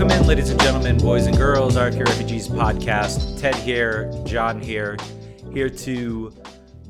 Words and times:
Welcome 0.00 0.18
in, 0.18 0.26
ladies 0.26 0.48
and 0.48 0.58
gentlemen, 0.58 0.96
boys 0.96 1.26
and 1.26 1.36
girls, 1.36 1.76
RFK 1.76 2.06
Refugees 2.06 2.48
podcast. 2.48 3.38
Ted 3.38 3.54
here, 3.54 4.10
John 4.24 4.58
here, 4.58 4.96
here 5.52 5.68
to 5.68 6.32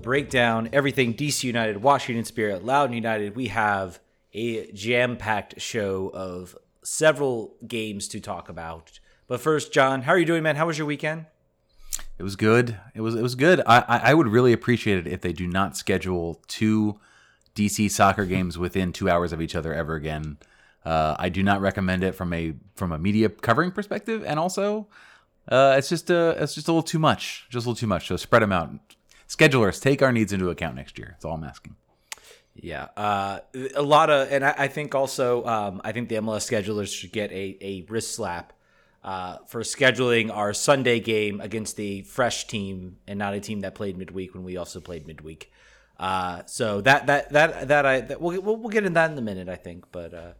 break 0.01 0.31
down 0.31 0.69
everything 0.73 1.15
DC 1.15 1.43
United, 1.43 1.83
Washington 1.83 2.25
Spirit, 2.25 2.65
Loudoun 2.65 2.93
United. 2.95 3.35
We 3.35 3.49
have 3.49 3.99
a 4.33 4.71
jam 4.71 5.17
packed 5.17 5.61
show 5.61 6.13
of 6.15 6.57
several 6.85 7.57
games 7.67 8.07
to 8.07 8.21
talk 8.21 8.49
about. 8.49 9.01
But 9.27 9.41
first, 9.41 9.73
John, 9.73 10.03
how 10.03 10.13
are 10.13 10.19
you 10.19 10.25
doing, 10.25 10.45
man? 10.45 10.55
How 10.55 10.69
was 10.69 10.79
your 10.79 10.87
weekend? 10.87 11.27
It 12.17 12.23
was 12.23 12.37
good. 12.37 12.79
It 12.95 13.01
was 13.01 13.17
it 13.17 13.23
was 13.23 13.35
good. 13.35 13.61
I 13.67 14.03
I 14.05 14.15
would 14.15 14.29
really 14.29 14.53
appreciate 14.53 15.05
it 15.05 15.09
if 15.13 15.21
they 15.21 15.33
do 15.33 15.49
not 15.49 15.77
schedule 15.77 16.41
two 16.47 17.01
DC 17.57 17.91
soccer 17.91 18.25
games 18.25 18.57
within 18.57 18.93
two 18.93 19.11
hours 19.11 19.33
of 19.33 19.43
each 19.43 19.57
other 19.57 19.75
ever 19.75 19.97
again. 19.97 20.39
Uh, 20.85 21.15
I 21.19 21.29
do 21.29 21.43
not 21.43 21.61
recommend 21.61 22.03
it 22.05 22.15
from 22.15 22.33
a 22.33 22.55
from 22.75 22.93
a 22.93 22.99
media 22.99 23.29
covering 23.29 23.71
perspective, 23.71 24.25
and 24.27 24.39
also 24.39 24.89
uh, 25.49 25.75
it's 25.77 25.89
just 25.89 26.11
a 26.11 26.43
it's 26.43 26.55
just 26.55 26.69
a 26.69 26.73
little 26.73 26.83
too 26.83 26.99
much, 26.99 27.47
just 27.51 27.67
a 27.67 27.69
little 27.69 27.79
too 27.79 27.87
much. 27.87 28.09
So 28.09 28.17
spread 28.17 28.43
them 28.43 28.53
out. 28.53 28.71
Schedulers, 29.29 29.81
take 29.81 30.03
our 30.03 30.13
needs 30.13 30.33
into 30.33 30.51
account 30.51 30.77
next 30.77 30.99
year. 30.99 31.09
That's 31.11 31.25
all 31.25 31.35
I'm 31.35 31.45
asking. 31.45 31.77
Yeah, 32.55 32.89
uh, 32.97 33.41
a 33.75 33.83
lot 33.83 34.11
of, 34.11 34.31
and 34.33 34.45
I, 34.45 34.55
I 34.59 34.69
think 34.69 34.95
also, 34.95 35.45
um, 35.47 35.81
I 35.85 35.93
think 35.93 36.09
the 36.09 36.17
MLS 36.17 36.51
schedulers 36.51 36.93
should 36.93 37.13
get 37.13 37.31
a, 37.31 37.57
a 37.61 37.87
wrist 37.89 38.15
slap 38.15 38.53
uh, 39.05 39.39
for 39.47 39.61
scheduling 39.61 40.35
our 40.35 40.53
Sunday 40.53 41.01
game 41.01 41.41
against 41.41 41.77
the 41.77 42.03
fresh 42.03 42.47
team 42.47 42.97
and 43.07 43.19
not 43.19 43.35
a 43.35 43.41
team 43.41 43.61
that 43.61 43.75
played 43.75 43.97
midweek 43.97 44.35
when 44.35 44.45
we 44.45 44.57
also 44.57 44.81
played 44.81 45.07
midweek. 45.07 45.51
Uh, 45.99 46.43
so 46.47 46.81
that 46.81 47.07
that 47.07 47.31
that 47.31 47.69
that 47.69 47.87
I 47.87 48.01
that 48.01 48.21
we'll, 48.21 48.41
we'll 48.41 48.57
we'll 48.57 48.71
get 48.71 48.85
in 48.85 48.95
that 48.95 49.11
in 49.11 49.19
a 49.19 49.23
minute, 49.23 49.49
I 49.49 49.57
think. 49.57 49.85
But 49.93 50.15
uh, 50.15 50.33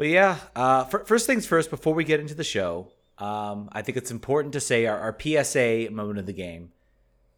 but 0.00 0.08
yeah, 0.08 0.38
uh, 0.56 0.86
f- 0.90 1.06
first 1.06 1.26
things 1.26 1.46
first. 1.46 1.68
Before 1.68 1.92
we 1.92 2.04
get 2.04 2.20
into 2.20 2.34
the 2.34 2.42
show, 2.42 2.88
um, 3.18 3.68
I 3.70 3.82
think 3.82 3.98
it's 3.98 4.10
important 4.10 4.54
to 4.54 4.60
say 4.60 4.86
our, 4.86 4.98
our 4.98 5.14
PSA 5.20 5.88
moment 5.90 6.18
of 6.18 6.24
the 6.24 6.32
game: 6.32 6.72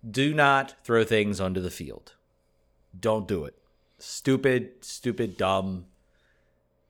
Do 0.08 0.32
not 0.32 0.74
throw 0.84 1.02
things 1.02 1.40
onto 1.40 1.60
the 1.60 1.70
field. 1.72 2.12
Don't 2.98 3.26
do 3.26 3.44
it. 3.46 3.54
Stupid, 3.98 4.84
stupid, 4.84 5.36
dumb, 5.36 5.86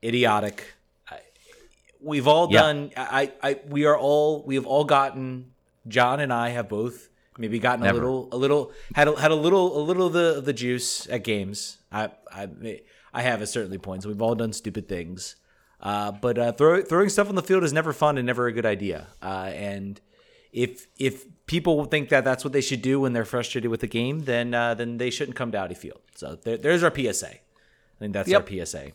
idiotic. 0.03 0.75
I, 1.09 1.21
we've 1.99 2.27
all 2.27 2.51
Yeah. 2.51 2.61
done. 2.61 2.91
I, 2.95 3.31
I, 3.41 3.59
we 3.67 3.85
are 3.85 3.97
all. 3.97 4.43
We 4.45 4.53
have 4.53 4.67
all 4.67 4.83
gotten. 4.85 5.53
John 5.87 6.19
and 6.19 6.31
I 6.31 6.49
have 6.49 6.69
both 6.69 7.09
maybe 7.39 7.57
gotten 7.57 7.83
a 7.83 7.91
little, 7.91 8.29
a 8.31 8.37
little, 8.37 8.71
had 8.93 9.07
a, 9.07 9.19
had 9.19 9.31
a 9.31 9.35
little, 9.35 9.75
a 9.77 9.81
little 9.81 10.05
of 10.05 10.13
the 10.13 10.39
the 10.39 10.53
juice 10.53 11.09
at 11.09 11.23
games. 11.23 11.79
I, 11.91 12.11
I, 12.31 12.81
I 13.11 13.21
have 13.23 13.41
at 13.41 13.49
certainly 13.49 13.79
points. 13.79 14.05
We've 14.05 14.21
all 14.21 14.35
done 14.35 14.53
stupid 14.53 14.87
things. 14.87 15.35
Uh, 15.83 16.11
but 16.13 16.37
uh, 16.39 16.51
throw, 16.53 16.81
throwing 16.81 17.09
stuff 17.09 17.27
on 17.29 17.35
the 17.35 17.43
field 17.43 17.63
is 17.63 17.73
never 17.73 17.91
fun 17.93 18.17
and 18.17 18.25
never 18.25 18.47
a 18.47 18.53
good 18.53 18.65
idea. 18.65 19.07
Uh, 19.21 19.51
and 19.53 19.99
if 20.53 20.87
if 20.97 21.25
people 21.45 21.83
think 21.85 22.07
that 22.09 22.23
that's 22.23 22.43
what 22.45 22.53
they 22.53 22.61
should 22.61 22.81
do 22.81 23.01
when 23.01 23.11
they're 23.13 23.25
frustrated 23.25 23.69
with 23.69 23.81
the 23.81 23.87
game, 23.87 24.21
then 24.21 24.53
uh, 24.53 24.73
then 24.73 24.97
they 24.97 25.09
shouldn't 25.09 25.35
come 25.35 25.51
to 25.51 25.57
Audi 25.57 25.75
Field. 25.75 25.99
So 26.15 26.37
there, 26.41 26.57
there's 26.57 26.83
our 26.83 26.93
PSA. 26.95 27.27
I 27.35 27.39
think 27.99 28.13
that's 28.13 28.29
Yep. 28.29 28.49
our 28.49 28.65
PSA. 28.65 28.91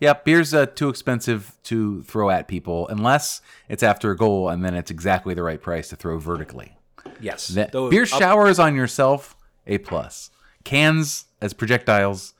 Yeah, 0.00 0.14
beer's 0.24 0.52
uh, 0.54 0.66
too 0.66 0.88
expensive 0.88 1.52
to 1.64 2.02
throw 2.02 2.28
at 2.30 2.48
people 2.48 2.88
unless 2.88 3.40
it's 3.68 3.82
after 3.82 4.10
a 4.10 4.16
goal, 4.16 4.48
and 4.48 4.64
then 4.64 4.74
it's 4.74 4.90
exactly 4.90 5.34
the 5.34 5.42
right 5.42 5.60
price 5.62 5.88
to 5.90 5.96
throw 5.96 6.18
vertically. 6.18 6.76
Yes, 7.20 7.48
That- 7.48 7.70
Though 7.72 7.90
beer 7.90 8.02
up- 8.02 8.08
showers 8.08 8.58
on 8.58 8.74
yourself, 8.74 9.36
a 9.66 9.78
plus. 9.78 10.30
Cans 10.64 11.26
as 11.40 11.52
projectiles, 11.52 12.34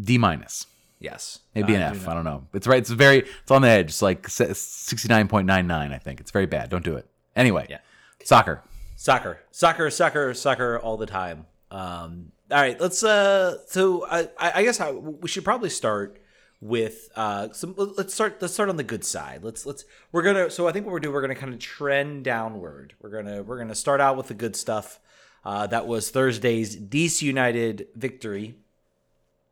D 0.00 0.18
minus. 0.18 0.66
Yes, 1.00 1.40
Maybe 1.54 1.76
Uh, 1.76 1.80
an 1.80 1.92
do 1.98 2.10
I 2.10 2.14
don't 2.14 2.24
know. 2.24 2.46
It's 2.54 2.66
right. 2.66 2.78
It's 2.78 2.90
very. 2.90 3.18
It's 3.18 3.50
on 3.50 3.62
the 3.62 3.68
edge. 3.68 3.86
It's 3.90 4.00
like 4.02 4.28
sixty 4.28 5.08
nine 5.08 5.28
point 5.28 5.46
nine 5.46 5.66
nine. 5.66 5.92
I 5.92 5.98
think 5.98 6.20
it's 6.20 6.30
very 6.30 6.46
bad. 6.46 6.70
Don't 6.70 6.84
do 6.84 6.96
it. 6.96 7.06
Anyway, 7.36 7.66
Yeah. 7.68 7.78
soccer. 8.22 8.62
Soccer, 8.96 9.40
soccer, 9.50 9.90
soccer, 9.90 10.32
soccer 10.34 10.78
all 10.78 10.96
the 10.96 11.06
time. 11.06 11.46
Um, 11.70 12.32
all 12.50 12.60
right, 12.60 12.80
let's. 12.80 13.02
Uh, 13.02 13.58
so 13.66 14.06
I, 14.06 14.28
I 14.38 14.52
I 14.60 14.62
guess 14.62 14.80
I, 14.80 14.92
we 14.92 15.28
should 15.28 15.44
probably 15.44 15.68
start 15.68 16.20
with 16.60 17.10
uh, 17.16 17.48
some. 17.52 17.74
Let's 17.76 18.14
start. 18.14 18.40
Let's 18.40 18.54
start 18.54 18.68
on 18.70 18.76
the 18.76 18.84
good 18.84 19.04
side. 19.04 19.42
Let's 19.42 19.66
let's. 19.66 19.84
We're 20.12 20.22
gonna. 20.22 20.48
So 20.48 20.68
I 20.68 20.72
think 20.72 20.86
what 20.86 20.92
we're 20.92 21.00
doing, 21.00 21.12
we're 21.14 21.20
gonna 21.20 21.34
kind 21.34 21.52
of 21.52 21.58
trend 21.58 22.24
downward. 22.24 22.94
We're 23.02 23.10
gonna 23.10 23.42
we're 23.42 23.58
gonna 23.58 23.74
start 23.74 24.00
out 24.00 24.16
with 24.16 24.28
the 24.28 24.34
good 24.34 24.54
stuff. 24.56 25.00
Uh, 25.44 25.66
that 25.66 25.86
was 25.86 26.10
Thursday's 26.10 26.74
DC 26.76 27.20
United 27.22 27.88
victory 27.94 28.54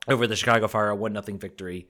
over 0.08 0.26
the 0.26 0.36
Chicago 0.36 0.68
Fire, 0.68 0.90
a 0.90 0.96
one 0.96 1.12
nothing 1.12 1.38
victory. 1.38 1.88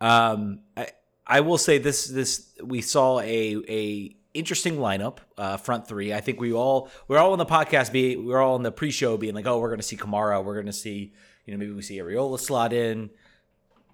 Um, 0.00 0.60
I 0.76 0.88
I 1.26 1.40
will 1.40 1.58
say 1.58 1.78
this 1.78 2.06
this 2.06 2.50
we 2.62 2.80
saw 2.80 3.20
a 3.20 3.62
a 3.68 4.16
interesting 4.34 4.76
lineup 4.76 5.18
uh, 5.38 5.56
front 5.56 5.88
three. 5.88 6.12
I 6.12 6.20
think 6.20 6.40
we 6.40 6.52
all 6.52 6.90
we're 7.08 7.18
all 7.18 7.32
on 7.32 7.38
the 7.38 7.46
podcast 7.46 7.92
be 7.92 8.16
we're 8.16 8.42
all 8.42 8.54
on 8.54 8.62
the 8.62 8.72
pre 8.72 8.90
show 8.90 9.16
being 9.16 9.34
like, 9.34 9.46
oh, 9.46 9.58
we're 9.58 9.70
gonna 9.70 9.82
see 9.82 9.96
Kamara, 9.96 10.44
we're 10.44 10.56
gonna 10.56 10.72
see 10.72 11.12
you 11.46 11.54
know 11.54 11.58
maybe 11.58 11.72
we 11.72 11.82
see 11.82 11.98
Arriola 11.98 12.38
slot 12.38 12.72
in, 12.72 13.10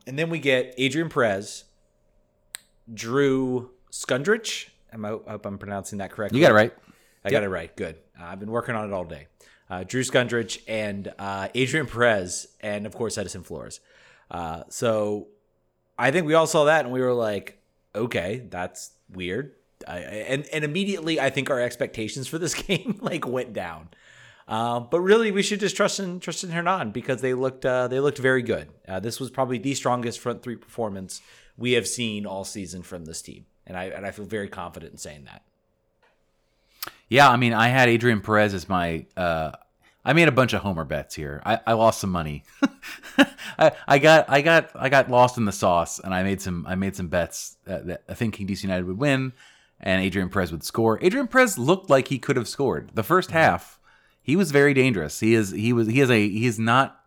and 0.06 0.18
then 0.18 0.30
we 0.30 0.38
get 0.38 0.74
Adrian 0.78 1.08
Perez, 1.08 1.64
Drew 2.92 3.70
Skundrich. 3.92 4.68
I, 4.92 4.96
hope 5.06 5.46
I'm 5.46 5.58
pronouncing 5.58 5.98
that 5.98 6.10
correctly? 6.10 6.40
You 6.40 6.44
got 6.44 6.50
it 6.50 6.54
right. 6.54 6.74
I 7.24 7.30
got 7.30 7.44
it 7.44 7.48
right. 7.48 7.74
Good. 7.76 7.96
Uh, 8.18 8.24
I've 8.24 8.40
been 8.40 8.50
working 8.50 8.74
on 8.74 8.88
it 8.88 8.92
all 8.92 9.04
day. 9.04 9.28
Uh, 9.70 9.84
Drew 9.84 10.02
Skundrich 10.02 10.60
and 10.66 11.12
uh, 11.18 11.48
Adrian 11.54 11.86
Perez, 11.86 12.48
and 12.60 12.86
of 12.86 12.94
course 12.94 13.16
Edison 13.16 13.44
Flores. 13.44 13.80
Uh, 14.30 14.64
so 14.68 15.28
I 15.98 16.10
think 16.10 16.26
we 16.26 16.34
all 16.34 16.46
saw 16.46 16.64
that 16.64 16.84
and 16.84 16.92
we 16.92 17.00
were 17.00 17.14
like, 17.14 17.62
okay, 17.94 18.46
that's 18.50 18.90
weird. 19.12 19.52
I, 19.86 19.98
and 19.98 20.46
and 20.52 20.64
immediately 20.64 21.20
I 21.20 21.30
think 21.30 21.50
our 21.50 21.60
expectations 21.60 22.26
for 22.28 22.38
this 22.38 22.54
game 22.62 22.98
like 23.00 23.26
went 23.26 23.52
down. 23.52 23.88
Uh, 24.50 24.80
but 24.80 25.00
really, 25.00 25.30
we 25.30 25.42
should 25.42 25.60
just 25.60 25.76
trust 25.76 26.00
in 26.00 26.18
trust 26.18 26.42
in 26.42 26.50
Hernan 26.50 26.90
because 26.90 27.20
they 27.20 27.34
looked 27.34 27.64
uh, 27.64 27.86
they 27.86 28.00
looked 28.00 28.18
very 28.18 28.42
good. 28.42 28.68
Uh, 28.88 28.98
this 28.98 29.20
was 29.20 29.30
probably 29.30 29.58
the 29.58 29.74
strongest 29.74 30.18
front 30.18 30.42
three 30.42 30.56
performance 30.56 31.20
we 31.56 31.72
have 31.72 31.86
seen 31.86 32.26
all 32.26 32.44
season 32.44 32.82
from 32.82 33.04
this 33.04 33.22
team, 33.22 33.46
and 33.66 33.76
I 33.76 33.84
and 33.84 34.04
I 34.04 34.10
feel 34.10 34.24
very 34.24 34.48
confident 34.48 34.92
in 34.92 34.98
saying 34.98 35.24
that. 35.26 35.44
Yeah, 37.08 37.28
I 37.28 37.36
mean, 37.36 37.52
I 37.52 37.68
had 37.68 37.88
Adrian 37.88 38.20
Perez 38.20 38.52
as 38.52 38.68
my. 38.68 39.06
I 40.04 40.12
made 40.14 40.28
a 40.28 40.32
bunch 40.32 40.52
of 40.52 40.62
homer 40.62 40.84
bets 40.84 41.14
here. 41.14 41.42
I, 41.44 41.60
I 41.66 41.72
lost 41.74 42.00
some 42.00 42.10
money. 42.10 42.44
I, 43.58 43.72
I 43.86 43.98
got 43.98 44.30
I 44.30 44.40
got 44.40 44.70
I 44.74 44.88
got 44.88 45.10
lost 45.10 45.36
in 45.36 45.44
the 45.44 45.52
sauce, 45.52 45.98
and 45.98 46.14
I 46.14 46.22
made 46.22 46.40
some 46.40 46.64
I 46.66 46.74
made 46.74 46.96
some 46.96 47.08
bets 47.08 47.56
that, 47.64 47.86
that 47.86 48.02
I 48.08 48.14
think 48.14 48.36
DC 48.36 48.62
United 48.62 48.86
would 48.86 48.98
win, 48.98 49.32
and 49.78 50.02
Adrian 50.02 50.30
Perez 50.30 50.52
would 50.52 50.64
score. 50.64 50.98
Adrian 51.02 51.26
Perez 51.26 51.58
looked 51.58 51.90
like 51.90 52.08
he 52.08 52.18
could 52.18 52.36
have 52.36 52.48
scored 52.48 52.92
the 52.94 53.02
1st 53.02 53.30
half. 53.30 53.78
He 54.22 54.36
was 54.36 54.52
very 54.52 54.74
dangerous. 54.74 55.20
He 55.20 55.34
is 55.34 55.50
he 55.50 55.72
was 55.72 55.88
he 55.88 56.00
is 56.00 56.10
a 56.10 56.28
he 56.28 56.46
is 56.46 56.58
not 56.58 57.04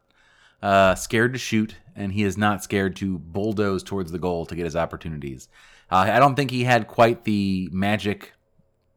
uh, 0.61 0.95
scared 0.95 1.33
to 1.33 1.39
shoot, 1.39 1.75
and 1.95 2.13
he 2.13 2.23
is 2.23 2.37
not 2.37 2.63
scared 2.63 2.95
to 2.97 3.17
bulldoze 3.17 3.83
towards 3.83 4.11
the 4.11 4.19
goal 4.19 4.45
to 4.45 4.55
get 4.55 4.65
his 4.65 4.75
opportunities. 4.75 5.49
Uh, 5.91 6.09
I 6.09 6.19
don't 6.19 6.35
think 6.35 6.51
he 6.51 6.63
had 6.63 6.87
quite 6.87 7.23
the 7.23 7.69
magic 7.71 8.33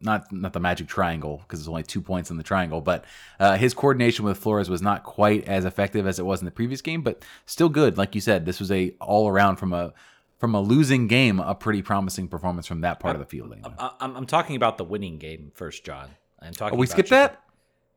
not 0.06 0.33
not 0.33 0.55
the 0.55 0.61
magic 0.61 0.87
triangle 0.89 1.43
because 1.43 1.59
there's 1.61 1.69
only 1.69 1.83
two 1.83 2.00
points 2.00 2.31
in 2.31 2.39
the 2.39 2.43
triangle, 2.43 2.81
but 2.81 3.05
uh, 3.39 3.56
his 3.56 3.75
coordination 3.75 4.25
with 4.25 4.39
Flores 4.39 4.71
was 4.71 4.81
not 4.81 5.03
quite 5.05 5.44
as 5.47 5.67
effective 5.67 6.06
as 6.06 6.19
it 6.19 6.25
was 6.25 6.41
in 6.41 6.47
the 6.47 6.50
previous 6.50 6.81
game, 6.81 7.03
but 7.03 7.22
still 7.44 7.69
good. 7.69 7.99
Like 7.99 8.15
you 8.15 8.22
said, 8.22 8.47
this 8.47 8.59
was 8.59 8.71
a 8.72 8.95
all 9.00 9.28
around 9.28 9.56
from 9.56 9.75
a 9.75 9.93
from 10.39 10.55
a 10.55 10.61
losing 10.61 11.06
game, 11.09 11.41
a 11.41 11.55
pretty 11.55 11.83
promising 11.83 12.28
performance 12.28 12.66
from 12.66 12.81
that 12.83 13.00
part 13.00 13.16
of 13.16 13.21
the 13.21 13.27
field. 13.27 13.53
Anyway. 13.53 13.71
I- 13.78 13.93
I'm, 14.00 14.16
I'm 14.16 14.27
talking 14.27 14.56
about 14.56 14.78
the 14.78 14.84
winning 14.84 15.19
game 15.19 15.50
first, 15.55 15.84
John. 15.84 16.10
I'm 16.41 16.53
talking. 16.53 16.77
Oh, 16.77 16.80
we 16.80 16.86
skipped 16.86 17.10
that. 17.10 17.42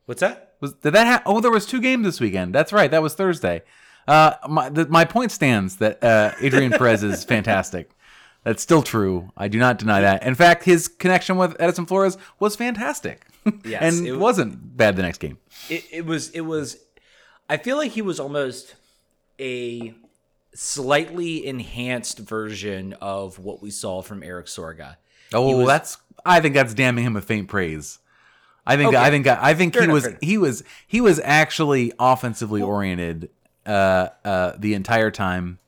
What's 0.06 0.22
that? 0.22 0.56
Was 0.60 0.74
did 0.74 0.94
that? 0.94 1.08
Ha- 1.08 1.24
oh, 1.26 1.40
there 1.40 1.52
was 1.52 1.66
two 1.66 1.80
games 1.82 2.04
this 2.06 2.20
weekend. 2.20 2.54
That's 2.56 2.74
right. 2.74 2.90
That 2.90 3.02
was 3.02 3.14
Thursday. 3.14 3.62
Uh, 4.08 4.34
my 4.48 4.70
the, 4.70 4.88
my 4.88 5.06
point 5.06 5.32
stands 5.32 5.76
that 5.78 6.04
uh, 6.04 6.32
Adrian 6.42 6.72
Perez 6.72 7.04
is 7.04 7.24
fantastic. 7.36 7.92
That's 8.50 8.64
still 8.64 8.82
true. 8.82 9.32
I 9.38 9.48
do 9.48 9.60
not 9.60 9.78
deny 9.78 10.02
that. 10.02 10.24
In 10.24 10.34
fact, 10.34 10.64
his 10.64 10.88
connection 10.88 11.38
with 11.38 11.56
Edison 11.60 11.86
Flores 11.86 12.18
was 12.40 12.56
fantastic. 12.56 13.28
Yes, 13.64 13.82
and 13.98 14.08
it 14.08 14.16
wasn't 14.16 14.76
bad 14.76 14.96
the 14.96 15.04
next 15.04 15.20
game. 15.20 15.38
It, 15.70 15.86
it 15.92 16.06
was. 16.06 16.30
It 16.32 16.42
was. 16.42 16.78
I 17.48 17.58
feel 17.58 17.78
like 17.78 17.92
he 17.92 18.02
was 18.02 18.20
almost 18.20 18.74
a 19.40 19.94
slightly 20.56 21.46
enhanced 21.46 22.18
version 22.20 22.94
of 23.02 23.38
what 23.40 23.62
we 23.62 23.70
saw 23.70 24.02
from 24.02 24.24
Erik 24.24 24.48
Sorga. 24.48 24.96
Oh, 25.32 25.58
was- 25.58 25.68
that's. 25.68 25.98
I 26.26 26.42
think 26.42 26.56
that's 26.56 26.74
damning 26.74 27.06
him 27.06 27.14
with 27.14 27.26
faint 27.26 27.48
praise. 27.50 28.00
I 28.66 28.78
think. 28.78 28.90
Okay. 28.90 28.98
I 28.98 29.10
think. 29.12 29.28
I 29.28 29.54
think 29.54 29.74
Fair 29.74 29.84
he 29.84 29.90
enough, 29.90 30.04
was. 30.06 30.14
He 30.22 30.38
was. 30.40 30.64
He 30.88 31.02
was 31.02 31.20
actually 31.24 31.94
offensively 32.00 32.64
oriented 32.64 33.30
uh, 33.66 34.10
uh, 34.26 34.54
the 34.58 34.74
entire 34.74 35.12
time. 35.12 35.60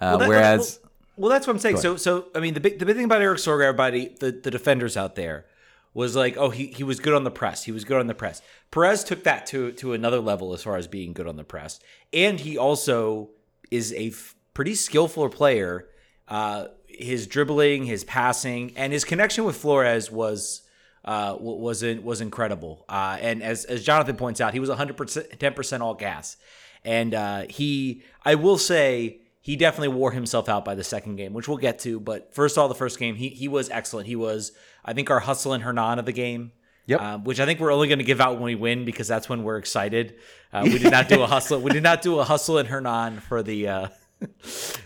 Uh, 0.00 0.16
that- 0.16 0.28
whereas, 0.28 0.80
well, 0.81 0.81
well, 1.16 1.30
that's 1.30 1.46
what 1.46 1.54
I'm 1.54 1.58
saying. 1.58 1.78
So, 1.78 1.96
so 1.96 2.26
I 2.34 2.40
mean, 2.40 2.54
the 2.54 2.60
big 2.60 2.78
the 2.78 2.86
big 2.86 2.96
thing 2.96 3.04
about 3.04 3.22
Erik 3.22 3.38
Sorga, 3.38 3.64
everybody, 3.64 4.14
the, 4.20 4.32
the 4.32 4.50
defenders 4.50 4.96
out 4.96 5.14
there, 5.14 5.46
was 5.94 6.16
like, 6.16 6.36
oh, 6.36 6.50
he, 6.50 6.66
he 6.66 6.84
was 6.84 7.00
good 7.00 7.14
on 7.14 7.24
the 7.24 7.30
press. 7.30 7.64
He 7.64 7.72
was 7.72 7.84
good 7.84 8.00
on 8.00 8.06
the 8.06 8.14
press. 8.14 8.40
Perez 8.70 9.04
took 9.04 9.24
that 9.24 9.46
to 9.46 9.72
to 9.72 9.92
another 9.92 10.20
level 10.20 10.52
as 10.54 10.62
far 10.62 10.76
as 10.76 10.86
being 10.86 11.12
good 11.12 11.26
on 11.26 11.36
the 11.36 11.44
press, 11.44 11.80
and 12.12 12.40
he 12.40 12.56
also 12.56 13.30
is 13.70 13.92
a 13.92 14.08
f- 14.08 14.34
pretty 14.54 14.74
skillful 14.74 15.28
player. 15.28 15.88
Uh, 16.28 16.68
his 16.86 17.26
dribbling, 17.26 17.84
his 17.84 18.04
passing, 18.04 18.72
and 18.76 18.92
his 18.92 19.04
connection 19.04 19.44
with 19.44 19.56
Flores 19.56 20.10
was 20.10 20.62
uh, 21.04 21.36
was 21.38 21.84
was 21.84 22.20
incredible. 22.20 22.84
Uh, 22.88 23.18
and 23.20 23.42
as 23.42 23.64
as 23.64 23.84
Jonathan 23.84 24.16
points 24.16 24.40
out, 24.40 24.54
he 24.54 24.60
was 24.60 24.68
100 24.68 24.96
percent 24.96 25.38
10 25.38 25.54
percent 25.54 25.82
all 25.82 25.94
gas, 25.94 26.36
and 26.84 27.14
uh, 27.14 27.44
he 27.48 28.02
I 28.24 28.36
will 28.36 28.58
say 28.58 29.21
he 29.42 29.56
definitely 29.56 29.88
wore 29.88 30.12
himself 30.12 30.48
out 30.48 30.64
by 30.64 30.74
the 30.74 30.84
second 30.84 31.16
game, 31.16 31.34
which 31.34 31.48
we'll 31.48 31.58
get 31.58 31.80
to. 31.80 32.00
But 32.00 32.32
first 32.32 32.56
of 32.56 32.62
all, 32.62 32.68
the 32.68 32.74
first 32.74 32.98
game 32.98 33.16
he 33.16 33.28
he 33.28 33.48
was 33.48 33.68
excellent. 33.68 34.06
He 34.06 34.16
was 34.16 34.52
I 34.84 34.94
think 34.94 35.10
our 35.10 35.20
hustle 35.20 35.52
and 35.52 35.62
Hernan 35.62 35.98
of 35.98 36.06
the 36.06 36.12
game. 36.12 36.52
Yep. 36.86 37.00
Um, 37.00 37.24
which 37.24 37.38
I 37.38 37.46
think 37.46 37.60
we're 37.60 37.72
only 37.72 37.86
going 37.86 38.00
to 38.00 38.04
give 38.04 38.20
out 38.20 38.34
when 38.34 38.42
we 38.42 38.56
win 38.56 38.84
because 38.84 39.06
that's 39.06 39.28
when 39.28 39.44
we're 39.44 39.56
excited. 39.56 40.16
Uh, 40.52 40.62
we 40.64 40.78
did 40.78 40.90
not 40.90 41.08
do 41.08 41.22
a 41.22 41.28
hustle. 41.28 41.60
We 41.60 41.70
did 41.70 41.84
not 41.84 42.02
do 42.02 42.18
a 42.18 42.24
hustle 42.24 42.58
and 42.58 42.68
Hernan 42.68 43.20
for 43.20 43.40
the 43.42 43.68
uh, 43.68 43.88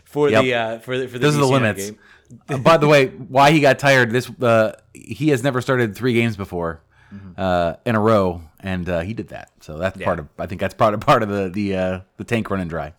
for 0.05 0.29
yep. 0.29 0.43
the 0.43 0.55
uh, 0.55 0.79
for 0.81 0.99
the 0.99 1.09
for 1.09 1.19
the 1.19 1.27
those 1.27 1.37
are 1.37 1.41
the 1.41 1.47
limits. 1.47 1.93
uh, 2.49 2.59
by 2.59 2.77
the 2.77 2.89
way, 2.89 3.07
why 3.07 3.51
he 3.51 3.61
got 3.61 3.79
tired? 3.79 4.11
This 4.11 4.31
uh, 4.41 4.73
he 4.93 5.29
has 5.29 5.43
never 5.43 5.61
started 5.61 5.97
three 5.97 6.13
games 6.13 6.37
before 6.37 6.83
mm-hmm. 7.13 7.33
uh, 7.37 7.75
in 7.85 7.95
a 7.95 8.01
row, 8.01 8.43
and 8.61 8.89
uh, 8.89 9.01
he 9.01 9.15
did 9.15 9.29
that. 9.29 9.51
So 9.61 9.79
that's 9.79 9.99
yeah. 9.99 10.05
part 10.05 10.19
of. 10.19 10.29
I 10.39 10.47
think 10.47 10.61
that's 10.61 10.75
part 10.75 10.95
of 10.95 11.01
part 11.01 11.23
of 11.23 11.29
the 11.29 11.49
the 11.49 11.77
uh, 11.77 12.01
the 12.17 12.25
tank 12.25 12.51
running 12.51 12.69
dry. 12.69 12.95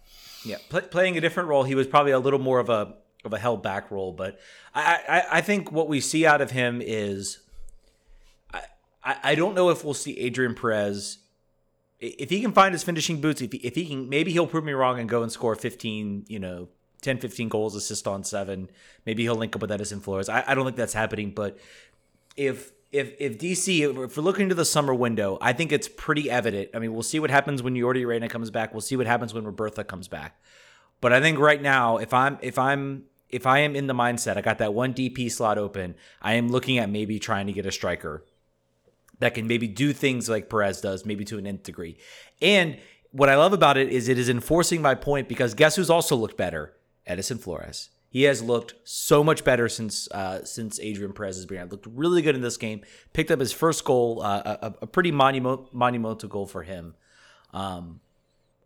Yeah, 0.48 0.58
Pl- 0.70 0.82
playing 0.82 1.18
a 1.18 1.22
different 1.22 1.50
role. 1.50 1.64
He 1.64 1.76
was 1.76 1.88
probably 1.88 2.12
a 2.12 2.20
little 2.20 2.40
more 2.40 2.60
of 2.60 2.70
a 2.70 2.96
of 3.26 3.34
a 3.34 3.40
held 3.40 3.64
back 3.64 3.92
role, 3.92 4.14
but 4.14 4.40
I, 4.74 5.00
I 5.10 5.38
I 5.38 5.42
think 5.42 5.72
what 5.72 5.88
we 5.88 6.02
see 6.02 6.26
out 6.26 6.42
of 6.42 6.52
him 6.52 6.82
is. 6.84 7.40
I, 9.04 9.16
I 9.24 9.36
don't 9.36 9.56
know 9.56 9.70
if 9.70 9.86
we'll 9.86 9.94
see 9.94 10.20
Adrian 10.20 10.54
Perez 10.54 11.20
if 12.00 12.30
he 12.30 12.42
can 12.42 12.52
find 12.52 12.74
his 12.74 12.84
finishing 12.84 13.22
boots, 13.22 13.42
if 13.42 13.52
he, 13.52 13.58
if 13.60 13.76
he 13.76 13.88
can, 13.88 14.10
maybe 14.10 14.32
he'll 14.32 14.48
prove 14.48 14.64
me 14.64 14.74
wrong 14.74 15.00
and 15.00 15.10
go 15.10 15.24
and 15.24 15.32
score 15.32 15.56
15, 15.56 16.26
you 16.28 16.40
know, 16.40 16.68
10, 17.02 17.20
15 17.20 17.50
goals, 17.50 17.76
assist 17.76 18.08
on 18.08 18.24
seven. 18.24 18.70
Maybe 19.06 19.24
he'll 19.24 19.36
link 19.36 19.56
up 19.56 19.62
with 19.62 19.72
Edison 19.72 20.00
Flores. 20.00 20.30
I, 20.30 20.44
I 20.46 20.56
don't 20.56 20.66
think 20.66 20.78
that's 20.78 20.94
happening, 20.94 21.32
but 21.32 21.58
if 22.36 22.72
if 22.92 23.14
if 23.20 23.38
DC 23.38 24.06
if 24.06 24.18
we're 24.18 24.24
looking 24.24 24.50
to 24.50 24.56
the 24.56 24.66
summer 24.66 24.94
window, 24.94 25.38
I 25.42 25.54
think 25.54 25.72
it's 25.72 25.88
pretty 25.88 26.30
evident. 26.30 26.70
I 26.74 26.80
mean, 26.80 26.94
we'll 26.94 27.04
see 27.04 27.20
what 27.20 27.30
happens 27.30 27.62
when 27.62 27.76
Yordy 27.76 28.06
Reyna 28.06 28.30
comes 28.30 28.50
back. 28.50 28.74
We'll 28.74 28.82
see 28.82 28.96
what 28.96 29.08
happens 29.08 29.34
when 29.34 29.44
Robertha 29.44 29.86
comes 29.86 30.08
back. 30.08 30.40
But 31.02 31.14
I 31.14 31.22
think 31.22 31.38
right 31.40 31.62
now, 31.62 31.98
if 31.98 32.14
I'm 32.14 32.38
if 32.42 32.58
I'm 32.58 33.04
if 33.30 33.46
I 33.46 33.60
am 33.60 33.76
in 33.76 33.88
the 33.88 33.94
mindset, 33.94 34.38
I 34.38 34.42
got 34.42 34.58
that 34.60 34.74
one 34.74 34.94
DP 34.94 35.32
slot 35.32 35.58
open. 35.58 35.96
I 36.22 36.34
am 36.34 36.50
looking 36.50 36.78
at 36.78 36.90
maybe 36.90 37.20
trying 37.20 37.48
to 37.48 37.54
get 37.54 37.66
a 37.66 37.72
striker 37.72 38.24
that 39.20 39.34
can 39.34 39.48
maybe 39.48 39.68
do 39.68 39.94
things 39.94 40.30
like 40.30 40.50
Perez 40.50 40.82
does, 40.82 41.06
maybe 41.06 41.26
to 41.26 41.38
an 41.38 41.48
nth 41.48 41.64
degree. 41.64 41.98
And 42.42 42.78
what 43.12 43.30
I 43.30 43.36
love 43.36 43.54
about 43.54 43.78
it 43.78 43.90
is 43.90 44.08
it 44.08 44.18
is 44.18 44.30
enforcing 44.30 44.82
my 44.82 44.96
point 44.96 45.28
because 45.28 45.54
guess 45.54 45.76
who's 45.76 45.90
also 45.90 46.16
looked 46.16 46.38
better? 46.38 46.74
Edison 47.06 47.38
Flores. 47.38 47.90
He 48.10 48.24
has 48.24 48.42
looked 48.42 48.76
so 48.84 49.24
much 49.24 49.44
better 49.44 49.68
since 49.68 50.10
uh, 50.12 50.44
since 50.46 50.80
Adrian 50.80 51.14
Perez 51.14 51.36
has 51.36 51.46
been. 51.46 51.68
Looked 51.70 51.88
really 51.88 52.22
good 52.22 52.36
in 52.36 52.42
this 52.42 52.58
game. 52.58 52.82
Picked 53.14 53.32
up 53.32 53.40
his 53.40 53.52
first 53.52 53.84
goal, 53.84 54.22
uh, 54.24 54.58
a, 54.62 54.74
a, 54.82 54.88
pretty 54.88 55.12
monumental, 55.12 55.70
monumental 55.74 56.30
goal 56.30 56.46
for 56.46 56.64
him. 56.64 56.96
Um, 57.54 58.00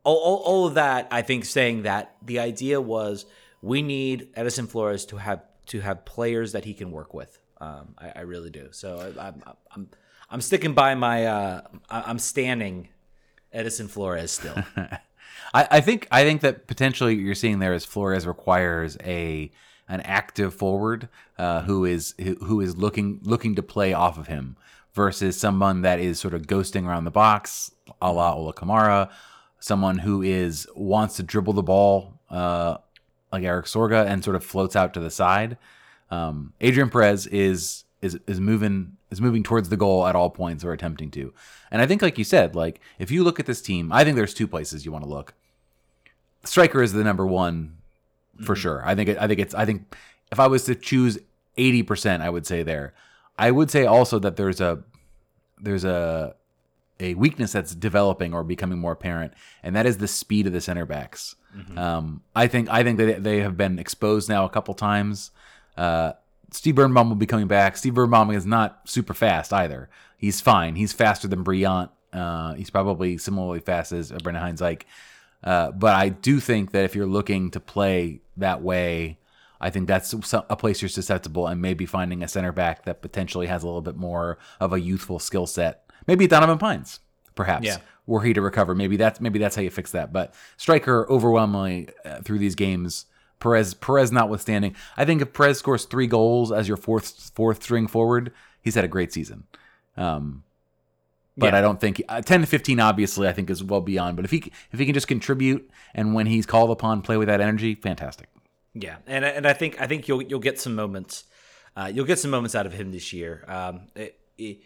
all, 0.03 0.17
all, 0.17 0.37
all 0.37 0.67
of 0.67 0.75
that, 0.75 1.07
I 1.11 1.21
think, 1.21 1.45
saying 1.45 1.83
that 1.83 2.15
the 2.23 2.39
idea 2.39 2.79
was 2.79 3.25
we 3.61 3.81
need 3.81 4.29
Edison 4.35 4.67
Flores 4.67 5.05
to 5.07 5.17
have 5.17 5.43
to 5.67 5.79
have 5.79 6.05
players 6.05 6.51
that 6.51 6.65
he 6.65 6.73
can 6.73 6.91
work 6.91 7.13
with. 7.13 7.39
Um, 7.59 7.95
I, 7.97 8.11
I, 8.17 8.21
really 8.21 8.49
do. 8.49 8.69
So 8.71 9.13
I, 9.19 9.27
I'm, 9.27 9.43
I'm 9.71 9.89
I'm 10.29 10.41
sticking 10.41 10.73
by 10.73 10.95
my. 10.95 11.25
Uh, 11.25 11.61
I'm 11.89 12.19
standing 12.19 12.89
Edison 13.51 13.87
Flores 13.87 14.31
still. 14.31 14.55
I, 15.53 15.67
I 15.71 15.81
think 15.81 16.07
I 16.11 16.23
think 16.23 16.41
that 16.41 16.67
potentially 16.67 17.15
what 17.15 17.23
you're 17.23 17.35
seeing 17.35 17.59
there 17.59 17.73
is 17.73 17.85
Flores 17.85 18.25
requires 18.27 18.97
a 19.03 19.51
an 19.87 20.01
active 20.01 20.53
forward 20.53 21.09
uh, 21.37 21.61
who 21.63 21.85
is 21.85 22.15
who 22.19 22.61
is 22.61 22.77
looking 22.77 23.19
looking 23.23 23.55
to 23.55 23.63
play 23.63 23.93
off 23.93 24.17
of 24.17 24.27
him 24.27 24.55
versus 24.93 25.39
someone 25.39 25.81
that 25.81 25.99
is 25.99 26.19
sort 26.19 26.33
of 26.33 26.43
ghosting 26.43 26.85
around 26.85 27.05
the 27.05 27.11
box, 27.11 27.71
a 28.01 28.11
la 28.11 28.33
Ola 28.33 28.53
Kamara, 28.53 29.09
someone 29.59 29.99
who 29.99 30.21
is 30.21 30.67
wants 30.75 31.15
to 31.17 31.23
dribble 31.23 31.53
the 31.53 31.63
ball 31.63 32.19
uh, 32.29 32.77
like 33.31 33.43
Erik 33.43 33.65
Sorga 33.65 34.05
and 34.05 34.23
sort 34.23 34.35
of 34.35 34.43
floats 34.43 34.75
out 34.75 34.93
to 34.93 34.99
the 34.99 35.11
side. 35.11 35.57
Um, 36.09 36.53
Adrian 36.61 36.89
Perez 36.89 37.27
is 37.27 37.85
is 38.01 38.17
is 38.27 38.39
moving 38.39 38.97
is 39.11 39.21
moving 39.21 39.43
towards 39.43 39.69
the 39.69 39.77
goal 39.77 40.07
at 40.07 40.15
all 40.15 40.29
points 40.29 40.63
or 40.63 40.71
attempting 40.71 41.11
to. 41.11 41.33
And 41.69 41.81
I 41.81 41.87
think, 41.87 42.01
like 42.01 42.17
you 42.17 42.23
said, 42.23 42.55
like 42.55 42.79
if 42.97 43.11
you 43.11 43.23
look 43.23 43.39
at 43.39 43.45
this 43.45 43.61
team, 43.61 43.91
I 43.91 44.03
think 44.03 44.15
there's 44.15 44.33
two 44.33 44.47
places 44.47 44.85
you 44.85 44.91
want 44.91 45.03
to 45.03 45.09
look. 45.09 45.33
Striker 46.43 46.81
is 46.81 46.93
the 46.93 47.03
number 47.03 47.25
one 47.25 47.77
for 48.43 48.53
mm-hmm. 48.53 48.61
sure. 48.61 48.81
I 48.85 48.95
think 48.95 49.09
it, 49.09 49.17
I 49.19 49.27
think 49.27 49.39
it's 49.39 49.53
I 49.53 49.65
think 49.65 49.95
if 50.31 50.39
I 50.39 50.47
was 50.47 50.63
to 50.65 50.75
choose 50.75 51.19
eighty 51.57 51.83
percent, 51.83 52.23
I 52.23 52.29
would 52.29 52.45
say 52.45 52.63
there. 52.63 52.93
I 53.37 53.51
would 53.51 53.71
say 53.71 53.85
also 53.85 54.19
that 54.19 54.35
there's 54.35 54.61
a 54.61 54.83
there's 55.59 55.85
a 55.85 56.35
a 56.99 57.15
weakness 57.15 57.51
that's 57.51 57.73
developing 57.73 58.33
or 58.33 58.43
becoming 58.43 58.79
more 58.79 58.91
apparent, 58.91 59.33
and 59.63 59.75
that 59.75 59.85
is 59.85 59.97
the 59.97 60.07
speed 60.07 60.47
of 60.47 60.53
the 60.53 60.61
center 60.61 60.85
backs. 60.85 61.35
Mm-hmm. 61.55 61.77
Um, 61.77 62.21
I 62.35 62.47
think 62.47 62.69
I 62.69 62.83
think 62.83 62.97
that 62.97 63.23
they 63.23 63.39
have 63.39 63.57
been 63.57 63.79
exposed 63.79 64.29
now 64.29 64.45
a 64.45 64.49
couple 64.49 64.73
times. 64.73 65.31
Uh, 65.75 66.13
Steve 66.51 66.75
Birnbaum 66.75 67.09
will 67.09 67.15
be 67.15 67.25
coming 67.25 67.47
back. 67.47 67.77
Steve 67.77 67.93
Birnbaum 67.93 68.29
is 68.31 68.45
not 68.45 68.81
super 68.85 69.13
fast 69.13 69.53
either. 69.53 69.89
He's 70.17 70.41
fine. 70.41 70.75
He's 70.75 70.93
faster 70.93 71.27
than 71.27 71.43
Brillant. 71.43 71.89
Uh, 72.13 72.53
he's 72.53 72.69
probably 72.69 73.17
similarly 73.17 73.61
fast 73.61 73.91
as 73.91 74.11
Brendan 74.11 74.43
Hines 74.43 74.61
Uh, 75.43 75.71
but 75.71 75.95
I 75.95 76.09
do 76.09 76.39
think 76.39 76.71
that 76.71 76.85
if 76.85 76.95
you're 76.95 77.05
looking 77.05 77.51
to 77.51 77.59
play 77.59 78.21
that 78.37 78.61
way, 78.61 79.17
I 79.59 79.69
think 79.69 79.87
that's 79.87 80.13
a 80.33 80.55
place 80.55 80.81
you're 80.81 80.89
susceptible 80.89 81.47
and 81.47 81.61
maybe 81.61 81.85
finding 81.85 82.23
a 82.23 82.27
center 82.27 82.51
back 82.51 82.85
that 82.85 83.01
potentially 83.01 83.47
has 83.47 83.63
a 83.63 83.67
little 83.67 83.81
bit 83.81 83.95
more 83.95 84.39
of 84.59 84.73
a 84.73 84.79
youthful 84.79 85.19
skill 85.19 85.45
set. 85.45 85.83
Maybe 86.07 86.27
Donovan 86.27 86.57
Pines, 86.57 86.99
perhaps. 87.35 87.65
Yeah. 87.65 87.77
Were 88.07 88.23
he 88.23 88.33
to 88.33 88.41
recover, 88.41 88.73
maybe 88.73 88.97
that's 88.97 89.21
maybe 89.21 89.37
that's 89.37 89.55
how 89.55 89.61
you 89.61 89.69
fix 89.69 89.91
that. 89.91 90.11
But 90.11 90.33
striker 90.57 91.07
overwhelmingly 91.09 91.89
uh, 92.03 92.21
through 92.21 92.39
these 92.39 92.55
games 92.55 93.05
Perez 93.41 93.73
Perez 93.73 94.13
notwithstanding, 94.13 94.75
I 94.95 95.03
think 95.03 95.21
if 95.21 95.33
Perez 95.33 95.59
scores 95.59 95.83
three 95.83 96.07
goals 96.07 96.53
as 96.53 96.69
your 96.69 96.77
fourth 96.77 97.31
fourth 97.35 97.61
string 97.61 97.87
forward, 97.87 98.31
he's 98.61 98.75
had 98.75 98.85
a 98.85 98.87
great 98.87 99.11
season. 99.11 99.43
Um, 99.97 100.43
but 101.41 101.53
yeah. 101.53 101.59
I 101.59 101.61
don't 101.61 101.81
think 101.81 102.01
uh, 102.07 102.21
ten 102.21 102.41
to 102.41 102.47
fifteen 102.47 102.79
obviously 102.79 103.27
I 103.27 103.33
think 103.33 103.49
is 103.49 103.63
well 103.63 103.81
beyond. 103.81 104.15
But 104.15 104.25
if 104.25 104.31
he 104.31 104.51
if 104.71 104.79
he 104.79 104.85
can 104.85 104.93
just 104.93 105.07
contribute 105.07 105.69
and 105.93 106.13
when 106.13 106.27
he's 106.27 106.45
called 106.45 106.71
upon 106.71 107.01
play 107.01 107.17
with 107.17 107.27
that 107.27 107.41
energy, 107.41 107.75
fantastic. 107.75 108.29
Yeah, 108.73 108.97
and 109.07 109.25
and 109.25 109.45
I 109.45 109.53
think 109.53 109.81
I 109.81 109.87
think 109.87 110.07
you'll 110.07 110.21
you'll 110.21 110.39
get 110.39 110.59
some 110.59 110.75
moments, 110.75 111.25
uh, 111.75 111.91
you'll 111.93 112.05
get 112.05 112.19
some 112.19 112.31
moments 112.31 112.55
out 112.55 112.65
of 112.65 112.73
him 112.73 112.91
this 112.91 113.11
year. 113.11 113.43
Um, 113.47 113.87
it, 113.95 114.17
it, 114.37 114.61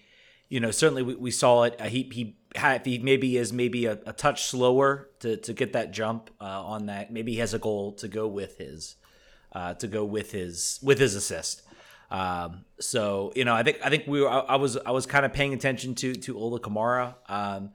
you 0.50 0.60
know, 0.60 0.70
certainly 0.70 1.02
we, 1.02 1.16
we 1.16 1.32
saw 1.32 1.64
it. 1.64 1.76
Uh, 1.80 1.86
he 1.86 2.04
he 2.14 2.38
had, 2.56 2.86
he 2.86 3.00
maybe 3.00 3.38
is 3.38 3.52
maybe 3.52 3.86
a, 3.86 4.00
a, 4.06 4.14
touch 4.14 4.44
slower 4.44 5.10
to, 5.20 5.38
to 5.38 5.54
get 5.54 5.74
that 5.74 5.92
jump 5.92 6.30
uh, 6.40 6.64
on 6.64 6.86
that. 6.86 7.12
Maybe 7.12 7.34
he 7.34 7.40
has 7.40 7.54
a 7.54 7.60
goal 7.60 7.94
to 7.94 8.08
go 8.08 8.28
with 8.28 8.58
his 8.58 8.96
uh, 9.52 9.74
to 9.76 9.88
go 9.88 10.06
with 10.06 10.32
his 10.32 10.80
with 10.84 11.00
his 11.00 11.16
assist. 11.16 11.64
Um, 12.12 12.66
so 12.80 13.34
you 13.36 13.46
know, 13.46 13.54
I 13.54 13.64
think 13.64 13.80
I 13.84 13.90
think 13.90 14.06
we 14.08 14.22
were, 14.22 14.30
I, 14.30 14.40
I 14.40 14.56
was 14.56 14.78
I 14.78 14.92
was 14.92 15.06
kind 15.06 15.26
of 15.26 15.34
paying 15.34 15.54
attention 15.54 15.96
to 15.96 16.14
to 16.14 16.38
Ola 16.38 16.60
Kamara. 16.60 17.16
Um, 17.28 17.72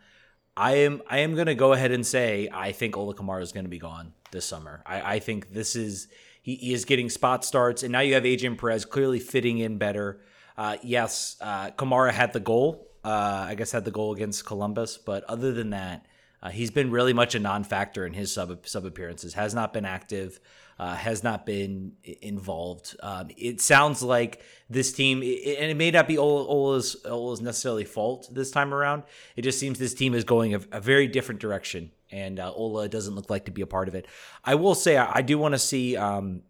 I 0.56 0.72
am 0.78 1.02
I 1.08 1.18
am 1.18 1.34
to 1.46 1.54
go 1.54 1.72
ahead 1.72 1.90
and 1.90 2.06
say 2.06 2.48
I 2.52 2.72
think 2.72 2.96
Ola 2.96 3.14
Kamara 3.14 3.42
is 3.42 3.52
to 3.52 3.62
be 3.62 3.78
gone 3.78 4.12
this 4.30 4.44
summer. 4.44 4.82
I, 4.86 5.14
I 5.14 5.18
think 5.18 5.52
this 5.52 5.74
is 5.76 6.08
he, 6.42 6.56
he, 6.56 6.72
is 6.72 6.84
getting 6.84 7.10
spot 7.10 7.44
starts, 7.44 7.82
and 7.82 7.92
now 7.92 8.00
you 8.00 8.14
have 8.14 8.24
Adrian 8.24 8.56
Perez 8.56 8.84
clearly 8.84 9.20
fitting 9.20 9.58
in 9.58 9.78
better. 9.78 10.20
Uh, 10.56 10.76
yes, 10.82 11.36
uh, 11.40 11.70
Kamara 11.70 12.12
had 12.12 12.32
the 12.32 12.40
goal 12.40 12.90
uh, 13.04 13.46
I 13.48 13.54
guess 13.54 13.72
had 13.72 13.84
the 13.84 13.90
goal 13.90 14.12
against 14.12 14.44
Columbus, 14.44 14.98
but 14.98 15.24
other 15.24 15.52
than 15.52 15.70
that, 15.70 16.06
uh, 16.42 16.50
he's 16.50 16.70
been 16.70 16.90
really 16.90 17.12
much 17.12 17.34
a 17.34 17.38
non-factor 17.38 18.06
in 18.06 18.12
his 18.12 18.32
sub 18.32 18.66
sub 18.66 18.84
appearances. 18.84 19.34
Has 19.34 19.54
not 19.54 19.72
been 19.72 19.84
active. 19.84 20.40
Uh, 20.80 20.94
has 20.94 21.22
not 21.22 21.44
been 21.44 21.92
involved. 22.22 22.96
Um, 23.02 23.28
it 23.36 23.60
sounds 23.60 24.02
like 24.02 24.40
this 24.70 24.94
team, 24.94 25.18
and 25.18 25.70
it 25.70 25.76
may 25.76 25.90
not 25.90 26.08
be 26.08 26.16
Ola's, 26.16 26.96
Ola's 27.04 27.42
necessarily 27.42 27.84
fault 27.84 28.30
this 28.32 28.50
time 28.50 28.72
around. 28.72 29.02
It 29.36 29.42
just 29.42 29.58
seems 29.58 29.78
this 29.78 29.92
team 29.92 30.14
is 30.14 30.24
going 30.24 30.54
a, 30.54 30.60
a 30.72 30.80
very 30.80 31.06
different 31.06 31.38
direction, 31.38 31.90
and 32.10 32.40
uh, 32.40 32.50
Ola 32.54 32.88
doesn't 32.88 33.14
look 33.14 33.28
like 33.28 33.44
to 33.44 33.50
be 33.50 33.60
a 33.60 33.66
part 33.66 33.88
of 33.88 33.94
it. 33.94 34.06
I 34.42 34.54
will 34.54 34.74
say 34.74 34.96
I, 34.96 35.16
I 35.16 35.22
do 35.22 35.36
want 35.36 35.52
to 35.52 35.58
see. 35.58 35.98
Um, 35.98 36.44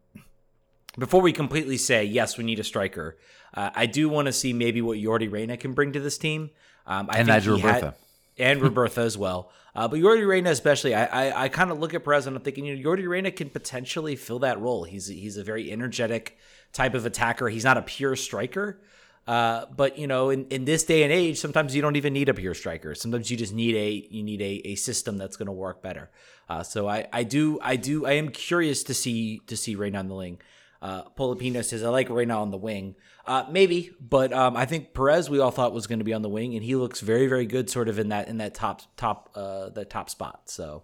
before 0.96 1.22
we 1.22 1.32
completely 1.32 1.76
say 1.76 2.04
yes, 2.04 2.38
we 2.38 2.44
need 2.44 2.60
a 2.60 2.64
striker. 2.64 3.18
Uh, 3.52 3.70
I 3.74 3.86
do 3.86 4.08
want 4.08 4.26
to 4.26 4.32
see 4.32 4.52
maybe 4.52 4.80
what 4.80 4.96
Yordy 4.96 5.28
Reyna 5.28 5.56
can 5.56 5.72
bring 5.72 5.92
to 5.94 5.98
this 5.98 6.18
team. 6.18 6.50
Um, 6.86 7.08
I 7.10 7.18
and 7.18 7.26
Nigel 7.26 7.58
Robertha. 7.58 7.94
And 8.40 8.60
Robertha 8.62 8.98
as 8.98 9.16
well. 9.16 9.50
Uh, 9.74 9.86
but 9.86 10.00
Yordy 10.00 10.26
Reyna 10.26 10.50
especially, 10.50 10.94
I 10.94 11.04
I, 11.04 11.44
I 11.44 11.48
kind 11.48 11.70
of 11.70 11.78
look 11.78 11.94
at 11.94 12.04
Perez 12.04 12.26
and 12.26 12.36
I'm 12.36 12.42
thinking, 12.42 12.64
you 12.64 12.76
know, 12.76 12.90
Yordy 12.90 13.06
Reyna 13.06 13.30
can 13.30 13.50
potentially 13.50 14.16
fill 14.16 14.40
that 14.40 14.60
role. 14.60 14.84
He's 14.84 15.06
he's 15.06 15.36
a 15.36 15.44
very 15.44 15.70
energetic 15.70 16.38
type 16.72 16.94
of 16.94 17.06
attacker. 17.06 17.48
He's 17.48 17.64
not 17.64 17.76
a 17.76 17.82
pure 17.82 18.16
striker. 18.16 18.80
Uh, 19.26 19.66
but 19.76 19.98
you 19.98 20.06
know, 20.06 20.30
in, 20.30 20.46
in 20.48 20.64
this 20.64 20.82
day 20.82 21.02
and 21.02 21.12
age, 21.12 21.38
sometimes 21.38 21.76
you 21.76 21.82
don't 21.82 21.96
even 21.96 22.12
need 22.12 22.28
a 22.28 22.34
pure 22.34 22.54
striker. 22.54 22.94
Sometimes 22.94 23.30
you 23.30 23.36
just 23.36 23.52
need 23.52 23.76
a 23.76 24.08
you 24.10 24.22
need 24.22 24.40
a, 24.40 24.68
a 24.68 24.74
system 24.74 25.18
that's 25.18 25.36
going 25.36 25.46
to 25.46 25.52
work 25.52 25.82
better. 25.82 26.10
Uh, 26.48 26.62
so 26.62 26.88
I, 26.88 27.06
I 27.12 27.22
do 27.22 27.58
I 27.62 27.76
do 27.76 28.06
I 28.06 28.12
am 28.12 28.30
curious 28.30 28.82
to 28.84 28.94
see 28.94 29.40
to 29.46 29.56
see 29.56 29.76
Reyna 29.76 29.98
on 29.98 30.08
the 30.08 30.14
wing. 30.14 30.40
Uh, 30.82 31.04
Polipino 31.10 31.64
says, 31.64 31.82
I 31.82 31.88
like 31.88 32.08
now 32.10 32.42
on 32.42 32.50
the 32.50 32.56
wing. 32.56 32.94
Uh, 33.26 33.44
maybe, 33.50 33.90
but 34.00 34.32
um, 34.32 34.56
I 34.56 34.64
think 34.64 34.94
Perez 34.94 35.28
we 35.28 35.38
all 35.38 35.50
thought 35.50 35.72
was 35.72 35.86
going 35.86 35.98
to 35.98 36.04
be 36.04 36.14
on 36.14 36.22
the 36.22 36.28
wing, 36.28 36.54
and 36.54 36.64
he 36.64 36.74
looks 36.74 37.00
very, 37.00 37.26
very 37.26 37.46
good, 37.46 37.68
sort 37.68 37.88
of 37.88 37.98
in 37.98 38.08
that 38.08 38.28
in 38.28 38.38
that 38.38 38.54
top 38.54 38.82
top 38.96 39.30
uh, 39.34 39.68
top 39.84 40.08
spot. 40.08 40.42
So, 40.46 40.82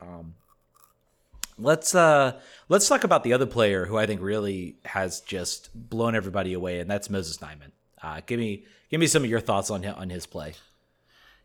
um, 0.00 0.34
let's 1.58 1.94
uh 1.94 2.38
let's 2.68 2.86
talk 2.88 3.04
about 3.04 3.24
the 3.24 3.32
other 3.32 3.46
player 3.46 3.86
who 3.86 3.96
I 3.96 4.06
think 4.06 4.20
really 4.20 4.76
has 4.84 5.20
just 5.22 5.70
blown 5.74 6.14
everybody 6.14 6.52
away, 6.52 6.78
and 6.80 6.90
that's 6.90 7.08
Moses 7.08 7.38
Nyeman. 7.38 7.72
Uh, 8.02 8.20
give 8.26 8.38
me 8.38 8.64
give 8.90 9.00
me 9.00 9.06
some 9.06 9.24
of 9.24 9.30
your 9.30 9.40
thoughts 9.40 9.70
on 9.70 9.84
on 9.84 10.10
his 10.10 10.26
play. 10.26 10.54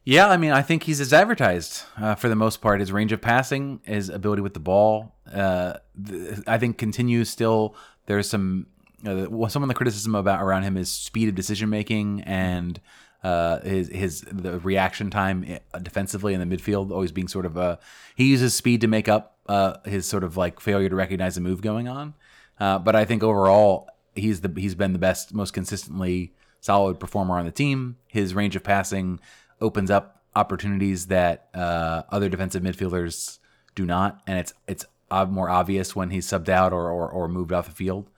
Yeah, 0.03 0.29
I 0.29 0.37
mean, 0.37 0.51
I 0.51 0.63
think 0.63 0.83
he's 0.83 0.99
as 0.99 1.13
advertised 1.13 1.83
uh, 1.97 2.15
for 2.15 2.27
the 2.27 2.35
most 2.35 2.59
part. 2.61 2.79
His 2.79 2.91
range 2.91 3.11
of 3.11 3.21
passing, 3.21 3.81
his 3.83 4.09
ability 4.09 4.41
with 4.41 4.55
the 4.55 4.59
ball, 4.59 5.13
uh, 5.31 5.73
th- 6.03 6.39
I 6.47 6.57
think 6.57 6.77
continues 6.77 7.29
still. 7.29 7.75
There's 8.07 8.27
some 8.27 8.65
uh, 9.05 9.47
some 9.47 9.61
of 9.63 9.69
the 9.69 9.75
criticism 9.75 10.15
about 10.15 10.41
around 10.41 10.63
him 10.63 10.75
is 10.75 10.91
speed 10.91 11.29
of 11.29 11.35
decision 11.35 11.69
making 11.69 12.21
and 12.21 12.79
uh, 13.23 13.59
his 13.61 13.89
his 13.89 14.21
the 14.21 14.59
reaction 14.59 15.11
time 15.11 15.59
uh, 15.73 15.79
defensively 15.79 16.33
in 16.33 16.47
the 16.47 16.57
midfield 16.57 16.91
always 16.91 17.11
being 17.11 17.27
sort 17.27 17.45
of 17.45 17.55
a 17.57 17.77
he 18.15 18.25
uses 18.25 18.55
speed 18.55 18.81
to 18.81 18.87
make 18.87 19.07
up 19.07 19.37
uh, 19.47 19.77
his 19.85 20.07
sort 20.07 20.23
of 20.23 20.35
like 20.35 20.59
failure 20.59 20.89
to 20.89 20.95
recognize 20.95 21.37
a 21.37 21.41
move 21.41 21.61
going 21.61 21.87
on. 21.87 22.15
Uh, 22.59 22.79
but 22.79 22.95
I 22.95 23.05
think 23.05 23.23
overall 23.23 23.87
he's 24.15 24.41
the 24.41 24.51
he's 24.55 24.73
been 24.73 24.93
the 24.93 24.99
best, 24.99 25.33
most 25.33 25.51
consistently 25.53 26.33
solid 26.59 26.99
performer 26.99 27.37
on 27.37 27.45
the 27.45 27.51
team. 27.51 27.97
His 28.07 28.33
range 28.33 28.55
of 28.55 28.63
passing 28.63 29.19
opens 29.61 29.91
up 29.91 30.23
opportunities 30.35 31.07
that 31.07 31.49
uh, 31.53 32.03
other 32.09 32.29
defensive 32.29 32.63
midfielders 32.63 33.39
do 33.75 33.85
not, 33.85 34.21
and 34.27 34.39
it's 34.39 34.53
it's 34.67 34.85
more 35.29 35.49
obvious 35.49 35.95
when 35.95 36.09
he's 36.09 36.27
subbed 36.27 36.49
out 36.49 36.73
or 36.73 36.89
or, 36.89 37.09
or 37.09 37.27
moved 37.27 37.51
off 37.51 37.65
the 37.65 37.71
field. 37.71 38.09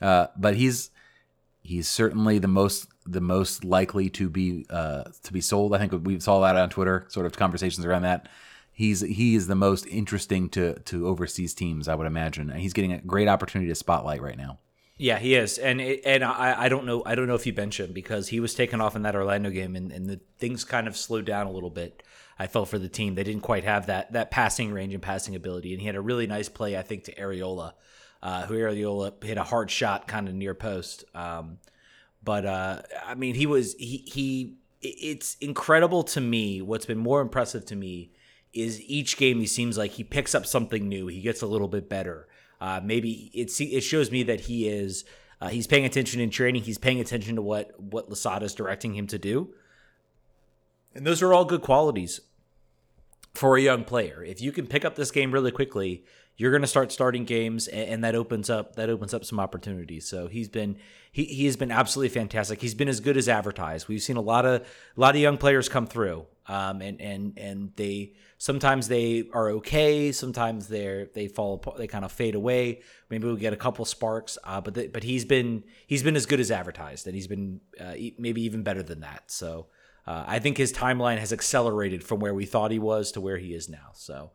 Uh, 0.00 0.26
but 0.36 0.56
he's 0.56 0.90
he's 1.62 1.88
certainly 1.88 2.38
the 2.38 2.48
most 2.48 2.88
the 3.06 3.20
most 3.20 3.64
likely 3.64 4.08
to 4.10 4.28
be 4.30 4.66
uh, 4.70 5.04
to 5.22 5.32
be 5.32 5.40
sold. 5.40 5.74
I 5.74 5.78
think 5.78 6.06
we 6.06 6.18
saw 6.20 6.40
that 6.40 6.56
on 6.56 6.70
Twitter, 6.70 7.06
sort 7.08 7.26
of 7.26 7.36
conversations 7.36 7.84
around 7.84 8.02
that. 8.02 8.28
He's 8.72 9.00
he 9.00 9.34
is 9.34 9.46
the 9.46 9.54
most 9.54 9.86
interesting 9.86 10.48
to 10.50 10.78
to 10.80 11.06
overseas 11.06 11.54
teams, 11.54 11.88
I 11.88 11.94
would 11.94 12.06
imagine. 12.06 12.50
And 12.50 12.60
he's 12.60 12.72
getting 12.72 12.92
a 12.92 12.98
great 12.98 13.28
opportunity 13.28 13.68
to 13.68 13.74
spotlight 13.74 14.22
right 14.22 14.36
now. 14.36 14.58
Yeah, 15.04 15.18
he 15.18 15.34
is, 15.34 15.58
and 15.58 15.82
and 15.82 16.24
I, 16.24 16.62
I 16.62 16.68
don't 16.70 16.86
know 16.86 17.02
I 17.04 17.14
don't 17.14 17.26
know 17.26 17.34
if 17.34 17.44
you 17.44 17.52
bench 17.52 17.78
him 17.78 17.92
because 17.92 18.28
he 18.28 18.40
was 18.40 18.54
taken 18.54 18.80
off 18.80 18.96
in 18.96 19.02
that 19.02 19.14
Orlando 19.14 19.50
game, 19.50 19.76
and, 19.76 19.92
and 19.92 20.08
the 20.08 20.18
things 20.38 20.64
kind 20.64 20.88
of 20.88 20.96
slowed 20.96 21.26
down 21.26 21.46
a 21.46 21.50
little 21.50 21.68
bit. 21.68 22.02
I 22.38 22.46
felt 22.46 22.70
for 22.70 22.78
the 22.78 22.88
team; 22.88 23.14
they 23.14 23.22
didn't 23.22 23.42
quite 23.42 23.64
have 23.64 23.88
that 23.88 24.14
that 24.14 24.30
passing 24.30 24.72
range 24.72 24.94
and 24.94 25.02
passing 25.02 25.34
ability, 25.34 25.74
and 25.74 25.80
he 25.82 25.86
had 25.86 25.94
a 25.94 26.00
really 26.00 26.26
nice 26.26 26.48
play, 26.48 26.78
I 26.78 26.80
think, 26.80 27.04
to 27.04 27.14
Arriola, 27.16 27.74
uh, 28.22 28.46
who 28.46 28.54
Arriola 28.54 29.22
hit 29.22 29.36
a 29.36 29.42
hard 29.42 29.70
shot 29.70 30.08
kind 30.08 30.26
of 30.26 30.34
near 30.34 30.54
post. 30.54 31.04
Um, 31.14 31.58
but 32.22 32.46
uh, 32.46 32.80
I 33.06 33.14
mean, 33.14 33.34
he 33.34 33.44
was 33.44 33.74
he 33.74 34.04
he. 34.06 34.56
It's 34.80 35.36
incredible 35.38 36.04
to 36.04 36.20
me. 36.22 36.62
What's 36.62 36.86
been 36.86 36.96
more 36.96 37.20
impressive 37.20 37.66
to 37.66 37.76
me 37.76 38.12
is 38.54 38.80
each 38.80 39.18
game 39.18 39.38
he 39.38 39.46
seems 39.46 39.76
like 39.76 39.90
he 39.90 40.02
picks 40.02 40.34
up 40.34 40.46
something 40.46 40.88
new. 40.88 41.08
He 41.08 41.20
gets 41.20 41.42
a 41.42 41.46
little 41.46 41.68
bit 41.68 41.90
better. 41.90 42.26
Uh, 42.64 42.80
maybe 42.82 43.30
it 43.34 43.60
it 43.60 43.82
shows 43.82 44.10
me 44.10 44.22
that 44.22 44.40
he 44.40 44.66
is 44.66 45.04
uh, 45.38 45.48
he's 45.48 45.66
paying 45.66 45.84
attention 45.84 46.18
in 46.18 46.30
training. 46.30 46.62
He's 46.62 46.78
paying 46.78 46.98
attention 46.98 47.36
to 47.36 47.42
what 47.42 47.78
what 47.78 48.08
Losada 48.08 48.46
is 48.46 48.54
directing 48.54 48.94
him 48.94 49.06
to 49.08 49.18
do, 49.18 49.52
and 50.94 51.06
those 51.06 51.20
are 51.20 51.34
all 51.34 51.44
good 51.44 51.60
qualities 51.60 52.22
for 53.34 53.58
a 53.58 53.60
young 53.60 53.84
player. 53.84 54.24
If 54.24 54.40
you 54.40 54.50
can 54.50 54.66
pick 54.66 54.82
up 54.82 54.94
this 54.94 55.10
game 55.10 55.30
really 55.30 55.50
quickly, 55.50 56.06
you're 56.38 56.52
going 56.52 56.62
to 56.62 56.66
start 56.66 56.90
starting 56.90 57.26
games, 57.26 57.68
and, 57.68 57.86
and, 57.86 58.04
that 58.04 58.14
opens 58.14 58.48
up 58.48 58.76
that 58.76 58.88
opens 58.88 59.12
up 59.12 59.26
some 59.26 59.38
opportunities. 59.38 60.08
So 60.08 60.28
he's 60.28 60.48
been 60.48 60.78
he 61.12 61.24
he 61.24 61.44
has 61.44 61.56
been 61.56 61.70
absolutely 61.70 62.18
fantastic. 62.18 62.62
He's 62.62 62.74
been 62.74 62.88
as 62.88 63.00
good 63.00 63.18
as 63.18 63.28
advertised. 63.28 63.88
We've 63.88 64.00
seen 64.00 64.16
a 64.16 64.22
lot 64.22 64.46
of 64.46 64.62
a 64.62 65.00
lot 65.00 65.14
of 65.14 65.20
young 65.20 65.36
players 65.36 65.68
come 65.68 65.86
through, 65.86 66.24
um, 66.46 66.82
and 66.82 67.00
and 67.00 67.38
and 67.38 67.72
they 67.76 68.14
sometimes 68.38 68.88
they 68.88 69.28
are 69.32 69.50
okay, 69.50 70.12
sometimes 70.12 70.68
they're 70.68 71.06
they 71.14 71.28
fall 71.28 71.54
apart, 71.54 71.78
they 71.78 71.86
kind 71.86 72.04
of 72.04 72.12
fade 72.12 72.34
away. 72.34 72.82
Maybe 73.10 73.24
we'll 73.24 73.36
get 73.36 73.52
a 73.52 73.56
couple 73.56 73.84
sparks, 73.84 74.38
uh, 74.44 74.60
but 74.60 74.74
the, 74.74 74.88
but 74.88 75.02
he's 75.02 75.24
been 75.24 75.64
he's 75.86 76.02
been 76.02 76.16
as 76.16 76.26
good 76.26 76.40
as 76.40 76.50
advertised, 76.50 77.06
and 77.06 77.14
he's 77.14 77.26
been 77.26 77.60
uh, 77.80 77.94
maybe 78.18 78.42
even 78.42 78.62
better 78.62 78.82
than 78.82 79.00
that. 79.00 79.30
So. 79.30 79.66
Uh, 80.06 80.22
I 80.26 80.38
think 80.38 80.58
his 80.58 80.70
timeline 80.70 81.16
has 81.16 81.32
accelerated 81.32 82.04
from 82.04 82.20
where 82.20 82.34
we 82.34 82.44
thought 82.44 82.70
he 82.70 82.78
was 82.78 83.10
to 83.12 83.22
where 83.22 83.38
he 83.38 83.54
is 83.54 83.70
now. 83.70 83.92
So, 83.94 84.32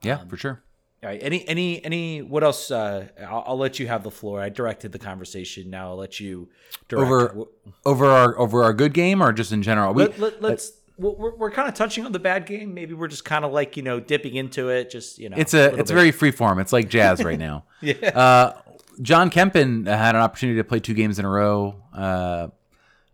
yeah, 0.00 0.20
um, 0.20 0.28
for 0.28 0.36
sure. 0.36 0.62
All 1.02 1.08
right. 1.08 1.20
Any 1.22 1.46
any 1.46 1.84
any 1.84 2.22
what 2.22 2.42
else? 2.42 2.72
Uh, 2.72 3.06
I'll, 3.20 3.44
I'll, 3.46 3.58
let 3.58 3.78
you 3.78 3.86
have 3.86 4.02
the 4.02 4.10
floor. 4.10 4.40
I 4.40 4.48
directed 4.48 4.90
the 4.90 4.98
conversation. 4.98 5.70
Now 5.70 5.90
I'll 5.90 5.96
let 5.96 6.18
you 6.18 6.48
direct. 6.88 7.06
over 7.06 7.44
over 7.86 8.06
our 8.06 8.36
over 8.36 8.64
our 8.64 8.72
good 8.72 8.94
game 8.94 9.22
or 9.22 9.32
just 9.32 9.52
in 9.52 9.62
general. 9.62 9.94
We, 9.94 10.02
let, 10.02 10.18
let, 10.18 10.42
let's. 10.42 10.72
We're, 10.98 11.34
we're 11.36 11.50
kind 11.50 11.68
of 11.68 11.74
touching 11.74 12.04
on 12.04 12.12
the 12.12 12.18
bad 12.18 12.44
game. 12.46 12.74
Maybe 12.74 12.92
we're 12.94 13.08
just 13.08 13.24
kind 13.24 13.44
of 13.44 13.52
like 13.52 13.76
you 13.76 13.82
know 13.82 14.00
dipping 14.00 14.34
into 14.34 14.68
it. 14.68 14.90
Just 14.90 15.18
you 15.18 15.28
know, 15.28 15.36
it's 15.38 15.54
a, 15.54 15.60
a 15.60 15.74
it's 15.76 15.90
bit. 15.90 15.94
very 15.94 16.10
free 16.10 16.30
form. 16.32 16.58
It's 16.58 16.72
like 16.72 16.88
jazz 16.88 17.22
right 17.22 17.38
now. 17.48 17.64
yeah. 17.80 17.94
Uh, 18.08 18.60
Jon 19.00 19.30
Kempin 19.30 19.86
had 19.86 20.16
an 20.16 20.20
opportunity 20.22 20.56
to 20.58 20.64
play 20.64 20.80
two 20.80 20.94
games 20.94 21.18
in 21.20 21.24
a 21.24 21.28
row. 21.28 21.76
Uh, 21.94 22.48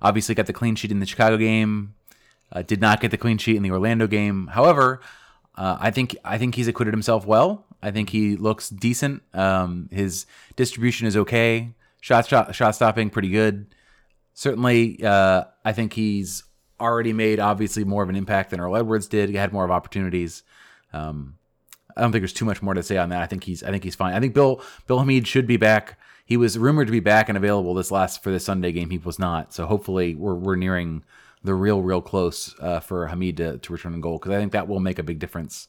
obviously, 0.01 0.35
got 0.35 0.47
the 0.47 0.53
clean 0.55 0.77
sheet 0.77 0.91
in 0.91 0.99
the 1.01 1.07
Chicago 1.07 1.37
game. 1.37 1.95
Uh, 2.51 2.63
did 2.63 2.81
not 2.81 3.01
get 3.01 3.11
the 3.11 3.19
clean 3.19 3.37
sheet 3.37 3.57
in 3.57 3.63
the 3.63 3.71
Orlando 3.71 4.07
game. 4.07 4.47
However, 4.47 5.01
uh, 5.57 5.77
I 5.79 5.91
think 5.91 6.17
I 6.25 6.39
think 6.39 6.55
he's 6.55 6.69
acquitted 6.69 6.95
himself 6.95 7.27
well. 7.27 7.67
I 7.83 7.91
think 7.91 8.09
he 8.11 8.37
looks 8.37 8.71
decent. 8.71 9.23
Um, 9.35 9.91
his 9.93 10.25
distribution 10.57 11.07
is 11.07 11.17
okay. 11.19 11.73
Shot 12.01 12.27
shot 12.27 12.55
shot 12.55 12.75
stopping 12.75 13.11
pretty 13.11 13.29
good. 13.29 13.67
Certainly, 14.33 15.05
uh, 15.05 15.45
I 15.65 15.73
think 15.73 15.93
he's 15.93 16.45
already 16.81 17.13
made 17.13 17.41
obviously 17.41 17.85
more 17.85 18.03
of 18.03 18.09
an 18.09 18.17
impact 18.17 18.51
than 18.51 18.61
Earl 18.61 18.77
Edwards 18.77 19.07
did. 19.07 19.31
He 19.31 19.37
had 19.37 19.53
more 19.53 19.65
of 19.65 19.71
opportunities. 19.71 20.43
Um, 20.93 21.39
I 21.97 22.01
don't 22.01 22.13
think 22.13 22.23
there's 22.23 22.33
too 22.33 22.45
much 22.45 22.63
more 22.63 22.75
to 22.75 22.83
say 22.83 22.97
on 22.97 23.11
that. 23.11 23.23
I 23.23 23.27
think 23.27 23.45
he's 23.45 23.63
I 23.63 23.71
think 23.71 23.85
he's 23.85 23.95
fine. 23.95 24.15
I 24.15 24.21
think 24.21 24.35
Bill 24.35 24.63
Bill 24.87 24.99
Hamid 24.99 25.27
should 25.27 25.47
be 25.47 25.57
back. 25.57 25.99
He 26.25 26.37
was 26.37 26.59
rumored 26.59 26.87
to 26.89 26.93
be 26.93 27.01
back 27.01 27.29
and 27.29 27.37
available 27.37 27.75
this 27.75 27.91
last 27.91 28.23
for 28.23 28.31
this 28.31 28.45
Sunday 28.45 28.73
game. 28.73 28.91
He 28.91 28.99
was 28.99 29.19
not. 29.19 29.53
So 29.53 29.67
hopefully 29.67 30.15
we're 30.15 30.35
we're 30.35 30.57
nearing 30.57 31.05
the 31.43 31.55
real 31.55 31.83
real 31.83 32.01
close 32.01 32.55
uh, 32.61 32.81
for 32.81 33.07
Hamid 33.07 33.37
to, 33.37 33.59
to 33.59 33.73
return 33.73 33.95
a 33.95 33.99
goal 33.99 34.19
because 34.19 34.33
I 34.33 34.39
think 34.39 34.53
that 34.53 34.67
will 34.67 34.81
make 34.81 34.99
a 34.99 35.03
big 35.03 35.19
difference 35.19 35.69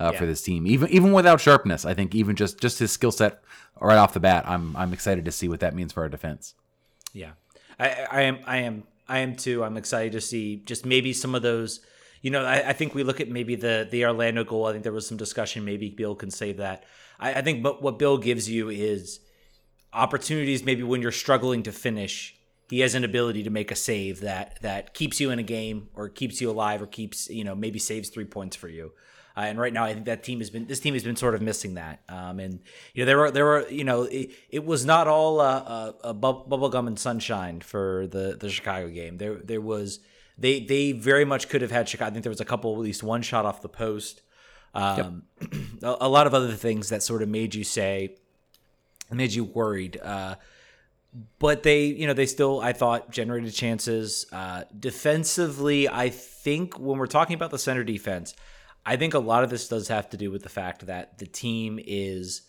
uh, 0.00 0.10
yeah. 0.12 0.18
for 0.18 0.26
this 0.26 0.42
team. 0.42 0.66
Even 0.66 0.88
even 0.88 1.12
without 1.12 1.40
sharpness, 1.40 1.84
I 1.84 1.94
think 1.94 2.14
even 2.14 2.36
just 2.36 2.60
just 2.60 2.78
his 2.78 2.92
skill 2.92 3.12
set 3.12 3.42
right 3.80 3.98
off 3.98 4.14
the 4.14 4.20
bat, 4.20 4.44
I'm 4.46 4.76
I'm 4.76 4.92
excited 4.92 5.24
to 5.24 5.32
see 5.32 5.48
what 5.48 5.60
that 5.60 5.74
means 5.74 5.92
for 5.92 6.02
our 6.02 6.08
defense. 6.08 6.54
Yeah, 7.12 7.32
I, 7.78 8.06
I 8.10 8.20
am 8.22 8.38
I 8.46 8.58
am 8.58 8.84
I 9.08 9.20
am 9.20 9.34
too. 9.34 9.64
I'm 9.64 9.76
excited 9.76 10.12
to 10.12 10.20
see 10.20 10.56
just 10.64 10.84
maybe 10.84 11.12
some 11.12 11.34
of 11.34 11.42
those. 11.42 11.80
You 12.20 12.30
know, 12.30 12.44
I, 12.44 12.70
I 12.70 12.72
think 12.72 12.94
we 12.94 13.04
look 13.04 13.20
at 13.20 13.28
maybe 13.28 13.54
the 13.54 13.86
the 13.90 14.04
Orlando 14.04 14.44
goal. 14.44 14.66
I 14.66 14.72
think 14.72 14.84
there 14.84 14.92
was 14.92 15.06
some 15.06 15.16
discussion. 15.16 15.64
Maybe 15.64 15.88
Bill 15.88 16.14
can 16.14 16.30
save 16.30 16.58
that. 16.58 16.84
I, 17.18 17.34
I 17.34 17.42
think, 17.42 17.62
but 17.62 17.82
what 17.82 17.98
Bill 17.98 18.18
gives 18.18 18.48
you 18.48 18.68
is 18.68 19.20
opportunities. 19.92 20.64
Maybe 20.64 20.82
when 20.82 21.00
you're 21.00 21.12
struggling 21.12 21.62
to 21.62 21.72
finish, 21.72 22.36
he 22.68 22.80
has 22.80 22.94
an 22.94 23.04
ability 23.04 23.42
to 23.44 23.50
make 23.50 23.70
a 23.70 23.76
save 23.76 24.20
that 24.20 24.60
that 24.62 24.94
keeps 24.94 25.20
you 25.20 25.30
in 25.30 25.38
a 25.38 25.44
game 25.44 25.88
or 25.94 26.08
keeps 26.08 26.40
you 26.40 26.50
alive 26.50 26.82
or 26.82 26.86
keeps 26.86 27.30
you 27.30 27.44
know 27.44 27.54
maybe 27.54 27.78
saves 27.78 28.08
three 28.10 28.26
points 28.26 28.56
for 28.56 28.68
you. 28.68 28.92
Uh, 29.38 29.42
and 29.42 29.58
right 29.60 29.72
now, 29.72 29.84
I 29.84 29.94
think 29.94 30.06
that 30.06 30.24
team 30.24 30.40
has 30.40 30.50
been 30.50 30.66
this 30.66 30.80
team 30.80 30.94
has 30.94 31.04
been 31.04 31.14
sort 31.14 31.36
of 31.36 31.40
missing 31.40 31.74
that. 31.74 32.00
Um, 32.08 32.40
and 32.40 32.58
you 32.92 33.02
know 33.02 33.06
there 33.06 33.18
were 33.18 33.30
there 33.30 33.44
were 33.44 33.68
you 33.68 33.84
know 33.84 34.02
it, 34.02 34.30
it 34.50 34.64
was 34.64 34.84
not 34.84 35.06
all 35.06 35.40
uh, 35.40 35.92
uh, 36.02 36.12
bubblegum 36.12 36.88
and 36.88 36.98
sunshine 36.98 37.60
for 37.60 38.08
the 38.08 38.36
the 38.38 38.50
Chicago 38.50 38.88
game. 38.88 39.18
There 39.18 39.36
there 39.36 39.60
was 39.60 40.00
they 40.36 40.58
they 40.58 40.90
very 40.90 41.24
much 41.24 41.48
could 41.48 41.62
have 41.62 41.70
had 41.70 41.88
Chicago. 41.88 42.10
I 42.10 42.12
think 42.12 42.24
there 42.24 42.30
was 42.30 42.40
a 42.40 42.44
couple 42.44 42.72
at 42.72 42.80
least 42.80 43.04
one 43.04 43.22
shot 43.22 43.44
off 43.44 43.62
the 43.62 43.68
post. 43.68 44.22
Um, 44.74 45.22
yep. 45.40 45.52
a, 45.84 45.96
a, 46.00 46.08
lot 46.08 46.26
of 46.26 46.34
other 46.34 46.52
things 46.52 46.88
that 46.88 47.04
sort 47.04 47.22
of 47.22 47.28
made 47.28 47.54
you 47.54 47.62
say 47.62 48.16
made 49.12 49.32
you 49.32 49.44
worried. 49.44 50.00
Uh, 50.02 50.34
but 51.38 51.62
they, 51.62 51.84
you 51.84 52.06
know, 52.06 52.12
they 52.12 52.26
still, 52.26 52.60
I 52.60 52.72
thought, 52.72 53.10
generated 53.10 53.54
chances. 53.54 54.26
Uh, 54.30 54.64
defensively, 54.78 55.88
I 55.88 56.10
think 56.10 56.78
when 56.78 56.98
we're 56.98 57.06
talking 57.06 57.34
about 57.34 57.50
the 57.50 57.58
center 57.58 57.82
defense, 57.82 58.34
I 58.84 58.96
think 58.96 59.14
a 59.14 59.18
lot 59.18 59.44
of 59.44 59.50
this 59.50 59.68
does 59.68 59.88
have 59.88 60.10
to 60.10 60.16
do 60.16 60.30
with 60.30 60.42
the 60.42 60.48
fact 60.48 60.86
that 60.86 61.18
the 61.18 61.26
team 61.26 61.78
is 61.84 62.42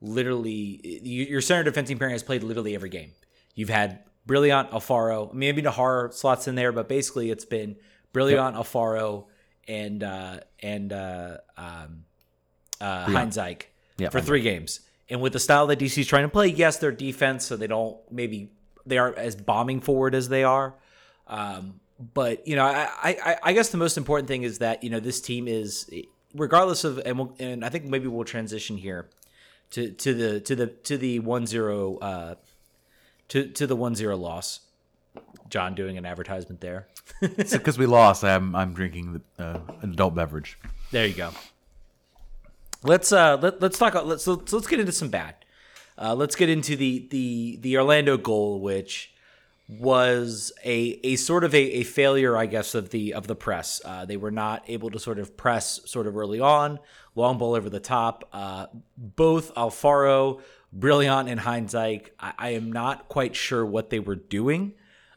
literally 0.00 0.80
your 1.02 1.40
center 1.40 1.64
defensive 1.64 1.98
pairing 1.98 2.12
has 2.12 2.22
played 2.22 2.42
literally 2.42 2.74
every 2.74 2.90
game. 2.90 3.12
You've 3.54 3.70
had 3.70 4.00
Brillant 4.28 4.70
Alfaro, 4.70 5.32
maybe 5.32 5.62
Nahar 5.62 6.12
slots 6.12 6.48
in 6.48 6.54
there, 6.54 6.72
but 6.72 6.88
basically 6.88 7.30
it's 7.30 7.44
been 7.44 7.76
Brillant 8.12 8.54
yep. 8.54 8.64
Alfaro, 8.64 9.26
and 9.68 10.02
uh, 10.02 10.40
and 10.60 10.92
uh, 10.92 11.38
um, 11.56 12.04
uh, 12.80 13.04
Hines-Ike 13.04 13.72
yep. 13.98 14.12
for 14.12 14.20
three 14.20 14.40
games. 14.40 14.80
And 15.08 15.20
with 15.20 15.32
the 15.32 15.38
style 15.38 15.66
that 15.68 15.78
DC 15.78 15.98
is 15.98 16.06
trying 16.06 16.24
to 16.24 16.28
play, 16.28 16.48
yes, 16.48 16.78
their 16.78 16.92
defense, 16.92 17.44
so 17.44 17.56
they 17.56 17.66
don't 17.66 17.96
maybe 18.10 18.50
they 18.84 18.98
aren't 18.98 19.18
as 19.18 19.36
bombing 19.36 19.80
forward 19.80 20.14
as 20.14 20.28
they 20.28 20.44
are. 20.44 20.74
Um, 21.26 21.80
but 21.98 22.46
you 22.46 22.56
know, 22.56 22.64
I, 22.64 22.88
I, 23.02 23.36
I 23.42 23.52
guess 23.52 23.70
the 23.70 23.78
most 23.78 23.96
important 23.96 24.28
thing 24.28 24.42
is 24.42 24.58
that 24.58 24.84
you 24.84 24.90
know 24.90 25.00
this 25.00 25.20
team 25.20 25.48
is 25.48 25.90
regardless 26.34 26.84
of 26.84 26.98
and 27.04 27.18
we'll, 27.18 27.34
and 27.38 27.64
I 27.64 27.68
think 27.68 27.84
maybe 27.84 28.06
we'll 28.06 28.24
transition 28.24 28.76
here 28.76 29.08
to 29.70 29.90
to 29.90 30.14
the 30.14 30.40
to 30.40 30.54
the 30.54 30.66
to 30.66 30.98
the 30.98 31.20
one 31.20 31.46
zero 31.46 31.98
uh, 31.98 32.34
to 33.28 33.48
to 33.48 33.66
the 33.66 33.76
one 33.76 33.94
zero 33.94 34.16
loss. 34.16 34.60
John 35.48 35.74
doing 35.74 35.96
an 35.96 36.04
advertisement 36.04 36.60
there. 36.60 36.88
because 37.20 37.78
we 37.78 37.86
lost. 37.86 38.24
I'm 38.24 38.54
I'm 38.54 38.74
drinking 38.74 39.22
the, 39.36 39.42
uh, 39.42 39.60
an 39.80 39.92
adult 39.92 40.14
beverage. 40.14 40.58
There 40.90 41.06
you 41.06 41.14
go. 41.14 41.30
Let's 42.82 43.12
uh 43.12 43.38
let, 43.40 43.60
let's 43.60 43.78
talk 43.78 43.94
let's 43.94 44.26
let's, 44.26 44.52
let's 44.52 44.66
get 44.66 44.80
into 44.80 44.92
some 44.92 45.08
bad. 45.08 45.34
Uh, 45.98 46.14
let's 46.14 46.36
get 46.36 46.50
into 46.50 46.76
the 46.76 47.06
the 47.10 47.58
the 47.62 47.78
Orlando 47.78 48.18
goal, 48.18 48.60
which 48.60 49.14
was 49.68 50.52
a 50.64 51.00
a 51.02 51.16
sort 51.16 51.42
of 51.42 51.54
a, 51.54 51.58
a 51.58 51.82
failure, 51.82 52.36
I 52.36 52.46
guess, 52.46 52.74
of 52.74 52.90
the 52.90 53.14
of 53.14 53.26
the 53.26 53.34
press. 53.34 53.80
Uh, 53.84 54.04
they 54.04 54.16
were 54.16 54.30
not 54.30 54.64
able 54.68 54.90
to 54.90 54.98
sort 54.98 55.18
of 55.18 55.36
press 55.36 55.80
sort 55.86 56.06
of 56.06 56.16
early 56.16 56.40
on. 56.40 56.78
Long 57.14 57.38
ball 57.38 57.54
over 57.54 57.68
the 57.68 57.80
top. 57.80 58.28
Uh, 58.32 58.66
both 58.96 59.54
Alfaro, 59.54 60.40
Brillant, 60.76 61.30
and 61.30 61.40
Hines-Ike. 61.40 62.14
I, 62.20 62.32
I 62.38 62.48
am 62.50 62.70
not 62.70 63.08
quite 63.08 63.34
sure 63.34 63.64
what 63.64 63.90
they 63.90 63.98
were 63.98 64.16
doing. 64.16 64.74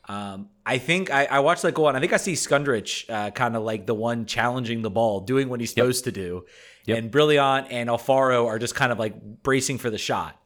Um, 0.07 0.49
I 0.65 0.79
think 0.79 1.11
I, 1.11 1.25
I, 1.25 1.39
watched 1.39 1.61
that 1.61 1.75
go 1.75 1.85
on. 1.85 1.95
I 1.95 1.99
think 1.99 2.13
I 2.13 2.17
see 2.17 2.33
Skundrich 2.33 3.07
uh, 3.11 3.29
kind 3.29 3.55
of 3.55 3.61
like 3.61 3.85
the 3.85 3.93
one 3.93 4.25
challenging 4.25 4.81
the 4.81 4.89
ball, 4.89 5.19
doing 5.19 5.49
what 5.49 5.59
he's 5.59 5.69
supposed 5.69 6.03
yep. 6.03 6.15
to 6.15 6.19
do. 6.19 6.45
Yep. 6.85 6.97
And 6.97 7.11
Brillant 7.11 7.67
and 7.69 7.89
Alfaro 7.89 8.47
are 8.47 8.57
just 8.57 8.73
kind 8.73 8.91
of 8.91 8.97
like 8.97 9.43
bracing 9.43 9.77
for 9.77 9.91
the 9.91 9.99
shot, 9.99 10.41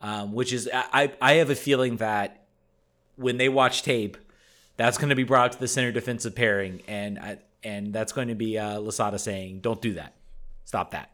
um, 0.00 0.32
which 0.32 0.52
is, 0.52 0.70
I, 0.72 1.12
I 1.20 1.34
have 1.34 1.50
a 1.50 1.56
feeling 1.56 1.96
that 1.96 2.37
when 3.18 3.36
they 3.36 3.48
watch 3.48 3.82
tape, 3.82 4.16
that's 4.76 4.96
going 4.96 5.10
to 5.10 5.16
be 5.16 5.24
brought 5.24 5.52
to 5.52 5.60
the 5.60 5.68
center 5.68 5.92
defensive 5.92 6.34
pairing. 6.34 6.82
And, 6.88 7.18
I, 7.18 7.38
and 7.62 7.92
that's 7.92 8.12
going 8.12 8.28
to 8.28 8.34
be 8.34 8.58
uh, 8.58 8.78
Losada 8.78 9.18
saying, 9.18 9.60
don't 9.60 9.82
do 9.82 9.94
that. 9.94 10.14
Stop 10.64 10.92
that. 10.92 11.10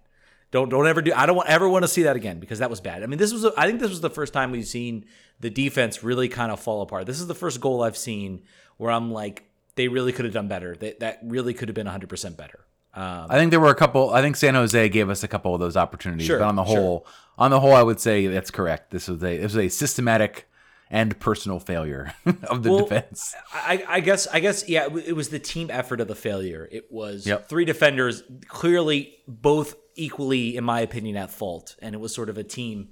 Don't 0.50 0.68
don't 0.68 0.86
ever 0.86 1.02
do. 1.02 1.12
I 1.12 1.26
don't 1.26 1.34
want, 1.34 1.48
ever 1.48 1.68
want 1.68 1.82
to 1.82 1.88
see 1.88 2.04
that 2.04 2.14
again 2.14 2.38
because 2.38 2.60
that 2.60 2.70
was 2.70 2.80
bad. 2.80 3.02
I 3.02 3.06
mean, 3.06 3.18
this 3.18 3.32
was. 3.32 3.44
A, 3.44 3.52
I 3.56 3.66
think 3.66 3.80
this 3.80 3.90
was 3.90 4.00
the 4.00 4.10
first 4.10 4.32
time 4.32 4.52
we've 4.52 4.64
seen 4.64 5.04
the 5.40 5.50
defense 5.50 6.04
really 6.04 6.28
kind 6.28 6.52
of 6.52 6.60
fall 6.60 6.80
apart. 6.80 7.06
This 7.06 7.18
is 7.18 7.26
the 7.26 7.34
first 7.34 7.60
goal 7.60 7.82
I've 7.82 7.96
seen 7.96 8.42
where 8.76 8.92
I'm 8.92 9.10
like, 9.10 9.50
they 9.74 9.88
really 9.88 10.12
could 10.12 10.24
have 10.26 10.34
done 10.34 10.46
better. 10.46 10.76
That 10.76 11.00
that 11.00 11.18
really 11.24 11.54
could 11.54 11.68
have 11.68 11.74
been 11.74 11.86
100 11.86 12.08
percent 12.08 12.36
better. 12.36 12.60
Um, 12.94 13.26
I 13.28 13.36
think 13.36 13.50
there 13.50 13.58
were 13.58 13.70
a 13.70 13.74
couple. 13.74 14.10
I 14.10 14.22
think 14.22 14.36
San 14.36 14.54
Jose 14.54 14.88
gave 14.90 15.10
us 15.10 15.24
a 15.24 15.28
couple 15.28 15.54
of 15.54 15.60
those 15.60 15.76
opportunities, 15.76 16.28
sure, 16.28 16.38
but 16.38 16.46
on 16.46 16.54
the 16.54 16.62
whole, 16.62 17.04
sure. 17.04 17.14
on 17.36 17.50
the 17.50 17.58
whole, 17.58 17.72
I 17.72 17.82
would 17.82 17.98
say 17.98 18.28
that's 18.28 18.52
correct. 18.52 18.92
This 18.92 19.08
was 19.08 19.24
a 19.24 19.36
this 19.38 19.54
was 19.54 19.56
a 19.56 19.68
systematic 19.68 20.48
and 20.90 21.18
personal 21.18 21.58
failure 21.58 22.14
of 22.44 22.62
the 22.62 22.70
well, 22.70 22.80
defense. 22.80 23.34
I, 23.52 23.84
I, 23.88 24.00
guess 24.00 24.26
I 24.26 24.40
guess 24.40 24.68
yeah, 24.68 24.86
it 25.04 25.14
was 25.14 25.28
the 25.28 25.38
team 25.38 25.70
effort 25.70 26.00
of 26.00 26.08
the 26.08 26.14
failure. 26.14 26.68
It 26.70 26.92
was 26.92 27.26
yep. 27.26 27.48
three 27.48 27.64
defenders, 27.64 28.22
clearly 28.48 29.16
both 29.26 29.74
equally, 29.96 30.56
in 30.56 30.64
my 30.64 30.80
opinion, 30.80 31.16
at 31.16 31.30
fault, 31.30 31.76
and 31.80 31.94
it 31.94 31.98
was 31.98 32.14
sort 32.14 32.28
of 32.28 32.38
a 32.38 32.44
team, 32.44 32.90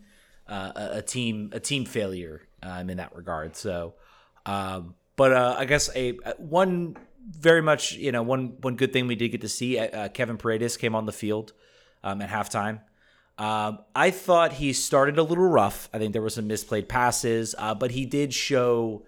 uh, 0.48 0.72
a, 0.74 1.02
team, 1.02 1.50
a 1.52 1.60
team 1.60 1.84
failure 1.84 2.42
um, 2.62 2.90
in 2.90 2.96
that 2.96 3.14
regard. 3.14 3.56
So, 3.56 3.94
um, 4.46 4.94
but 5.16 5.32
uh, 5.32 5.56
I 5.58 5.64
guess 5.66 5.90
a 5.94 6.12
one 6.38 6.96
very 7.30 7.62
much 7.62 7.92
you 7.92 8.10
know 8.10 8.22
one 8.22 8.56
one 8.62 8.74
good 8.74 8.92
thing 8.92 9.06
we 9.06 9.14
did 9.14 9.28
get 9.28 9.42
to 9.42 9.48
see 9.48 9.78
uh, 9.78 10.08
Kevin 10.08 10.36
Paredes 10.36 10.76
came 10.76 10.94
on 10.94 11.06
the 11.06 11.12
field 11.12 11.52
um, 12.02 12.20
at 12.22 12.30
halftime. 12.30 12.80
Um, 13.38 13.78
I 13.94 14.10
thought 14.10 14.52
he 14.52 14.72
started 14.72 15.18
a 15.18 15.22
little 15.22 15.48
rough. 15.48 15.88
I 15.92 15.98
think 15.98 16.12
there 16.12 16.22
were 16.22 16.30
some 16.30 16.48
misplayed 16.48 16.88
passes, 16.88 17.54
uh, 17.58 17.74
but 17.74 17.90
he 17.90 18.06
did 18.06 18.34
show 18.34 19.04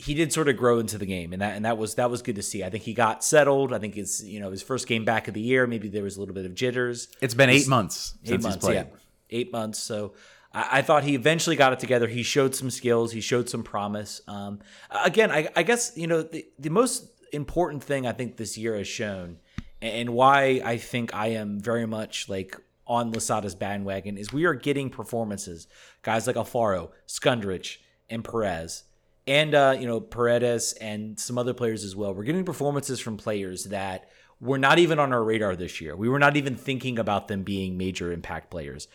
he 0.00 0.14
did 0.14 0.32
sort 0.32 0.48
of 0.48 0.56
grow 0.56 0.78
into 0.78 0.96
the 0.96 1.04
game, 1.04 1.32
and 1.32 1.42
that 1.42 1.56
and 1.56 1.64
that 1.64 1.76
was 1.76 1.96
that 1.96 2.10
was 2.10 2.22
good 2.22 2.36
to 2.36 2.42
see. 2.42 2.64
I 2.64 2.70
think 2.70 2.84
he 2.84 2.94
got 2.94 3.22
settled. 3.22 3.72
I 3.72 3.78
think 3.78 3.96
it's 3.96 4.22
you 4.22 4.40
know 4.40 4.50
his 4.50 4.62
first 4.62 4.86
game 4.86 5.04
back 5.04 5.28
of 5.28 5.34
the 5.34 5.40
year. 5.40 5.66
Maybe 5.66 5.88
there 5.88 6.02
was 6.02 6.16
a 6.16 6.20
little 6.20 6.34
bit 6.34 6.46
of 6.46 6.54
jitters. 6.54 7.08
It's 7.20 7.34
been 7.34 7.50
eight 7.50 7.68
months 7.68 8.14
eight 8.22 8.28
since 8.28 8.42
months, 8.42 8.56
he's 8.56 8.64
played. 8.64 8.74
Yeah, 8.74 8.84
eight 9.30 9.52
months. 9.52 9.78
So 9.78 10.14
I, 10.54 10.78
I, 10.78 10.82
thought 10.82 11.04
he 11.04 11.14
eventually 11.14 11.56
got 11.56 11.72
it 11.72 11.80
together. 11.80 12.08
He 12.08 12.22
showed 12.22 12.54
some 12.54 12.70
skills. 12.70 13.12
He 13.12 13.20
showed 13.20 13.48
some 13.48 13.62
promise. 13.62 14.22
Um, 14.26 14.60
again, 14.90 15.30
I, 15.30 15.48
I, 15.54 15.62
guess 15.64 15.92
you 15.96 16.06
know 16.06 16.22
the 16.22 16.46
the 16.58 16.70
most 16.70 17.06
important 17.32 17.84
thing 17.84 18.06
I 18.06 18.12
think 18.12 18.36
this 18.36 18.56
year 18.56 18.76
has 18.76 18.88
shown, 18.88 19.38
and 19.82 20.10
why 20.10 20.62
I 20.64 20.78
think 20.78 21.14
I 21.14 21.28
am 21.28 21.60
very 21.60 21.86
much 21.86 22.28
like 22.28 22.56
on 22.90 23.12
Losada's 23.12 23.54
bandwagon 23.54 24.18
is 24.18 24.32
we 24.32 24.44
are 24.44 24.54
getting 24.54 24.90
performances. 24.90 25.68
Guys 26.02 26.26
like 26.26 26.36
Alfaro, 26.36 26.90
Skundrich, 27.06 27.76
and 28.10 28.24
Perez 28.24 28.82
and 29.26 29.54
uh, 29.54 29.76
you 29.78 29.86
know 29.86 30.00
Paredes 30.00 30.72
and 30.74 31.18
some 31.18 31.38
other 31.38 31.54
players 31.54 31.84
as 31.84 31.94
well. 31.94 32.12
We're 32.12 32.24
getting 32.24 32.44
performances 32.44 32.98
from 32.98 33.16
players 33.16 33.64
that 33.66 34.10
were 34.40 34.58
not 34.58 34.78
even 34.78 34.98
on 34.98 35.12
our 35.12 35.22
radar 35.22 35.54
this 35.54 35.80
year. 35.80 35.94
We 35.94 36.08
were 36.08 36.18
not 36.18 36.36
even 36.36 36.56
thinking 36.56 36.98
about 36.98 37.28
them 37.28 37.44
being 37.44 37.78
major 37.78 38.12
impact 38.12 38.50
players. 38.50 38.88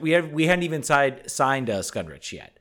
We 0.00 0.12
had 0.12 0.32
we 0.32 0.46
hadn't 0.46 0.64
even 0.64 0.82
signed 0.82 1.22
signed 1.26 1.68
uh, 1.68 1.80
Skundrich 1.80 2.32
yet. 2.32 2.58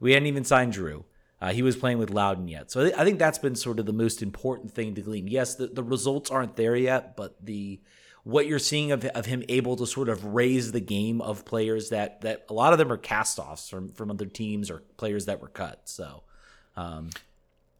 We 0.00 0.12
hadn't 0.12 0.26
even 0.26 0.44
signed 0.44 0.72
Drew. 0.72 1.04
Uh, 1.40 1.52
he 1.52 1.62
was 1.62 1.76
playing 1.76 1.98
with 1.98 2.10
Loudoun 2.10 2.48
yet. 2.48 2.68
So 2.72 2.90
I 2.96 3.04
think 3.04 3.20
that's 3.20 3.38
been 3.38 3.54
sort 3.54 3.78
of 3.78 3.86
the 3.86 3.92
most 3.92 4.22
important 4.22 4.72
thing 4.72 4.96
to 4.96 5.02
glean. 5.02 5.28
Yes, 5.28 5.54
the, 5.54 5.68
the 5.68 5.84
results 5.84 6.32
aren't 6.32 6.56
there 6.56 6.74
yet, 6.74 7.16
but 7.16 7.36
the 7.44 7.80
what 8.28 8.46
you're 8.46 8.58
seeing 8.58 8.92
of, 8.92 9.06
of 9.06 9.24
him 9.24 9.42
able 9.48 9.74
to 9.74 9.86
sort 9.86 10.10
of 10.10 10.22
raise 10.22 10.72
the 10.72 10.80
game 10.80 11.22
of 11.22 11.46
players 11.46 11.88
that 11.88 12.20
that 12.20 12.44
a 12.50 12.52
lot 12.52 12.74
of 12.74 12.78
them 12.78 12.92
are 12.92 12.98
cast 12.98 13.38
offs 13.38 13.70
from 13.70 13.90
from 13.92 14.10
other 14.10 14.26
teams 14.26 14.70
or 14.70 14.82
players 14.98 15.24
that 15.24 15.40
were 15.40 15.48
cut. 15.48 15.80
So 15.86 16.24
um, 16.76 17.08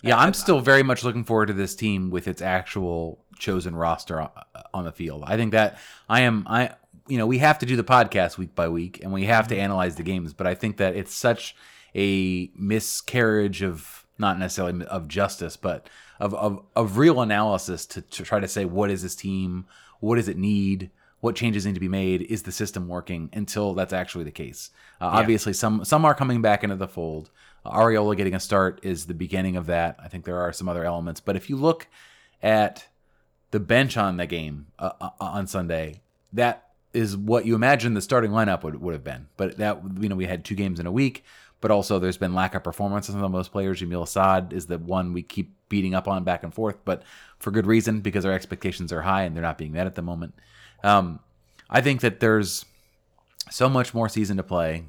yeah, 0.00 0.16
I, 0.16 0.26
am 0.26 0.32
still 0.32 0.61
very 0.61 0.82
much 0.82 1.04
looking 1.04 1.22
forward 1.22 1.46
to 1.46 1.52
this 1.52 1.74
team 1.74 2.08
with 2.08 2.26
its 2.26 2.40
actual 2.40 3.22
chosen 3.38 3.76
roster 3.76 4.22
on, 4.22 4.30
on 4.72 4.84
the 4.87 4.92
field. 4.92 5.22
I 5.26 5.37
think 5.37 5.52
that 5.52 5.78
I 6.08 6.22
am 6.22 6.46
I 6.48 6.70
you 7.06 7.18
know 7.18 7.26
we 7.26 7.38
have 7.38 7.58
to 7.58 7.66
do 7.66 7.76
the 7.76 7.84
podcast 7.84 8.38
week 8.38 8.54
by 8.54 8.70
week 8.70 9.00
and 9.02 9.12
we 9.12 9.26
have 9.26 9.48
to 9.48 9.54
mm-hmm. 9.54 9.64
analyze 9.64 9.96
the 9.96 10.02
games, 10.02 10.32
but 10.32 10.46
I 10.46 10.54
think 10.54 10.78
that 10.78 10.96
it's 10.96 11.14
such 11.14 11.54
a 11.94 12.50
miscarriage 12.56 13.62
of 13.62 14.06
not 14.16 14.38
necessarily 14.38 14.87
of 14.87 15.08
justice, 15.08 15.58
but 15.58 15.90
of 16.18 16.32
of, 16.32 16.64
of 16.74 16.96
real 16.96 17.20
analysis 17.20 17.84
to, 17.84 18.00
to 18.00 18.22
try 18.22 18.40
to 18.40 18.48
say 18.48 18.64
what 18.64 18.90
is 18.90 19.02
this 19.02 19.14
team, 19.14 19.66
what 20.00 20.16
does 20.16 20.28
it 20.28 20.37
need, 20.37 20.90
what 21.20 21.37
changes 21.37 21.66
need 21.66 21.74
to 21.74 21.80
be 21.80 21.88
made, 21.88 22.22
is 22.22 22.42
the 22.42 22.52
system 22.52 22.88
working 22.88 23.30
until 23.32 23.74
that's 23.74 23.92
actually 23.92 24.24
the 24.24 24.30
case. 24.30 24.70
Uh, 25.00 25.11
yeah. 25.12 25.20
Obviously, 25.20 25.52
some 25.52 25.84
some 25.84 26.04
are 26.04 26.14
coming 26.14 26.42
back 26.42 26.64
into 26.64 26.76
the 26.76 26.88
fold. 26.88 27.30
Arriola 27.66 28.16
getting 28.16 28.34
a 28.34 28.40
start 28.40 28.80
is 28.82 29.06
the 29.06 29.14
beginning 29.14 29.56
of 29.56 29.66
that. 29.66 29.96
I 30.02 30.08
think 30.08 30.24
there 30.24 30.40
are 30.40 30.52
some 30.52 30.68
other 30.68 30.84
elements, 30.84 31.20
but 31.20 31.37
if 31.37 31.50
you 31.50 31.56
look 31.56 31.87
at 32.42 32.87
the 33.50 33.61
bench 33.61 33.96
on 33.96 34.16
the 34.16 34.26
game 34.26 34.66
uh, 34.78 34.92
uh, 35.00 35.11
on 35.20 35.46
Sunday, 35.46 36.02
that 36.32 36.68
is 36.92 37.16
what 37.16 37.46
you 37.46 37.54
imagine 37.54 37.94
the 37.94 38.00
starting 38.00 38.30
lineup 38.30 38.62
would, 38.62 38.80
would 38.80 38.94
have 38.94 39.04
been. 39.04 39.28
But 39.37 39.58
that 39.58 39.82
you 40.00 40.08
know 40.08 40.16
we 40.16 40.26
had 40.26 40.44
two 40.44 40.54
games 40.54 40.80
in 40.80 40.87
a 40.87 40.92
week, 40.92 41.24
but 41.61 41.70
also 41.70 41.98
there's 41.98 42.16
been 42.16 42.34
lack 42.34 42.54
of 42.54 42.64
performances 42.64 43.14
from 43.14 43.32
those 43.32 43.48
players. 43.48 43.80
Yamil 43.80 44.02
Asad 44.02 44.52
is 44.52 44.66
the 44.66 44.78
one 44.78 45.12
we 45.12 45.22
keep 45.22 45.54
beating 45.68 45.94
up 45.94 46.09
on 46.09 46.24
back 46.24 46.42
and 46.42 46.54
forth, 46.54 46.76
but 46.85 47.02
for 47.38 47.50
good 47.50 47.66
reason 47.66 48.00
because 48.00 48.24
our 48.24 48.33
expectations 48.33 48.92
are 48.92 49.02
high 49.02 49.22
and 49.22 49.35
they're 49.35 49.42
not 49.42 49.59
being 49.59 49.72
met 49.72 49.87
at 49.87 49.94
the 49.94 50.02
moment. 50.02 50.35
Um, 50.83 51.20
I 51.70 51.81
think 51.81 52.00
that 52.00 52.20
there's 52.20 52.64
so 53.50 53.68
much 53.68 53.94
more 53.94 54.09
season 54.09 54.37
to 54.37 54.42
play. 54.42 54.85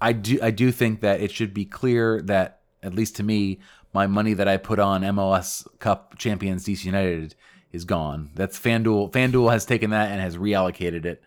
I 0.00 0.12
do 0.12 0.38
I 0.42 0.50
do 0.50 0.70
think 0.72 1.00
that 1.00 1.20
it 1.20 1.30
should 1.30 1.54
be 1.54 1.64
clear 1.64 2.20
that 2.22 2.60
at 2.82 2.94
least 2.94 3.16
to 3.16 3.22
me, 3.22 3.60
my 3.92 4.06
money 4.06 4.34
that 4.34 4.46
I 4.46 4.56
put 4.58 4.78
on 4.78 5.02
MLS 5.02 5.66
Cup 5.78 6.18
champions 6.18 6.64
DC 6.64 6.84
United 6.84 7.34
is 7.72 7.84
gone. 7.84 8.30
That's 8.34 8.58
FanDuel. 8.58 9.10
FanDuel 9.10 9.50
has 9.50 9.64
taken 9.64 9.90
that 9.90 10.10
and 10.10 10.20
has 10.20 10.36
reallocated 10.36 11.04
it. 11.04 11.22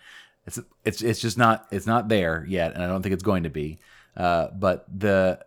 It's 0.46 0.60
it's 0.86 1.02
it's 1.02 1.20
just 1.20 1.38
not 1.38 1.68
it's 1.72 1.88
not 1.88 2.10
there 2.10 2.46
yet, 2.48 2.74
and 2.74 2.84
I 2.84 2.88
don't 2.88 3.02
think 3.02 3.14
it's 3.14 3.24
going 3.24 3.44
to 3.44 3.50
be. 3.50 3.80
Uh, 4.16 4.48
but 4.52 4.86
the 4.94 5.40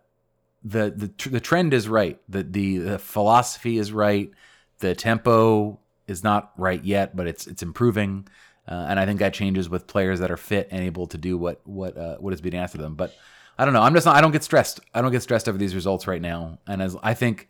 the 0.63 0.91
the 0.91 1.29
the 1.29 1.39
trend 1.39 1.73
is 1.73 1.87
right. 1.87 2.19
The, 2.29 2.43
the 2.43 2.77
the 2.77 2.99
philosophy 2.99 3.77
is 3.77 3.91
right. 3.91 4.31
The 4.79 4.95
tempo 4.95 5.79
is 6.07 6.23
not 6.23 6.51
right 6.57 6.83
yet, 6.83 7.15
but 7.15 7.27
it's 7.27 7.47
it's 7.47 7.63
improving. 7.63 8.27
Uh, 8.67 8.85
and 8.89 8.99
I 8.99 9.05
think 9.05 9.19
that 9.19 9.33
changes 9.33 9.69
with 9.69 9.87
players 9.87 10.19
that 10.21 10.31
are 10.31 10.37
fit 10.37 10.69
and 10.71 10.83
able 10.83 11.07
to 11.07 11.17
do 11.17 11.37
what 11.37 11.61
what 11.65 11.97
uh, 11.97 12.17
what 12.17 12.33
is 12.33 12.41
being 12.41 12.55
asked 12.55 12.75
of 12.75 12.81
them. 12.81 12.95
But 12.95 13.13
I 13.57 13.65
don't 13.65 13.73
know. 13.73 13.81
I'm 13.81 13.93
just 13.93 14.05
not, 14.05 14.15
I 14.15 14.21
don't 14.21 14.31
get 14.31 14.43
stressed. 14.43 14.79
I 14.93 15.01
don't 15.01 15.11
get 15.11 15.21
stressed 15.21 15.49
over 15.49 15.57
these 15.57 15.75
results 15.75 16.07
right 16.07 16.21
now. 16.21 16.59
And 16.65 16.81
as 16.81 16.95
I 17.03 17.13
think, 17.13 17.49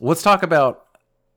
let's 0.00 0.22
talk 0.22 0.42
about. 0.42 0.80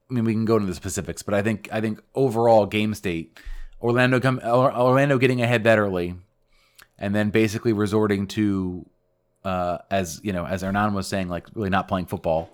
I 0.09 0.13
mean, 0.13 0.23
we 0.23 0.33
can 0.33 0.45
go 0.45 0.55
into 0.55 0.67
the 0.67 0.73
specifics, 0.73 1.21
but 1.21 1.33
I 1.33 1.41
think 1.41 1.67
I 1.71 1.81
think 1.81 2.01
overall 2.15 2.65
game 2.65 2.93
state, 2.93 3.37
Orlando 3.81 4.21
come 4.21 4.39
Orlando 4.43 5.17
getting 5.17 5.41
ahead 5.41 5.65
that 5.65 5.79
early, 5.79 6.15
and 6.97 7.13
then 7.13 7.29
basically 7.29 7.73
resorting 7.73 8.25
to, 8.27 8.85
uh, 9.47 9.77
as 9.89 10.19
you 10.23 10.33
know, 10.33 10.45
as 10.45 10.61
Hernan 10.61 10.93
was 10.93 11.07
saying, 11.07 11.29
like 11.29 11.47
really 11.55 11.69
not 11.69 11.87
playing 11.87 12.07
football, 12.07 12.49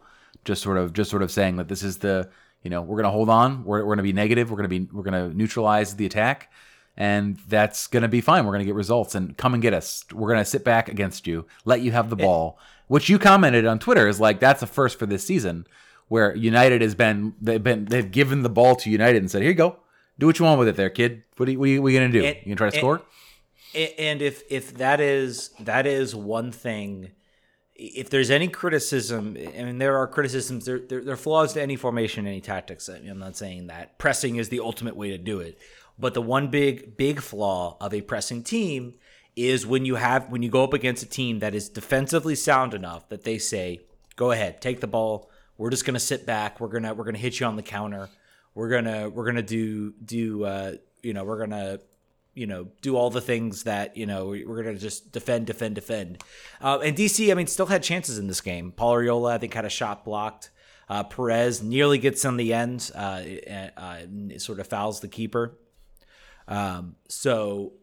just 0.45 0.61
sort 0.61 0.77
of 0.77 0.93
just 0.93 1.09
sort 1.09 1.23
of 1.23 1.31
saying 1.31 1.57
that 1.57 1.67
this 1.67 1.81
is 1.81 1.97
the 1.97 2.29
you 2.61 2.69
know, 2.69 2.81
we're 2.81 2.95
going 2.95 3.03
to 3.03 3.09
hold 3.09 3.29
on. 3.29 3.65
We're, 3.65 3.79
we're 3.79 3.95
going 3.95 3.97
to 3.97 4.03
be 4.03 4.13
negative. 4.13 4.49
We're 4.49 4.57
going 4.57 4.69
to 4.69 4.79
be 4.79 4.87
we're 4.93 5.03
going 5.03 5.31
to 5.31 5.35
neutralize 5.35 5.95
the 5.95 6.05
attack, 6.05 6.51
and 6.95 7.37
that's 7.47 7.87
going 7.87 8.03
to 8.03 8.09
be 8.09 8.21
fine. 8.21 8.45
We're 8.45 8.51
going 8.51 8.61
to 8.61 8.65
get 8.65 8.75
results 8.75 9.15
and 9.15 9.35
come 9.37 9.53
and 9.55 9.61
get 9.61 9.73
us. 9.73 10.05
We're 10.13 10.29
going 10.29 10.39
to 10.39 10.45
sit 10.45 10.63
back 10.63 10.87
against 10.87 11.25
you, 11.25 11.47
let 11.65 11.81
you 11.81 11.91
have 11.91 12.09
the 12.11 12.15
ball. 12.15 12.59
Which 12.87 13.09
you 13.09 13.17
commented 13.17 13.65
on 13.65 13.79
Twitter 13.79 14.07
is 14.07 14.19
like 14.19 14.39
that's 14.39 14.61
a 14.61 14.67
first 14.67 14.99
for 14.99 15.07
this 15.07 15.25
season, 15.25 15.65
where 16.09 16.35
United 16.35 16.83
has 16.83 16.93
been 16.93 17.33
they've 17.41 17.63
been 17.63 17.85
they've 17.85 18.11
given 18.11 18.43
the 18.43 18.49
ball 18.49 18.75
to 18.75 18.89
United 18.91 19.17
and 19.17 19.31
said, 19.31 19.41
"Here 19.41 19.51
you 19.51 19.57
go, 19.57 19.77
do 20.19 20.27
what 20.27 20.37
you 20.37 20.45
want 20.45 20.59
with 20.59 20.67
it, 20.67 20.75
there, 20.75 20.91
kid. 20.91 21.23
What 21.37 21.49
are 21.49 21.51
you, 21.53 21.59
what 21.59 21.65
are 21.65 21.71
you, 21.71 21.81
what 21.81 21.87
are 21.87 21.91
you 21.91 21.99
going 21.99 22.11
to 22.11 22.19
do? 22.19 22.25
And, 22.25 22.35
you 22.37 22.55
going 22.55 22.55
to 22.55 22.55
try 22.55 22.69
to 22.69 22.75
and, 22.75 22.81
score?" 22.81 23.01
And 23.75 24.21
if 24.21 24.43
if 24.49 24.75
that 24.75 24.99
is 24.99 25.49
that 25.59 25.87
is 25.87 26.15
one 26.15 26.51
thing, 26.51 27.11
if 27.75 28.09
there's 28.09 28.29
any 28.29 28.47
criticism, 28.47 29.35
I 29.37 29.63
mean, 29.63 29.79
there 29.79 29.97
are 29.97 30.07
criticisms. 30.07 30.65
There 30.65 30.79
there, 30.79 31.03
there 31.03 31.13
are 31.15 31.17
flaws 31.17 31.53
to 31.53 31.61
any 31.61 31.75
formation, 31.75 32.27
any 32.27 32.41
tactics. 32.41 32.87
I 32.87 32.99
mean, 32.99 33.09
I'm 33.09 33.19
not 33.19 33.35
saying 33.35 33.67
that 33.67 33.97
pressing 33.97 34.35
is 34.35 34.49
the 34.49 34.59
ultimate 34.59 34.95
way 34.95 35.09
to 35.09 35.17
do 35.17 35.39
it, 35.39 35.57
but 35.97 36.13
the 36.13 36.21
one 36.21 36.49
big 36.49 36.97
big 36.97 37.19
flaw 37.19 37.77
of 37.81 37.93
a 37.93 38.01
pressing 38.01 38.43
team 38.43 38.93
is 39.35 39.65
when 39.65 39.85
you 39.85 39.95
have 39.95 40.29
when 40.29 40.43
you 40.43 40.49
go 40.49 40.63
up 40.63 40.73
against 40.73 41.03
a 41.03 41.09
team 41.09 41.39
that 41.39 41.55
is 41.55 41.69
defensively 41.69 42.35
sound 42.35 42.73
enough 42.73 43.09
that 43.09 43.23
they 43.23 43.39
say, 43.39 43.81
"Go 44.15 44.31
ahead, 44.31 44.61
take 44.61 44.79
the 44.79 44.87
ball. 44.87 45.31
We're 45.57 45.71
just 45.71 45.85
gonna 45.85 45.99
sit 45.99 46.25
back. 46.25 46.59
We're 46.59 46.67
gonna 46.67 46.93
we're 46.93 47.05
gonna 47.05 47.17
hit 47.17 47.39
you 47.39 47.47
on 47.47 47.55
the 47.55 47.63
counter. 47.63 48.09
We're 48.53 48.69
gonna 48.69 49.09
we're 49.09 49.25
gonna 49.25 49.41
do 49.41 49.93
do 49.93 50.43
uh, 50.43 50.73
you 51.01 51.13
know 51.13 51.23
we're 51.23 51.39
gonna 51.39 51.79
you 52.33 52.47
know 52.47 52.67
do 52.81 52.95
all 52.95 53.09
the 53.09 53.21
things 53.21 53.63
that 53.63 53.95
you 53.97 54.05
know 54.05 54.27
we're 54.27 54.63
gonna 54.63 54.77
just 54.77 55.11
defend 55.11 55.47
defend 55.47 55.75
defend." 55.75 56.23
Uh, 56.61 56.79
and 56.83 56.95
DC, 56.95 57.31
I 57.31 57.33
mean, 57.33 57.47
still 57.47 57.67
had 57.67 57.83
chances 57.83 58.17
in 58.17 58.27
this 58.27 58.41
game. 58.41 58.71
Paul 58.71 58.95
Arriola, 58.95 59.33
I 59.33 59.37
think, 59.37 59.53
had 59.53 59.65
a 59.65 59.69
shot 59.69 60.05
blocked. 60.05 60.49
Uh, 60.89 61.03
Perez 61.03 61.63
nearly 61.63 61.97
gets 61.97 62.25
on 62.25 62.37
the 62.37 62.53
end, 62.53 62.91
uh, 62.93 63.21
uh, 63.77 63.99
sort 64.37 64.59
of 64.59 64.67
fouls 64.67 64.99
the 64.99 65.07
keeper. 65.07 65.57
Um, 66.47 66.97
so 67.07 67.73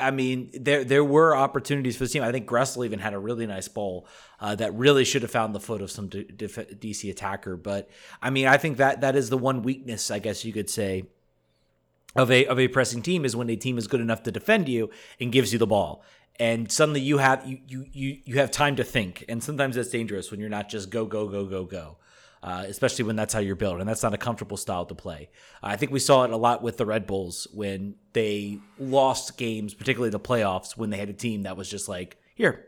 I 0.00 0.10
mean, 0.10 0.50
there 0.54 0.82
there 0.82 1.04
were 1.04 1.36
opportunities 1.36 1.96
for 1.96 2.04
the 2.04 2.10
team. 2.10 2.22
I 2.24 2.32
think 2.32 2.48
Gressel 2.48 2.84
even 2.84 2.98
had 2.98 3.14
a 3.14 3.18
really 3.18 3.46
nice 3.46 3.68
ball 3.68 4.08
uh, 4.40 4.56
that 4.56 4.74
really 4.74 5.04
should 5.04 5.22
have 5.22 5.30
found 5.30 5.54
the 5.54 5.60
foot 5.60 5.80
of 5.80 5.90
some 5.90 6.08
D- 6.08 6.24
def- 6.24 6.80
DC 6.80 7.08
attacker. 7.10 7.56
But 7.56 7.88
I 8.20 8.30
mean, 8.30 8.48
I 8.48 8.56
think 8.56 8.78
that 8.78 9.02
that 9.02 9.14
is 9.14 9.30
the 9.30 9.38
one 9.38 9.62
weakness, 9.62 10.10
I 10.10 10.18
guess 10.18 10.44
you 10.44 10.52
could 10.52 10.68
say, 10.68 11.04
of 12.16 12.30
a 12.30 12.46
of 12.46 12.58
a 12.58 12.68
pressing 12.68 13.02
team 13.02 13.24
is 13.24 13.36
when 13.36 13.50
a 13.50 13.56
team 13.56 13.78
is 13.78 13.86
good 13.86 14.00
enough 14.00 14.22
to 14.24 14.32
defend 14.32 14.68
you 14.68 14.90
and 15.20 15.32
gives 15.32 15.52
you 15.52 15.58
the 15.58 15.66
ball. 15.66 16.02
And 16.40 16.70
suddenly 16.70 17.00
you 17.00 17.18
have 17.18 17.46
you 17.46 17.58
you 17.66 17.86
you, 17.92 18.18
you 18.24 18.38
have 18.38 18.50
time 18.50 18.76
to 18.76 18.84
think, 18.84 19.24
and 19.28 19.42
sometimes 19.42 19.76
that's 19.76 19.90
dangerous 19.90 20.30
when 20.30 20.40
you're 20.40 20.48
not 20.48 20.68
just 20.68 20.90
go 20.90 21.04
go 21.04 21.28
go 21.28 21.44
go 21.44 21.64
go 21.64 21.96
uh, 22.42 22.64
especially 22.66 23.04
when 23.04 23.16
that's 23.16 23.34
how 23.34 23.40
you're 23.40 23.56
built, 23.56 23.80
and 23.80 23.88
that's 23.88 24.02
not 24.02 24.14
a 24.14 24.18
comfortable 24.18 24.56
style 24.56 24.86
to 24.86 24.94
play. 24.94 25.28
I 25.62 25.76
think 25.76 25.92
we 25.92 25.98
saw 25.98 26.24
it 26.24 26.30
a 26.30 26.36
lot 26.36 26.62
with 26.62 26.76
the 26.76 26.86
Red 26.86 27.06
Bulls 27.06 27.46
when 27.52 27.96
they 28.12 28.58
lost 28.78 29.36
games, 29.36 29.74
particularly 29.74 30.10
the 30.10 30.20
playoffs, 30.20 30.76
when 30.76 30.90
they 30.90 30.98
had 30.98 31.08
a 31.08 31.14
team 31.14 31.42
that 31.42 31.56
was 31.56 31.68
just 31.68 31.88
like, 31.88 32.16
"Here, 32.34 32.66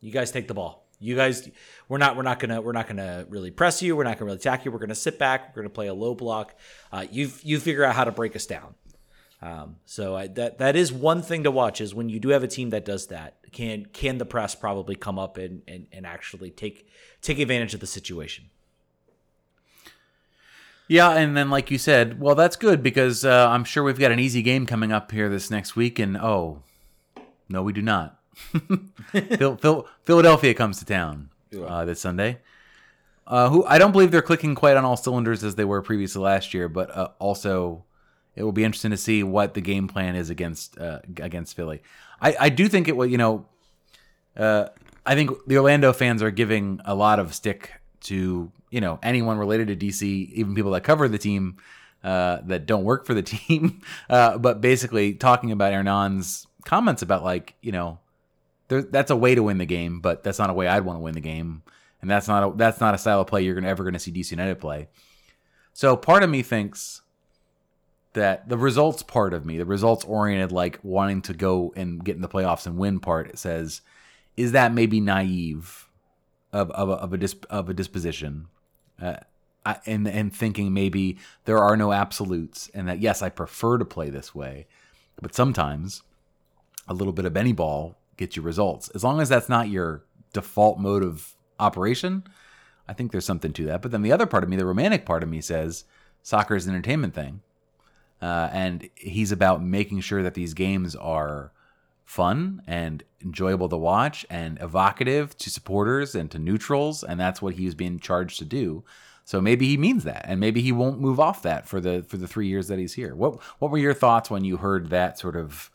you 0.00 0.10
guys 0.10 0.30
take 0.30 0.48
the 0.48 0.54
ball. 0.54 0.86
You 0.98 1.16
guys, 1.16 1.48
we're 1.88 1.98
not, 1.98 2.16
we're 2.16 2.22
not 2.22 2.38
gonna, 2.38 2.60
we're 2.60 2.72
not 2.72 2.86
gonna 2.86 3.24
really 3.30 3.50
press 3.50 3.82
you. 3.82 3.96
We're 3.96 4.04
not 4.04 4.18
gonna 4.18 4.26
really 4.26 4.36
attack 4.36 4.64
you. 4.64 4.70
We're 4.70 4.78
gonna 4.78 4.94
sit 4.94 5.18
back. 5.18 5.54
We're 5.54 5.62
gonna 5.62 5.70
play 5.70 5.86
a 5.86 5.94
low 5.94 6.14
block. 6.14 6.54
Uh, 6.92 7.06
you, 7.10 7.30
you 7.42 7.58
figure 7.58 7.84
out 7.84 7.94
how 7.94 8.04
to 8.04 8.12
break 8.12 8.36
us 8.36 8.46
down." 8.46 8.74
Um, 9.42 9.76
so 9.86 10.14
I, 10.14 10.26
that 10.28 10.58
that 10.58 10.76
is 10.76 10.92
one 10.92 11.22
thing 11.22 11.44
to 11.44 11.50
watch 11.50 11.80
is 11.80 11.94
when 11.94 12.08
you 12.08 12.20
do 12.20 12.28
have 12.28 12.42
a 12.42 12.48
team 12.48 12.70
that 12.70 12.84
does 12.84 13.06
that. 13.06 13.36
Can 13.52 13.86
can 13.86 14.18
the 14.18 14.26
press 14.26 14.54
probably 14.54 14.94
come 14.94 15.18
up 15.18 15.36
and, 15.38 15.62
and, 15.66 15.86
and 15.92 16.06
actually 16.06 16.50
take 16.50 16.88
take 17.22 17.38
advantage 17.38 17.74
of 17.74 17.80
the 17.80 17.86
situation? 17.86 18.50
Yeah, 20.88 21.12
and 21.12 21.36
then 21.36 21.50
like 21.50 21.70
you 21.70 21.78
said, 21.78 22.20
well, 22.20 22.34
that's 22.34 22.56
good 22.56 22.82
because 22.82 23.24
uh, 23.24 23.48
I'm 23.48 23.64
sure 23.64 23.84
we've 23.84 23.98
got 23.98 24.10
an 24.10 24.18
easy 24.18 24.42
game 24.42 24.66
coming 24.66 24.90
up 24.90 25.12
here 25.12 25.28
this 25.28 25.48
next 25.48 25.76
week, 25.76 26.00
and 26.00 26.16
oh, 26.16 26.64
no, 27.48 27.62
we 27.62 27.72
do 27.72 27.80
not. 27.80 28.18
Phil, 29.12 29.56
Phil, 29.56 29.86
Philadelphia 30.04 30.52
comes 30.52 30.80
to 30.80 30.84
town 30.84 31.30
uh, 31.64 31.84
this 31.84 32.00
Sunday. 32.00 32.38
Uh, 33.26 33.48
who 33.48 33.64
I 33.66 33.78
don't 33.78 33.92
believe 33.92 34.10
they're 34.10 34.20
clicking 34.20 34.56
quite 34.56 34.76
on 34.76 34.84
all 34.84 34.96
cylinders 34.96 35.44
as 35.44 35.54
they 35.54 35.64
were 35.64 35.80
previously 35.80 36.22
last 36.22 36.52
year, 36.52 36.68
but 36.68 36.90
uh, 36.90 37.10
also 37.20 37.84
it 38.36 38.44
will 38.44 38.52
be 38.52 38.64
interesting 38.64 38.90
to 38.92 38.96
see 38.96 39.22
what 39.22 39.54
the 39.54 39.60
game 39.60 39.88
plan 39.88 40.14
is 40.16 40.30
against 40.30 40.78
uh, 40.78 41.00
against 41.18 41.56
Philly. 41.56 41.82
I, 42.20 42.36
I 42.40 42.48
do 42.48 42.68
think 42.68 42.88
it 42.88 42.96
will. 42.96 43.06
You 43.06 43.18
know, 43.18 43.46
uh, 44.36 44.68
I 45.04 45.14
think 45.14 45.30
the 45.46 45.58
Orlando 45.58 45.92
fans 45.92 46.22
are 46.22 46.30
giving 46.30 46.80
a 46.84 46.94
lot 46.94 47.18
of 47.18 47.34
stick 47.34 47.72
to 48.02 48.50
you 48.70 48.80
know 48.80 48.98
anyone 49.02 49.38
related 49.38 49.68
to 49.68 49.76
DC, 49.76 50.02
even 50.32 50.54
people 50.54 50.70
that 50.72 50.82
cover 50.82 51.08
the 51.08 51.18
team 51.18 51.56
uh, 52.04 52.38
that 52.44 52.66
don't 52.66 52.84
work 52.84 53.04
for 53.04 53.14
the 53.14 53.22
team. 53.22 53.82
Uh, 54.08 54.38
but 54.38 54.60
basically, 54.60 55.14
talking 55.14 55.50
about 55.50 55.72
Hernan's 55.72 56.46
comments 56.64 57.02
about 57.02 57.24
like 57.24 57.54
you 57.60 57.72
know, 57.72 57.98
there, 58.68 58.82
that's 58.82 59.10
a 59.10 59.16
way 59.16 59.34
to 59.34 59.42
win 59.42 59.58
the 59.58 59.66
game, 59.66 60.00
but 60.00 60.22
that's 60.22 60.38
not 60.38 60.50
a 60.50 60.54
way 60.54 60.68
I'd 60.68 60.84
want 60.84 60.98
to 60.98 61.02
win 61.02 61.14
the 61.14 61.20
game, 61.20 61.62
and 62.00 62.08
that's 62.08 62.28
not 62.28 62.42
a, 62.42 62.56
that's 62.56 62.80
not 62.80 62.94
a 62.94 62.98
style 62.98 63.20
of 63.20 63.26
play 63.26 63.42
you're 63.42 63.54
gonna, 63.54 63.68
ever 63.68 63.82
going 63.82 63.94
to 63.94 63.98
see 63.98 64.12
DC 64.12 64.30
United 64.30 64.60
play. 64.60 64.88
So 65.72 65.96
part 65.96 66.22
of 66.22 66.30
me 66.30 66.42
thinks 66.42 67.02
that 68.12 68.48
the 68.48 68.58
results 68.58 69.02
part 69.02 69.32
of 69.32 69.46
me, 69.46 69.56
the 69.58 69.64
results 69.64 70.04
oriented, 70.04 70.52
like 70.52 70.78
wanting 70.82 71.22
to 71.22 71.34
go 71.34 71.72
and 71.76 72.04
get 72.04 72.16
in 72.16 72.22
the 72.22 72.28
playoffs 72.28 72.66
and 72.66 72.76
win 72.76 73.00
part, 73.00 73.28
it 73.28 73.38
says, 73.38 73.82
is 74.36 74.52
that 74.52 74.72
maybe 74.72 75.00
naive 75.00 75.88
of 76.52 76.70
of 76.72 76.88
a, 76.88 76.92
of 76.92 77.12
a, 77.12 77.18
disp, 77.18 77.44
of 77.48 77.68
a 77.68 77.74
disposition, 77.74 78.48
uh, 79.00 79.16
I, 79.64 79.76
and 79.86 80.08
and 80.08 80.34
thinking 80.34 80.72
maybe 80.72 81.18
there 81.44 81.58
are 81.58 81.76
no 81.76 81.92
absolutes, 81.92 82.70
and 82.74 82.88
that 82.88 83.00
yes, 83.00 83.22
I 83.22 83.28
prefer 83.28 83.78
to 83.78 83.84
play 83.84 84.10
this 84.10 84.34
way, 84.34 84.66
but 85.20 85.34
sometimes 85.34 86.02
a 86.88 86.94
little 86.94 87.12
bit 87.12 87.24
of 87.24 87.36
any 87.36 87.52
ball 87.52 87.96
gets 88.16 88.36
you 88.36 88.42
results. 88.42 88.88
As 88.90 89.04
long 89.04 89.20
as 89.20 89.28
that's 89.28 89.48
not 89.48 89.68
your 89.68 90.02
default 90.32 90.78
mode 90.78 91.04
of 91.04 91.34
operation, 91.58 92.24
I 92.88 92.92
think 92.92 93.12
there's 93.12 93.24
something 93.24 93.52
to 93.52 93.66
that. 93.66 93.82
But 93.82 93.92
then 93.92 94.02
the 94.02 94.12
other 94.12 94.26
part 94.26 94.42
of 94.42 94.50
me, 94.50 94.56
the 94.56 94.66
romantic 94.66 95.06
part 95.06 95.22
of 95.22 95.28
me, 95.28 95.40
says 95.40 95.84
soccer 96.22 96.56
is 96.56 96.66
an 96.66 96.74
entertainment 96.74 97.14
thing. 97.14 97.42
Uh, 98.20 98.48
and 98.52 98.88
he's 98.94 99.32
about 99.32 99.62
making 99.62 100.00
sure 100.00 100.22
that 100.22 100.34
these 100.34 100.54
games 100.54 100.94
are 100.96 101.52
fun 102.04 102.62
and 102.66 103.02
enjoyable 103.22 103.68
to 103.68 103.76
watch 103.76 104.26
and 104.28 104.60
evocative 104.60 105.36
to 105.38 105.48
supporters 105.48 106.14
and 106.14 106.30
to 106.30 106.38
neutrals. 106.38 107.02
And 107.02 107.18
that's 107.18 107.40
what 107.40 107.54
he 107.54 107.64
was 107.64 107.74
being 107.74 107.98
charged 107.98 108.38
to 108.40 108.44
do. 108.44 108.84
So 109.24 109.40
maybe 109.40 109.68
he 109.68 109.76
means 109.76 110.04
that, 110.04 110.24
and 110.26 110.40
maybe 110.40 110.60
he 110.60 110.72
won't 110.72 111.00
move 111.00 111.20
off 111.20 111.42
that 111.42 111.68
for 111.68 111.80
the 111.80 112.04
for 112.08 112.16
the 112.16 112.26
three 112.26 112.48
years 112.48 112.66
that 112.66 112.80
he's 112.80 112.94
here. 112.94 113.14
What 113.14 113.40
what 113.60 113.70
were 113.70 113.78
your 113.78 113.94
thoughts 113.94 114.28
when 114.28 114.44
you 114.44 114.56
heard 114.56 114.90
that 114.90 115.20
sort 115.20 115.36
of, 115.36 115.70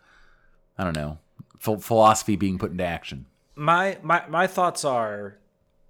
I 0.77 0.84
don't 0.84 0.95
know, 0.95 1.19
ph- 1.63 1.79
philosophy 1.79 2.36
being 2.36 2.58
put 2.58 2.71
into 2.71 2.84
action? 2.84 3.27
my 3.55 3.97
my 4.03 4.23
my 4.27 4.47
thoughts 4.47 4.84
are 4.84 5.38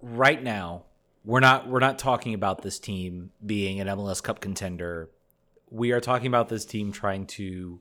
right 0.00 0.42
now 0.42 0.84
we're 1.24 1.40
not 1.40 1.68
we're 1.68 1.80
not 1.80 1.98
talking 1.98 2.34
about 2.34 2.62
this 2.62 2.78
team 2.78 3.32
being 3.44 3.80
an 3.80 3.88
MLS 3.88 4.22
Cup 4.22 4.40
contender. 4.40 5.10
We 5.70 5.92
are 5.92 6.00
talking 6.00 6.28
about 6.28 6.48
this 6.48 6.64
team 6.64 6.92
trying 6.92 7.26
to 7.26 7.80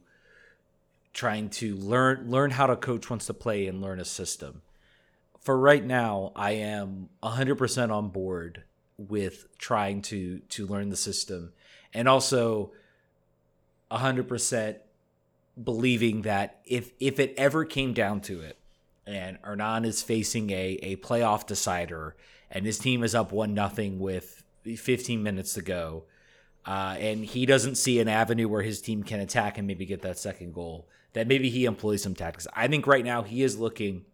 trying 1.14 1.50
to 1.50 1.76
learn 1.76 2.30
learn 2.30 2.52
how 2.52 2.68
to 2.68 2.76
coach 2.76 3.10
wants 3.10 3.28
to 3.28 3.34
play 3.34 3.68
and 3.68 3.82
learn 3.82 4.00
a 4.00 4.06
system. 4.06 4.62
For 5.42 5.58
right 5.58 5.86
now, 5.86 6.32
I 6.36 6.52
am 6.52 7.10
100% 7.22 7.92
on 7.92 8.10
board 8.10 8.64
with 8.98 9.48
trying 9.58 10.02
to 10.04 10.40
to 10.40 10.66
learn 10.66 10.90
the 10.90 10.96
system 10.96 11.54
and 11.94 12.10
also 12.10 12.72
100% 13.92 14.78
believing 15.64 16.24
that 16.24 16.62
if 16.66 16.92
if 17.00 17.20
it 17.20 17.34
ever 17.38 17.64
came 17.66 17.94
down 17.94 18.20
to 18.22 18.42
it 18.42 18.58
and 19.08 19.38
Hernan 19.44 19.86
is 19.86 20.02
facing 20.02 20.50
a, 20.50 20.80
a 20.82 20.96
playoff 20.98 21.46
decider, 21.46 22.16
and 22.50 22.66
his 22.66 22.80
team 22.80 23.04
is 23.04 23.14
up 23.14 23.32
one 23.32 23.54
nothing 23.54 24.00
with 24.00 24.44
15 24.64 25.22
minutes 25.22 25.54
to 25.54 25.62
go, 25.62 26.06
uh, 26.66 26.96
and 27.00 27.24
he 27.24 27.46
doesn't 27.46 27.76
see 27.76 28.00
an 28.00 28.08
avenue 28.08 28.48
where 28.48 28.62
his 28.62 28.82
team 28.82 29.04
can 29.04 29.20
attack 29.20 29.58
and 29.58 29.68
maybe 29.68 29.86
get 29.86 30.02
that 30.02 30.18
second 30.18 30.54
goal, 30.54 30.88
that 31.14 31.28
maybe 31.28 31.50
he 31.50 31.66
employs 31.66 32.02
some 32.02 32.16
tactics. 32.16 32.48
I 32.54 32.68
think 32.68 32.88
right 32.88 33.06
now 33.06 33.24
he 33.24 33.44
is 33.44 33.58
looking. 33.58 34.06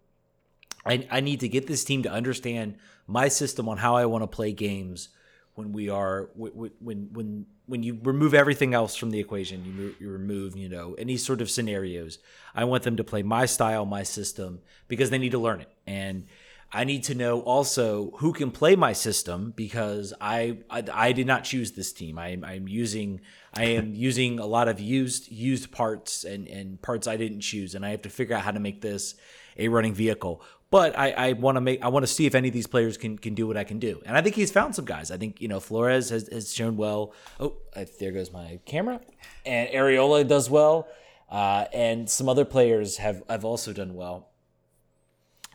I, 0.85 1.07
I 1.09 1.19
need 1.21 1.39
to 1.41 1.47
get 1.47 1.67
this 1.67 1.83
team 1.83 2.03
to 2.03 2.11
understand 2.11 2.75
my 3.07 3.27
system 3.27 3.69
on 3.69 3.77
how 3.77 3.95
I 3.95 4.05
want 4.05 4.23
to 4.23 4.27
play 4.27 4.51
games 4.51 5.09
when 5.55 5.73
we 5.73 5.89
are 5.89 6.29
when 6.35 7.09
when 7.11 7.45
when 7.65 7.83
you 7.83 7.99
remove 8.03 8.33
everything 8.33 8.73
else 8.73 8.95
from 8.95 9.11
the 9.11 9.19
equation 9.19 9.63
you, 9.65 9.95
you 9.99 10.09
remove 10.09 10.55
you 10.55 10.69
know 10.69 10.93
any 10.97 11.17
sort 11.17 11.41
of 11.41 11.49
scenarios 11.49 12.19
i 12.55 12.63
want 12.63 12.83
them 12.83 12.95
to 12.95 13.03
play 13.03 13.21
my 13.21 13.45
style 13.45 13.85
my 13.85 14.01
system 14.03 14.61
because 14.87 15.09
they 15.09 15.17
need 15.17 15.31
to 15.31 15.39
learn 15.39 15.61
it 15.61 15.69
and 15.85 16.25
i 16.71 16.83
need 16.83 17.03
to 17.03 17.15
know 17.15 17.41
also 17.41 18.11
who 18.17 18.33
can 18.33 18.51
play 18.51 18.75
my 18.75 18.93
system 18.93 19.53
because 19.55 20.13
i 20.21 20.57
i, 20.69 20.83
I 20.93 21.11
did 21.11 21.27
not 21.27 21.43
choose 21.43 21.71
this 21.71 21.91
team 21.91 22.17
I, 22.17 22.37
i'm 22.43 22.67
using 22.67 23.21
i 23.53 23.65
am 23.65 23.93
using 24.09 24.39
a 24.39 24.45
lot 24.45 24.67
of 24.67 24.79
used 24.79 25.31
used 25.31 25.71
parts 25.71 26.23
and 26.23 26.47
and 26.47 26.81
parts 26.81 27.07
i 27.07 27.17
didn't 27.17 27.41
choose 27.41 27.75
and 27.75 27.85
i 27.85 27.89
have 27.89 28.01
to 28.03 28.09
figure 28.09 28.35
out 28.35 28.43
how 28.43 28.51
to 28.51 28.59
make 28.59 28.81
this 28.81 29.15
a 29.57 29.67
running 29.67 29.93
vehicle 29.93 30.43
but 30.71 30.97
I, 30.97 31.11
I 31.11 31.33
want 31.33 31.57
to 31.57 31.61
make 31.61 31.83
I 31.83 31.89
want 31.89 32.03
to 32.03 32.07
see 32.07 32.25
if 32.25 32.33
any 32.33 32.47
of 32.47 32.53
these 32.53 32.65
players 32.65 32.97
can 32.97 33.17
can 33.17 33.35
do 33.35 33.45
what 33.45 33.57
I 33.57 33.65
can 33.65 33.77
do, 33.77 34.01
and 34.05 34.17
I 34.17 34.21
think 34.21 34.35
he's 34.35 34.51
found 34.51 34.73
some 34.73 34.85
guys. 34.85 35.11
I 35.11 35.17
think 35.17 35.41
you 35.41 35.49
know 35.49 35.59
Flores 35.59 36.09
has, 36.09 36.29
has 36.29 36.53
shown 36.53 36.77
well. 36.77 37.13
Oh, 37.39 37.57
there 37.99 38.13
goes 38.13 38.31
my 38.31 38.59
camera, 38.65 39.01
and 39.45 39.69
Arriola 39.69 40.25
does 40.25 40.49
well, 40.49 40.87
uh, 41.29 41.65
and 41.73 42.09
some 42.09 42.29
other 42.29 42.45
players 42.45 42.97
have 42.97 43.21
have 43.29 43.43
also 43.43 43.73
done 43.73 43.95
well. 43.95 44.30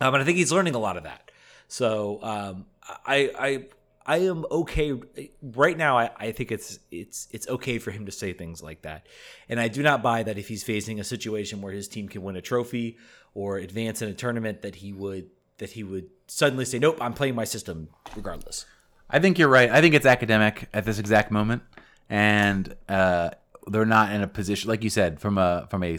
Um, 0.01 0.15
and 0.15 0.23
I 0.23 0.27
think 0.27 0.39
he's 0.39 0.53
learning 0.53 0.75
a 0.75 0.79
lot 0.79 0.97
of 0.97 1.05
that. 1.05 1.31
So 1.69 2.23
um, 2.23 2.67
I 3.07 3.31
I 3.39 3.67
I 4.07 4.19
am 4.19 4.45
okay 4.51 4.95
right 5.43 5.77
now. 5.77 5.99
I, 5.99 6.11
I 6.17 6.33
think 6.33 6.53
it's 6.53 6.79
it's 6.91 7.29
it's 7.33 7.49
okay 7.49 7.79
for 7.79 7.91
him 7.91 8.07
to 8.07 8.13
say 8.13 8.33
things 8.33 8.63
like 8.63 8.83
that, 8.83 9.07
and 9.49 9.59
I 9.59 9.69
do 9.69 9.83
not 9.83 10.03
buy 10.03 10.23
that 10.23 10.39
if 10.39 10.49
he's 10.49 10.63
facing 10.63 11.01
a 11.01 11.05
situation 11.05 11.61
where 11.61 11.73
his 11.73 11.89
team 11.89 12.09
can 12.09 12.23
win 12.23 12.37
a 12.37 12.41
trophy 12.41 12.99
or 13.35 13.59
advance 13.59 14.03
in 14.03 14.09
a 14.09 14.15
tournament 14.15 14.63
that 14.63 14.77
he 14.77 14.93
would 14.93 15.31
that 15.59 15.71
he 15.71 15.83
would 15.83 16.09
suddenly 16.29 16.65
say, 16.65 16.79
"Nope, 16.79 16.99
I'm 17.01 17.15
playing 17.15 17.35
my 17.35 17.45
system 17.45 17.89
regardless." 18.15 18.65
I 19.11 19.19
think 19.19 19.39
you're 19.39 19.49
right. 19.49 19.71
I 19.71 19.81
think 19.81 19.95
it's 19.95 20.07
academic 20.07 20.69
at 20.73 20.85
this 20.85 20.99
exact 20.99 21.31
moment, 21.31 21.63
and 22.09 22.75
uh, 22.89 23.31
they're 23.67 23.85
not 23.85 24.13
in 24.13 24.23
a 24.23 24.29
position, 24.29 24.69
like 24.69 24.85
you 24.85 24.91
said, 24.91 25.21
from 25.21 25.37
a 25.39 25.67
from 25.71 25.83
a 25.83 25.99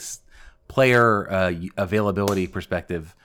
player 0.70 1.30
uh, 1.32 1.54
availability 1.78 2.48
perspective. 2.48 3.16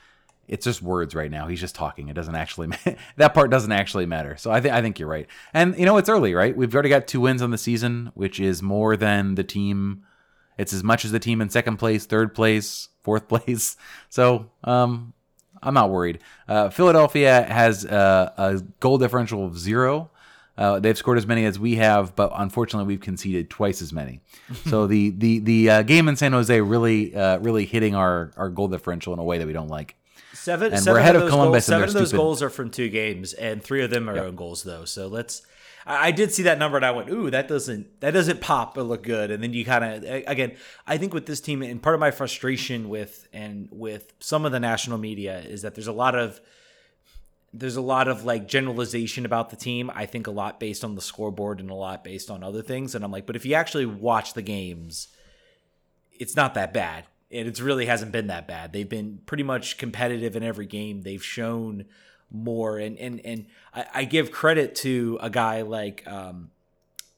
It's 0.52 0.64
just 0.66 0.82
words 0.82 1.14
right 1.14 1.30
now. 1.30 1.46
He's 1.46 1.60
just 1.60 1.74
talking. 1.74 2.08
It 2.08 2.12
doesn't 2.12 2.34
actually 2.34 2.68
that 3.16 3.32
part 3.32 3.50
doesn't 3.50 3.72
actually 3.72 4.04
matter. 4.04 4.36
So 4.36 4.50
I 4.50 4.60
think 4.60 4.74
I 4.74 4.82
think 4.82 4.98
you're 4.98 5.08
right. 5.08 5.26
And 5.54 5.78
you 5.78 5.86
know 5.86 5.96
it's 5.96 6.10
early, 6.10 6.34
right? 6.34 6.54
We've 6.54 6.72
already 6.74 6.90
got 6.90 7.06
two 7.06 7.22
wins 7.22 7.40
on 7.40 7.50
the 7.50 7.58
season, 7.58 8.12
which 8.12 8.38
is 8.38 8.62
more 8.62 8.94
than 8.94 9.34
the 9.34 9.44
team. 9.44 10.04
It's 10.58 10.74
as 10.74 10.84
much 10.84 11.06
as 11.06 11.10
the 11.10 11.18
team 11.18 11.40
in 11.40 11.48
second 11.48 11.78
place, 11.78 12.04
third 12.04 12.34
place, 12.34 12.90
fourth 13.02 13.28
place. 13.32 13.78
So 14.10 14.50
um, 14.62 15.14
I'm 15.62 15.72
not 15.72 15.88
worried. 15.88 16.18
Uh, 16.46 16.68
Philadelphia 16.68 17.44
has 17.44 17.86
uh, 17.86 18.32
a 18.36 18.62
goal 18.80 18.98
differential 18.98 19.46
of 19.46 19.58
zero. 19.58 20.10
Uh, 20.58 20.78
they've 20.80 20.98
scored 20.98 21.16
as 21.16 21.26
many 21.26 21.46
as 21.46 21.58
we 21.58 21.76
have, 21.76 22.14
but 22.14 22.30
unfortunately, 22.34 22.86
we've 22.86 23.00
conceded 23.00 23.48
twice 23.48 23.80
as 23.80 23.90
many. 23.90 24.20
so 24.66 24.86
the 24.86 25.08
the 25.10 25.38
the 25.38 25.70
uh, 25.70 25.82
game 25.82 26.08
in 26.08 26.16
San 26.16 26.32
Jose 26.32 26.60
really 26.60 27.16
uh, 27.16 27.38
really 27.38 27.64
hitting 27.64 27.94
our 27.94 28.32
our 28.36 28.50
goal 28.50 28.68
differential 28.68 29.14
in 29.14 29.18
a 29.18 29.24
way 29.24 29.38
that 29.38 29.46
we 29.46 29.54
don't 29.54 29.68
like. 29.68 29.96
Seven, 30.42 30.72
and 30.72 30.82
seven 30.82 30.94
we're 30.94 31.00
ahead 31.00 31.16
of, 31.16 31.22
of 31.22 31.30
Columbus. 31.30 31.52
Goals, 31.52 31.64
seven 31.66 31.88
of 31.88 31.94
those 31.94 32.08
stupid. 32.08 32.20
goals 32.20 32.42
are 32.42 32.50
from 32.50 32.70
two 32.70 32.88
games, 32.88 33.32
and 33.32 33.62
three 33.62 33.82
of 33.82 33.90
them 33.90 34.10
are 34.10 34.16
yep. 34.16 34.24
own 34.24 34.36
goals, 34.36 34.62
though. 34.62 34.84
So 34.84 35.06
let's 35.06 35.42
I 35.84 36.12
did 36.12 36.32
see 36.32 36.44
that 36.44 36.58
number 36.58 36.76
and 36.76 36.86
I 36.86 36.92
went, 36.92 37.10
ooh, 37.10 37.30
that 37.30 37.48
doesn't 37.48 38.00
that 38.00 38.12
doesn't 38.12 38.40
pop 38.40 38.76
or 38.76 38.82
look 38.82 39.02
good. 39.02 39.30
And 39.30 39.42
then 39.42 39.52
you 39.52 39.64
kind 39.64 39.84
of 39.84 40.04
again, 40.26 40.56
I 40.86 40.96
think 40.96 41.12
with 41.12 41.26
this 41.26 41.40
team 41.40 41.62
and 41.62 41.82
part 41.82 41.94
of 41.94 42.00
my 42.00 42.10
frustration 42.10 42.88
with 42.88 43.26
and 43.32 43.68
with 43.70 44.12
some 44.20 44.44
of 44.44 44.52
the 44.52 44.60
national 44.60 44.98
media 44.98 45.40
is 45.40 45.62
that 45.62 45.74
there's 45.74 45.88
a 45.88 45.92
lot 45.92 46.14
of 46.14 46.40
there's 47.52 47.76
a 47.76 47.82
lot 47.82 48.08
of 48.08 48.24
like 48.24 48.46
generalization 48.46 49.26
about 49.26 49.50
the 49.50 49.56
team. 49.56 49.90
I 49.94 50.06
think 50.06 50.26
a 50.26 50.30
lot 50.30 50.60
based 50.60 50.84
on 50.84 50.94
the 50.94 51.02
scoreboard 51.02 51.60
and 51.60 51.70
a 51.70 51.74
lot 51.74 52.04
based 52.04 52.30
on 52.30 52.42
other 52.42 52.62
things. 52.62 52.94
And 52.94 53.04
I'm 53.04 53.10
like, 53.10 53.26
but 53.26 53.36
if 53.36 53.44
you 53.44 53.54
actually 53.54 53.86
watch 53.86 54.34
the 54.34 54.42
games, 54.42 55.08
it's 56.18 56.36
not 56.36 56.54
that 56.54 56.72
bad. 56.72 57.04
And 57.32 57.48
it 57.48 57.60
really 57.60 57.86
hasn't 57.86 58.12
been 58.12 58.26
that 58.26 58.46
bad. 58.46 58.72
They've 58.72 58.88
been 58.88 59.20
pretty 59.26 59.42
much 59.42 59.78
competitive 59.78 60.36
in 60.36 60.42
every 60.42 60.66
game. 60.66 61.02
They've 61.02 61.24
shown 61.24 61.86
more 62.32 62.78
and 62.78 62.98
and 62.98 63.20
and 63.24 63.46
I, 63.74 63.86
I 63.94 64.04
give 64.04 64.32
credit 64.32 64.74
to 64.76 65.18
a 65.20 65.28
guy 65.28 65.62
like 65.62 66.06
um 66.06 66.50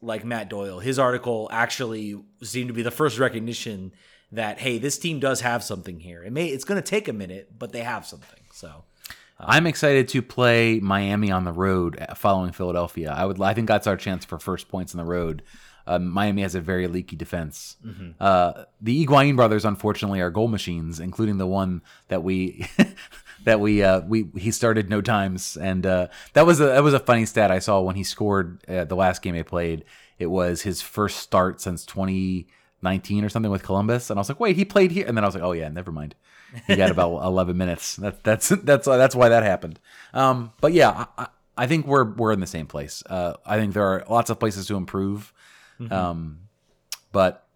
like 0.01 0.25
Matt 0.25 0.51
Doyle. 0.51 0.81
His 0.81 0.99
article 0.99 1.49
actually 1.51 2.21
seemed 2.43 2.69
to 2.69 2.75
be 2.75 2.83
the 2.83 2.91
first 2.91 3.19
recognition 3.19 3.93
that 4.33 4.59
hey, 4.59 4.79
this 4.79 4.99
team 4.99 5.21
does 5.21 5.41
have 5.41 5.63
something 5.63 6.01
here. 6.01 6.23
It 6.23 6.33
may 6.33 6.47
it's 6.47 6.65
going 6.65 6.83
to 6.83 6.87
take 6.89 7.09
a 7.09 7.13
minute, 7.13 7.53
but 7.59 7.73
they 7.73 7.81
have 7.81 8.05
something. 8.05 8.41
So 8.53 8.69
um, 9.39 9.47
I'm 9.49 9.67
excited 9.67 10.09
to 10.09 10.23
play 10.23 10.81
Miami 10.81 11.31
on 11.31 11.45
the 11.45 11.53
road 11.53 12.05
following 12.17 12.53
Philadelphia. 12.53 13.13
I 13.17 13.25
would 13.25 13.41
I 13.41 13.55
think 13.55 13.69
that's 13.69 13.87
our 13.87 13.97
chance 13.97 14.25
for 14.25 14.39
first 14.39 14.69
points 14.69 14.95
on 14.95 14.99
the 14.99 15.11
road. 15.11 15.43
Um, 15.87 16.09
Miami 16.09 16.43
has 16.43 16.55
a 16.55 16.61
very 16.61 16.87
leaky 16.87 17.17
defense. 17.17 17.77
Mm-hmm. 17.85 18.11
Uh, 18.19 18.65
the 18.81 19.07
Higuain 19.07 19.37
brothers, 19.37 19.65
unfortunately, 19.65 20.21
are 20.21 20.31
goal 20.31 20.49
machines, 20.49 21.01
including 21.01 21.39
the 21.39 21.47
one 21.47 21.83
that 22.09 22.23
we 22.23 22.67
that 23.45 23.61
we 23.61 23.83
uh, 23.83 24.01
we 24.01 24.29
he 24.37 24.51
started 24.51 24.89
no 24.89 25.01
times, 25.01 25.57
and 25.57 25.87
uh, 25.87 26.09
that 26.33 26.47
was 26.47 26.61
a 26.61 26.67
that 26.67 26.83
was 26.83 26.95
a 26.95 27.01
funny 27.01 27.27
stat 27.27 27.51
I 27.51 27.59
saw 27.59 27.81
when 27.81 27.97
he 27.97 28.05
scored 28.05 28.65
uh, 28.69 28.85
the 28.85 28.97
last 28.97 29.23
game 29.23 29.35
I 29.35 29.43
played. 29.43 29.85
It 30.19 30.27
was 30.27 30.63
his 30.63 30.81
first 30.81 31.19
start 31.19 31.61
since 31.61 31.85
2019 31.85 33.25
or 33.25 33.29
something 33.29 33.51
with 33.51 33.63
Columbus, 33.63 34.11
and 34.11 34.19
I 34.19 34.21
was 34.21 34.29
like, 34.29 34.41
wait, 34.41 34.57
he 34.57 34.65
played 34.65 34.91
here, 34.91 35.07
and 35.07 35.17
then 35.17 35.25
I 35.25 35.29
was 35.29 35.35
like, 35.35 35.45
oh 35.45 35.53
yeah, 35.53 35.69
never 35.69 35.93
mind. 35.93 36.15
He 36.67 36.77
got 36.77 36.91
about 36.91 37.23
11 37.25 37.57
minutes. 37.57 37.97
That, 37.97 38.23
that's 38.23 38.49
that's 38.49 38.87
that's 38.87 39.15
why 39.15 39.29
that 39.29 39.43
happened. 39.43 39.81
Um, 40.13 40.53
but 40.61 40.73
yeah, 40.73 41.07
I, 41.19 41.27
I, 41.57 41.67
think 41.67 41.87
we're 41.87 42.05
we're 42.05 42.33
in 42.33 42.41
the 42.41 42.47
same 42.47 42.67
place. 42.67 43.03
Uh, 43.07 43.35
I 43.45 43.59
think 43.59 43.75
there 43.75 43.85
are 43.85 44.05
lots 44.09 44.31
of 44.31 44.39
places 44.39 44.67
to 44.69 44.77
improve, 44.77 45.33
mm-hmm. 45.81 45.93
um, 45.93 46.39
but 47.13 47.47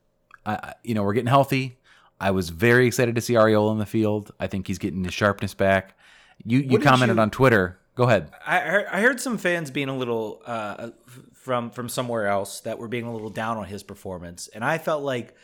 I, 0.44 0.74
you 0.82 0.94
know 0.94 1.02
we're 1.02 1.14
getting 1.14 1.28
healthy. 1.28 1.76
I 2.20 2.32
was 2.32 2.50
very 2.50 2.86
excited 2.86 3.14
to 3.14 3.20
see 3.20 3.34
Arriola 3.34 3.72
in 3.72 3.78
the 3.78 3.86
field. 3.86 4.32
I 4.40 4.46
think 4.46 4.66
he's 4.66 4.78
getting 4.78 5.04
his 5.04 5.14
sharpness 5.14 5.54
back. 5.54 5.96
You 6.44 6.58
you 6.58 6.78
commented 6.78 7.16
you, 7.16 7.22
on 7.22 7.30
Twitter. 7.30 7.78
Go 7.94 8.04
ahead. 8.04 8.30
I 8.46 8.60
heard, 8.60 8.86
I 8.92 9.00
heard 9.00 9.20
some 9.20 9.38
fans 9.38 9.70
being 9.70 9.88
a 9.88 9.96
little 9.96 10.42
uh, 10.46 10.90
from 11.34 11.70
from 11.70 11.88
somewhere 11.88 12.26
else 12.26 12.60
that 12.60 12.78
were 12.78 12.88
being 12.88 13.04
a 13.04 13.12
little 13.12 13.30
down 13.30 13.56
on 13.56 13.64
his 13.64 13.82
performance, 13.82 14.48
and 14.48 14.64
I 14.64 14.78
felt 14.78 15.02
like 15.02 15.34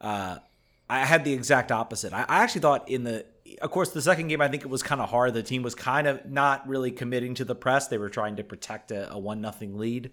uh, 0.00 0.38
I 0.88 1.04
had 1.04 1.24
the 1.24 1.32
exact 1.32 1.72
opposite. 1.72 2.12
I, 2.12 2.22
I 2.22 2.42
actually 2.42 2.60
thought 2.60 2.88
in 2.88 3.04
the 3.04 3.26
of 3.62 3.70
course, 3.70 3.90
the 3.90 4.02
second 4.02 4.28
game, 4.28 4.40
I 4.40 4.48
think 4.48 4.62
it 4.62 4.70
was 4.70 4.82
kind 4.82 5.00
of 5.00 5.10
hard. 5.10 5.34
The 5.34 5.42
team 5.42 5.62
was 5.62 5.74
kind 5.74 6.06
of 6.06 6.26
not 6.26 6.66
really 6.68 6.90
committing 6.90 7.34
to 7.34 7.44
the 7.44 7.54
press. 7.54 7.88
They 7.88 7.98
were 7.98 8.08
trying 8.08 8.36
to 8.36 8.44
protect 8.44 8.90
a, 8.90 9.12
a 9.12 9.18
one 9.18 9.40
nothing 9.40 9.78
lead. 9.78 10.10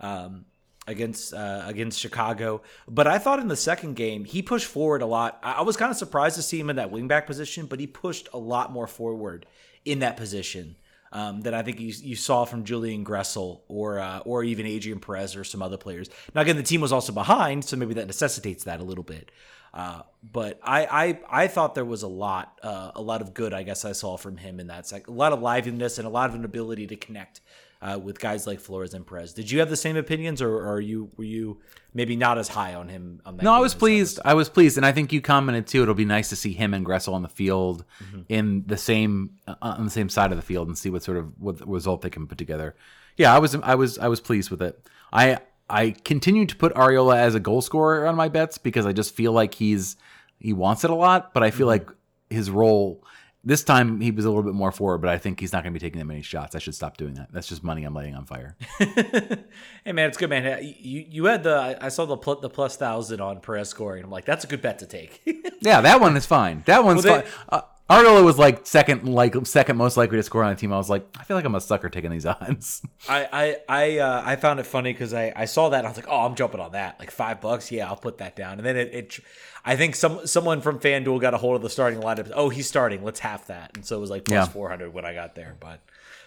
Um, 0.00 0.44
against 0.88 1.32
uh, 1.34 1.62
against 1.66 2.00
Chicago. 2.00 2.62
But 2.88 3.06
I 3.06 3.18
thought 3.18 3.38
in 3.38 3.48
the 3.48 3.56
second 3.56 3.94
game 3.94 4.24
he 4.24 4.42
pushed 4.42 4.66
forward 4.66 5.02
a 5.02 5.06
lot. 5.06 5.38
I 5.42 5.62
was 5.62 5.76
kind 5.76 5.90
of 5.90 5.96
surprised 5.96 6.36
to 6.36 6.42
see 6.42 6.58
him 6.58 6.70
in 6.70 6.76
that 6.76 6.90
wingback 6.90 7.26
position, 7.26 7.66
but 7.66 7.78
he 7.78 7.86
pushed 7.86 8.28
a 8.32 8.38
lot 8.38 8.72
more 8.72 8.86
forward 8.86 9.46
in 9.84 10.00
that 10.00 10.16
position 10.16 10.76
um, 11.12 11.42
than 11.42 11.54
I 11.54 11.62
think 11.62 11.78
you, 11.80 11.92
you 12.02 12.16
saw 12.16 12.44
from 12.44 12.64
Julian 12.64 13.04
Gressel 13.04 13.60
or 13.68 13.98
uh, 13.98 14.20
or 14.20 14.42
even 14.42 14.66
Adrian 14.66 14.98
Perez 14.98 15.36
or 15.36 15.44
some 15.44 15.62
other 15.62 15.76
players. 15.76 16.08
Now 16.34 16.40
again, 16.40 16.56
the 16.56 16.62
team 16.62 16.80
was 16.80 16.92
also 16.92 17.12
behind, 17.12 17.64
so 17.64 17.76
maybe 17.76 17.94
that 17.94 18.06
necessitates 18.06 18.64
that 18.64 18.80
a 18.80 18.84
little 18.84 19.04
bit. 19.04 19.30
Uh, 19.72 20.02
but 20.22 20.58
I, 20.62 20.86
I 21.30 21.42
I 21.44 21.46
thought 21.46 21.74
there 21.74 21.84
was 21.84 22.02
a 22.02 22.08
lot 22.08 22.58
uh, 22.62 22.92
a 22.94 23.02
lot 23.02 23.20
of 23.20 23.34
good 23.34 23.52
I 23.52 23.62
guess 23.62 23.84
I 23.84 23.92
saw 23.92 24.16
from 24.16 24.38
him 24.38 24.60
in 24.60 24.68
that 24.68 24.86
sec- 24.86 25.08
a 25.08 25.12
lot 25.12 25.32
of 25.32 25.42
liveliness 25.42 25.98
and 25.98 26.06
a 26.06 26.10
lot 26.10 26.30
of 26.30 26.34
an 26.34 26.44
ability 26.44 26.86
to 26.86 26.96
connect 26.96 27.42
uh, 27.80 27.98
with 28.02 28.18
guys 28.18 28.46
like 28.46 28.60
Flores 28.60 28.94
and 28.94 29.06
Perez. 29.06 29.32
Did 29.32 29.50
you 29.50 29.60
have 29.60 29.70
the 29.70 29.76
same 29.76 29.96
opinions, 29.96 30.42
or, 30.42 30.52
or 30.56 30.74
are 30.74 30.80
you 30.80 31.10
were 31.16 31.24
you 31.24 31.60
maybe 31.94 32.16
not 32.16 32.38
as 32.38 32.48
high 32.48 32.74
on 32.74 32.88
him? 32.88 33.20
On 33.24 33.36
no, 33.36 33.52
I 33.52 33.60
was 33.60 33.74
pleased. 33.74 34.18
I 34.24 34.34
was 34.34 34.48
pleased, 34.48 34.76
and 34.76 34.84
I 34.84 34.92
think 34.92 35.12
you 35.12 35.20
commented 35.20 35.66
too. 35.66 35.82
It'll 35.82 35.94
be 35.94 36.04
nice 36.04 36.28
to 36.30 36.36
see 36.36 36.52
him 36.52 36.74
and 36.74 36.84
Gressel 36.84 37.14
on 37.14 37.22
the 37.22 37.28
field 37.28 37.84
mm-hmm. 38.02 38.22
in 38.28 38.64
the 38.66 38.76
same 38.76 39.38
uh, 39.46 39.54
on 39.60 39.84
the 39.84 39.90
same 39.90 40.08
side 40.08 40.32
of 40.32 40.38
the 40.38 40.42
field 40.42 40.68
and 40.68 40.76
see 40.76 40.90
what 40.90 41.02
sort 41.02 41.18
of 41.18 41.32
what 41.40 41.66
result 41.68 42.02
they 42.02 42.10
can 42.10 42.26
put 42.26 42.38
together. 42.38 42.74
Yeah, 43.16 43.34
I 43.34 43.38
was 43.38 43.54
I 43.54 43.74
was 43.76 43.98
I 43.98 44.08
was 44.08 44.20
pleased 44.20 44.50
with 44.50 44.62
it. 44.62 44.88
I 45.12 45.38
I 45.70 45.90
continue 45.90 46.46
to 46.46 46.56
put 46.56 46.74
Arriola 46.74 47.16
as 47.16 47.34
a 47.34 47.40
goal 47.40 47.62
scorer 47.62 48.06
on 48.06 48.16
my 48.16 48.28
bets 48.28 48.58
because 48.58 48.86
I 48.86 48.92
just 48.92 49.14
feel 49.14 49.32
like 49.32 49.54
he's 49.54 49.96
he 50.40 50.52
wants 50.52 50.82
it 50.82 50.90
a 50.90 50.94
lot, 50.94 51.32
but 51.32 51.42
I 51.42 51.50
feel 51.50 51.68
mm-hmm. 51.68 51.86
like 51.86 51.96
his 52.30 52.50
role 52.50 53.04
this 53.48 53.64
time 53.64 53.98
he 54.02 54.10
was 54.10 54.26
a 54.26 54.28
little 54.28 54.42
bit 54.42 54.52
more 54.52 54.70
forward, 54.70 54.98
but 54.98 55.08
I 55.08 55.16
think 55.16 55.40
he's 55.40 55.54
not 55.54 55.62
going 55.62 55.72
to 55.72 55.80
be 55.80 55.84
taking 55.84 55.98
that 56.00 56.04
many 56.04 56.20
shots. 56.20 56.54
I 56.54 56.58
should 56.58 56.74
stop 56.74 56.98
doing 56.98 57.14
that. 57.14 57.32
That's 57.32 57.48
just 57.48 57.64
money 57.64 57.82
I'm 57.82 57.94
lighting 57.94 58.14
on 58.14 58.26
fire. 58.26 58.56
hey 58.78 59.92
man, 59.92 60.10
it's 60.10 60.18
good, 60.18 60.28
man. 60.28 60.62
You 60.62 61.06
you 61.08 61.24
had 61.24 61.44
the 61.44 61.78
I 61.80 61.88
saw 61.88 62.04
the 62.04 62.16
the 62.42 62.50
plus 62.50 62.76
thousand 62.76 63.22
on 63.22 63.40
Perez 63.40 63.70
scoring. 63.70 64.04
I'm 64.04 64.10
like, 64.10 64.26
that's 64.26 64.44
a 64.44 64.46
good 64.46 64.60
bet 64.60 64.80
to 64.80 64.86
take. 64.86 65.22
yeah, 65.62 65.80
that 65.80 65.98
one 65.98 66.14
is 66.14 66.26
fine. 66.26 66.62
That 66.66 66.84
one's 66.84 67.04
well, 67.04 67.22
they, 67.22 67.26
fine. 67.26 67.32
Uh, 67.48 67.62
Arnold 67.90 68.24
was 68.24 68.38
like 68.38 68.66
second, 68.66 69.08
like 69.08 69.34
second 69.46 69.76
most 69.78 69.96
likely 69.96 70.18
to 70.18 70.22
score 70.22 70.44
on 70.44 70.50
the 70.50 70.60
team. 70.60 70.72
I 70.72 70.76
was 70.76 70.90
like, 70.90 71.06
I 71.18 71.24
feel 71.24 71.36
like 71.36 71.46
I'm 71.46 71.54
a 71.54 71.60
sucker 71.60 71.88
taking 71.88 72.10
these 72.10 72.26
odds. 72.26 72.82
I 73.08 73.28
I 73.32 73.56
I, 73.68 73.98
uh, 73.98 74.22
I 74.24 74.36
found 74.36 74.60
it 74.60 74.66
funny 74.66 74.92
because 74.92 75.14
I, 75.14 75.32
I 75.34 75.46
saw 75.46 75.70
that 75.70 75.84
I 75.84 75.88
was 75.88 75.96
like, 75.96 76.08
oh, 76.08 76.26
I'm 76.26 76.34
jumping 76.34 76.60
on 76.60 76.72
that. 76.72 76.98
Like 77.00 77.10
five 77.10 77.40
bucks, 77.40 77.72
yeah, 77.72 77.88
I'll 77.88 77.96
put 77.96 78.18
that 78.18 78.36
down. 78.36 78.58
And 78.58 78.66
then 78.66 78.76
it, 78.76 78.94
it 78.94 79.20
I 79.64 79.76
think 79.76 79.96
some 79.96 80.26
someone 80.26 80.60
from 80.60 80.78
FanDuel 80.78 81.20
got 81.20 81.32
a 81.32 81.38
hold 81.38 81.56
of 81.56 81.62
the 81.62 81.70
starting 81.70 82.00
lineup. 82.00 82.30
Oh, 82.34 82.50
he's 82.50 82.68
starting. 82.68 83.02
Let's 83.02 83.20
half 83.20 83.46
that. 83.46 83.70
And 83.74 83.86
so 83.86 83.96
it 83.96 84.00
was 84.00 84.10
like 84.10 84.24
plus 84.26 84.48
yeah. 84.48 84.52
400 84.52 84.92
when 84.92 85.06
I 85.06 85.14
got 85.14 85.34
there. 85.34 85.56
But 85.58 85.80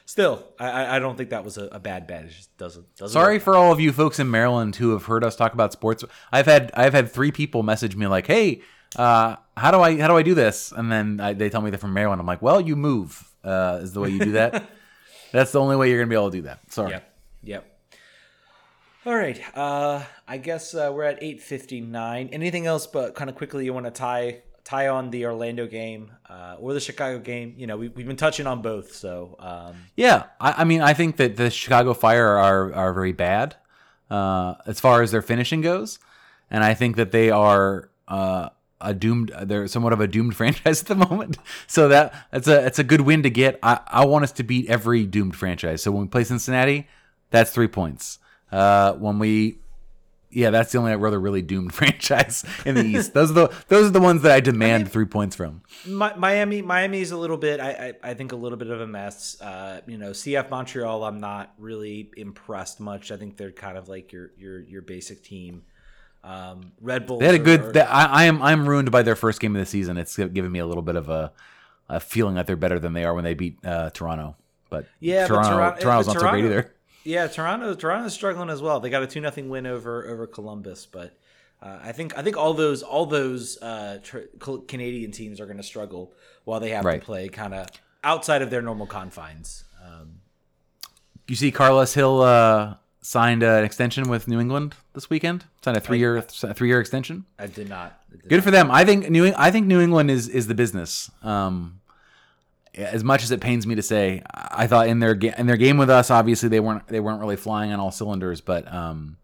still, 0.06 0.44
I, 0.60 0.96
I 0.96 1.00
don't 1.00 1.16
think 1.16 1.30
that 1.30 1.44
was 1.44 1.60
a, 1.60 1.66
a 1.68 1.80
bad 1.80 2.08
bet. 2.08 2.26
It 2.26 2.32
just 2.32 2.58
doesn't. 2.58 2.96
doesn't 2.96 3.14
Sorry 3.14 3.36
work. 3.36 3.44
for 3.44 3.56
all 3.56 3.72
of 3.72 3.80
you 3.80 3.92
folks 3.92 4.20
in 4.20 4.32
Maryland 4.32 4.78
who 4.78 4.92
have 4.92 5.06
heard 5.06 5.24
us 5.24 5.36
talk 5.36 5.54
about 5.54 5.74
sports. 5.74 6.04
I've 6.32 6.48
had 6.48 6.72
I've 6.74 6.94
had 6.94 7.12
three 7.12 7.32
people 7.32 7.62
message 7.62 7.96
me 7.96 8.08
like, 8.08 8.26
hey 8.26 8.62
uh, 8.96 9.38
how 9.62 9.70
do 9.70 9.80
I 9.80 10.00
how 10.00 10.08
do 10.08 10.18
I 10.18 10.24
do 10.24 10.34
this? 10.34 10.74
And 10.76 10.92
then 10.92 11.20
I, 11.20 11.34
they 11.34 11.50
tell 11.50 11.62
me 11.62 11.70
they're 11.70 11.78
from 11.78 11.94
Maryland. 11.94 12.20
I'm 12.20 12.26
like, 12.26 12.42
well, 12.42 12.60
you 12.60 12.76
move 12.76 13.32
uh, 13.44 13.80
is 13.82 13.94
the 13.94 14.00
way 14.00 14.10
you 14.10 14.20
do 14.20 14.32
that. 14.32 14.68
That's 15.32 15.52
the 15.52 15.62
only 15.62 15.76
way 15.76 15.90
you're 15.90 16.00
gonna 16.00 16.10
be 16.10 16.16
able 16.16 16.32
to 16.32 16.38
do 16.38 16.44
that. 16.44 16.60
Sorry. 16.72 16.92
Yep. 16.92 17.14
Yep. 17.44 17.80
All 19.06 19.16
right. 19.16 19.40
Uh, 19.56 20.04
I 20.28 20.38
guess 20.38 20.74
uh, 20.74 20.92
we're 20.94 21.04
at 21.04 21.22
8:59. 21.22 22.30
Anything 22.32 22.66
else? 22.66 22.88
But 22.88 23.14
kind 23.14 23.30
of 23.30 23.36
quickly, 23.36 23.64
you 23.64 23.74
want 23.74 23.86
to 23.86 23.92
tie 23.92 24.42
tie 24.64 24.88
on 24.88 25.12
the 25.12 25.26
Orlando 25.28 25.68
game 25.68 26.12
uh, 26.28 26.56
or 26.60 26.74
the 26.74 26.80
Chicago 26.80 27.20
game? 27.20 27.54
You 27.56 27.68
know, 27.68 27.78
we, 27.78 27.90
we've 27.90 28.08
been 28.08 28.16
touching 28.16 28.48
on 28.48 28.64
both. 28.64 28.94
So 28.96 29.36
um... 29.40 29.76
yeah, 29.96 30.24
I, 30.40 30.62
I, 30.62 30.64
mean, 30.64 30.82
I 30.82 30.94
think 30.94 31.18
that 31.18 31.36
the 31.36 31.52
Chicago 31.52 31.94
Fire 31.94 32.28
are 32.28 32.74
are 32.74 32.94
very 32.94 33.14
bad 33.14 33.56
uh, 34.10 34.56
as 34.66 34.80
far 34.80 35.04
as 35.04 35.12
their 35.12 35.22
finishing 35.22 35.62
goes, 35.62 36.00
and 36.50 36.64
I 36.64 36.74
think 36.74 36.96
that 36.96 37.12
they 37.12 37.30
are. 37.30 37.90
Uh, 38.08 38.50
a 38.82 38.94
doomed 38.94 39.32
they're 39.44 39.68
somewhat 39.68 39.94
of 39.94 40.02
a 40.02 40.08
doomed 40.08 40.36
franchise 40.40 40.82
at 40.82 40.88
the 40.88 40.96
moment. 40.96 41.38
So 41.68 41.88
that 41.90 42.14
that's 42.32 42.48
a 42.48 42.66
it's 42.66 42.80
a 42.80 42.84
good 42.84 43.02
win 43.02 43.24
to 43.24 43.30
get. 43.30 43.60
I, 43.64 43.80
I 43.88 44.06
want 44.06 44.24
us 44.24 44.32
to 44.34 44.44
beat 44.44 44.70
every 44.70 45.06
doomed 45.06 45.36
franchise. 45.36 45.82
So 45.84 45.92
when 45.92 46.04
we 46.04 46.08
play 46.08 46.24
Cincinnati, 46.24 46.88
That's 47.30 47.52
three 47.52 47.68
points. 47.68 48.20
Uh, 48.52 48.94
when 48.94 49.18
we, 49.18 49.60
yeah, 50.30 50.50
that's 50.50 50.74
the 50.74 50.78
only 50.78 50.92
other 50.94 51.20
really 51.20 51.42
doomed 51.42 51.74
franchise 51.80 52.44
in 52.66 52.76
the 52.76 52.84
East. 52.84 53.14
Those 53.14 53.32
are 53.32 53.34
the 53.34 53.54
those 53.70 53.88
are 53.88 53.92
the 53.92 54.02
ones 54.02 54.22
that 54.24 54.34
I 54.34 54.40
demand 54.42 54.92
three 54.92 55.06
points 55.06 55.36
from. 55.36 55.62
Mi- 55.86 56.16
Miami, 56.18 56.62
Miami's 56.62 57.12
a 57.12 57.18
little 57.18 57.38
bit. 57.38 57.60
I, 57.62 57.94
I, 58.04 58.12
I 58.12 58.14
think 58.14 58.34
a 58.34 58.36
little 58.36 58.58
bit 58.58 58.70
of 58.70 58.82
a 58.82 58.88
mess. 58.88 59.40
Uh, 59.42 59.80
you 59.88 59.98
know, 59.98 60.12
CF 60.12 60.50
Montreal, 60.50 61.04
I'm 61.06 61.20
not 61.20 61.54
really 61.58 62.12
impressed 62.18 62.80
much. 62.82 63.12
I 63.12 63.18
think 63.18 63.38
they're 63.38 63.52
kind 63.52 63.78
of 63.78 63.88
like 63.88 64.12
your 64.12 64.32
your 64.38 64.60
your 64.60 64.82
basic 64.82 65.24
team. 65.24 65.64
Um, 66.24 66.72
Red 66.82 67.08
Bull. 67.08 67.18
They 67.20 67.26
had 67.26 67.36
a 67.36 67.40
good. 67.40 67.74
They, 67.74 67.82
I, 67.82 68.06
I 68.06 68.24
am 68.26 68.42
I'm 68.42 68.68
ruined 68.70 68.92
by 68.92 69.02
their 69.02 69.16
first 69.16 69.40
game 69.40 69.56
of 69.56 69.60
the 69.60 69.66
season. 69.66 69.98
It's 69.98 70.16
giving 70.18 70.52
me 70.52 70.60
a 70.60 70.66
little 70.66 70.84
bit 70.84 70.96
of 70.96 71.10
a, 71.10 71.32
a 71.90 72.00
feeling 72.00 72.36
that 72.36 72.46
they're 72.48 72.56
better 72.56 72.80
than 72.80 72.94
they 72.94 73.04
are 73.06 73.14
when 73.14 73.24
they 73.24 73.34
beat 73.34 73.58
uh, 73.66 73.90
Toronto. 73.90 74.36
But 74.70 74.86
yeah, 75.00 75.26
Toronto, 75.28 75.50
but 75.50 75.56
Toronto, 75.56 75.82
Toronto's 75.82 76.08
but 76.08 76.14
not 76.14 76.22
so 76.22 76.30
great 76.30 76.46
either. 76.46 76.74
Yeah, 77.04 77.28
Toronto 77.28 77.74
Toronto's 77.74 78.14
struggling 78.14 78.50
as 78.50 78.62
well. 78.62 78.80
They 78.80 78.90
got 78.92 79.02
a 79.04 79.08
two 79.08 79.20
nothing 79.22 79.50
win 79.50 79.66
over 79.66 80.08
over 80.08 80.28
Columbus, 80.28 80.86
but 80.86 81.18
uh, 81.62 81.80
I 81.82 81.92
think 81.92 82.16
I 82.18 82.22
think 82.22 82.38
all 82.38 82.54
those 82.54 82.84
all 82.84 83.08
those 83.08 83.58
uh, 83.62 83.98
tr- 84.04 84.20
Canadian 84.68 85.12
teams 85.12 85.40
are 85.42 85.46
going 85.46 85.58
to 85.58 85.64
struggle 85.64 86.14
while 86.44 86.60
they 86.60 86.70
have 86.70 86.86
Right. 86.86 87.00
to 87.00 87.06
play 87.06 87.28
kind 87.30 87.54
of 87.56 87.68
outside 88.04 88.42
of 88.44 88.50
their 88.52 88.62
normal 88.62 88.86
confines. 88.86 89.64
Um, 89.84 90.22
You 91.28 91.36
see, 91.36 91.52
Carles 91.52 91.94
Gil 91.96 92.22
uh, 92.22 92.76
signed 93.02 93.44
an 93.44 93.64
extension 93.64 94.08
with 94.10 94.28
New 94.28 94.40
England 94.40 94.76
this 94.94 95.10
weekend. 95.10 95.46
Signed 95.64 95.78
a 95.78 95.80
three 95.80 96.00
year 96.00 96.22
three 96.22 96.68
year 96.68 96.80
extension. 96.80 97.26
I 97.40 97.48
did 97.48 97.68
not. 97.70 98.00
I 98.12 98.16
did 98.18 98.30
Good 98.30 98.44
for 98.44 98.52
them. 98.52 98.70
I 98.72 98.86
think 98.86 99.10
New 99.10 99.34
I 99.38 99.52
think 99.52 99.68
New 99.68 99.82
England 99.82 100.12
is 100.12 100.28
is 100.30 100.48
the 100.48 100.56
business. 100.56 101.10
Um, 101.24 101.80
as 102.74 103.04
much 103.04 103.24
as 103.24 103.32
it 103.32 103.42
pains 103.42 103.68
me 103.68 103.76
to 103.76 103.82
say, 103.82 104.22
I 104.34 104.66
thought 104.68 104.88
in 104.88 105.00
their 105.00 105.14
in 105.14 105.46
their 105.48 105.58
game 105.58 105.78
with 105.78 105.90
us, 105.90 106.10
obviously 106.10 106.48
they 106.50 106.60
weren't 106.60 106.88
they 106.88 107.00
weren't 107.00 107.20
really 107.20 107.36
flying 107.36 107.72
on 107.74 107.80
all 107.80 107.92
cylinders, 107.92 108.40
but 108.40 108.72
um, 108.74 109.18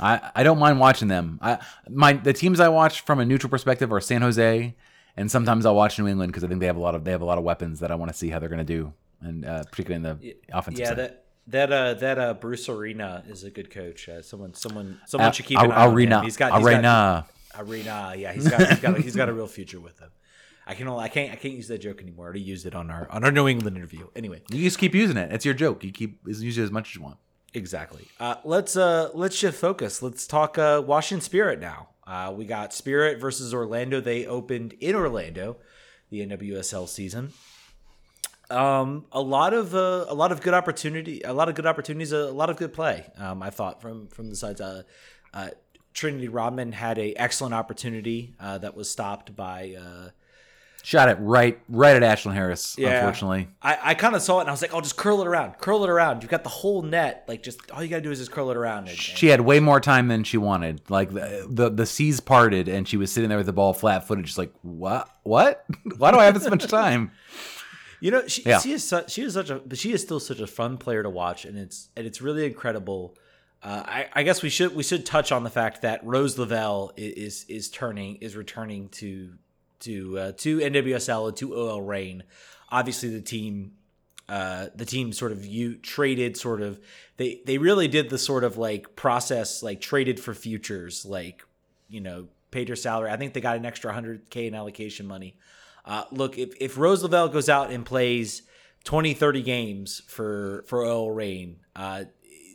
I 0.00 0.30
I 0.36 0.42
don't 0.44 0.58
mind 0.58 0.78
watching 0.78 1.08
them. 1.08 1.38
I 1.42 1.58
my 1.88 2.12
the 2.12 2.32
teams 2.32 2.60
I 2.60 2.68
watch 2.68 3.00
from 3.00 3.18
a 3.18 3.24
neutral 3.24 3.50
perspective 3.50 3.92
are 3.92 4.00
San 4.00 4.22
Jose, 4.22 4.74
and 5.16 5.30
sometimes 5.30 5.66
I'll 5.66 5.74
watch 5.74 5.98
New 5.98 6.06
England 6.06 6.30
because 6.32 6.44
I 6.44 6.48
think 6.48 6.60
they 6.60 6.66
have 6.66 6.76
a 6.76 6.80
lot 6.80 6.94
of 6.94 7.02
they 7.04 7.10
have 7.10 7.22
a 7.22 7.24
lot 7.26 7.38
of 7.38 7.44
weapons 7.44 7.80
that 7.80 7.90
I 7.90 7.96
want 7.96 8.12
to 8.12 8.16
see 8.16 8.28
how 8.28 8.38
they're 8.38 8.48
going 8.48 8.58
to 8.58 8.64
do, 8.64 8.92
and 9.20 9.44
uh, 9.44 9.64
particularly 9.70 9.96
in 9.96 10.18
the 10.20 10.36
offensive 10.52 10.80
Yeah, 10.80 10.88
side. 10.90 10.98
that 10.98 11.24
that 11.48 11.72
uh 11.72 11.94
that 11.94 12.18
uh 12.18 12.34
Bruce 12.34 12.68
Arena 12.68 13.24
is 13.28 13.44
a 13.44 13.50
good 13.50 13.70
coach. 13.70 14.08
Uh, 14.08 14.22
someone 14.22 14.54
someone 14.54 15.00
someone 15.06 15.32
should 15.32 15.46
keep 15.46 15.58
an 15.58 15.72
eye 15.72 15.86
on 15.86 15.94
Arena, 15.94 16.18
him. 16.18 16.24
He's 16.24 16.36
got 16.36 16.52
he's 16.54 16.64
got- 16.64 16.74
Arena. 16.74 17.26
Arena. 17.56 18.14
Yeah, 18.16 18.32
he's 18.32 18.48
got 18.48 18.68
he's 18.68 18.78
got 18.80 18.98
a, 18.98 19.02
he's 19.02 19.16
got 19.16 19.28
a 19.28 19.32
real 19.32 19.46
future 19.48 19.80
with 19.80 19.98
him. 19.98 20.10
I 20.66 20.74
can 20.74 20.86
only, 20.86 21.02
I 21.04 21.08
can't 21.08 21.32
I 21.32 21.36
can't 21.36 21.54
use 21.54 21.68
that 21.68 21.78
joke 21.78 22.00
anymore. 22.02 22.26
I 22.26 22.28
already 22.28 22.40
used 22.42 22.66
it 22.66 22.74
on 22.74 22.90
our 22.90 23.10
on 23.10 23.24
our 23.24 23.32
New 23.32 23.48
England 23.48 23.76
interview. 23.76 24.06
Anyway, 24.14 24.42
You 24.50 24.62
just 24.62 24.78
keep 24.78 24.94
using 24.94 25.16
it. 25.16 25.32
It's 25.32 25.44
your 25.44 25.54
joke. 25.54 25.82
You 25.82 25.90
keep 25.92 26.20
use 26.26 26.58
it 26.58 26.62
as 26.62 26.70
much 26.70 26.90
as 26.90 26.96
you 26.96 27.02
want. 27.02 27.16
exactly. 27.54 28.06
Uh, 28.20 28.34
let's 28.44 28.76
uh 28.76 29.08
let's 29.14 29.34
shift 29.34 29.58
focus. 29.58 30.02
Let's 30.02 30.26
talk 30.26 30.58
uh, 30.58 30.82
Washington 30.86 31.22
Spirit 31.24 31.58
now. 31.60 31.88
Uh, 32.06 32.32
we 32.36 32.44
got 32.44 32.72
Spirit 32.74 33.18
versus 33.20 33.52
Orlando. 33.54 34.00
They 34.00 34.24
opened 34.26 34.74
in 34.80 34.94
Orlando, 34.94 35.56
the 36.10 36.20
NWSL 36.26 36.86
season. 36.88 37.32
Um, 38.50 39.04
a 39.12 39.20
lot 39.20 39.52
of 39.52 39.74
uh, 39.74 40.06
a 40.08 40.14
lot 40.14 40.32
of 40.32 40.40
good 40.40 40.54
opportunity, 40.54 41.20
a 41.22 41.32
lot 41.32 41.48
of 41.48 41.54
good 41.54 41.66
opportunities, 41.66 42.12
a, 42.12 42.30
lot 42.30 42.48
of 42.48 42.56
good 42.56 42.72
play. 42.72 43.06
Um, 43.18 43.42
I 43.42 43.50
thought 43.50 43.82
from 43.82 44.08
from 44.08 44.30
the 44.30 44.36
sides. 44.36 44.60
Uh, 44.60 44.82
uh, 45.34 45.48
Trinity 45.92 46.28
Rodman 46.28 46.72
had 46.72 46.98
a 46.98 47.12
excellent 47.14 47.54
opportunity 47.54 48.34
uh, 48.38 48.58
that 48.58 48.76
was 48.76 48.88
stopped 48.90 49.34
by. 49.34 49.76
Uh, 49.78 50.10
Shot 50.84 51.08
it 51.08 51.18
right 51.20 51.60
right 51.68 52.00
at 52.00 52.02
Ashlyn 52.02 52.32
Harris. 52.32 52.76
Yeah. 52.78 52.98
Unfortunately, 52.98 53.48
I, 53.60 53.78
I 53.82 53.94
kind 53.94 54.14
of 54.14 54.22
saw 54.22 54.38
it 54.38 54.42
and 54.42 54.48
I 54.48 54.52
was 54.52 54.62
like, 54.62 54.72
oh, 54.72 54.80
just 54.80 54.96
curl 54.96 55.20
it 55.20 55.26
around, 55.26 55.58
curl 55.58 55.82
it 55.84 55.90
around. 55.90 56.22
You've 56.22 56.30
got 56.30 56.44
the 56.44 56.48
whole 56.48 56.82
net. 56.82 57.24
Like, 57.26 57.42
just 57.42 57.70
all 57.72 57.82
you 57.82 57.90
gotta 57.90 58.00
do 58.00 58.12
is 58.12 58.20
just 58.20 58.30
curl 58.30 58.50
it 58.50 58.56
around. 58.56 58.82
And, 58.82 58.90
and- 58.90 58.98
she 58.98 59.26
had 59.26 59.40
way 59.40 59.58
more 59.60 59.80
time 59.80 60.06
than 60.08 60.22
she 60.24 60.38
wanted. 60.38 60.80
Like 60.88 61.12
the 61.12 61.46
the, 61.50 61.68
the 61.68 61.84
seas 61.84 62.20
parted, 62.20 62.68
and 62.68 62.88
she 62.88 62.96
was 62.96 63.12
sitting 63.12 63.28
there 63.28 63.36
with 63.36 63.46
the 63.46 63.52
ball 63.52 63.74
flat 63.74 64.06
footed, 64.06 64.24
just 64.24 64.38
like 64.38 64.52
what 64.62 65.10
what? 65.24 65.66
Why 65.98 66.12
do 66.12 66.18
I 66.18 66.24
have 66.24 66.34
this 66.34 66.48
much 66.48 66.66
time? 66.68 67.10
You 68.00 68.10
know, 68.12 68.26
she, 68.28 68.42
Yeah. 68.42 68.60
she 68.60 68.72
is 68.72 68.84
such, 68.84 69.10
she 69.12 69.22
is 69.22 69.34
such 69.34 69.50
a, 69.50 69.56
but 69.56 69.78
she 69.78 69.92
is 69.92 70.02
still 70.02 70.20
such 70.20 70.40
a 70.40 70.46
fun 70.46 70.78
player 70.78 71.02
to 71.02 71.10
watch, 71.10 71.44
and 71.44 71.58
it's 71.58 71.88
and 71.96 72.06
it's 72.06 72.20
really 72.20 72.46
incredible. 72.46 73.16
Uh, 73.62 73.82
I, 73.84 74.06
I 74.12 74.22
guess 74.22 74.40
we 74.42 74.50
should 74.50 74.74
we 74.76 74.82
should 74.84 75.04
touch 75.04 75.32
on 75.32 75.42
the 75.42 75.50
fact 75.50 75.82
that 75.82 76.04
Rose 76.04 76.38
Lavelle 76.38 76.92
is 76.96 77.44
is 77.48 77.68
turning 77.68 78.16
is 78.16 78.36
returning 78.36 78.88
to 78.90 79.34
to 79.80 80.18
uh, 80.18 80.32
to 80.38 80.58
NWSL 80.58 81.28
and 81.28 81.36
to 81.38 81.54
OL 81.56 81.82
Reign. 81.82 82.22
Obviously, 82.70 83.08
the 83.08 83.20
team 83.20 83.72
uh, 84.28 84.66
the 84.74 84.84
team 84.84 85.12
sort 85.12 85.32
of 85.32 85.44
you 85.46 85.74
traded 85.76 86.36
sort 86.36 86.60
of 86.60 86.78
they 87.16 87.40
they 87.46 87.58
really 87.58 87.88
did 87.88 88.10
the 88.10 88.18
sort 88.18 88.44
of 88.44 88.58
like 88.58 88.94
process 88.94 89.62
like 89.62 89.80
traded 89.80 90.20
for 90.20 90.34
futures 90.34 91.04
like 91.04 91.42
you 91.88 92.00
know 92.00 92.28
paid 92.50 92.68
her 92.68 92.76
salary. 92.76 93.10
I 93.10 93.16
think 93.16 93.32
they 93.34 93.40
got 93.40 93.56
an 93.56 93.66
extra 93.66 93.92
100k 93.92 94.46
in 94.48 94.54
allocation 94.54 95.06
money. 95.06 95.34
Uh, 95.88 96.04
look, 96.12 96.36
if, 96.36 96.50
if 96.60 96.76
Rose 96.76 97.02
Lavelle 97.02 97.28
goes 97.28 97.48
out 97.48 97.70
and 97.70 97.84
plays 97.84 98.42
20, 98.84 99.14
30 99.14 99.42
games 99.42 100.02
for 100.06 100.62
for 100.66 100.84
OL 100.84 101.10
Reign, 101.10 101.60
uh, 101.74 102.04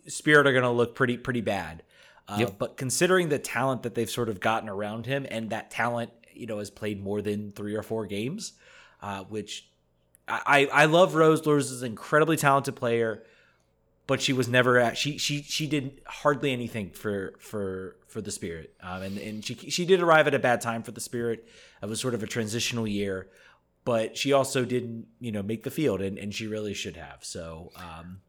Spirit 0.07 0.45
are 0.47 0.51
going 0.51 0.63
to 0.63 0.69
look 0.69 0.95
pretty 0.95 1.17
pretty 1.17 1.41
bad. 1.41 1.83
Uh, 2.27 2.37
Yep. 2.39 2.55
But 2.57 2.77
considering 2.77 3.29
the 3.29 3.39
talent 3.39 3.83
that 3.83 3.95
they've 3.95 4.09
sort 4.09 4.29
of 4.29 4.39
gotten 4.39 4.69
around 4.69 5.07
him, 5.07 5.25
and 5.29 5.49
that 5.49 5.71
talent, 5.71 6.11
you 6.31 6.45
know, 6.45 6.59
has 6.59 6.69
played 6.69 7.03
more 7.03 7.21
than 7.21 7.51
three 7.51 7.75
or 7.75 7.83
four 7.83 8.05
games, 8.05 8.53
uh, 9.01 9.23
which 9.23 9.67
I, 10.27 10.67
I 10.71 10.83
I 10.83 10.85
love 10.85 11.15
Rose. 11.15 11.45
Rose 11.45 11.71
is 11.71 11.81
an 11.81 11.87
incredibly 11.87 12.37
talented 12.37 12.75
player, 12.75 13.23
but 14.07 14.21
she 14.21 14.33
was 14.33 14.47
never 14.47 14.77
at 14.77 14.97
she 14.97 15.17
she 15.17 15.41
she 15.43 15.67
did 15.67 16.01
hardly 16.05 16.51
anything 16.51 16.91
for 16.91 17.33
for 17.39 17.95
for 18.07 18.21
the 18.21 18.31
Spirit, 18.31 18.73
um, 18.81 19.01
and 19.01 19.17
and 19.17 19.45
she 19.45 19.55
she 19.55 19.85
did 19.85 20.01
arrive 20.01 20.27
at 20.27 20.33
a 20.33 20.39
bad 20.39 20.61
time 20.61 20.83
for 20.83 20.91
the 20.91 21.01
Spirit. 21.01 21.47
It 21.81 21.87
was 21.87 21.99
sort 21.99 22.13
of 22.13 22.23
a 22.23 22.27
transitional 22.27 22.87
year, 22.87 23.27
but 23.85 24.17
she 24.17 24.33
also 24.33 24.65
didn't 24.65 25.07
you 25.19 25.31
know 25.31 25.43
make 25.43 25.63
the 25.63 25.71
field, 25.71 26.01
and 26.01 26.17
and 26.17 26.33
she 26.33 26.47
really 26.47 26.73
should 26.73 26.97
have. 26.97 27.19
So 27.21 27.71
um, 27.75 28.19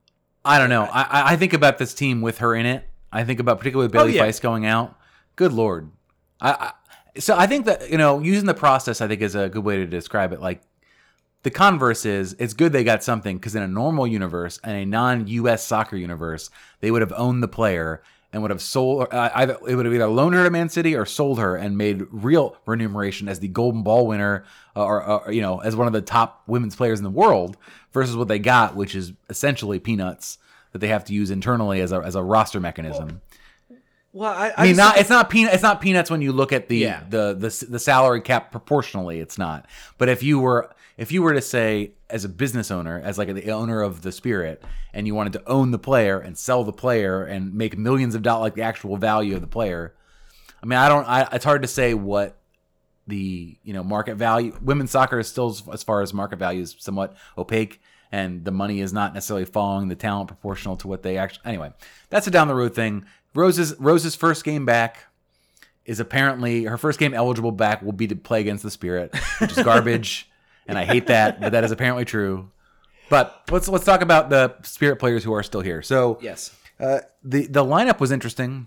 I 0.44 0.58
don't 0.58 0.70
know. 0.70 0.82
I 0.84 1.32
I- 1.32 1.36
think 1.36 1.52
about 1.52 1.78
this 1.78 1.94
team 1.94 2.20
with 2.20 2.38
her 2.38 2.54
in 2.54 2.66
it. 2.66 2.88
I 3.12 3.24
think 3.24 3.40
about 3.40 3.58
particularly 3.58 3.90
Bailey 3.90 4.18
Oh, 4.18 4.24
yeah. 4.24 4.28
Feist 4.28 4.40
going 4.40 4.66
out. 4.66 4.98
Good 5.36 5.52
lord. 5.52 5.90
I, 6.40 6.50
I 6.50 6.72
so 7.20 7.36
I 7.36 7.46
think 7.46 7.66
that 7.66 7.90
you 7.90 7.98
know 7.98 8.20
using 8.20 8.46
the 8.46 8.54
process 8.54 9.00
I 9.00 9.08
think 9.08 9.22
is 9.22 9.34
a 9.34 9.48
good 9.48 9.64
way 9.64 9.76
to 9.76 9.86
describe 9.86 10.32
it. 10.32 10.40
Like 10.40 10.62
the 11.44 11.50
converse 11.50 12.04
is 12.04 12.34
it's 12.40 12.52
good 12.54 12.72
they 12.72 12.82
got 12.82 13.04
something 13.04 13.36
because 13.36 13.54
in 13.54 13.62
a 13.62 13.68
normal 13.68 14.06
universe 14.06 14.58
and 14.64 14.76
a 14.76 14.84
non-U.S. 14.84 15.64
soccer 15.64 15.96
universe 15.96 16.50
they 16.80 16.90
would 16.90 17.00
have 17.02 17.12
owned 17.16 17.42
the 17.42 17.48
player 17.48 18.02
and 18.32 18.42
would 18.42 18.50
have 18.50 18.60
sold 18.62 19.06
uh, 19.12 19.30
either 19.36 19.56
it 19.68 19.76
would 19.76 19.86
have 19.86 19.94
either 19.94 20.08
loaned 20.08 20.34
her 20.34 20.42
to 20.42 20.50
Man 20.50 20.68
City 20.68 20.96
or 20.96 21.06
sold 21.06 21.38
her 21.38 21.54
and 21.56 21.78
made 21.78 22.04
real 22.10 22.56
remuneration 22.66 23.28
as 23.28 23.38
the 23.38 23.46
Golden 23.48 23.82
Ball 23.84 24.06
winner 24.08 24.44
uh, 24.74 24.84
or, 24.84 25.04
or 25.04 25.32
you 25.32 25.40
know 25.40 25.60
as 25.60 25.76
one 25.76 25.86
of 25.86 25.92
the 25.92 26.02
top 26.02 26.42
women's 26.48 26.74
players 26.74 26.98
in 26.98 27.04
the 27.04 27.10
world 27.10 27.56
versus 27.92 28.16
what 28.16 28.26
they 28.26 28.40
got, 28.40 28.74
which 28.74 28.96
is 28.96 29.12
essentially 29.30 29.78
peanuts 29.78 30.38
that 30.72 30.80
they 30.80 30.88
have 30.88 31.04
to 31.04 31.12
use 31.12 31.30
internally 31.30 31.80
as 31.80 31.92
a 31.92 31.98
as 31.98 32.16
a 32.16 32.22
roster 32.22 32.58
mechanism. 32.58 33.20
well, 34.12 34.32
I, 34.32 34.52
I 34.56 34.66
mean, 34.66 34.76
not 34.76 34.96
it's 34.96 35.10
not 35.10 35.30
peanut. 35.30 35.54
It's 35.54 35.62
not 35.62 35.80
peanuts 35.80 36.10
when 36.10 36.20
you 36.22 36.32
look 36.32 36.52
at 36.52 36.68
the, 36.68 36.78
Yeah. 36.78 37.04
the 37.08 37.34
the 37.34 37.66
the 37.68 37.78
salary 37.78 38.20
cap 38.20 38.50
proportionally. 38.50 39.20
It's 39.20 39.38
not. 39.38 39.66
But 39.98 40.08
if 40.08 40.22
you 40.24 40.40
were 40.40 40.70
if 40.96 41.10
you 41.10 41.22
were 41.22 41.34
to 41.34 41.42
say 41.42 41.92
as 42.08 42.24
a 42.24 42.28
business 42.28 42.70
owner, 42.70 43.00
as 43.00 43.18
like 43.18 43.32
the 43.34 43.50
owner 43.50 43.82
of 43.82 44.02
the 44.02 44.12
Spirit, 44.12 44.62
and 44.92 45.06
you 45.06 45.14
wanted 45.14 45.32
to 45.34 45.48
own 45.48 45.70
the 45.70 45.78
player 45.78 46.18
and 46.18 46.38
sell 46.38 46.64
the 46.64 46.72
player 46.72 47.24
and 47.24 47.54
make 47.54 47.76
millions 47.76 48.14
of 48.14 48.22
dollars, 48.22 48.42
like 48.42 48.54
the 48.54 48.62
actual 48.62 48.96
value 48.96 49.34
of 49.34 49.40
the 49.40 49.46
player. 49.46 49.94
I 50.62 50.66
mean, 50.66 50.78
I 50.78 50.88
don't. 50.88 51.06
I, 51.06 51.28
it's 51.32 51.44
hard 51.44 51.62
to 51.62 51.68
say 51.68 51.94
what 51.94 52.38
the 53.06 53.58
you 53.62 53.72
know 53.72 53.82
market 53.82 54.16
value. 54.16 54.56
Women's 54.62 54.92
soccer 54.92 55.18
is 55.18 55.28
still, 55.28 55.56
as 55.72 55.82
far 55.82 56.00
as 56.00 56.14
market 56.14 56.38
value, 56.38 56.62
is 56.62 56.76
somewhat 56.78 57.16
opaque, 57.36 57.80
and 58.12 58.44
the 58.44 58.52
money 58.52 58.80
is 58.80 58.92
not 58.92 59.14
necessarily 59.14 59.44
following 59.44 59.88
the 59.88 59.96
talent 59.96 60.28
proportional 60.28 60.76
to 60.76 60.88
what 60.88 61.02
they 61.02 61.18
actually. 61.18 61.42
Anyway, 61.44 61.72
that's 62.08 62.26
a 62.26 62.30
down 62.30 62.48
the 62.48 62.54
road 62.54 62.74
thing. 62.74 63.04
Rose's 63.34 63.74
Rose's 63.78 64.14
first 64.14 64.44
game 64.44 64.64
back 64.64 65.04
is 65.84 66.00
apparently 66.00 66.64
her 66.64 66.78
first 66.78 66.98
game 66.98 67.12
eligible 67.12 67.52
back 67.52 67.82
will 67.82 67.92
be 67.92 68.06
to 68.06 68.16
play 68.16 68.40
against 68.40 68.62
the 68.62 68.70
Spirit, 68.70 69.14
which 69.38 69.56
is 69.56 69.64
garbage, 69.64 70.30
and 70.66 70.78
I 70.78 70.84
hate 70.84 71.06
that, 71.08 71.40
but 71.40 71.52
that 71.52 71.64
is 71.64 71.70
apparently 71.70 72.04
true. 72.04 72.50
But 73.10 73.42
let's 73.50 73.68
let's 73.68 73.84
talk 73.84 74.00
about 74.00 74.30
the 74.30 74.54
Spirit 74.62 74.96
players 74.96 75.24
who 75.24 75.32
are 75.34 75.42
still 75.42 75.60
here. 75.60 75.82
So 75.82 76.18
yes. 76.22 76.54
uh, 76.80 77.00
the 77.22 77.46
the 77.46 77.64
lineup 77.64 78.00
was 78.00 78.10
interesting 78.10 78.66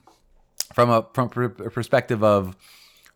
from 0.73 0.89
a 0.89 1.07
from 1.13 1.31
a 1.35 1.49
perspective 1.49 2.23
of 2.23 2.55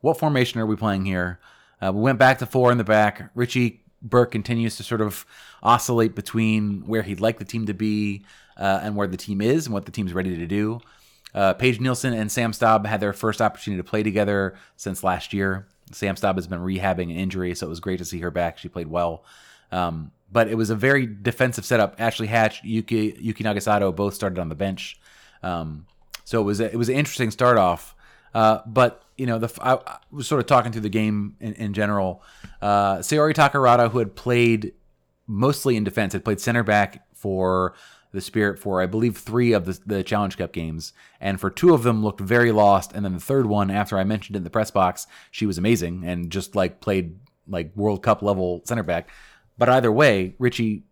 what 0.01 0.17
formation 0.17 0.59
are 0.59 0.65
we 0.65 0.75
playing 0.75 1.05
here. 1.05 1.39
Uh, 1.81 1.91
we 1.93 2.01
went 2.01 2.19
back 2.19 2.39
to 2.39 2.45
four 2.45 2.71
in 2.71 2.77
the 2.77 2.83
back. 2.83 3.31
Richie 3.35 3.81
Burke 4.01 4.31
continues 4.31 4.75
to 4.77 4.83
sort 4.83 5.01
of 5.01 5.25
oscillate 5.61 6.15
between 6.15 6.81
where 6.87 7.03
he'd 7.03 7.19
like 7.19 7.39
the 7.39 7.45
team 7.45 7.65
to 7.67 7.73
be 7.73 8.25
uh, 8.57 8.79
and 8.83 8.95
where 8.95 9.07
the 9.07 9.17
team 9.17 9.41
is 9.41 9.67
and 9.67 9.73
what 9.73 9.85
the 9.85 9.91
team's 9.91 10.13
ready 10.13 10.35
to 10.37 10.47
do. 10.47 10.79
Uh, 11.33 11.53
Paige 11.53 11.79
Nielsen 11.79 12.13
and 12.13 12.31
Sam 12.31 12.51
Staab 12.51 12.85
had 12.85 12.99
their 12.99 13.13
first 13.13 13.41
opportunity 13.41 13.81
to 13.81 13.87
play 13.87 14.03
together 14.03 14.55
since 14.75 15.03
last 15.03 15.33
year. 15.33 15.67
Sam 15.93 16.15
Staab 16.15 16.35
has 16.35 16.47
been 16.47 16.59
rehabbing 16.59 17.03
an 17.03 17.17
injury, 17.17 17.55
so 17.55 17.65
it 17.65 17.69
was 17.69 17.79
great 17.79 17.97
to 17.97 18.05
see 18.05 18.19
her 18.19 18.31
back. 18.31 18.57
She 18.57 18.69
played 18.69 18.87
well. 18.87 19.23
Um, 19.71 20.11
but 20.31 20.47
it 20.47 20.55
was 20.55 20.69
a 20.69 20.75
very 20.75 21.05
defensive 21.05 21.65
setup. 21.65 21.99
Ashley 21.99 22.27
Hatch, 22.27 22.63
Yuki 22.63 23.17
Yuki 23.19 23.43
Nagasato 23.43 23.95
both 23.95 24.13
started 24.13 24.39
on 24.39 24.49
the 24.49 24.55
bench, 24.55 24.99
um, 25.43 25.85
so 26.23 26.41
it 26.41 26.43
was 26.43 26.59
a, 26.59 26.71
it 26.71 26.77
was 26.77 26.89
an 26.89 26.95
interesting 26.95 27.31
start 27.31 27.57
off. 27.57 27.95
Uh, 28.33 28.59
but 28.65 29.03
you 29.17 29.25
know, 29.25 29.37
the 29.37 29.51
I, 29.61 29.75
I, 29.75 29.97
was 30.11 30.27
sort 30.27 30.39
of 30.39 30.47
talking 30.47 30.71
through 30.71 30.81
the 30.81 30.89
game 30.89 31.35
in, 31.39 31.53
in 31.53 31.73
general. 31.73 32.23
Uh, 32.61 32.97
Saori 32.97 33.33
Takarada, 33.33 33.91
who 33.91 33.99
had 33.99 34.15
played 34.15 34.73
mostly 35.27 35.75
in 35.75 35.83
defense, 35.83 36.13
had 36.13 36.23
played 36.23 36.39
center 36.39 36.63
back 36.63 37.05
for 37.13 37.73
the 38.11 38.21
Spirit 38.21 38.59
for 38.59 38.81
I 38.81 38.85
believe 38.85 39.17
three 39.17 39.53
of 39.53 39.65
the, 39.65 39.79
the 39.85 40.03
Challenge 40.03 40.37
Cup 40.37 40.51
games, 40.51 40.93
and 41.19 41.39
for 41.39 41.49
two 41.49 41.73
of 41.73 41.83
them 41.83 42.03
looked 42.03 42.19
very 42.19 42.51
lost. 42.51 42.91
And 42.93 43.05
then 43.05 43.13
the 43.13 43.19
third 43.19 43.45
one, 43.45 43.71
after 43.71 43.97
I 43.97 44.03
mentioned 44.03 44.35
it 44.35 44.39
in 44.39 44.43
the 44.43 44.49
press 44.49 44.71
box, 44.71 45.07
she 45.31 45.45
was 45.45 45.57
amazing 45.57 46.03
and 46.05 46.31
just 46.31 46.55
like 46.55 46.81
played 46.81 47.17
like 47.47 47.71
World 47.75 48.03
Cup 48.03 48.21
level 48.21 48.61
center 48.65 48.83
back. 48.83 49.09
But 49.57 49.69
either 49.69 49.91
way, 49.91 50.35
Richie 50.39 50.83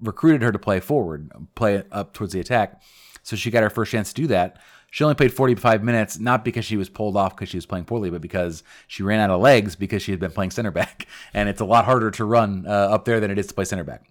recruited 0.00 0.42
her 0.42 0.52
to 0.52 0.58
play 0.58 0.80
forward, 0.80 1.30
play 1.54 1.82
up 1.90 2.12
towards 2.12 2.32
the 2.32 2.40
attack. 2.40 2.82
So 3.22 3.36
she 3.36 3.50
got 3.50 3.62
her 3.62 3.70
first 3.70 3.92
chance 3.92 4.12
to 4.12 4.22
do 4.22 4.26
that. 4.28 4.58
She 4.90 5.04
only 5.04 5.14
played 5.14 5.32
45 5.32 5.82
minutes, 5.82 6.18
not 6.18 6.44
because 6.44 6.64
she 6.64 6.76
was 6.76 6.88
pulled 6.88 7.16
off 7.16 7.34
because 7.34 7.48
she 7.48 7.56
was 7.56 7.66
playing 7.66 7.84
poorly, 7.84 8.08
but 8.08 8.22
because 8.22 8.62
she 8.86 9.02
ran 9.02 9.20
out 9.20 9.30
of 9.30 9.40
legs 9.40 9.76
because 9.76 10.02
she 10.02 10.10
had 10.10 10.20
been 10.20 10.30
playing 10.30 10.52
center 10.52 10.70
back. 10.70 11.06
And 11.34 11.50
it's 11.50 11.60
a 11.60 11.66
lot 11.66 11.84
harder 11.84 12.10
to 12.12 12.24
run 12.24 12.64
uh, 12.66 12.70
up 12.70 13.04
there 13.04 13.20
than 13.20 13.30
it 13.30 13.38
is 13.38 13.46
to 13.48 13.54
play 13.54 13.66
center 13.66 13.84
back. 13.84 14.08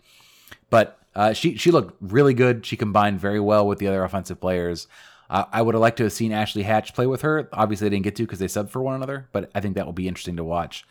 But 0.69 0.99
uh, 1.15 1.33
she 1.33 1.57
she 1.57 1.71
looked 1.71 1.95
really 2.01 2.33
good. 2.33 2.65
She 2.65 2.75
combined 2.75 3.19
very 3.19 3.39
well 3.39 3.67
with 3.67 3.79
the 3.79 3.87
other 3.87 4.03
offensive 4.03 4.39
players. 4.39 4.87
Uh, 5.29 5.45
I 5.51 5.61
would 5.61 5.73
have 5.73 5.81
liked 5.81 5.97
to 5.97 6.03
have 6.03 6.13
seen 6.13 6.31
Ashley 6.31 6.63
Hatch 6.63 6.93
play 6.93 7.07
with 7.07 7.21
her. 7.21 7.49
Obviously, 7.51 7.89
they 7.89 7.95
didn't 7.95 8.03
get 8.03 8.15
to 8.17 8.23
because 8.23 8.39
they 8.39 8.45
subbed 8.45 8.69
for 8.69 8.81
one 8.81 8.95
another, 8.95 9.27
but 9.31 9.49
I 9.55 9.59
think 9.59 9.75
that 9.75 9.85
will 9.85 9.93
be 9.93 10.07
interesting 10.07 10.37
to 10.37 10.43
watch. 10.43 10.85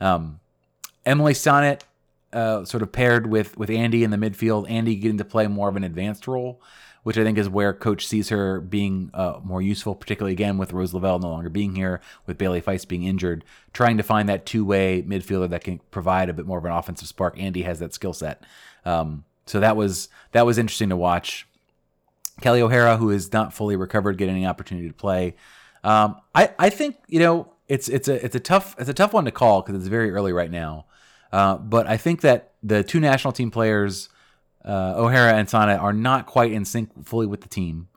Um, 0.00 0.40
Emily 1.04 1.34
Sonnett 1.34 1.82
uh, 2.32 2.64
sort 2.64 2.82
of 2.82 2.92
paired 2.92 3.26
with 3.28 3.56
with 3.56 3.70
Andy 3.70 4.02
in 4.02 4.10
the 4.10 4.16
midfield. 4.16 4.68
Andy 4.70 4.96
getting 4.96 5.18
to 5.18 5.24
play 5.24 5.46
more 5.46 5.68
of 5.68 5.76
an 5.76 5.84
advanced 5.84 6.26
role, 6.26 6.60
which 7.04 7.16
I 7.16 7.22
think 7.22 7.38
is 7.38 7.48
where 7.48 7.72
Coach 7.72 8.06
sees 8.06 8.30
her 8.30 8.60
being 8.60 9.10
uh, 9.14 9.40
more 9.44 9.62
useful, 9.62 9.94
particularly 9.94 10.32
again 10.32 10.58
with 10.58 10.72
Rose 10.72 10.92
Lavelle 10.92 11.20
no 11.20 11.30
longer 11.30 11.48
being 11.48 11.76
here, 11.76 12.00
with 12.26 12.38
Bailey 12.38 12.60
Feist 12.60 12.88
being 12.88 13.04
injured. 13.04 13.44
Trying 13.72 13.98
to 13.98 14.02
find 14.02 14.28
that 14.28 14.46
two 14.46 14.64
way 14.64 15.04
midfielder 15.06 15.48
that 15.50 15.64
can 15.64 15.78
provide 15.90 16.28
a 16.28 16.34
bit 16.34 16.46
more 16.46 16.58
of 16.58 16.64
an 16.64 16.72
offensive 16.72 17.08
spark. 17.08 17.38
Andy 17.38 17.62
has 17.62 17.78
that 17.78 17.94
skill 17.94 18.12
set. 18.12 18.42
Um, 18.86 19.24
so 19.46 19.60
that 19.60 19.76
was 19.76 20.08
that 20.32 20.46
was 20.46 20.56
interesting 20.58 20.88
to 20.88 20.96
watch. 20.96 21.46
Kelly 22.40 22.60
O'Hara, 22.60 22.96
who 22.96 23.10
is 23.10 23.32
not 23.32 23.52
fully 23.52 23.76
recovered, 23.76 24.18
getting 24.18 24.42
an 24.42 24.48
opportunity 24.48 24.88
to 24.88 24.94
play. 24.94 25.34
Um, 25.84 26.16
I 26.34 26.50
I 26.58 26.70
think 26.70 26.96
you 27.08 27.20
know 27.20 27.52
it's 27.68 27.88
it's 27.88 28.08
a 28.08 28.24
it's 28.24 28.34
a 28.34 28.40
tough 28.40 28.76
it's 28.78 28.88
a 28.88 28.94
tough 28.94 29.12
one 29.12 29.24
to 29.24 29.30
call 29.30 29.62
because 29.62 29.76
it's 29.76 29.88
very 29.88 30.10
early 30.12 30.32
right 30.32 30.50
now. 30.50 30.86
Uh, 31.32 31.56
but 31.56 31.86
I 31.86 31.96
think 31.96 32.20
that 32.20 32.52
the 32.62 32.82
two 32.82 33.00
national 33.00 33.32
team 33.32 33.50
players, 33.50 34.08
uh, 34.64 34.94
O'Hara 34.96 35.34
and 35.34 35.48
Sonnett, 35.48 35.80
are 35.80 35.92
not 35.92 36.26
quite 36.26 36.52
in 36.52 36.64
sync 36.64 37.04
fully 37.04 37.26
with 37.26 37.40
the 37.40 37.48
team, 37.48 37.88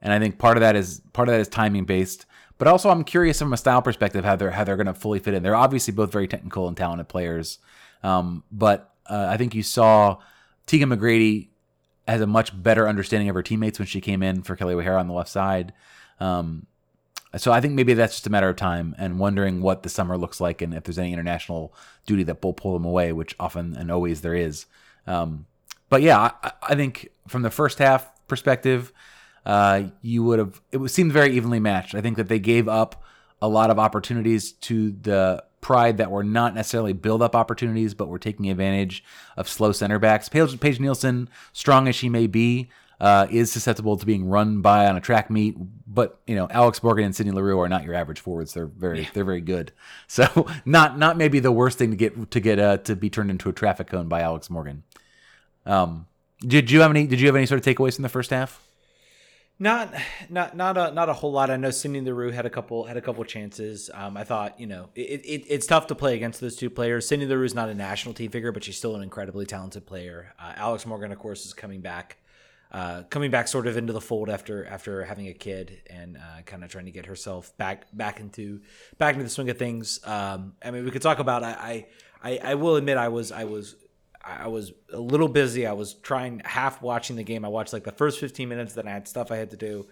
and 0.00 0.12
I 0.12 0.18
think 0.18 0.38
part 0.38 0.56
of 0.56 0.62
that 0.62 0.76
is 0.76 1.00
part 1.12 1.28
of 1.28 1.34
that 1.34 1.40
is 1.40 1.48
timing 1.48 1.84
based. 1.84 2.26
But 2.58 2.68
also, 2.68 2.90
I'm 2.90 3.02
curious 3.02 3.38
from 3.38 3.52
a 3.52 3.56
style 3.56 3.82
perspective 3.82 4.24
how 4.24 4.36
they're 4.36 4.50
how 4.52 4.64
they're 4.64 4.76
going 4.76 4.86
to 4.86 4.94
fully 4.94 5.18
fit 5.18 5.34
in. 5.34 5.42
They're 5.42 5.56
obviously 5.56 5.92
both 5.92 6.12
very 6.12 6.28
technical 6.28 6.68
and 6.68 6.76
talented 6.76 7.08
players, 7.08 7.58
um, 8.02 8.44
but 8.52 8.91
uh, 9.06 9.26
I 9.28 9.36
think 9.36 9.54
you 9.54 9.62
saw 9.62 10.18
Tegan 10.66 10.90
McGrady 10.90 11.48
has 12.06 12.20
a 12.20 12.26
much 12.26 12.60
better 12.60 12.88
understanding 12.88 13.28
of 13.28 13.34
her 13.34 13.42
teammates 13.42 13.78
when 13.78 13.86
she 13.86 14.00
came 14.00 14.22
in 14.22 14.42
for 14.42 14.56
Kelly 14.56 14.74
O'Hara 14.74 14.98
on 14.98 15.06
the 15.06 15.14
left 15.14 15.30
side. 15.30 15.72
Um, 16.20 16.66
so 17.36 17.50
I 17.50 17.60
think 17.60 17.74
maybe 17.74 17.94
that's 17.94 18.14
just 18.14 18.26
a 18.26 18.30
matter 18.30 18.48
of 18.48 18.56
time 18.56 18.94
and 18.98 19.18
wondering 19.18 19.62
what 19.62 19.82
the 19.82 19.88
summer 19.88 20.18
looks 20.18 20.40
like 20.40 20.60
and 20.60 20.74
if 20.74 20.84
there's 20.84 20.98
any 20.98 21.12
international 21.12 21.74
duty 22.06 22.24
that 22.24 22.42
will 22.42 22.52
pull 22.52 22.74
them 22.74 22.84
away, 22.84 23.12
which 23.12 23.34
often 23.40 23.74
and 23.76 23.90
always 23.90 24.20
there 24.20 24.34
is. 24.34 24.66
Um, 25.06 25.46
but 25.88 26.02
yeah, 26.02 26.18
I, 26.42 26.52
I, 26.62 26.74
think 26.74 27.08
from 27.26 27.42
the 27.42 27.50
first 27.50 27.78
half 27.78 28.10
perspective, 28.28 28.92
uh, 29.46 29.84
you 30.02 30.22
would 30.24 30.38
have 30.38 30.60
it 30.70 30.86
seemed 30.88 31.12
very 31.12 31.34
evenly 31.34 31.58
matched. 31.58 31.94
I 31.94 32.00
think 32.00 32.16
that 32.18 32.28
they 32.28 32.38
gave 32.38 32.68
up 32.68 33.02
a 33.40 33.48
lot 33.48 33.70
of 33.70 33.78
opportunities 33.78 34.52
to 34.52 34.92
the 34.92 35.42
pride 35.62 35.96
that 35.96 36.10
were 36.10 36.24
not 36.24 36.54
necessarily 36.54 36.92
build 36.92 37.22
up 37.22 37.34
opportunities, 37.34 37.94
but 37.94 38.08
were 38.08 38.18
taking 38.18 38.50
advantage 38.50 39.02
of 39.38 39.48
slow 39.48 39.72
center 39.72 39.98
backs. 39.98 40.28
Paige, 40.28 40.60
Paige 40.60 40.78
Nielsen, 40.78 41.30
strong 41.54 41.88
as 41.88 41.96
she 41.96 42.10
may 42.10 42.26
be, 42.26 42.68
uh, 43.00 43.26
is 43.30 43.50
susceptible 43.50 43.96
to 43.96 44.04
being 44.04 44.28
run 44.28 44.60
by 44.60 44.86
on 44.86 44.96
a 44.96 45.00
track 45.00 45.30
meet. 45.30 45.56
But 45.86 46.20
you 46.26 46.36
know, 46.36 46.48
Alex 46.50 46.82
Morgan 46.82 47.06
and 47.06 47.16
Sydney 47.16 47.32
Leroux 47.32 47.58
are 47.58 47.68
not 47.68 47.84
your 47.84 47.94
average 47.94 48.20
forwards. 48.20 48.52
They're 48.52 48.66
very, 48.66 49.02
yeah. 49.02 49.08
they're 49.14 49.24
very 49.24 49.40
good. 49.40 49.72
So 50.08 50.46
not, 50.66 50.98
not 50.98 51.16
maybe 51.16 51.40
the 51.40 51.50
worst 51.50 51.78
thing 51.78 51.90
to 51.90 51.96
get 51.96 52.30
to 52.32 52.38
get 52.38 52.58
uh, 52.58 52.76
to 52.78 52.94
be 52.94 53.08
turned 53.08 53.30
into 53.30 53.48
a 53.48 53.52
traffic 53.52 53.86
cone 53.86 54.08
by 54.08 54.20
Alex 54.20 54.50
Morgan. 54.50 54.82
Um, 55.64 56.06
did 56.40 56.70
you 56.70 56.82
have 56.82 56.90
any? 56.90 57.06
Did 57.06 57.18
you 57.18 57.26
have 57.28 57.36
any 57.36 57.46
sort 57.46 57.66
of 57.66 57.76
takeaways 57.76 57.94
from 57.94 58.02
the 58.02 58.10
first 58.10 58.30
half? 58.30 58.62
Not, 59.62 59.94
not, 60.28 60.56
not 60.56 60.76
a 60.76 60.90
not 60.90 61.08
a 61.08 61.12
whole 61.12 61.30
lot. 61.30 61.48
I 61.48 61.56
know 61.56 61.70
Sydney 61.70 62.00
Leroux 62.00 62.32
had 62.32 62.46
a 62.46 62.50
couple 62.50 62.82
had 62.82 62.96
a 62.96 63.00
couple 63.00 63.22
chances. 63.22 63.90
Um, 63.94 64.16
I 64.16 64.24
thought 64.24 64.58
you 64.58 64.66
know 64.66 64.88
it, 64.96 65.24
it, 65.24 65.46
it's 65.48 65.68
tough 65.68 65.86
to 65.86 65.94
play 65.94 66.16
against 66.16 66.40
those 66.40 66.56
two 66.56 66.68
players. 66.68 67.06
Sydney 67.06 67.26
Leroux 67.26 67.44
is 67.44 67.54
not 67.54 67.68
a 67.68 67.74
national 67.74 68.12
team 68.12 68.32
figure, 68.32 68.50
but 68.50 68.64
she's 68.64 68.76
still 68.76 68.96
an 68.96 69.04
incredibly 69.04 69.46
talented 69.46 69.86
player. 69.86 70.34
Uh, 70.36 70.54
Alex 70.56 70.84
Morgan, 70.84 71.12
of 71.12 71.20
course, 71.20 71.46
is 71.46 71.54
coming 71.54 71.80
back, 71.80 72.16
uh, 72.72 73.04
coming 73.04 73.30
back 73.30 73.46
sort 73.46 73.68
of 73.68 73.76
into 73.76 73.92
the 73.92 74.00
fold 74.00 74.28
after 74.28 74.66
after 74.66 75.04
having 75.04 75.28
a 75.28 75.32
kid 75.32 75.80
and 75.88 76.16
uh, 76.16 76.42
kind 76.44 76.64
of 76.64 76.70
trying 76.72 76.86
to 76.86 76.90
get 76.90 77.06
herself 77.06 77.56
back 77.56 77.86
back 77.92 78.18
into 78.18 78.62
back 78.98 79.14
into 79.14 79.22
the 79.22 79.30
swing 79.30 79.48
of 79.48 79.58
things. 79.58 80.00
Um, 80.04 80.54
I 80.64 80.72
mean, 80.72 80.84
we 80.84 80.90
could 80.90 81.02
talk 81.02 81.20
about. 81.20 81.44
I, 81.44 81.86
I 82.20 82.40
I 82.42 82.54
will 82.56 82.74
admit 82.74 82.96
I 82.96 83.10
was 83.10 83.30
I 83.30 83.44
was 83.44 83.76
I 84.24 84.48
was 84.48 84.72
a 84.92 84.98
little 84.98 85.28
busy. 85.28 85.66
I 85.66 85.72
was 85.72 85.94
trying 85.94 86.42
half 86.44 86.80
watching 86.80 87.16
the 87.16 87.24
game. 87.24 87.44
I 87.44 87.48
watched 87.48 87.72
like 87.72 87.84
the 87.84 87.92
first 87.92 88.20
15 88.20 88.48
minutes, 88.48 88.74
then 88.74 88.86
I 88.86 88.92
had 88.92 89.08
stuff 89.08 89.30
I 89.30 89.36
had 89.36 89.50
to 89.50 89.56
do. 89.56 89.86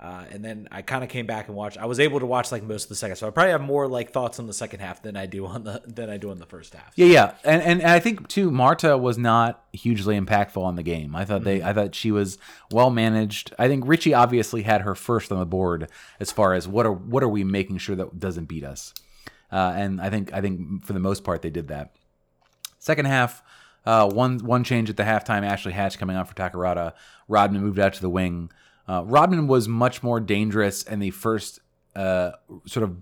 Uh, 0.00 0.24
and 0.30 0.44
then 0.44 0.68
I 0.70 0.82
kind 0.82 1.02
of 1.02 1.10
came 1.10 1.26
back 1.26 1.48
and 1.48 1.56
watched. 1.56 1.76
I 1.76 1.86
was 1.86 1.98
able 1.98 2.20
to 2.20 2.26
watch 2.26 2.52
like 2.52 2.62
most 2.62 2.84
of 2.84 2.88
the 2.88 2.94
second, 2.94 3.16
so 3.16 3.26
I 3.26 3.30
probably 3.30 3.50
have 3.50 3.60
more 3.60 3.88
like 3.88 4.12
thoughts 4.12 4.38
on 4.38 4.46
the 4.46 4.52
second 4.52 4.78
half 4.78 5.02
than 5.02 5.16
I 5.16 5.26
do 5.26 5.44
on 5.44 5.64
the 5.64 5.82
than 5.84 6.08
I 6.08 6.18
do 6.18 6.30
on 6.30 6.38
the 6.38 6.46
first 6.46 6.72
half. 6.72 6.92
Yeah, 6.94 7.06
yeah, 7.06 7.34
and 7.42 7.60
and, 7.62 7.82
I 7.82 7.98
think 7.98 8.28
too, 8.28 8.52
Marta 8.52 8.96
was 8.96 9.18
not 9.18 9.64
hugely 9.72 10.18
impactful 10.18 10.62
on 10.62 10.76
the 10.76 10.84
game. 10.84 11.16
I 11.16 11.24
thought 11.24 11.42
they, 11.42 11.58
mm-hmm. 11.58 11.68
I 11.68 11.72
thought 11.72 11.96
she 11.96 12.12
was 12.12 12.38
well 12.70 12.90
managed. 12.90 13.52
I 13.58 13.66
think 13.66 13.88
Richie 13.88 14.14
obviously 14.14 14.62
had 14.62 14.82
her 14.82 14.94
first 14.94 15.32
on 15.32 15.40
the 15.40 15.46
board 15.46 15.90
as 16.20 16.30
far 16.30 16.54
as 16.54 16.68
what 16.68 16.86
are 16.86 16.92
what 16.92 17.24
are 17.24 17.28
we 17.28 17.42
making 17.42 17.78
sure 17.78 17.96
that 17.96 18.20
doesn't 18.20 18.44
beat 18.44 18.62
us, 18.62 18.94
uh, 19.50 19.72
and 19.74 20.00
I 20.00 20.10
think 20.10 20.32
I 20.32 20.40
think 20.40 20.84
for 20.84 20.92
the 20.92 21.00
most 21.00 21.24
part 21.24 21.42
they 21.42 21.50
did 21.50 21.66
that. 21.68 21.96
Second 22.78 23.06
half, 23.06 23.42
uh, 23.88 24.06
one 24.06 24.38
one 24.40 24.64
change 24.64 24.90
at 24.90 24.98
the 24.98 25.02
halftime. 25.02 25.46
Ashley 25.46 25.72
Hatch 25.72 25.98
coming 25.98 26.14
on 26.14 26.26
for 26.26 26.34
Takarada. 26.34 26.92
Rodman 27.26 27.62
moved 27.62 27.78
out 27.78 27.94
to 27.94 28.02
the 28.02 28.10
wing. 28.10 28.52
Uh, 28.86 29.02
Rodman 29.06 29.46
was 29.46 29.66
much 29.66 30.02
more 30.02 30.20
dangerous 30.20 30.82
in 30.82 30.98
the 30.98 31.10
first 31.10 31.60
uh, 31.96 32.32
sort 32.66 32.84
of 32.84 32.98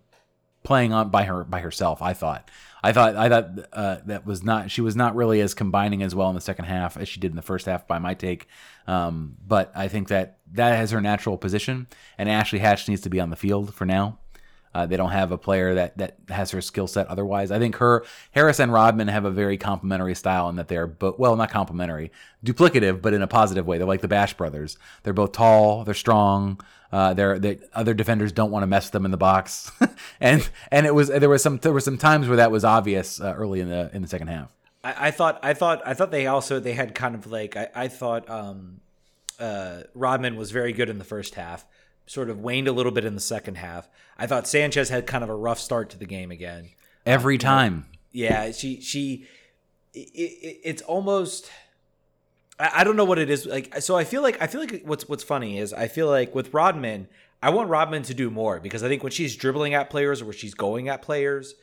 playing 0.63 0.93
on 0.93 1.09
by 1.11 1.25
her 1.25 1.43
by 1.43 1.59
herself. 1.59 2.01
I 2.01 2.13
thought. 2.13 2.49
I 2.85 2.93
thought 2.93 3.17
I 3.17 3.29
thought 3.29 3.49
uh, 3.73 3.97
that 4.07 4.27
was 4.27 4.45
not 4.45 4.71
she 4.71 4.81
was 4.81 4.95
not 4.95 5.17
really 5.17 5.41
as 5.41 5.55
combining 5.55 6.05
as 6.05 6.15
well 6.15 6.29
in 6.29 6.37
the 6.37 6.41
second 6.41 6.67
half 6.67 6.97
as 6.97 7.09
she 7.09 7.19
did 7.19 7.33
in 7.33 7.37
the 7.37 7.43
first 7.43 7.67
half 7.67 7.89
by 7.89 7.99
my 7.99 8.15
take. 8.15 8.47
Um, 8.87 9.39
but 9.45 9.73
I 9.75 9.89
think 9.89 10.07
that 10.09 10.39
that 10.53 10.77
has 10.77 10.93
her 10.93 11.01
natural 11.01 11.37
position, 11.37 11.89
and 12.17 12.29
Ashley 12.29 12.61
Hatch 12.61 12.89
needs 12.89 13.01
to 13.01 13.11
be 13.11 13.19
on 13.19 13.31
the 13.31 13.37
field 13.37 13.75
for 13.75 13.87
now. 13.87 14.21
Uh, 14.77 14.85
they 14.85 14.99
don't 14.99 15.13
have 15.13 15.33
a 15.33 15.39
player 15.39 15.75
that 15.75 15.97
that 15.97 16.19
has 16.29 16.51
her 16.51 16.61
skill 16.61 16.87
set 16.87 17.07
otherwise. 17.07 17.51
I 17.51 17.59
think 17.59 17.77
her 17.77 18.05
Harris 18.33 18.61
and 18.61 18.71
Rodman 18.71 19.09
have 19.09 19.25
a 19.25 19.31
very 19.31 19.57
complementary 19.57 20.15
style 20.15 20.51
in 20.51 20.57
that 20.57 20.69
they're 20.69 20.87
but 20.87 21.19
well 21.19 21.35
not 21.35 21.49
complementary, 21.49 22.13
duplicative, 22.45 23.01
but 23.01 23.15
in 23.15 23.23
a 23.23 23.27
positive 23.27 23.67
way. 23.67 23.79
They're 23.79 23.87
like 23.87 24.03
the 24.03 24.09
Bash 24.09 24.35
brothers. 24.35 24.77
They're 25.03 25.15
both 25.15 25.33
tall, 25.33 25.85
they're 25.85 25.95
strong. 25.95 26.61
Uh, 26.93 27.15
they're, 27.15 27.39
they 27.39 27.59
other 27.73 27.95
defenders 27.95 28.33
don't 28.33 28.51
want 28.51 28.65
to 28.65 28.67
mess 28.67 28.89
with 28.89 28.93
them 28.93 29.07
in 29.07 29.13
the 29.13 29.17
box, 29.17 29.73
and 30.21 30.47
and 30.71 30.85
it 30.85 30.95
was 30.95 31.09
there 31.09 31.31
was 31.31 31.43
some 31.43 31.57
there 31.57 31.73
were 31.73 31.81
some 31.81 31.97
times 31.97 32.29
where 32.29 32.37
that 32.37 32.51
was 32.51 32.63
obvious 32.63 33.19
uh, 33.19 33.33
early 33.35 33.61
in 33.61 33.71
the 33.71 33.89
in 33.95 34.03
the 34.03 34.09
second 34.09 34.29
half. 34.29 34.53
I, 34.85 35.09
I, 35.09 35.11
thought 35.11 35.41
I 35.43 35.55
thought 35.55 35.81
I 35.87 35.95
thought 35.95 36.11
they 36.11 36.27
also 36.27 36.61
they 36.61 36.75
had 36.75 36.95
kind 36.95 37.15
of 37.15 37.27
like 37.27 37.57
I, 37.57 37.69
I 37.75 37.89
thought 37.89 38.29
um, 38.29 38.83
uh, 39.41 39.85
Rodman 39.95 40.37
was 40.37 40.51
very 40.51 40.75
good 40.75 40.91
in 40.91 40.99
the 40.99 41.05
first 41.05 41.35
half 41.35 41.65
sort 42.07 42.31
of 42.31 42.41
waned 42.41 42.69
a 42.69 42.73
little 42.73 42.93
bit 42.93 43.05
in 43.05 43.15
the 43.15 43.21
second 43.21 43.57
half. 43.57 43.89
I 44.17 44.27
thought 44.27 44.47
Sanchez 44.47 44.89
had 44.89 45.07
kind 45.07 45.23
of 45.23 45.31
a 45.31 45.35
rough 45.35 45.59
start 45.59 45.91
to 45.91 45.99
the 45.99 46.07
game 46.07 46.31
again. 46.31 46.71
Every 47.05 47.37
um, 47.37 47.41
time. 47.41 47.87
yeah, 48.13 48.51
she 48.53 48.81
she 48.81 49.27
it, 49.93 50.09
it, 50.15 50.61
it's 50.65 50.83
almost 50.83 51.51
I, 52.59 52.71
I 52.77 52.85
don't 52.85 52.97
know 52.97 53.05
what 53.05 53.19
it 53.19 53.31
is 53.31 53.47
like 53.47 53.81
so 53.81 53.97
I 53.97 54.05
feel 54.05 54.23
like 54.23 54.41
I 54.41 54.47
feel 54.47 54.61
like 54.61 54.83
what's 54.85 55.09
what's 55.09 55.25
funny 55.25 55.59
is 55.59 55.73
I 55.73 55.89
feel 55.89 56.09
like 56.09 56.35
with 56.35 56.53
Rodman, 56.55 57.09
I 57.43 57.51
want 57.51 57.69
Rodman 57.69 58.03
to 58.05 58.15
do 58.15 58.31
more 58.31 58.61
because 58.61 58.83
I 58.83 58.89
think 58.89 59.03
when 59.03 59.13
she's 59.13 59.37
dribbling 59.37 59.75
at 59.75 59.91
players 59.91 60.23
or 60.23 60.27
when 60.27 60.35
she's 60.35 60.55
going 60.55 60.89
at 60.89 61.03
players, 61.03 61.55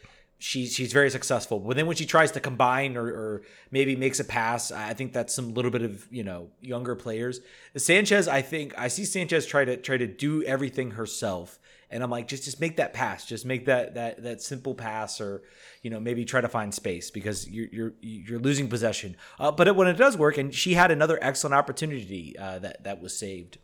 she 0.44 0.68
she's 0.68 0.92
very 0.92 1.10
successful. 1.10 1.58
But 1.58 1.78
then 1.78 1.88
when 1.88 1.96
she 1.96 2.06
tries 2.06 2.32
to 2.32 2.42
combine 2.42 2.98
or, 2.98 3.06
or 3.06 3.42
maybe 3.72 3.96
makes 3.96 4.20
a 4.20 4.26
pass, 4.26 4.74
I 4.74 4.94
think 4.94 5.14
that's 5.14 5.34
some 5.34 5.54
little 5.54 5.72
bit 5.72 5.84
of 5.84 6.06
you 6.12 6.24
know 6.24 6.50
younger 6.60 6.96
players. 6.96 7.40
Sanchez, 7.78 8.28
I 8.28 8.42
think 8.42 8.74
I 8.78 8.90
see 8.90 9.06
Sanchez 9.06 9.46
try 9.46 9.64
to 9.64 9.78
try 9.78 9.96
to 9.96 10.06
do 10.06 10.44
everything 10.44 10.92
herself, 10.92 11.60
and 11.90 12.04
I'm 12.04 12.10
like, 12.10 12.28
just 12.28 12.44
just 12.44 12.60
make 12.60 12.76
that 12.76 12.92
pass, 12.92 13.26
just 13.26 13.46
make 13.46 13.68
that 13.68 13.96
that 13.96 14.24
that 14.24 14.42
simple 14.42 14.76
pass, 14.76 15.22
or 15.22 15.44
you 15.82 15.90
know 15.90 16.02
maybe 16.02 16.26
try 16.26 16.42
to 16.42 16.50
find 16.50 16.74
space 16.74 17.10
because 17.10 17.50
you're 17.50 17.70
you're 17.72 17.94
you're 18.02 18.40
losing 18.40 18.68
possession. 18.68 19.16
Uh, 19.40 19.50
but 19.50 19.70
it, 19.70 19.78
when 19.78 19.88
it 19.88 19.94
does 19.94 20.18
work, 20.18 20.38
and 20.38 20.54
she 20.54 20.74
had 20.74 20.92
another 20.92 21.18
excellent 21.22 21.54
opportunity 21.54 22.38
uh, 22.38 22.60
that 22.60 22.84
that 22.84 23.02
was 23.02 23.18
saved. 23.18 23.60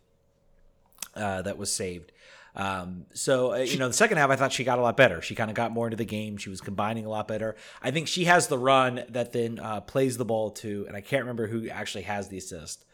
Uh, 1.14 1.42
that 1.42 1.58
was 1.58 1.70
saved. 1.72 2.12
Um, 2.56 3.06
so 3.14 3.52
uh, 3.52 3.58
you 3.58 3.78
know, 3.78 3.88
the 3.88 3.94
second 3.94 4.18
half, 4.18 4.30
I 4.30 4.36
thought 4.36 4.52
she 4.52 4.64
got 4.64 4.78
a 4.78 4.82
lot 4.82 4.96
better. 4.96 5.22
She 5.22 5.34
kind 5.34 5.50
of 5.50 5.54
got 5.54 5.72
more 5.72 5.86
into 5.86 5.96
the 5.96 6.04
game. 6.04 6.36
She 6.36 6.50
was 6.50 6.60
combining 6.60 7.06
a 7.06 7.08
lot 7.08 7.28
better. 7.28 7.56
I 7.82 7.90
think 7.90 8.08
she 8.08 8.24
has 8.24 8.48
the 8.48 8.58
run 8.58 9.04
that 9.10 9.32
then 9.32 9.58
uh, 9.58 9.80
plays 9.80 10.16
the 10.16 10.24
ball 10.24 10.50
to, 10.52 10.84
and 10.88 10.96
I 10.96 11.00
can't 11.00 11.22
remember 11.22 11.46
who 11.46 11.68
actually 11.68 12.02
has 12.02 12.28
the 12.28 12.38
assist. 12.38 12.84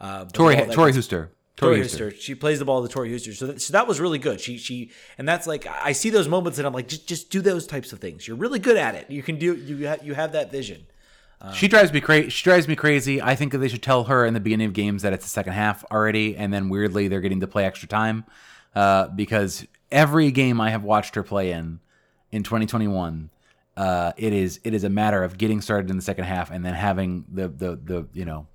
Uh, 0.00 0.24
Tori 0.26 0.54
the 0.54 0.60
ball 0.60 0.66
that 0.68 0.74
Tori 0.74 0.92
Huster. 0.92 1.30
Tori. 1.56 1.80
Huster. 1.80 2.10
She 2.18 2.34
plays 2.34 2.58
the 2.58 2.64
ball 2.64 2.82
to 2.86 2.88
Tori 2.88 3.10
Huster. 3.10 3.34
So 3.34 3.48
that, 3.48 3.60
so 3.60 3.72
that 3.72 3.86
was 3.86 4.00
really 4.00 4.18
good. 4.18 4.40
She 4.40 4.56
she 4.56 4.90
and 5.18 5.28
that's 5.28 5.46
like 5.46 5.66
I 5.66 5.92
see 5.92 6.08
those 6.08 6.26
moments 6.26 6.58
and 6.58 6.66
I'm 6.66 6.72
like 6.72 6.88
just 6.88 7.06
just 7.06 7.30
do 7.30 7.42
those 7.42 7.66
types 7.66 7.92
of 7.92 7.98
things. 7.98 8.26
You're 8.26 8.38
really 8.38 8.58
good 8.58 8.78
at 8.78 8.94
it. 8.94 9.10
You 9.10 9.22
can 9.22 9.38
do 9.38 9.54
you 9.54 9.88
ha- 9.88 9.98
you 10.02 10.14
have 10.14 10.32
that 10.32 10.50
vision. 10.50 10.86
She 11.54 11.68
drives 11.68 11.90
me 11.90 12.02
crazy. 12.02 12.28
She 12.28 12.44
drives 12.44 12.68
me 12.68 12.76
crazy. 12.76 13.22
I 13.22 13.34
think 13.34 13.52
that 13.52 13.58
they 13.58 13.68
should 13.68 13.82
tell 13.82 14.04
her 14.04 14.26
in 14.26 14.34
the 14.34 14.40
beginning 14.40 14.66
of 14.66 14.74
games 14.74 15.00
that 15.02 15.14
it's 15.14 15.24
the 15.24 15.30
second 15.30 15.54
half 15.54 15.82
already, 15.90 16.36
and 16.36 16.52
then 16.52 16.68
weirdly 16.68 17.08
they're 17.08 17.22
getting 17.22 17.40
to 17.40 17.46
play 17.46 17.64
extra 17.64 17.88
time 17.88 18.26
uh, 18.74 19.08
because 19.08 19.66
every 19.90 20.30
game 20.30 20.60
I 20.60 20.70
have 20.70 20.82
watched 20.82 21.14
her 21.14 21.22
play 21.22 21.52
in 21.52 21.80
in 22.30 22.42
2021, 22.42 23.30
uh, 23.76 24.12
it 24.16 24.32
is 24.32 24.60
it 24.64 24.74
is 24.74 24.84
a 24.84 24.88
matter 24.88 25.22
of 25.24 25.38
getting 25.38 25.60
started 25.60 25.90
in 25.90 25.96
the 25.96 26.02
second 26.02 26.24
half 26.24 26.50
and 26.50 26.64
then 26.64 26.74
having 26.74 27.24
the 27.32 27.48
the 27.48 27.76
the 27.76 28.06
you 28.12 28.24
know 28.24 28.46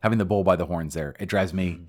having 0.00 0.18
the 0.18 0.24
bull 0.24 0.44
by 0.44 0.56
the 0.56 0.66
horns. 0.66 0.94
There, 0.94 1.14
it 1.18 1.26
drives 1.26 1.52
me 1.52 1.80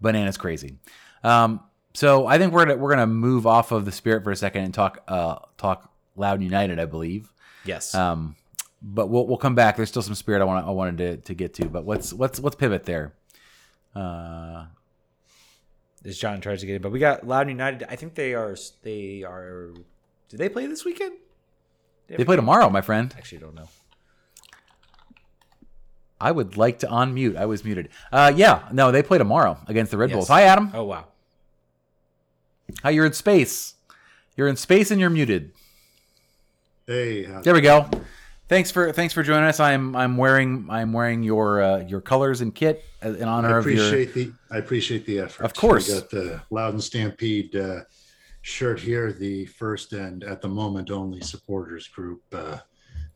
bananas 0.00 0.36
crazy. 0.36 0.76
Um, 1.22 1.60
so 1.92 2.26
I 2.26 2.38
think 2.38 2.52
we're 2.52 2.66
gonna, 2.66 2.76
we're 2.76 2.90
gonna 2.90 3.06
move 3.06 3.46
off 3.46 3.72
of 3.72 3.84
the 3.84 3.92
spirit 3.92 4.24
for 4.24 4.30
a 4.30 4.36
second 4.36 4.64
and 4.64 4.74
talk 4.74 5.02
uh, 5.08 5.36
talk 5.58 5.92
Loudoun 6.16 6.42
United, 6.42 6.78
I 6.78 6.84
believe. 6.84 7.32
Yes. 7.64 7.94
Um, 7.94 8.36
but 8.82 9.08
we'll 9.08 9.26
we'll 9.26 9.36
come 9.36 9.54
back. 9.54 9.76
There's 9.76 9.88
still 9.88 10.02
some 10.02 10.14
spirit 10.14 10.40
I 10.40 10.44
want 10.44 10.66
I 10.66 10.70
wanted 10.70 10.98
to, 10.98 11.16
to 11.28 11.34
get 11.34 11.54
to, 11.54 11.68
but 11.68 11.86
let's 11.86 12.12
let's 12.12 12.40
let's 12.40 12.56
pivot 12.56 12.84
there. 12.84 13.12
Uh, 13.94 14.66
as 16.04 16.18
John 16.18 16.40
tries 16.40 16.60
to 16.60 16.66
get 16.66 16.76
it, 16.76 16.82
but 16.82 16.92
we 16.92 16.98
got 16.98 17.26
Loudoun 17.26 17.50
United. 17.50 17.84
I 17.88 17.96
think 17.96 18.14
they 18.14 18.34
are 18.34 18.56
they 18.82 19.22
are. 19.22 19.70
Do 20.28 20.36
they 20.36 20.48
play 20.48 20.66
this 20.66 20.84
weekend? 20.84 21.14
they 22.08 22.24
play 22.24 22.36
tomorrow, 22.36 22.68
my 22.70 22.80
friend. 22.80 23.14
Actually, 23.16 23.38
don't 23.38 23.54
know. 23.54 23.68
I 26.20 26.32
would 26.32 26.56
like 26.56 26.80
to 26.80 26.86
unmute. 26.86 27.36
I 27.36 27.46
was 27.46 27.64
muted. 27.64 27.88
Uh, 28.12 28.32
yeah, 28.34 28.68
no, 28.72 28.90
they 28.92 29.02
play 29.02 29.16
tomorrow 29.18 29.58
against 29.68 29.90
the 29.90 29.96
Red 29.96 30.10
Yes. 30.10 30.16
Bulls. 30.16 30.28
Hi, 30.28 30.42
Adam. 30.42 30.70
Oh 30.74 30.84
wow. 30.84 31.06
Hi, 32.82 32.90
you're 32.90 33.06
in 33.06 33.12
space. 33.14 33.74
You're 34.36 34.48
in 34.48 34.56
space 34.56 34.90
and 34.90 35.00
you're 35.00 35.10
muted. 35.10 35.52
Hey, 36.86 37.24
There 37.42 37.54
we 37.54 37.60
go. 37.60 37.88
Thanks 38.50 38.72
for 38.72 38.92
thanks 38.92 39.14
for 39.14 39.22
joining 39.22 39.44
us. 39.44 39.60
I'm 39.60 39.94
I'm 39.94 40.16
wearing 40.16 40.66
I'm 40.68 40.92
wearing 40.92 41.22
your 41.22 41.62
uh, 41.62 41.78
your 41.82 42.00
colors 42.00 42.40
and 42.40 42.52
kit 42.52 42.84
in 43.00 43.22
honor 43.22 43.54
I 43.54 43.58
of 43.58 43.64
your. 43.64 43.86
appreciate 43.86 44.12
the 44.12 44.32
I 44.50 44.58
appreciate 44.58 45.06
the 45.06 45.20
effort. 45.20 45.44
Of 45.44 45.54
course. 45.54 45.86
we 45.86 45.94
got 45.94 46.10
the 46.10 46.42
Loudoun 46.50 46.80
Stampede 46.80 47.54
uh, 47.54 47.82
shirt 48.42 48.80
here. 48.80 49.12
The 49.12 49.46
first 49.46 49.92
and 49.92 50.24
at 50.24 50.42
the 50.42 50.48
moment 50.48 50.90
only 50.90 51.20
supporters 51.20 51.86
group 51.86 52.22
uh, 52.32 52.58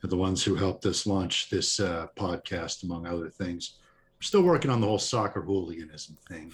the 0.02 0.16
ones 0.16 0.44
who 0.44 0.54
helped 0.54 0.86
us 0.86 1.04
launch 1.04 1.50
this 1.50 1.80
uh, 1.80 2.06
podcast, 2.16 2.84
among 2.84 3.08
other 3.08 3.28
things. 3.28 3.78
We're 4.18 4.26
still 4.26 4.42
working 4.42 4.70
on 4.70 4.80
the 4.80 4.86
whole 4.86 5.00
soccer 5.00 5.42
hooliganism 5.42 6.16
thing 6.28 6.52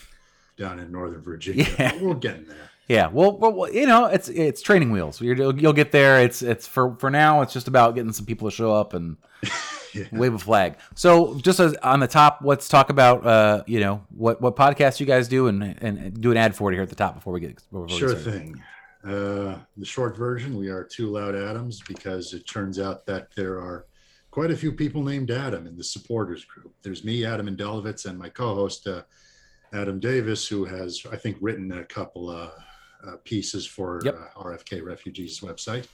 down 0.57 0.78
in 0.78 0.91
Northern 0.91 1.20
Virginia. 1.20 1.66
Yeah. 1.78 2.03
We're 2.03 2.14
getting 2.14 2.47
there. 2.47 2.70
Yeah, 2.91 3.07
well, 3.07 3.38
well, 3.38 3.72
you 3.72 3.86
know, 3.86 4.07
it's 4.07 4.28
it's 4.28 4.61
training 4.61 4.91
wheels. 4.91 5.20
You're, 5.20 5.36
you'll 5.57 5.72
get 5.72 5.93
there. 5.93 6.20
It's 6.24 6.43
it's 6.43 6.66
for 6.66 6.97
for 6.97 7.09
now. 7.09 7.41
It's 7.43 7.53
just 7.53 7.68
about 7.68 7.95
getting 7.95 8.12
some 8.12 8.26
people 8.26 8.51
to 8.51 8.57
show 8.57 8.74
up 8.74 8.95
and 8.95 9.16
Yeah. 9.95 10.07
wave 10.11 10.34
a 10.34 10.38
flag. 10.38 10.76
So, 10.97 11.38
just 11.38 11.61
as 11.61 11.74
on 11.84 12.01
the 12.01 12.09
top, 12.09 12.41
let's 12.43 12.68
talk 12.68 12.91
about 12.91 13.24
uh, 13.24 13.62
you 13.68 13.78
know, 13.78 14.05
what 14.11 14.41
what 14.41 14.57
podcasts 14.57 14.99
you 14.99 15.07
guys 15.07 15.28
do, 15.28 15.47
and 15.47 15.62
and 15.62 16.20
do 16.20 16.32
an 16.32 16.36
ad 16.36 16.57
for 16.57 16.72
it 16.72 16.74
here 16.74 16.82
at 16.82 16.88
the 16.88 16.97
top 16.97 17.14
before 17.14 17.32
we 17.32 17.38
get 17.38 17.55
before 17.70 17.82
we 17.82 17.93
Sure 17.97 18.14
thing. 18.16 18.61
Uh, 19.05 19.55
the 19.76 19.84
short 19.84 20.16
version, 20.16 20.57
we 20.57 20.68
are 20.68 20.82
two 20.82 21.11
loud 21.11 21.36
Adams 21.36 21.80
because 21.86 22.34
it 22.34 22.45
turns 22.49 22.80
out 22.80 23.07
that 23.07 23.28
there 23.36 23.59
are 23.59 23.86
quite 24.32 24.51
a 24.51 24.57
few 24.57 24.72
people 24.72 25.05
named 25.05 25.30
Adam 25.30 25.68
in 25.68 25.76
the 25.76 25.84
supporters 25.84 26.45
group. 26.45 26.74
There's 26.82 27.05
me, 27.05 27.24
Adam 27.24 27.47
and 27.47 27.57
Indelovitz, 27.57 28.07
and 28.07 28.18
my 28.18 28.28
co-host 28.30 28.88
uh, 28.88 29.03
Adam 29.72 30.01
Davis, 30.01 30.49
who 30.49 30.64
has, 30.64 31.05
I 31.12 31.16
think, 31.16 31.36
written 31.41 31.70
a 31.70 31.84
couple 31.84 32.30
uh, 32.30 32.51
pieces 33.24 33.66
for 33.66 34.01
Yep. 34.05 34.14
uh, 34.14 34.42
RFK 34.42 34.84
Refugees 34.84 35.40
website. 35.40 35.86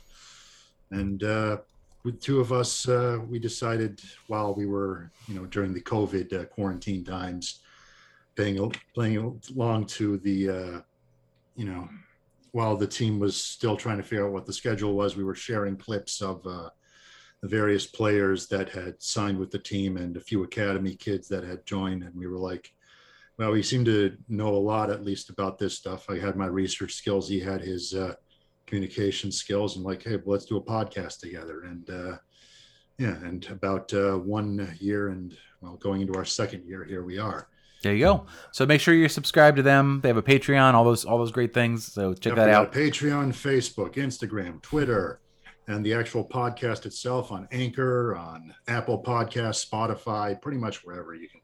And 0.90 1.22
uh, 1.24 1.58
with 2.04 2.20
two 2.20 2.40
of 2.40 2.52
us, 2.52 2.88
uh, 2.88 3.18
we 3.28 3.38
decided 3.38 4.00
while 4.28 4.54
we 4.54 4.66
were, 4.66 5.10
you 5.26 5.34
know, 5.34 5.46
during 5.46 5.74
the 5.74 5.80
COVID 5.80 6.32
uh, 6.32 6.44
quarantine 6.44 7.04
times, 7.04 7.60
playing 8.36 8.72
playing 8.94 9.40
along 9.56 9.86
to 9.86 10.18
the, 10.18 10.48
uh, 10.48 10.80
you 11.56 11.64
know, 11.64 11.88
while 12.52 12.76
the 12.76 12.86
team 12.86 13.18
was 13.18 13.36
still 13.36 13.76
trying 13.76 13.96
to 13.96 14.02
figure 14.02 14.26
out 14.26 14.32
what 14.32 14.46
the 14.46 14.52
schedule 14.52 14.94
was, 14.94 15.16
we 15.16 15.24
were 15.24 15.34
sharing 15.34 15.76
clips 15.76 16.22
of 16.22 16.46
uh, 16.46 16.70
the 17.42 17.48
various 17.48 17.86
players 17.86 18.46
that 18.46 18.70
had 18.70 18.94
signed 19.02 19.38
with 19.38 19.50
the 19.50 19.58
team 19.58 19.96
and 19.96 20.16
a 20.16 20.20
few 20.20 20.42
academy 20.44 20.94
kids 20.94 21.28
that 21.28 21.44
had 21.44 21.66
joined. 21.66 22.02
And 22.02 22.14
we 22.14 22.26
were 22.26 22.38
like, 22.38 22.72
well, 23.38 23.50
we 23.52 23.62
seem 23.62 23.84
to 23.84 24.16
know 24.28 24.48
a 24.48 24.56
lot, 24.56 24.90
at 24.90 25.04
least 25.04 25.30
about 25.30 25.58
this 25.58 25.74
stuff. 25.74 26.08
I 26.08 26.18
had 26.18 26.36
my 26.36 26.46
research 26.46 26.94
skills. 26.94 27.28
He 27.28 27.40
had 27.40 27.60
his 27.60 27.94
uh, 27.94 28.14
communication 28.66 29.30
skills 29.30 29.76
and 29.76 29.84
like, 29.84 30.02
hey, 30.02 30.16
well, 30.16 30.32
let's 30.32 30.46
do 30.46 30.56
a 30.56 30.62
podcast 30.62 31.20
together. 31.20 31.62
And 31.62 31.90
uh, 31.90 32.16
yeah, 32.98 33.16
and 33.24 33.46
about 33.50 33.92
uh, 33.92 34.14
one 34.14 34.76
year 34.80 35.08
and 35.08 35.36
well, 35.60 35.76
going 35.76 36.00
into 36.00 36.14
our 36.14 36.24
second 36.24 36.64
year, 36.66 36.84
here 36.84 37.04
we 37.04 37.18
are. 37.18 37.48
There 37.82 37.94
you 37.94 38.04
go. 38.04 38.26
So 38.52 38.64
make 38.64 38.80
sure 38.80 38.94
you're 38.94 39.08
subscribed 39.08 39.58
to 39.58 39.62
them. 39.62 40.00
They 40.02 40.08
have 40.08 40.16
a 40.16 40.22
Patreon, 40.22 40.72
all 40.74 40.84
those 40.84 41.04
all 41.04 41.18
those 41.18 41.30
great 41.30 41.52
things. 41.52 41.92
So 41.92 42.14
check 42.14 42.30
Yep, 42.30 42.36
that 42.36 42.48
out. 42.48 42.72
Patreon, 42.72 43.28
Facebook, 43.28 43.94
Instagram, 43.94 44.62
Twitter, 44.62 45.20
and 45.68 45.84
the 45.84 45.92
actual 45.92 46.26
podcast 46.26 46.86
itself 46.86 47.30
on 47.30 47.46
Anchor, 47.52 48.16
on 48.16 48.54
Apple 48.66 49.02
Podcasts, 49.02 49.68
Spotify, 49.68 50.40
pretty 50.40 50.58
much 50.58 50.84
wherever 50.84 51.14
you 51.14 51.28
can. 51.28 51.40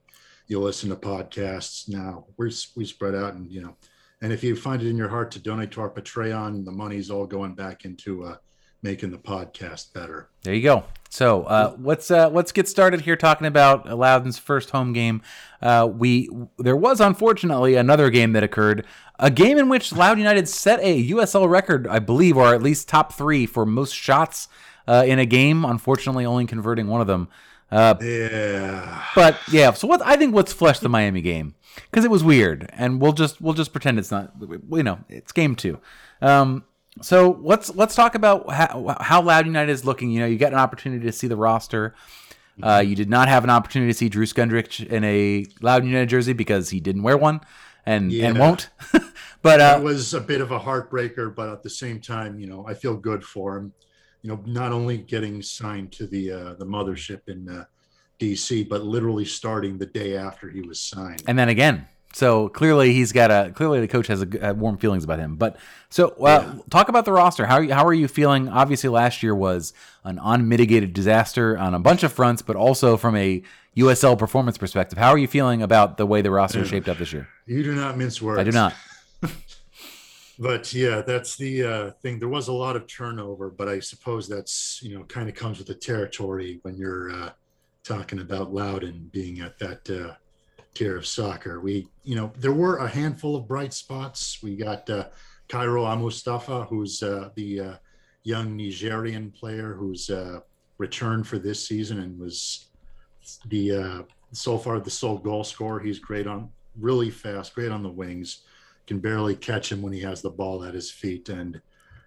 You'll 0.47 0.63
listen 0.63 0.91
to 0.91 0.97
podcasts 0.97 1.89
now. 1.89 2.27
We're 2.37 2.51
we 2.77 2.85
spread 2.85 3.15
out, 3.15 3.35
and 3.35 3.51
you 3.51 3.63
know, 3.63 3.77
and 4.21 4.33
if 4.33 4.45
you 4.45 4.57
find 4.57 4.83
it 4.83 4.89
in 4.89 4.97
your 4.97 5.09
heart 5.09 5.31
to 5.33 5.39
donate 5.39 5.71
to 5.73 5.81
our 5.81 5.91
Patreon, 5.91 6.65
the 6.65 6.73
money's 6.73 7.11
all 7.11 7.27
going 7.27 7.55
back 7.55 7.85
into 7.85 8.25
uh, 8.25 8.37
making 8.83 9.11
the 9.11 9.19
podcast 9.19 9.93
better. 9.93 10.29
There 10.43 10.55
you 10.55 10.63
go. 10.63 10.85
So 11.09 11.45
uh, 11.45 11.77
let's 11.81 12.11
uh, 12.11 12.31
let's 12.31 12.53
get 12.53 12.69
started 12.69 13.03
here 13.03 13.17
talking 13.17 13.47
about 13.47 13.87
Loudoun's 13.87 14.39
first 14.39 14.71
home 14.71 14.93
game. 14.93 15.23
Uh, 15.61 15.89
we 15.93 16.29
there 16.59 16.77
was 16.77 17.01
unfortunately 17.01 17.77
another 17.77 18.11
game 18.11 18.33
that 18.33 18.43
occurred, 18.43 18.87
a 19.19 19.31
game 19.31 19.59
in 19.59 19.69
which 19.69 19.93
Loudoun 19.93 20.19
United 20.19 20.49
set 20.49 20.81
a 20.81 21.09
USL 21.11 21.49
record, 21.49 21.87
I 21.87 21.99
believe, 21.99 22.37
or 22.37 22.55
at 22.55 22.63
least 22.63 22.89
top 22.89 23.13
three 23.13 23.47
for 23.47 23.65
most 23.65 23.95
shots 23.95 24.49
uh, 24.89 25.05
in 25.07 25.19
a 25.19 25.27
game. 25.27 25.65
Unfortunately, 25.65 26.25
only 26.25 26.47
converting 26.47 26.89
one 26.89 27.01
of 27.01 27.07
them. 27.07 27.29
Uh, 27.73 27.95
Yeah, 28.03 29.05
but 29.15 29.39
yeah, 29.51 29.73
so 29.73 29.89
what 29.89 30.03
I 30.03 30.17
think 30.17 30.35
let's 30.35 30.53
flesh 30.53 30.79
the 30.79 30.89
Miami 30.91 31.23
game 31.23 31.55
because 31.91 32.05
it 32.05 32.11
was 32.11 32.23
weird, 32.23 32.69
and 32.75 33.01
we'll 33.01 33.15
just 33.15 33.41
we'll 33.41 33.55
just 33.55 33.73
pretend 33.73 33.99
it's 33.99 34.11
not. 34.11 34.35
You 34.41 34.83
know, 34.83 34.99
it's 35.09 35.33
game 35.33 35.57
two. 35.57 35.81
Um, 36.21 36.65
so 37.01 37.39
let's 37.43 37.75
let's 37.75 37.95
talk 37.95 38.15
about 38.15 38.53
how, 38.53 38.95
how 39.01 39.23
Loudoun 39.23 39.47
United 39.47 39.73
is 39.73 39.85
looking. 39.87 40.11
You 40.11 40.21
know, 40.21 40.27
you 40.27 40.37
get 40.37 40.53
an 40.53 40.59
opportunity 40.59 41.07
to 41.07 41.13
see 41.13 41.27
the 41.27 41.37
roster. 41.37 41.95
Uh, 42.63 42.85
you 42.87 42.95
did 42.95 43.09
not 43.09 43.29
have 43.29 43.45
an 43.45 43.51
opportunity 43.51 43.91
to 43.91 43.97
see 43.99 44.11
Drew 44.11 44.27
Skundrich 44.27 44.87
in 44.87 45.03
a 45.05 45.47
Loudoun 45.63 45.89
United 45.89 46.11
jersey 46.11 46.35
because 46.35 46.69
he 46.69 46.81
didn't 46.81 47.03
wear 47.03 47.17
one 47.17 47.41
and 47.87 48.13
and 48.13 48.37
Yeah. 48.37 48.39
won't. 48.39 48.69
but 49.43 49.61
uh, 49.61 49.81
was 49.83 50.13
a 50.13 50.21
bit 50.21 50.41
of 50.43 50.51
a 50.51 50.61
heartbreaker, 50.61 51.35
but 51.35 51.49
at 51.49 51.63
the 51.63 51.71
same 51.71 52.01
time, 52.01 52.39
you 52.39 52.47
know, 52.47 52.67
I 52.69 52.75
feel 52.75 52.97
good 52.97 53.25
for 53.25 53.57
him. 53.57 53.73
You 54.23 54.31
know, 54.31 54.41
not 54.47 54.73
only 54.73 54.99
getting 54.99 55.43
signed 55.43 55.93
to 55.93 56.07
the 56.07 56.31
uh, 56.33 56.55
the 56.55 56.65
mothership 56.67 57.21
in 57.29 57.49
uh, 57.49 57.65
DC, 58.21 58.69
but 58.69 58.83
literally 58.85 59.25
starting 59.25 59.79
the 59.79 59.87
day 59.87 60.17
after 60.17 60.49
he 60.49 60.61
was 60.63 60.81
signed. 60.81 61.23
and 61.27 61.39
then 61.39 61.49
again. 61.49 61.87
So 62.15 62.51
clearly 62.51 62.93
he's 62.93 63.11
got 63.11 63.31
a 63.31 63.53
clearly 63.53 63.81
the 63.81 63.89
coach 63.89 64.07
has 64.09 64.21
a, 64.21 64.27
g- 64.27 64.39
uh, 64.39 64.53
warm 64.53 64.77
feelings 64.77 65.03
about 65.03 65.19
him. 65.19 65.37
But 65.37 65.57
so 65.89 66.09
uh, 66.21 66.57
talk 66.69 66.91
about 66.91 67.07
the 67.07 67.13
roster. 67.13 67.47
How 67.47 67.55
are 67.57 67.63
you, 67.63 67.73
how 67.73 67.87
are 67.87 67.95
you 67.95 68.07
feeling? 68.07 68.51
Obviously, 68.51 68.91
last 68.91 69.23
year 69.23 69.35
was 69.35 69.73
an 70.05 70.21
unmitigated 70.23 70.93
disaster 70.93 71.57
on 71.57 71.73
a 71.73 71.79
bunch 71.79 72.03
of 72.03 72.13
fronts, 72.13 72.43
but 72.43 72.55
also 72.55 72.99
from 72.99 73.17
a 73.17 73.43
USL 73.79 74.19
performance 74.19 74.59
perspective. 74.59 74.99
How 74.99 75.09
are 75.09 75.17
you 75.17 75.27
feeling 75.27 75.63
about 75.63 75.97
the 75.97 76.05
way 76.05 76.21
the 76.21 76.31
roster 76.31 76.61
is 76.61 76.69
shaped 76.69 76.87
up 76.87 76.99
this 76.99 77.15
year? 77.15 77.29
You 77.47 77.63
do 77.63 77.75
not 77.75 77.97
mince 77.97 78.21
words. 78.21 78.39
I 78.39 78.45
do 78.45 78.53
not. 78.53 78.75
But 80.39 80.73
yeah, 80.73 81.03
that's 81.03 81.37
the 81.37 81.63
uh, 81.63 81.91
thing. 82.03 82.19
There 82.19 82.29
was 82.29 82.49
a 82.49 82.53
lot 82.53 82.77
of 82.77 82.87
turnover, 82.87 83.51
but 83.51 83.69
I 83.69 83.81
suppose 83.81 84.29
that's 84.29 84.81
you 84.83 84.97
know 84.97 85.05
kind 85.05 85.29
of 85.29 85.35
comes 85.35 85.59
with 85.59 85.67
the 85.67 85.75
territory 85.75 86.59
when 86.63 86.77
you're 86.77 87.11
uh, 87.11 87.31
talking 87.85 88.21
about 88.21 88.53
Loudoun 88.53 89.11
being 89.13 89.41
at 89.41 89.59
that 89.59 89.91
uh, 89.91 90.15
tier 90.75 90.97
of 90.97 91.07
soccer. 91.07 91.61
We 91.61 91.87
you 92.03 92.17
know 92.17 92.33
there 92.39 92.53
were 92.53 92.79
a 92.79 92.89
handful 92.89 93.37
of 93.37 93.47
bright 93.47 93.75
spots. 93.75 94.43
We 94.43 94.57
got 94.57 94.89
uh, 94.89 95.09
Kairou 95.49 95.91
Amoustapha, 95.91 96.65
who's 96.65 97.03
uh, 97.03 97.29
the 97.35 97.61
uh, 97.61 97.75
young 98.23 98.57
Nigerian 98.57 99.31
player 99.33 99.75
who's 99.75 100.09
uh, 100.09 100.41
returned 100.79 101.27
for 101.27 101.39
this 101.39 101.69
season 101.69 102.01
and 102.01 102.19
was 102.19 102.69
the 103.49 104.07
so 104.33 104.57
far 104.57 104.81
the 104.81 104.91
sole 104.91 105.19
goal 105.19 105.45
scorer. 105.45 105.79
He's 105.79 105.99
great 105.99 106.27
on 106.27 106.49
really 106.81 107.11
fast, 107.11 107.55
great 107.55 107.71
on 107.71 107.83
the 107.83 107.91
wings 107.91 108.45
can 108.93 109.01
barely 109.01 109.35
catch 109.35 109.73
him 109.73 109.81
when 109.81 109.93
he 109.93 110.01
has 110.01 110.21
the 110.21 110.29
ball 110.29 110.65
at 110.65 110.75
his 110.75 110.91
feet, 110.91 111.31
and 111.31 111.61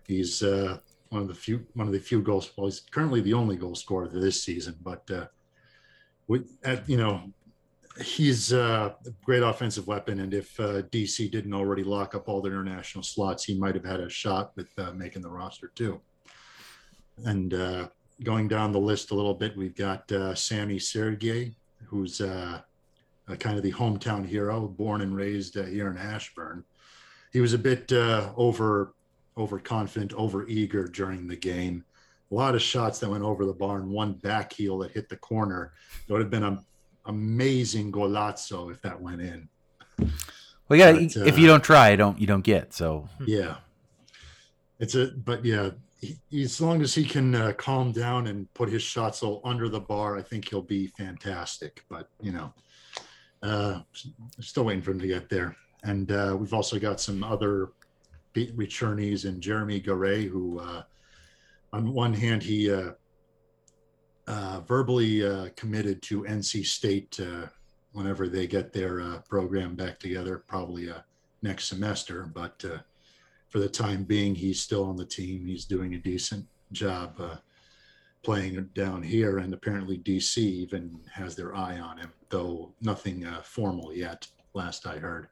he's 0.08 0.44
uh, 0.44 0.78
one 1.10 1.24
of 1.24 1.28
the 1.28 1.34
few 1.34 1.66
one 1.74 1.88
of 1.88 1.94
the 1.94 2.00
few 2.00 2.22
goals. 2.22 2.52
Well, 2.56 2.68
he's 2.68 2.82
currently 2.92 3.22
the 3.22 3.34
only 3.34 3.56
goal 3.56 3.74
scorer 3.74 4.08
this 4.08 4.44
season, 4.44 4.76
but 4.84 5.10
uh, 5.10 5.26
with 6.28 6.48
at 6.64 6.88
you 6.88 6.98
know 6.98 7.24
he's 8.00 8.52
a 8.52 8.96
great 9.24 9.42
offensive 9.42 9.88
weapon, 9.88 10.20
and 10.20 10.34
if 10.34 10.60
uh, 10.60 10.84
DC 10.84 11.32
didn't 11.32 11.56
already 11.56 11.84
lock 11.84 12.14
up 12.14 12.30
all 12.30 12.42
the 12.42 12.52
international 12.52 13.04
slots, 13.04 13.44
he 13.44 13.58
might 13.58 13.74
have 13.74 13.86
had 13.86 14.00
a 14.00 14.10
shot 14.10 14.52
with 14.56 14.70
uh, 14.78 14.92
making 14.92 15.24
the 15.24 15.30
roster 15.30 15.72
too. 15.74 16.00
And 17.26 17.54
uh, 17.54 17.88
going 18.24 18.48
down 18.48 18.74
the 18.74 18.80
list 18.80 19.10
a 19.10 19.16
little 19.16 19.34
bit, 19.34 19.58
we've 19.58 19.76
got 19.76 20.12
uh, 20.12 20.36
Sammy 20.36 20.78
Sergey, 20.78 21.56
who's 21.88 22.22
uh, 23.28 23.34
uh, 23.34 23.36
kind 23.36 23.58
of 23.58 23.64
the 23.64 23.72
hometown 23.72 24.26
hero, 24.26 24.68
born 24.68 25.02
and 25.02 25.16
raised 25.16 25.58
uh, 25.58 25.64
here 25.64 25.90
in 25.90 25.98
Ashburn. 25.98 26.64
He 27.32 27.42
was 27.42 27.54
a 27.54 27.58
bit 27.58 27.92
uh, 27.92 28.32
over 28.36 28.94
overconfident, 29.38 30.14
over 30.14 30.48
eager 30.48 30.88
during 30.88 31.28
the 31.28 31.36
game. 31.36 31.84
A 32.32 32.36
lot 32.36 32.56
of 32.56 32.62
shots 32.62 33.00
that 33.00 33.10
went 33.10 33.24
over 33.24 33.46
the 33.46 33.54
bar, 33.54 33.78
and 33.78 33.90
one 33.90 34.14
back 34.14 34.54
heel 34.54 34.80
that 34.80 34.92
hit 34.92 35.10
the 35.10 35.18
corner. 35.18 35.74
It 36.08 36.12
would 36.12 36.22
have 36.22 36.30
been 36.30 36.44
an 36.44 36.60
amazing 37.06 37.92
golazzo 37.92 38.72
if 38.72 38.82
that 38.82 39.00
went 39.00 39.22
in. 39.22 39.50
Well, 40.68 40.80
yeah, 40.80 40.94
But, 40.94 41.16
if 41.28 41.36
uh, 41.36 41.38
you 41.38 41.48
don't 41.48 41.64
try, 41.64 41.96
don't 41.96 42.20
you 42.20 42.28
don't 42.28 42.44
get. 42.44 42.74
So 42.74 43.08
Yeah, 43.26 43.58
it's 44.80 44.96
a 44.96 45.08
but 45.08 45.46
yeah. 45.46 45.72
He, 46.02 46.44
as 46.44 46.60
long 46.60 46.82
as 46.82 46.94
he 46.94 47.06
can 47.06 47.34
uh, 47.34 47.54
calm 47.54 47.92
down 47.92 48.28
and 48.28 48.54
put 48.54 48.70
his 48.70 48.84
shots 48.84 49.24
all 49.24 49.42
under 49.46 49.70
the 49.70 49.80
bar, 49.80 50.18
I 50.18 50.22
think 50.22 50.50
he'll 50.50 50.62
be 50.62 50.88
fantastic. 50.88 51.84
But 51.90 52.10
you 52.22 52.32
know, 52.32 52.54
uh, 53.46 53.82
still 54.40 54.66
waiting 54.66 54.82
for 54.82 54.92
him 54.92 55.00
to 55.00 55.08
get 55.08 55.30
there. 55.30 55.56
And 55.84 56.12
uh, 56.12 56.36
we've 56.38 56.54
also 56.54 56.80
got 56.80 57.00
some 57.00 57.24
other 57.24 57.70
beat 58.34 58.56
returnees 58.58 59.26
and 59.26 59.42
Jeremy 59.42 59.80
Garay, 59.80 60.28
who, 60.28 60.60
uh, 60.60 60.84
on 61.72 61.94
one 61.94 62.14
hand, 62.14 62.42
he 62.42 62.72
uh, 62.72 62.92
uh, 64.28 64.62
verbally 64.62 65.26
uh, 65.26 65.50
committed 65.56 66.02
to 66.04 66.24
NC 66.24 66.66
State 66.66 67.20
whenever 67.94 68.28
they 68.28 68.46
get 68.46 68.74
their 68.74 69.20
program 69.30 69.76
back 69.76 70.00
together, 70.00 70.44
probably 70.48 70.90
next 71.42 71.66
semester. 71.66 72.30
But 72.34 72.64
for 73.50 73.60
the 73.60 73.70
time 73.70 74.04
being, 74.04 74.36
he's 74.36 74.60
still 74.60 74.84
on 74.84 74.98
the 74.98 75.06
team. 75.06 75.46
He's 75.46 75.66
doing 75.66 75.94
a 75.94 76.00
decent 76.00 76.46
job 76.72 77.22
playing 78.26 78.70
down 78.74 79.04
here, 79.04 79.38
and 79.38 79.54
apparently 79.54 79.98
DC 80.00 80.38
even 80.38 81.00
has 81.14 81.36
their 81.36 81.56
eye 81.56 81.80
on 81.80 81.98
him, 81.98 82.12
though 82.30 82.72
nothing 82.82 83.26
uh, 83.26 83.42
formal 83.44 83.94
yet. 83.94 84.28
Last 84.54 84.88
I 84.88 84.98
heard. 84.98 85.28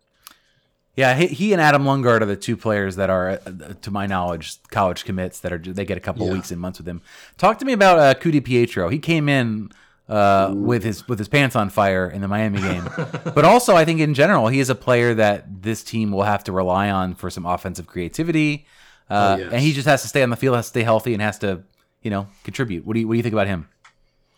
yeah, 0.96 1.16
he, 1.16 1.28
he 1.28 1.54
and 1.54 1.62
Adam 1.62 1.84
Lungard 1.86 2.22
are 2.22 2.26
the 2.26 2.36
two 2.36 2.56
players 2.56 2.98
that 2.98 3.10
are, 3.10 3.30
uh, 3.32 3.74
to 3.82 3.90
my 3.90 4.06
knowledge, 4.06 4.62
college 4.70 5.06
commits 5.06 5.40
that 5.40 5.52
are 5.52 5.58
they 5.58 5.86
get 5.86 5.98
a 5.98 6.02
couple 6.02 6.28
Yeah. 6.28 6.34
weeks 6.34 6.52
and 6.52 6.62
months 6.62 6.78
with 6.80 6.88
him. 6.88 7.02
Talk 7.38 7.58
to 7.60 7.66
me 7.66 7.74
about 7.74 7.98
uh, 8.00 8.14
Ku-DiPietro. 8.14 8.92
He 8.92 9.00
came 9.00 9.28
in 9.28 9.72
uh, 10.10 10.54
with 10.56 10.84
his 10.84 11.08
with 11.08 11.18
his 11.18 11.30
pants 11.30 11.56
on 11.56 11.70
fire 11.70 12.08
in 12.10 12.22
the 12.22 12.28
Miami 12.28 12.60
game, 12.60 12.88
but 13.34 13.46
also 13.46 13.76
I 13.76 13.86
think 13.86 14.02
in 14.02 14.14
general 14.14 14.50
he 14.50 14.60
is 14.60 14.70
a 14.70 14.76
player 14.76 15.14
that 15.16 15.64
this 15.64 15.84
team 15.84 16.12
will 16.12 16.24
have 16.24 16.44
to 16.44 16.52
rely 16.52 16.90
on 16.92 17.16
for 17.16 17.30
some 17.30 17.46
offensive 17.46 17.88
creativity, 17.88 18.68
uh, 19.10 19.36
Oh, 19.40 19.42
yes. 19.42 19.54
and 19.54 19.62
he 19.62 19.72
just 19.72 19.88
has 19.88 20.02
to 20.02 20.08
stay 20.10 20.22
on 20.22 20.30
the 20.30 20.36
field, 20.36 20.58
has 20.58 20.66
to 20.66 20.70
stay 20.70 20.84
healthy, 20.84 21.14
and 21.14 21.22
has 21.22 21.40
to 21.40 21.64
you 22.04 22.12
know 22.12 22.28
contribute. 22.44 22.86
What 22.86 22.94
do 22.94 23.00
you 23.00 23.08
what 23.08 23.14
do 23.14 23.18
you 23.18 23.24
think 23.24 23.34
about 23.34 23.48
him? 23.48 23.68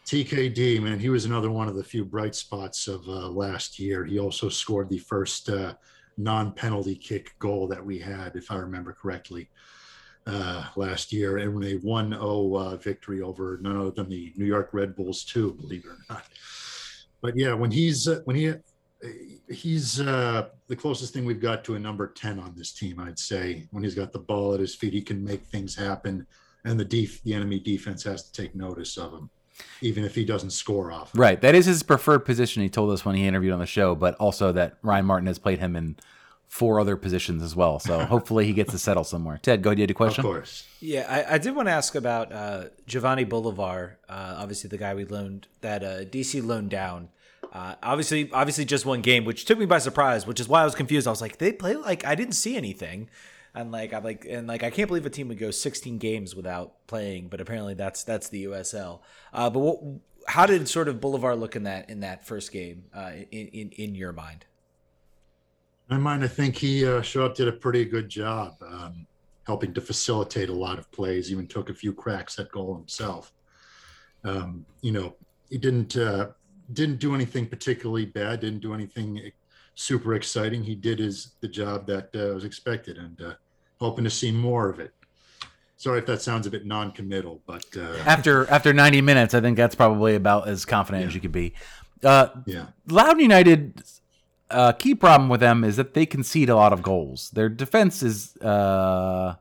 TKD, 0.06 0.82
man, 0.82 1.00
he 1.00 1.10
was 1.10 1.26
another 1.26 1.50
one 1.50 1.68
of 1.68 1.76
the 1.76 1.84
few 1.84 2.06
bright 2.06 2.36
spots 2.36 2.88
of 2.88 3.08
uh, 3.08 3.28
last 3.28 3.80
year. 3.80 4.06
He 4.06 4.20
also 4.20 4.50
scored 4.50 4.88
the 4.88 5.00
first 5.00 5.50
uh, 5.50 5.74
non-penalty 6.18 6.96
kick 6.96 7.34
goal 7.40 7.68
that 7.68 7.84
we 7.84 7.98
had, 7.98 8.36
if 8.36 8.52
I 8.52 8.58
remember 8.58 8.94
correctly, 8.94 9.50
uh, 10.28 10.66
last 10.76 11.12
year, 11.12 11.40
and 11.40 11.64
a 11.64 11.80
1-0 11.80 12.62
uh, 12.62 12.76
victory 12.78 13.24
over 13.24 13.58
none 13.64 13.78
other 13.78 13.90
than 13.90 14.08
the 14.08 14.32
New 14.36 14.46
York 14.46 14.70
Red 14.74 14.96
Bulls, 14.96 15.24
too, 15.24 15.54
believe 15.54 15.86
it 15.86 15.90
or 15.90 15.98
not. 16.08 16.24
But 17.22 17.36
yeah, 17.36 17.54
when 17.54 17.72
he's 17.72 18.08
uh, 18.08 18.22
when 18.26 18.36
he 18.36 18.54
he's 19.50 20.00
uh, 20.00 20.50
the 20.68 20.76
closest 20.76 21.14
thing 21.14 21.26
we've 21.26 21.42
got 21.42 21.64
to 21.66 21.76
a 21.76 21.80
number 21.80 22.08
10 22.08 22.40
on 22.40 22.54
this 22.56 22.72
team, 22.72 23.00
I'd 23.00 23.20
say. 23.20 23.68
When 23.72 23.84
he's 23.84 23.96
got 23.96 24.12
the 24.12 24.20
ball 24.20 24.54
at 24.54 24.60
his 24.60 24.76
feet, 24.76 24.94
he 24.94 25.02
can 25.02 25.24
make 25.24 25.44
things 25.46 25.76
happen, 25.76 26.26
and 26.66 26.80
the 26.80 26.86
def- 26.86 27.24
the 27.24 27.34
enemy 27.34 27.60
defense 27.60 28.04
has 28.04 28.30
to 28.30 28.42
take 28.42 28.56
notice 28.56 28.98
of 28.98 29.14
him 29.14 29.30
even 29.82 30.04
if 30.04 30.16
he 30.16 30.26
doesn't 30.26 30.50
score 30.50 30.92
off. 30.92 31.12
Right, 31.16 31.40
that 31.42 31.56
is 31.56 31.66
his 31.66 31.84
preferred 31.84 32.20
position. 32.20 32.62
He 32.62 32.70
told 32.70 32.92
us 32.92 33.06
when 33.06 33.16
he 33.16 33.26
interviewed 33.26 33.54
on 33.54 33.60
the 33.60 33.66
show, 33.66 33.96
but 33.96 34.16
also 34.16 34.52
that 34.52 34.78
Ryan 34.82 35.06
Martin 35.06 35.28
has 35.28 35.40
played 35.40 35.60
him 35.60 35.76
in 35.76 35.96
four 36.48 36.80
other 36.80 36.96
positions 36.96 37.44
as 37.44 37.56
well. 37.56 37.80
So 37.80 38.00
hopefully 38.06 38.46
he 38.46 38.54
gets 38.54 38.72
to 38.72 38.80
settle 38.80 39.04
somewhere. 39.04 39.40
Ted, 39.42 39.62
go 39.62 39.70
ahead. 39.70 39.80
You 39.80 39.84
had 39.84 39.92
a 39.92 39.94
question? 39.94 40.26
Of 40.26 40.32
course. 40.32 40.68
Yeah, 40.80 41.06
I, 41.10 41.36
I 41.36 41.38
did 41.38 41.56
want 41.56 41.68
to 41.68 41.72
ask 41.72 41.96
about 41.96 42.32
uh, 42.32 42.66
Jovanny 42.88 43.28
Bolivar. 43.28 43.98
Uh, 44.08 44.36
obviously, 44.38 44.70
the 44.70 44.78
guy 44.78 44.94
we 44.94 45.06
loaned 45.06 45.48
that 45.62 45.84
uh, 45.84 46.06
DC 46.06 46.46
loaned 46.46 46.70
down. 46.70 47.10
Uh, 47.52 47.76
obviously, 47.82 48.30
obviously, 48.34 48.66
just 48.66 48.86
one 48.86 49.02
game, 49.02 49.24
which 49.24 49.46
took 49.46 49.58
me 49.58 49.66
by 49.66 49.80
surprise. 49.80 50.28
Which 50.28 50.40
is 50.40 50.48
why 50.48 50.62
I 50.62 50.66
was 50.66 50.76
confused. 50.76 51.08
I 51.08 51.10
was 51.10 51.22
like, 51.22 51.38
they 51.38 51.52
play 51.52 51.76
like 51.76 52.06
I 52.06 52.16
didn't 52.16 52.34
see 52.34 52.58
anything, 52.58 53.10
and 53.56 53.72
like 53.72 53.94
I'm 53.94 54.04
like 54.04 54.26
and 54.30 54.48
like 54.48 54.64
I 54.64 54.70
can't 54.70 54.88
believe 54.88 55.06
a 55.06 55.10
team 55.10 55.30
would 55.30 55.40
go 55.40 55.50
16 55.50 55.98
games 55.98 56.36
without 56.36 56.86
playing. 56.88 57.30
But 57.30 57.42
apparently, 57.42 57.74
that's 57.74 58.04
that's 58.04 58.30
the 58.30 58.46
USL. 58.46 59.00
Uh, 59.34 59.50
but 59.50 59.60
what, 59.60 59.80
how 60.28 60.46
did 60.46 60.68
sort 60.68 60.88
of 60.88 61.00
Bolivar 61.00 61.36
look 61.36 61.56
in 61.56 61.64
that 61.64 61.90
in 61.90 62.02
that 62.02 62.26
first 62.26 62.52
game 62.52 62.86
uh, 62.94 63.12
in, 63.32 63.48
in 63.48 63.70
in 63.72 63.96
your 63.96 64.12
mind? 64.12 64.46
In 65.90 65.98
my 65.98 66.12
mind, 66.12 66.24
I 66.24 66.28
think 66.28 66.56
he 66.56 66.86
uh, 66.86 67.02
showed 67.02 67.32
up, 67.32 67.36
did 67.36 67.48
a 67.48 67.52
pretty 67.54 67.86
good 67.86 68.10
job, 68.10 68.56
um, 68.68 69.06
helping 69.46 69.74
to 69.74 69.82
facilitate 69.82 70.50
a 70.50 70.54
lot 70.54 70.78
of 70.78 70.92
plays. 70.92 71.32
Even 71.32 71.48
took 71.48 71.70
a 71.70 71.74
few 71.74 71.94
cracks 71.94 72.38
at 72.40 72.52
goal 72.52 72.76
himself. 72.76 73.32
Um, 74.24 74.66
you 74.82 74.92
know, 74.92 75.16
he 75.50 75.58
didn't 75.58 75.96
uh, 75.96 76.30
didn't 76.74 77.00
do 77.00 77.16
anything 77.16 77.48
particularly 77.48 78.06
bad. 78.06 78.42
Didn't 78.42 78.62
do 78.62 78.74
anything 78.74 79.32
super 79.76 80.16
exciting. 80.16 80.64
He 80.64 80.76
did 80.76 81.00
his 81.00 81.32
the 81.40 81.48
job 81.48 81.86
that 81.88 82.10
uh, 82.16 82.34
was 82.34 82.44
expected, 82.44 82.98
and 82.98 83.22
uh, 83.22 83.34
hoping 83.80 84.04
to 84.04 84.10
see 84.10 84.32
more 84.32 84.70
of 84.70 84.80
it. 84.80 84.94
Sorry 85.78 86.00
if 86.00 86.06
that 86.06 86.22
sounds 86.22 86.48
a 86.48 86.50
bit 86.50 86.66
non-committal, 86.66 87.42
but 87.46 87.66
uh, 87.78 87.98
After 88.06 88.50
after 88.50 88.74
90 88.74 89.02
minutes, 89.02 89.34
I 89.34 89.42
think 89.42 89.58
that's 89.58 89.76
probably 89.76 90.16
about 90.16 90.48
as 90.48 90.66
confident 90.66 91.06
as 91.06 91.14
you 91.14 91.22
could 91.22 91.34
be. 91.34 91.54
Uh, 92.04 92.28
yeah. 92.46 92.68
Loudoun 92.88 93.20
United, 93.20 93.84
uh, 94.50 94.72
key 94.74 94.96
problem 94.96 95.30
with 95.30 95.42
them 95.42 95.64
is 95.64 95.76
that 95.76 95.94
they 95.94 96.06
concede 96.06 96.50
a 96.50 96.56
lot 96.56 96.72
of 96.72 96.82
goals. 96.82 97.30
Their 97.32 97.50
defense 97.50 98.04
is, 98.04 98.38
uh, 98.38 99.36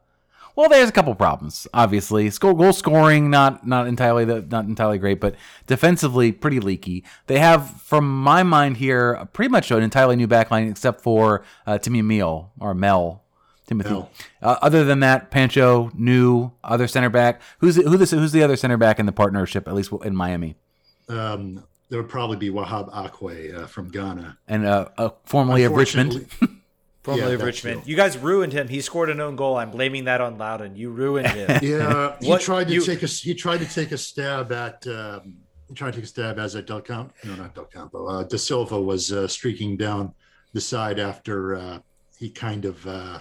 well, 0.57 0.69
there's 0.69 0.89
a 0.89 0.93
couple 0.93 1.15
problems. 1.15 1.67
Obviously, 1.75 2.31
Score, 2.31 2.55
goal 2.55 2.73
scoring 2.73 3.29
not 3.31 3.67
not 3.67 3.87
entirely 3.87 4.25
the, 4.25 4.43
not 4.43 4.67
entirely 4.67 4.99
great, 4.99 5.21
but 5.21 5.35
defensively 5.67 6.33
pretty 6.33 6.61
leaky. 6.61 7.05
They 7.27 7.39
have, 7.39 7.71
from 7.81 8.23
my 8.23 8.43
mind 8.43 8.77
here, 8.77 9.29
pretty 9.33 9.51
much 9.51 9.71
an 9.71 9.83
entirely 9.83 10.17
new 10.17 10.29
backline 10.29 10.71
except 10.71 11.01
for 11.01 11.45
uh, 11.67 11.79
Timmy 11.79 12.03
Meal 12.03 12.53
or 12.59 12.75
Mel. 12.75 13.24
Timothy. 13.67 13.91
Mel. 13.91 14.11
Uh, 14.43 14.57
other 14.63 14.85
than 14.85 15.01
that, 15.01 15.31
Pancho, 15.31 15.91
new 15.95 16.53
other 16.63 16.87
center 16.87 17.09
back. 17.11 17.41
Who's 17.59 17.77
the, 17.77 17.83
who 17.83 17.97
this, 17.97 18.11
who's 18.11 18.33
the 18.33 18.43
other 18.43 18.57
center 18.57 18.77
back 18.77 18.99
in 18.99 19.07
the 19.07 19.13
partnership? 19.13 19.67
At 19.69 19.75
least 19.75 19.91
in 20.05 20.15
Miami, 20.15 20.57
Um, 21.09 21.65
there 21.89 22.01
would 22.01 22.11
probably 22.11 22.37
be 22.37 22.51
Wahab 22.51 22.93
Ackwei 22.93 23.55
uh, 23.57 23.67
from 23.67 23.89
Ghana. 23.91 24.39
and 24.49 24.67
uh, 24.67 24.89
uh, 24.99 25.11
formerly 25.25 25.65
of 25.65 25.73
Richmond. 25.73 26.27
Formerly 27.03 27.29
Yeah, 27.33 27.35
of 27.35 27.43
Richmond. 27.43 27.83
true. 27.83 27.91
You 27.91 27.97
guys 27.97 28.17
ruined 28.17 28.55
him. 28.55 28.67
He 28.69 28.81
scored 28.81 29.11
an 29.11 29.21
own 29.21 29.37
goal. 29.37 29.59
I'm 29.59 29.71
blaming 29.71 30.05
that 30.07 30.23
on 30.23 30.39
Loudoun. 30.39 30.75
You 30.75 30.89
ruined 30.89 31.27
him. 31.29 31.51
Yeah, 31.63 32.17
he 32.19 32.35
tried 32.39 32.69
to 32.69 32.73
you- 32.75 32.81
take 32.83 33.03
a 33.03 33.07
he 33.07 33.35
tried 33.35 33.59
to 33.59 33.67
take 33.67 33.93
a 33.93 33.99
stab 33.99 34.51
at 34.53 34.87
um, 34.87 35.35
he 35.69 35.75
tried 35.75 35.91
to 35.91 35.97
take 35.97 36.05
a 36.05 36.09
stab 36.09 36.39
as 36.39 36.57
at 36.57 36.67
Del 36.67 36.81
Campo. 36.81 37.13
No, 37.25 37.35
not 37.35 37.55
Del 37.55 37.67
Campo. 37.67 38.07
Uh, 38.07 38.23
De 38.23 38.39
Silva 38.39 38.81
was 38.81 39.13
uh, 39.13 39.29
streaking 39.29 39.77
down 39.77 40.15
the 40.55 40.63
side 40.63 40.99
after 40.99 41.57
uh, 41.57 41.79
he 42.19 42.31
kind 42.31 42.65
of 42.65 42.87
uh, 42.87 43.19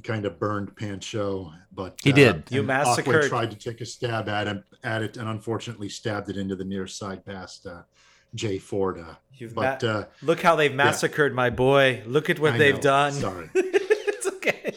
he 0.00 0.12
kind 0.12 0.24
of 0.24 0.38
burned 0.38 0.74
Pancho, 0.76 1.52
but 1.72 1.98
He 2.02 2.10
uh, 2.12 2.14
did. 2.14 2.44
You 2.50 2.60
and 2.60 2.68
massacred- 2.68 3.16
Aqua 3.16 3.28
tried 3.28 3.50
to 3.50 3.56
take 3.58 3.80
a 3.82 3.86
stab 3.86 4.28
at 4.28 4.46
him 4.46 4.64
at 4.82 5.02
it, 5.02 5.16
and 5.18 5.28
unfortunately 5.28 5.88
stabbed 5.90 6.30
it 6.30 6.36
into 6.38 6.56
the 6.56 6.64
near 6.64 6.86
side 6.86 7.24
past 7.26 7.66
uh, 7.66 7.82
Jay 8.34 8.58
Ford. 8.58 8.98
Uh, 8.98 9.14
You've 9.34 9.54
but 9.54 9.82
ma- 9.82 9.88
uh, 9.88 10.04
Look 10.22 10.40
how 10.40 10.56
they've 10.56 10.74
massacred 10.74 11.34
my 11.34 11.50
boy. 11.50 12.02
Look 12.06 12.30
at 12.30 12.38
what 12.38 12.54
I 12.54 12.58
they've 12.58 12.74
know. 12.76 12.80
done. 12.80 13.12
Sorry. 13.12 13.50
it's 13.54 14.26
okay. 14.26 14.72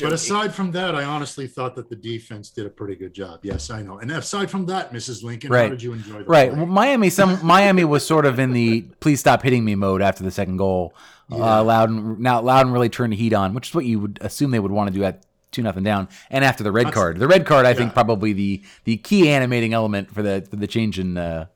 But 0.00 0.12
aside 0.12 0.54
from 0.54 0.70
that, 0.72 0.94
I 0.94 1.04
honestly 1.04 1.46
thought 1.46 1.74
that 1.76 1.88
the 1.88 1.96
defense 1.96 2.50
did 2.50 2.66
a 2.66 2.70
pretty 2.70 2.94
good 2.96 3.12
job. 3.14 3.40
Yes, 3.42 3.70
I 3.70 3.82
know. 3.82 3.98
And 3.98 4.10
aside 4.10 4.50
from 4.50 4.66
that, 4.66 4.92
Mrs. 4.92 5.22
Lincoln, 5.22 5.50
Right. 5.50 5.64
how 5.64 5.68
did 5.68 5.82
you 5.82 5.92
enjoy 5.92 6.18
the 6.20 6.24
Right. 6.24 6.50
play? 6.50 6.56
Well, 6.58 6.66
Miami, 6.66 7.10
some 7.10 7.38
Miami 7.44 7.84
was 7.84 8.06
sort 8.06 8.24
of 8.26 8.38
in 8.38 8.52
the 8.52 8.82
please 9.00 9.20
stop 9.20 9.42
hitting 9.42 9.64
me 9.64 9.74
mode 9.74 10.00
after 10.02 10.24
the 10.24 10.30
second 10.30 10.56
goal. 10.56 10.94
Yeah. 11.28 11.58
Uh, 11.60 11.64
Loudoun 11.64 12.16
now 12.20 12.40
Loudoun 12.40 12.72
really 12.72 12.88
turned 12.88 13.12
the 13.12 13.16
heat 13.16 13.32
on, 13.32 13.54
which 13.54 13.68
is 13.70 13.74
what 13.74 13.84
you 13.84 14.00
would 14.00 14.18
assume 14.22 14.50
they 14.50 14.58
would 14.60 14.72
want 14.72 14.88
to 14.92 14.94
do 14.94 15.04
at 15.04 15.24
two 15.50 15.62
nothing 15.62 15.82
down. 15.84 16.08
And 16.30 16.44
after 16.44 16.64
the 16.64 16.72
red 16.72 16.86
That's- 16.86 16.94
card, 16.94 17.18
the 17.18 17.28
red 17.28 17.44
card, 17.46 17.66
I 17.66 17.74
think 17.74 17.92
probably 17.92 18.32
the 18.32 18.62
the 18.84 18.96
key 18.96 19.28
animating 19.28 19.72
element 19.74 20.10
for 20.12 20.22
the 20.22 20.46
for 20.48 20.56
the 20.56 20.66
change 20.66 20.98
in. 20.98 21.16
Uh, 21.18 21.46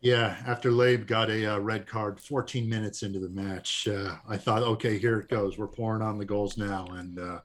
Yeah, 0.00 0.36
after 0.46 0.70
Labe 0.70 1.06
got 1.06 1.30
a 1.30 1.54
uh, 1.54 1.58
red 1.60 1.86
card 1.86 2.20
14 2.20 2.68
minutes 2.68 3.02
into 3.02 3.18
the 3.18 3.30
match, 3.30 3.88
uh, 3.88 4.16
I 4.28 4.36
thought, 4.36 4.62
okay, 4.62 4.98
here 4.98 5.18
it 5.18 5.30
goes. 5.30 5.56
We're 5.56 5.66
pouring 5.66 6.02
on 6.02 6.18
the 6.18 6.26
goals 6.26 6.58
now. 6.58 6.86
And, 6.92 7.18
uh, 7.18 7.38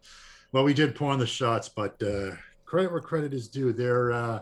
well, 0.51 0.63
we 0.63 0.73
did 0.73 0.95
pour 0.95 1.11
on 1.11 1.19
the 1.19 1.27
shots, 1.27 1.69
but 1.69 2.01
uh, 2.03 2.31
credit 2.65 2.91
where 2.91 3.01
credit 3.01 3.33
is 3.33 3.47
due. 3.47 3.71
Their, 3.73 4.11
uh, 4.11 4.39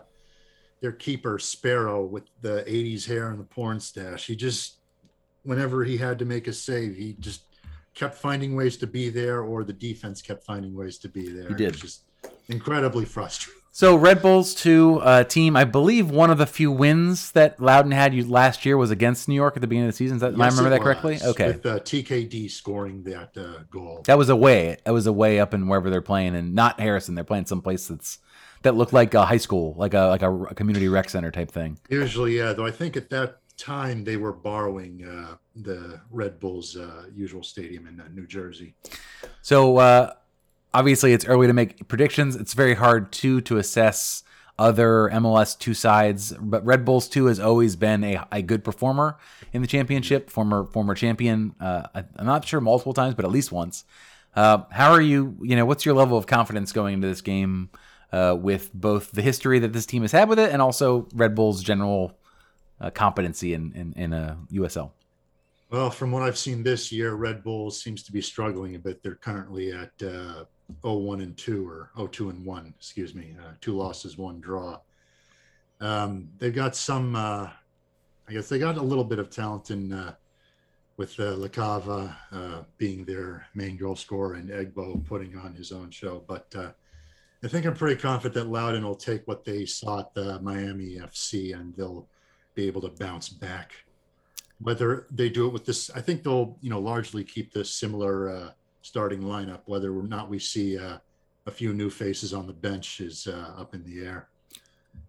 their 0.80 0.92
keeper, 0.92 1.38
Sparrow, 1.38 2.04
with 2.04 2.24
the 2.40 2.64
80s 2.66 3.06
hair 3.06 3.30
and 3.30 3.38
the 3.40 3.44
porn 3.44 3.80
stash, 3.80 4.26
he 4.26 4.36
just, 4.36 4.78
whenever 5.42 5.84
he 5.84 5.96
had 5.96 6.18
to 6.20 6.24
make 6.24 6.46
a 6.46 6.52
save, 6.52 6.94
he 6.96 7.16
just 7.20 7.42
kept 7.94 8.14
finding 8.14 8.54
ways 8.54 8.76
to 8.78 8.86
be 8.86 9.10
there, 9.10 9.42
or 9.42 9.64
the 9.64 9.72
defense 9.72 10.22
kept 10.22 10.44
finding 10.44 10.74
ways 10.74 10.98
to 10.98 11.08
be 11.08 11.28
there. 11.30 11.48
He 11.48 11.54
It 11.54 11.58
did. 11.58 11.72
was 11.72 11.80
just 11.80 12.02
incredibly 12.48 13.04
frustrating. 13.04 13.60
So 13.70 13.94
Red 13.94 14.22
Bulls 14.22 14.54
two 14.54 15.00
uh, 15.02 15.24
team, 15.24 15.56
I 15.56 15.64
believe 15.64 16.10
one 16.10 16.30
of 16.30 16.38
the 16.38 16.46
few 16.46 16.72
wins 16.72 17.32
that 17.32 17.60
Loudoun 17.60 17.92
had 17.92 18.14
you 18.14 18.26
last 18.26 18.66
year 18.66 18.76
was 18.76 18.90
against 18.90 19.28
New 19.28 19.34
York 19.34 19.56
at 19.56 19.60
the 19.60 19.68
beginning 19.68 19.88
of 19.88 19.94
the 19.94 19.96
season. 19.96 20.16
Is 20.16 20.20
that, 20.22 20.32
am 20.34 20.40
I 20.40 20.48
remember 20.48 20.70
that 20.70 20.80
correctly? 20.80 21.18
Okay. 21.22 21.48
With 21.48 21.66
uh, 21.66 21.78
TKD 21.80 22.50
scoring 22.50 23.04
that 23.04 23.36
uh, 23.36 23.64
goal. 23.70 24.02
That 24.06 24.18
was 24.18 24.28
away. 24.28 24.78
That 24.84 24.92
was 24.92 25.06
away 25.06 25.38
up 25.38 25.54
in 25.54 25.68
wherever 25.68 25.90
they're 25.90 26.00
playing, 26.00 26.34
and 26.34 26.54
not 26.54 26.80
Harrison. 26.80 27.14
They're 27.14 27.24
playing 27.24 27.46
someplace 27.46 27.86
that's 27.86 28.18
that 28.62 28.74
looked 28.74 28.92
like 28.92 29.14
a 29.14 29.24
high 29.24 29.36
school, 29.36 29.74
like 29.76 29.94
a 29.94 30.06
like 30.06 30.22
a, 30.22 30.32
a 30.32 30.54
community 30.54 30.88
rec 30.88 31.08
center 31.10 31.30
type 31.30 31.50
thing. 31.50 31.78
Usually, 31.88 32.36
yeah. 32.36 32.52
Though 32.52 32.66
I 32.66 32.72
think 32.72 32.96
at 32.96 33.10
that 33.10 33.38
time 33.56 34.04
they 34.04 34.16
were 34.16 34.32
borrowing 34.32 35.04
uh, 35.04 35.36
the 35.54 36.00
Red 36.10 36.40
Bulls' 36.40 36.76
uh, 36.76 37.06
usual 37.14 37.42
stadium 37.42 37.86
in 37.86 38.00
uh, 38.00 38.08
New 38.12 38.26
Jersey. 38.26 38.74
So 39.42 39.76
uh, 39.78 40.14
obviously, 40.72 41.12
it's 41.12 41.24
early 41.24 41.46
to 41.46 41.52
make 41.52 41.88
predictions. 41.88 42.36
It's 42.36 42.54
very 42.54 42.74
hard 42.74 43.12
too 43.12 43.40
to 43.42 43.58
assess 43.58 44.22
other 44.58 45.08
MLS 45.12 45.58
two 45.58 45.74
sides. 45.74 46.32
But 46.32 46.64
Red 46.64 46.84
Bulls 46.84 47.08
two 47.08 47.26
has 47.26 47.38
always 47.38 47.76
been 47.76 48.02
a, 48.04 48.26
a 48.32 48.42
good 48.42 48.64
performer 48.64 49.16
in 49.52 49.62
the 49.62 49.68
championship. 49.68 50.30
Former 50.30 50.64
former 50.64 50.94
champion. 50.94 51.54
Uh, 51.60 51.84
I'm 51.94 52.26
not 52.26 52.44
sure 52.44 52.60
multiple 52.60 52.94
times, 52.94 53.14
but 53.14 53.24
at 53.24 53.30
least 53.30 53.52
once. 53.52 53.84
Uh, 54.34 54.64
how 54.70 54.92
are 54.92 55.00
you? 55.00 55.36
You 55.42 55.56
know, 55.56 55.64
what's 55.64 55.84
your 55.84 55.94
level 55.94 56.18
of 56.18 56.26
confidence 56.26 56.72
going 56.72 56.94
into 56.94 57.08
this 57.08 57.20
game 57.20 57.70
uh, 58.12 58.36
with 58.38 58.72
both 58.74 59.12
the 59.12 59.22
history 59.22 59.58
that 59.60 59.72
this 59.72 59.86
team 59.86 60.02
has 60.02 60.12
had 60.12 60.28
with 60.28 60.38
it 60.38 60.52
and 60.52 60.60
also 60.60 61.08
Red 61.14 61.34
Bull's 61.34 61.62
general 61.62 62.18
uh, 62.80 62.90
competency 62.90 63.54
in 63.54 63.72
in, 63.72 63.92
in 63.94 64.12
uh, 64.12 64.36
USL? 64.52 64.90
Well, 65.70 65.90
from 65.90 66.12
what 66.12 66.22
I've 66.22 66.38
seen 66.38 66.62
this 66.62 66.90
year, 66.90 67.14
Red 67.14 67.44
Bulls 67.44 67.80
seems 67.80 68.02
to 68.04 68.12
be 68.12 68.22
struggling 68.22 68.74
a 68.74 68.78
bit. 68.78 69.02
They're 69.02 69.16
currently 69.16 69.70
at 69.70 69.92
uh, 70.70 70.88
0-1 70.88 71.22
and 71.22 71.36
2 71.36 71.68
or 71.68 71.90
0-2 71.96 72.30
and 72.30 72.44
1, 72.44 72.74
excuse 72.76 73.14
me. 73.14 73.34
Uh, 73.40 73.52
two 73.60 73.76
losses, 73.76 74.16
one 74.16 74.40
draw. 74.40 74.78
Um, 75.80 76.28
they've 76.38 76.54
got 76.54 76.74
some, 76.76 77.14
uh, 77.14 77.50
I 78.28 78.32
guess 78.32 78.48
they 78.48 78.58
got 78.58 78.76
a 78.76 78.82
little 78.82 79.04
bit 79.04 79.18
of 79.18 79.30
talent 79.30 79.70
in 79.70 79.92
uh, 79.92 80.14
with 80.96 81.18
uh, 81.20 81.36
Lacava 81.36 82.14
uh, 82.32 82.62
being 82.76 83.04
their 83.04 83.46
main 83.54 83.76
goal 83.76 83.94
scorer 83.94 84.34
and 84.34 84.50
Egbo 84.50 85.04
putting 85.06 85.36
on 85.36 85.54
his 85.54 85.70
own 85.70 85.90
show. 85.90 86.24
But 86.26 86.52
uh, 86.56 86.70
I 87.44 87.48
think 87.48 87.66
I'm 87.66 87.74
pretty 87.74 88.00
confident 88.00 88.34
that 88.34 88.50
Loudoun 88.50 88.84
will 88.84 88.96
take 88.96 89.26
what 89.28 89.44
they 89.44 89.64
saw 89.64 90.00
at 90.00 90.12
the 90.14 90.40
Miami 90.40 90.96
FC 90.96 91.54
and 91.54 91.74
they'll 91.76 92.08
be 92.54 92.66
able 92.66 92.80
to 92.80 92.88
bounce 92.88 93.28
back 93.28 93.72
whether 94.60 95.06
they 95.10 95.28
do 95.28 95.46
it 95.46 95.52
with 95.52 95.64
this 95.64 95.90
i 95.90 96.00
think 96.00 96.22
they'll 96.22 96.56
you 96.60 96.70
know 96.70 96.80
largely 96.80 97.24
keep 97.24 97.52
this 97.52 97.72
similar 97.72 98.30
uh, 98.30 98.50
starting 98.82 99.22
lineup 99.22 99.60
whether 99.66 99.92
or 99.96 100.02
not 100.02 100.28
we 100.28 100.38
see 100.38 100.78
uh, 100.78 100.98
a 101.46 101.50
few 101.50 101.72
new 101.72 101.90
faces 101.90 102.32
on 102.32 102.46
the 102.46 102.52
bench 102.52 103.00
is 103.00 103.26
uh, 103.26 103.54
up 103.56 103.74
in 103.74 103.82
the 103.84 104.04
air 104.04 104.28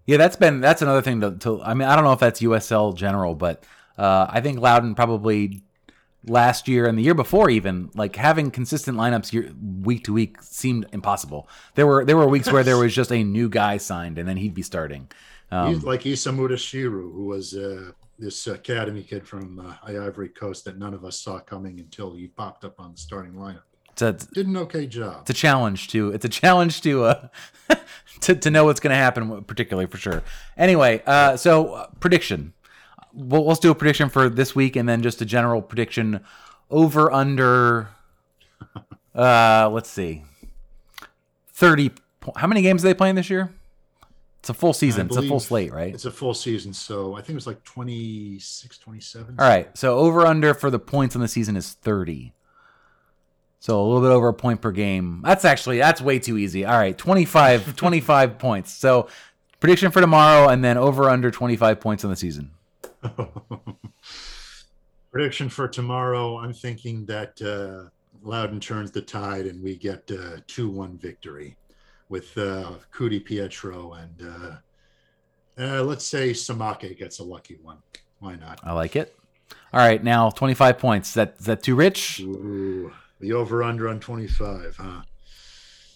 Yeah, 0.05 0.17
that's 0.17 0.35
been 0.35 0.61
that's 0.61 0.81
another 0.81 1.01
thing 1.01 1.21
to, 1.21 1.31
to 1.39 1.61
I 1.61 1.73
mean, 1.73 1.87
I 1.87 1.95
don't 1.95 2.03
know 2.03 2.13
if 2.13 2.19
that's 2.19 2.41
USL 2.41 2.95
general, 2.95 3.35
but 3.35 3.63
uh, 3.97 4.27
I 4.29 4.41
think 4.41 4.59
Loudoun 4.59 4.95
probably 4.95 5.63
last 6.25 6.67
year 6.67 6.85
and 6.85 6.97
the 6.97 7.03
year 7.03 7.13
before 7.13 7.49
even 7.49 7.89
like 7.95 8.15
having 8.15 8.51
consistent 8.51 8.97
lineups 8.97 9.31
year, 9.31 9.53
week 9.81 10.03
to 10.05 10.13
week 10.13 10.41
seemed 10.41 10.85
impossible. 10.91 11.47
There 11.75 11.87
were 11.87 12.03
there 12.05 12.17
were 12.17 12.27
weeks 12.27 12.51
where 12.51 12.63
there 12.63 12.77
was 12.77 12.93
just 12.93 13.11
a 13.11 13.23
new 13.23 13.49
guy 13.49 13.77
signed 13.77 14.17
and 14.17 14.27
then 14.27 14.37
he'd 14.37 14.53
be 14.53 14.61
starting. 14.61 15.09
Um, 15.51 15.73
He's 15.73 15.83
like 15.83 16.01
Isamuda 16.01 16.53
Shiru, 16.53 17.11
who 17.13 17.25
was 17.25 17.55
uh, 17.55 17.91
this 18.19 18.47
academy 18.47 19.03
kid 19.03 19.27
from 19.27 19.59
uh, 19.59 19.75
Ivory 19.87 20.29
Coast 20.29 20.65
that 20.65 20.77
none 20.77 20.93
of 20.93 21.05
us 21.05 21.19
saw 21.19 21.39
coming 21.39 21.79
until 21.79 22.13
he 22.13 22.27
popped 22.27 22.65
up 22.65 22.79
on 22.79 22.91
the 22.91 22.97
starting 22.97 23.33
lineup. 23.33 23.61
it's, 23.91 24.01
a, 24.01 24.13
Did 24.33 24.47
an 24.47 24.57
okay 24.57 24.85
job. 24.87 25.21
it's 25.21 25.29
a 25.29 25.33
challenge 25.33 25.87
to 25.89 26.09
it's 26.11 26.25
a 26.25 26.29
challenge 26.29 26.81
to 26.81 27.03
uh, 27.05 27.27
to 28.21 28.35
to 28.35 28.51
know 28.51 28.65
what's 28.65 28.79
going 28.79 28.91
to 28.91 28.95
happen 28.97 29.43
particularly 29.45 29.87
for 29.87 29.97
sure. 29.97 30.21
Anyway, 30.57 31.01
uh, 31.05 31.37
so 31.37 31.73
uh, 31.73 31.87
prediction. 31.99 32.53
Well, 33.13 33.45
let's 33.45 33.59
do 33.59 33.71
a 33.71 33.75
prediction 33.75 34.09
for 34.09 34.29
this 34.29 34.53
week 34.55 34.75
and 34.75 34.87
then 34.87 35.01
just 35.01 35.21
a 35.21 35.25
general 35.25 35.61
prediction 35.61 36.21
over 36.69 37.11
under. 37.11 37.89
Uh, 39.15 39.67
let's 39.73 39.89
see. 39.89 40.23
Thirty. 41.51 41.89
po- 42.21 42.31
How 42.37 42.47
many 42.47 42.61
games 42.61 42.83
are 42.83 42.87
they 42.87 42.93
playing 42.93 43.15
this 43.15 43.29
year? 43.29 43.51
It's 44.39 44.49
a 44.49 44.53
full 44.53 44.73
season. 44.73 45.07
It's 45.07 45.17
a 45.17 45.21
full 45.21 45.39
slate, 45.39 45.73
right? 45.73 45.93
It's 45.93 46.05
a 46.05 46.11
full 46.11 46.33
season, 46.33 46.73
so 46.73 47.13
I 47.13 47.17
think 47.17 47.31
it 47.31 47.35
was 47.35 47.47
like 47.47 47.63
26, 47.63 48.77
27. 48.77 49.35
All 49.37 49.47
right. 49.47 49.77
So 49.77 49.97
over 49.97 50.25
under 50.25 50.53
for 50.53 50.69
the 50.71 50.79
points 50.79 51.15
on 51.15 51.21
the 51.21 51.27
season 51.27 51.57
is 51.57 51.73
30. 51.73 52.33
So 53.59 53.81
a 53.81 53.83
little 53.83 54.01
bit 54.01 54.11
over 54.11 54.29
a 54.29 54.33
point 54.33 54.61
per 54.61 54.71
game. 54.71 55.21
That's 55.25 55.43
actually 55.43 55.79
that's 55.79 56.01
way 56.01 56.19
too 56.19 56.37
easy. 56.37 56.63
All 56.63 56.77
right, 56.77 56.97
25 56.97 57.75
25 57.77 58.39
points. 58.39 58.71
So 58.73 59.09
prediction 59.59 59.91
for 59.91 59.99
tomorrow 59.99 60.47
and 60.47 60.63
then 60.63 60.77
over 60.77 61.09
under 61.09 61.29
25 61.29 61.81
points 61.81 62.05
on 62.05 62.09
the 62.09 62.15
season. 62.15 62.51
Prediction 65.11 65.49
for 65.49 65.67
tomorrow, 65.67 66.37
I'm 66.37 66.53
thinking 66.53 67.03
that 67.07 67.41
uh, 67.41 67.89
Loudoun 68.21 68.59
turns 68.59 68.91
the 68.91 69.01
tide 69.01 69.47
and 69.47 69.61
we 69.63 69.75
get 69.75 70.09
a 70.11 70.43
2 70.47 70.69
1 70.69 70.97
victory 70.99 71.57
with 72.09 72.37
uh, 72.37 72.73
Ku-DiPietro 72.91 74.01
and 74.03 74.27
uh, 74.27 74.55
uh, 75.61 75.83
let's 75.83 76.05
say 76.05 76.31
Samake 76.31 76.97
gets 76.97 77.19
a 77.19 77.23
lucky 77.23 77.57
one. 77.61 77.77
Why 78.19 78.35
not? 78.35 78.59
I 78.63 78.73
like 78.73 78.95
it. 78.95 79.15
All 79.73 79.79
right, 79.79 80.03
now 80.03 80.29
25 80.29 80.77
points. 80.77 81.09
Is 81.09 81.13
that 81.15 81.35
is 81.39 81.45
that 81.45 81.63
too 81.63 81.75
rich? 81.75 82.19
Ooh, 82.21 82.91
the 83.19 83.33
over 83.33 83.63
under 83.63 83.87
on 83.87 83.99
25, 83.99 84.75
huh? 84.77 85.01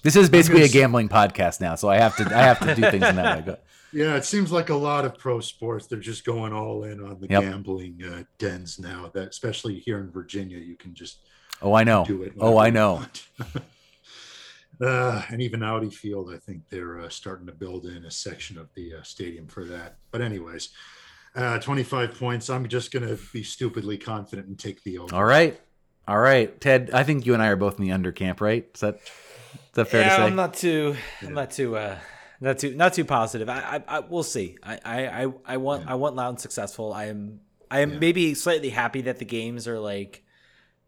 This 0.04 0.16
is 0.16 0.30
basically 0.30 0.64
a 0.64 0.68
gambling 0.68 1.08
podcast 1.10 1.62
now, 1.62 1.76
so 1.76 1.90
I 1.90 1.98
have 1.98 2.16
to 2.18 2.26
I 2.26 2.42
have 2.42 2.60
to 2.60 2.76
do 2.76 2.82
things 2.92 3.08
in 3.08 3.16
that 3.16 3.46
way. 3.48 3.56
Yeah, 3.96 4.16
it 4.16 4.26
seems 4.26 4.52
like 4.52 4.70
a 4.70 4.76
lot 4.76 5.06
of 5.06 5.20
pro 5.20 5.40
sports, 5.40 5.86
they're 5.86 6.00
just 6.00 6.26
going 6.26 6.52
all 6.52 6.84
in 6.84 7.00
on 7.00 7.20
the 7.22 7.28
Yep. 7.30 7.44
gambling 7.44 8.02
uh, 8.04 8.24
dens 8.40 8.80
now. 8.80 9.12
That 9.14 9.28
especially 9.28 9.78
here 9.78 10.00
in 10.00 10.10
Virginia, 10.10 10.58
you 10.58 10.76
can 10.76 10.96
just 10.96 11.20
Oh, 11.62 11.76
I 11.76 11.84
know. 11.84 12.04
do 12.04 12.24
it. 12.24 12.34
Oh, 12.40 12.58
I 12.58 12.72
know. 12.72 13.04
want. 14.80 14.92
uh, 14.92 15.22
and 15.30 15.42
even 15.42 15.64
Audi 15.64 15.90
Field, 15.90 16.32
I 16.34 16.38
think 16.38 16.70
they're 16.70 17.00
uh, 17.00 17.10
starting 17.10 17.46
to 17.48 17.54
build 17.54 17.86
in 17.86 18.06
a 18.06 18.12
section 18.12 18.58
of 18.58 18.74
the 18.74 18.96
uh, 18.96 19.04
stadium 19.04 19.48
for 19.48 19.66
that. 19.66 19.98
But 20.12 20.22
anyways, 20.22 20.70
uh, 21.36 21.60
25 21.60 22.18
points. 22.20 22.50
I'm 22.50 22.68
just 22.68 22.92
going 22.92 23.08
to 23.08 23.18
be 23.32 23.44
stupidly 23.44 23.98
confident 23.98 24.48
and 24.48 24.58
take 24.58 24.84
the 24.84 25.00
over. 25.00 25.16
All 25.16 25.24
right. 25.24 25.60
All 26.08 26.20
right. 26.20 26.60
Ted, 26.60 26.92
I 26.94 27.04
think 27.04 27.26
you 27.26 27.34
and 27.34 27.42
I 27.42 27.48
are 27.48 27.56
both 27.56 27.80
in 27.80 27.86
the 27.86 27.92
under 27.92 28.12
camp, 28.12 28.42
right? 28.42 28.68
Is 28.74 28.82
that 28.82 28.96
is 28.96 29.12
that 29.74 29.86
fair 29.86 30.02
yeah, 30.02 30.10
to 30.10 30.16
say? 30.16 30.22
I'm 30.28 30.36
not 30.36 30.54
too, 30.54 30.96
I'm 31.22 31.34
not 31.34 31.52
too, 31.52 31.76
uh, 31.76 31.98
not 32.42 32.60
too, 32.60 32.76
not 32.76 32.94
too 32.94 33.06
positive. 33.06 33.50
I, 33.50 33.82
I, 33.88 33.98
I 33.98 34.00
we'll 34.02 34.24
see. 34.24 34.58
I, 34.62 34.80
I, 34.84 35.24
I, 35.24 35.34
I 35.46 35.58
want, 35.58 35.88
I 35.88 35.96
want 35.96 36.16
Loudoun 36.16 36.38
successful. 36.38 36.94
I 36.94 37.06
am, 37.06 37.40
I 37.72 37.80
am 37.80 37.94
Yeah. 37.94 38.00
maybe 38.00 38.34
slightly 38.36 38.70
happy 38.70 39.02
that 39.04 39.20
the 39.20 39.26
games 39.26 39.68
are 39.68 39.80
like 39.80 40.23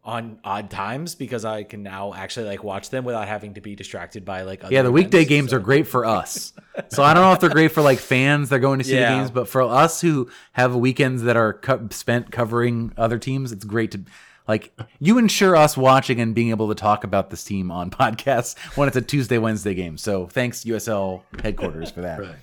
on 0.05 0.37
odd 0.43 0.69
times 0.69 1.15
because 1.15 1.43
I 1.45 1.63
can 1.63 1.81
now 1.83 2.13
actually 2.13 2.45
like 2.45 2.63
watch 2.63 2.91
them 2.91 3.03
without 3.05 3.27
having 3.27 3.55
to 3.55 3.61
be 3.61 3.75
distracted 3.75 4.23
by 4.23 4.43
like. 4.43 4.63
Other 4.63 4.73
Yeah, 4.73 4.83
the 4.83 4.91
weekday 4.91 5.19
events, 5.19 5.29
games 5.29 5.49
so- 5.51 5.57
are 5.57 5.59
great 5.59 5.87
for 5.87 6.05
us. 6.05 6.53
So 6.89 7.01
I 7.03 7.13
don't 7.13 7.23
know 7.23 7.33
if 7.33 7.39
they're 7.39 7.49
great 7.49 7.71
for 7.71 7.81
like 7.81 7.99
fans 7.99 8.49
that 8.49 8.57
are 8.57 8.59
going 8.59 8.79
to 8.79 8.85
see 8.85 8.93
Yeah. 8.95 9.11
the 9.11 9.17
games, 9.17 9.31
but 9.31 9.47
for 9.49 9.61
us 9.63 10.01
who 10.01 10.29
have 10.53 10.75
weekends 10.75 11.23
that 11.23 11.35
are 11.35 11.53
co- 11.53 11.87
spent 11.91 12.31
covering 12.31 12.91
other 12.97 13.17
teams, 13.17 13.51
it's 13.51 13.65
great 13.65 13.91
to 13.91 14.01
like 14.47 14.71
you 14.99 15.17
ensure 15.17 15.55
us 15.55 15.75
watching 15.75 16.19
and 16.19 16.35
being 16.35 16.51
able 16.51 16.67
to 16.69 16.75
talk 16.75 17.03
about 17.03 17.31
this 17.31 17.43
team 17.43 17.71
on 17.71 17.89
podcasts 18.01 18.55
when 18.77 18.87
it's 18.87 18.97
a 18.97 19.01
Tuesday 19.01 19.39
Wednesday 19.39 19.73
game. 19.73 19.97
So 19.97 20.27
thanks 20.27 20.63
USL 20.65 21.23
headquarters 21.41 21.89
for 21.89 22.01
that. 22.01 22.19
Right. 22.19 22.35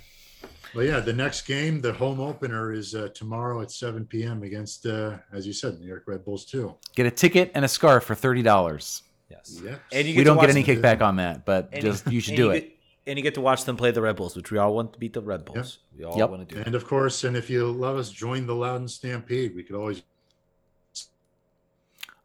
Well, 0.74 0.84
yeah, 0.86 1.00
the 1.00 1.12
next 1.12 1.42
game, 1.42 1.80
the 1.80 1.92
home 1.92 2.18
opener, 2.20 2.72
is 2.72 2.94
uh, 2.94 3.08
tomorrow 3.14 3.60
at 3.60 3.70
7 3.70 4.06
p.m. 4.06 4.42
against, 4.42 4.86
uh, 4.86 5.18
as 5.32 5.46
you 5.46 5.52
said, 5.52 5.78
New 5.78 5.86
York 5.86 6.04
Red 6.06 6.24
Bulls, 6.24 6.46
too. 6.46 6.74
Get 6.94 7.04
a 7.06 7.10
ticket 7.10 7.50
and 7.54 7.64
a 7.64 7.68
scarf 7.68 8.04
for 8.04 8.14
thirty 8.14 8.42
dollars. 8.42 9.02
Yes. 9.30 9.60
Yep. 9.62 9.80
And 9.92 10.08
you 10.08 10.16
we 10.16 10.24
don't 10.24 10.40
get 10.40 10.50
any 10.50 10.62
them- 10.62 10.76
kickback 10.82 11.02
on 11.02 11.16
that, 11.16 11.44
but 11.44 11.68
and 11.72 11.82
just 11.82 12.10
you 12.10 12.20
should 12.20 12.36
do 12.36 12.44
you 12.44 12.50
it. 12.52 12.60
get- 12.60 12.72
and 13.06 13.18
you 13.18 13.22
get 13.24 13.34
to 13.34 13.40
watch 13.40 13.64
them 13.64 13.76
play 13.76 13.90
the 13.90 14.00
Red 14.00 14.14
Bulls, 14.16 14.36
which 14.36 14.52
we 14.52 14.58
all 14.58 14.74
want 14.76 14.92
to 14.92 14.98
beat 14.98 15.12
the 15.12 15.20
Red 15.20 15.44
Bulls. 15.44 15.78
We 15.98 16.04
all 16.04 16.16
Yep. 16.16 16.30
want 16.30 16.48
to 16.48 16.54
do. 16.54 16.62
And 16.64 16.74
of 16.76 16.86
course, 16.86 17.24
and 17.24 17.36
if 17.36 17.50
you 17.50 17.66
love 17.70 17.96
us, 17.96 18.10
join 18.10 18.46
the 18.46 18.54
Loudoun 18.54 18.86
Stampede. 18.86 19.56
We 19.56 19.62
could 19.64 19.74
always 19.76 20.02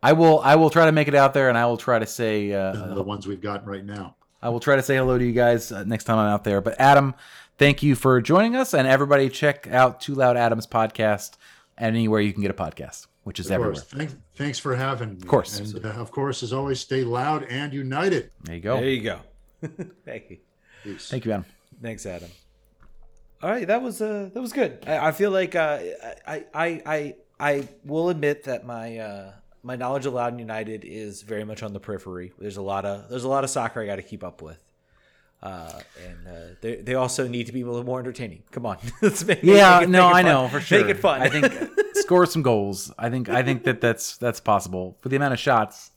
I 0.04 0.14
will. 0.14 0.40
I 0.42 0.56
will 0.56 0.70
try 0.70 0.86
to 0.86 0.92
make 0.92 1.08
it 1.08 1.16
out 1.16 1.34
there, 1.34 1.50
and 1.50 1.58
I 1.58 1.66
will 1.66 1.78
try 1.78 1.98
to 1.98 2.06
say. 2.06 2.54
Uh, 2.54 2.94
the 2.94 3.02
ones 3.04 3.26
we've 3.26 3.42
got 3.42 3.66
right 3.66 3.84
now. 3.84 4.16
I 4.42 4.50
will 4.50 4.60
try 4.60 4.76
to 4.76 4.84
say 4.84 4.96
hello 4.96 5.18
to 5.18 5.26
you 5.26 5.32
guys 5.34 5.72
uh, 5.72 5.84
next 5.84 6.04
time 6.04 6.20
I'm 6.20 6.30
out 6.30 6.44
there. 6.44 6.62
But 6.62 6.80
Adam, 6.80 7.16
thank 7.58 7.84
you 7.84 7.96
for 7.96 8.22
joining 8.22 8.56
us, 8.56 8.74
and 8.74 8.88
everybody 8.88 9.30
check 9.30 9.68
out 9.68 10.02
Too 10.02 10.16
Loud 10.16 10.38
Adams 10.38 10.68
podcast 10.68 11.38
anywhere 11.78 12.22
you 12.22 12.34
can 12.34 12.42
get 12.42 12.52
a 12.52 12.56
podcast, 12.56 13.08
which 13.24 13.40
is 13.40 13.48
Of 13.48 13.54
everywhere. 13.54 13.74
course. 13.74 13.84
Thank, 13.86 14.12
thanks 14.36 14.60
for 14.60 14.76
having 14.76 15.12
me. 15.16 15.18
Of 15.22 15.28
course. 15.28 15.60
And 15.60 15.86
uh, 15.86 15.90
of 15.90 16.12
course, 16.12 16.44
as 16.44 16.54
always, 16.54 16.80
stay 16.80 17.04
loud 17.04 17.44
and 17.44 17.74
united. 17.74 18.32
There 18.44 18.56
you 18.56 18.62
go. 18.62 18.80
There 18.80 18.90
you 18.90 19.02
go. 19.02 19.20
Thank 20.06 20.30
you. 20.30 20.38
Peace. 20.84 21.10
Thank 21.10 21.26
you, 21.26 21.32
Adam. 21.32 21.46
Thanks, 21.82 22.06
Adam. 22.06 22.30
All 23.42 23.52
right, 23.52 23.68
that 23.68 23.82
was 23.84 24.02
uh 24.02 24.30
that 24.34 24.42
was 24.42 24.52
good. 24.52 24.84
I, 24.88 25.10
I 25.10 25.12
feel 25.12 25.30
like 25.30 25.54
uh 25.56 25.80
I, 26.28 26.46
I 26.54 26.82
I 26.86 27.16
I 27.40 27.68
will 27.84 28.10
admit 28.10 28.46
that 28.46 28.66
my 28.66 28.98
uh 28.98 29.32
my 29.62 29.76
knowledge 29.76 30.08
of 30.08 30.14
Loudoun 30.14 30.40
United 30.40 30.84
is 30.86 31.22
very 31.22 31.44
much 31.44 31.62
on 31.62 31.72
the 31.74 31.80
periphery. 31.80 32.34
There's 32.40 32.58
a 32.58 32.64
lot 32.64 32.84
of 32.86 33.10
there's 33.10 33.26
a 33.26 33.30
lot 33.30 33.44
of 33.44 33.52
soccer 33.52 33.80
I 33.82 33.86
got 33.86 33.98
to 33.98 34.02
keep 34.02 34.24
up 34.24 34.42
with. 34.42 34.64
Uh, 35.44 35.72
and 36.06 36.28
uh, 36.28 36.32
they, 36.62 36.76
they 36.78 36.96
also 36.96 37.28
need 37.28 37.46
to 37.46 37.52
be 37.54 37.62
a 37.62 37.66
little 37.66 37.84
more 37.84 38.00
entertaining. 38.00 38.42
Come 38.52 38.66
on, 38.66 38.78
let's 39.02 39.24
make 39.24 39.44
Yeah, 39.44 39.80
make 39.80 39.88
it- 39.88 39.92
no, 39.92 40.08
make 40.08 40.16
I 40.16 40.22
fun. 40.24 40.26
know 40.32 40.48
for 40.48 40.60
sure. 40.60 40.82
Make 40.82 40.96
it 40.96 41.00
fun. 41.00 41.22
I 41.22 41.30
think 41.30 41.46
score 41.94 42.26
some 42.26 42.42
goals. 42.42 42.92
I 42.98 43.10
think 43.10 43.30
I 43.30 43.44
think 43.44 43.64
that 43.66 43.80
that's 43.80 44.18
that's 44.18 44.40
possible 44.40 44.98
for 45.02 45.10
the 45.10 45.16
amount 45.16 45.34
of 45.34 45.40
shots. 45.40 45.92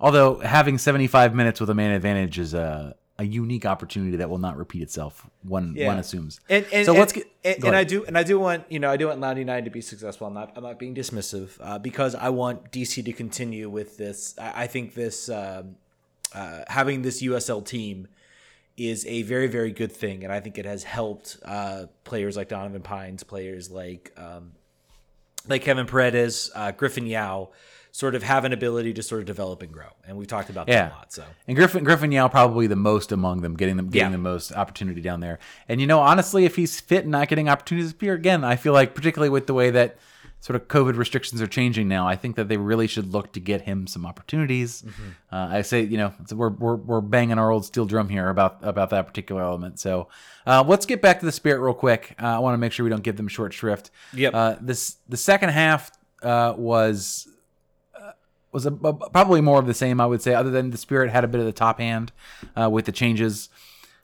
Although 0.00 0.38
having 0.38 0.78
75 0.78 1.34
minutes 1.34 1.60
with 1.60 1.68
a 1.70 1.74
man 1.74 1.90
advantage 1.92 2.38
is 2.38 2.54
a 2.54 2.94
a 3.20 3.24
unique 3.24 3.66
opportunity 3.66 4.16
that 4.18 4.30
will 4.30 4.38
not 4.38 4.56
repeat 4.56 4.80
itself. 4.80 5.28
One 5.42 5.74
Yeah. 5.76 5.88
one 5.88 5.98
assumes. 5.98 6.38
And, 6.48 6.64
and 6.72 6.86
so 6.86 6.92
and, 6.92 6.98
let's 7.00 7.12
get. 7.12 7.26
and, 7.44 7.64
and 7.64 7.76
I 7.76 7.82
do 7.84 8.04
and 8.06 8.16
I 8.16 8.22
do 8.22 8.38
want 8.38 8.64
you 8.70 8.78
know 8.78 8.90
I 8.90 8.96
do 8.96 9.08
want 9.08 9.20
Loudoun 9.20 9.38
United 9.38 9.64
to 9.64 9.70
be 9.70 9.80
successful. 9.80 10.28
I'm 10.28 10.34
not 10.34 10.52
I'm 10.56 10.62
not 10.62 10.78
being 10.78 10.94
dismissive 10.94 11.50
uh, 11.60 11.78
because 11.78 12.14
I 12.14 12.28
want 12.30 12.70
DC 12.72 13.04
to 13.04 13.12
continue 13.12 13.68
with 13.68 13.96
this. 13.98 14.34
I, 14.38 14.62
I 14.62 14.66
think 14.68 14.94
this 14.94 15.28
um, 15.28 15.76
uh, 16.34 16.62
having 16.68 17.02
this 17.02 17.20
USL 17.22 17.64
team 17.66 18.06
is 18.78 19.04
a 19.06 19.22
very 19.22 19.46
very 19.48 19.72
good 19.72 19.92
thing, 19.92 20.24
and 20.24 20.32
I 20.32 20.40
think 20.40 20.56
it 20.58 20.64
has 20.64 20.84
helped 20.84 21.36
uh, 21.44 21.86
players 22.04 22.36
like 22.36 22.48
Donovan 22.48 22.82
Pines, 22.82 23.22
players 23.24 23.70
like 23.70 24.12
um, 24.16 24.52
like 25.46 25.62
Kevin 25.62 25.86
Paredes, 25.86 26.50
uh, 26.54 26.70
Griffin 26.72 27.06
Yow, 27.06 27.50
sort 27.90 28.14
of 28.14 28.22
have 28.22 28.44
an 28.44 28.52
ability 28.52 28.92
to 28.94 29.02
sort 29.02 29.20
of 29.20 29.26
develop 29.26 29.62
and 29.62 29.72
grow. 29.72 29.86
And 30.06 30.16
we've 30.16 30.28
talked 30.28 30.50
about 30.50 30.68
Yeah. 30.68 30.82
that 30.84 30.92
a 30.92 30.94
lot. 30.94 31.12
So 31.12 31.24
And 31.46 31.56
Griffin 31.56 31.84
Griffin 31.84 32.12
Yow 32.12 32.28
probably 32.28 32.66
the 32.66 32.76
most 32.76 33.12
among 33.12 33.40
them, 33.40 33.54
getting 33.56 33.76
them 33.76 33.88
getting 33.88 34.10
Yeah. 34.10 34.16
the 34.16 34.22
most 34.22 34.52
opportunity 34.52 35.00
down 35.00 35.20
there. 35.20 35.38
And 35.68 35.80
you 35.80 35.86
know, 35.86 36.00
honestly, 36.00 36.44
if 36.44 36.56
he's 36.56 36.80
fit 36.80 37.02
and 37.04 37.12
not 37.12 37.28
getting 37.28 37.48
opportunities 37.48 37.94
here 37.98 38.14
again, 38.14 38.44
I 38.44 38.56
feel 38.56 38.72
like 38.72 38.94
particularly 38.94 39.30
with 39.30 39.46
the 39.46 39.54
way 39.54 39.70
that 39.70 39.96
sort 40.40 40.54
of 40.56 40.68
COVID 40.68 40.96
restrictions 40.96 41.42
are 41.42 41.46
changing 41.48 41.88
now, 41.88 42.06
I 42.06 42.14
think 42.16 42.36
that 42.36 42.48
they 42.48 42.56
really 42.56 42.86
should 42.86 43.12
look 43.12 43.32
to 43.32 43.40
get 43.40 43.62
him 43.62 43.86
some 43.86 44.06
opportunities. 44.06 44.84
Uh, 45.32 45.36
I 45.50 45.62
say, 45.62 45.82
you 45.82 45.96
know, 45.98 46.12
we're, 46.32 46.50
we're 46.50 46.76
we're 46.76 47.00
banging 47.00 47.38
our 47.38 47.50
old 47.50 47.64
steel 47.64 47.86
drum 47.86 48.08
here 48.08 48.28
about 48.28 48.58
about 48.62 48.90
that 48.90 49.06
particular 49.06 49.42
element. 49.42 49.80
So 49.80 50.08
uh, 50.46 50.64
let's 50.66 50.86
get 50.86 51.02
back 51.02 51.20
to 51.20 51.26
the 51.26 51.32
spirit 51.32 51.60
real 51.60 51.74
quick. 51.74 52.14
Uh, 52.22 52.26
I 52.26 52.38
want 52.38 52.54
to 52.54 52.58
make 52.58 52.72
sure 52.72 52.84
we 52.84 52.90
don't 52.90 53.02
give 53.02 53.16
them 53.16 53.28
short 53.28 53.52
shrift. 53.52 53.90
Yep. 54.14 54.34
Uh, 54.34 54.56
this 54.60 54.96
the 55.08 55.16
second 55.16 55.50
half 55.50 55.90
uh, 56.22 56.54
was 56.56 57.28
was 58.52 58.64
a, 58.66 58.72
a- 58.72 59.10
probably 59.10 59.40
more 59.40 59.58
of 59.58 59.66
the 59.66 59.74
same, 59.74 60.00
I 60.00 60.06
would 60.06 60.22
say, 60.22 60.34
other 60.34 60.50
than 60.50 60.70
the 60.70 60.78
Spirit 60.78 61.10
had 61.10 61.24
a 61.24 61.28
bit 61.28 61.40
of 61.40 61.46
the 61.46 61.52
top 61.52 61.78
hand 61.80 62.12
uh, 62.58 62.68
with 62.70 62.86
the 62.86 62.92
changes. 62.92 63.48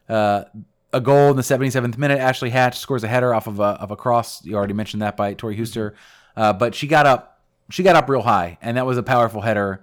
Uh, 0.09 0.45
a 0.93 1.01
goal 1.01 1.31
in 1.31 1.37
the 1.37 1.43
77th 1.43 1.99
minute. 1.99 2.21
Ashley 2.21 2.51
Hatch 2.51 2.79
scores 2.79 3.03
a 3.03 3.09
header 3.09 3.35
off 3.35 3.47
of 3.49 3.59
a, 3.59 3.63
of 3.81 3.91
a 3.91 3.97
cross. 3.97 4.45
You 4.45 4.55
already 4.55 4.75
mentioned 4.75 5.03
that 5.03 5.17
by 5.17 5.35
Tori 5.35 5.57
Huster. 5.57 5.95
Uh, 6.37 6.53
but 6.53 6.75
she 6.75 6.87
got 6.87 7.07
up, 7.07 7.41
she 7.71 7.83
got 7.83 7.97
up 7.97 8.09
real 8.09 8.23
high, 8.23 8.59
and 8.61 8.77
that 8.77 8.87
was 8.87 8.99
a 8.99 9.03
powerful 9.03 9.43
header. 9.43 9.83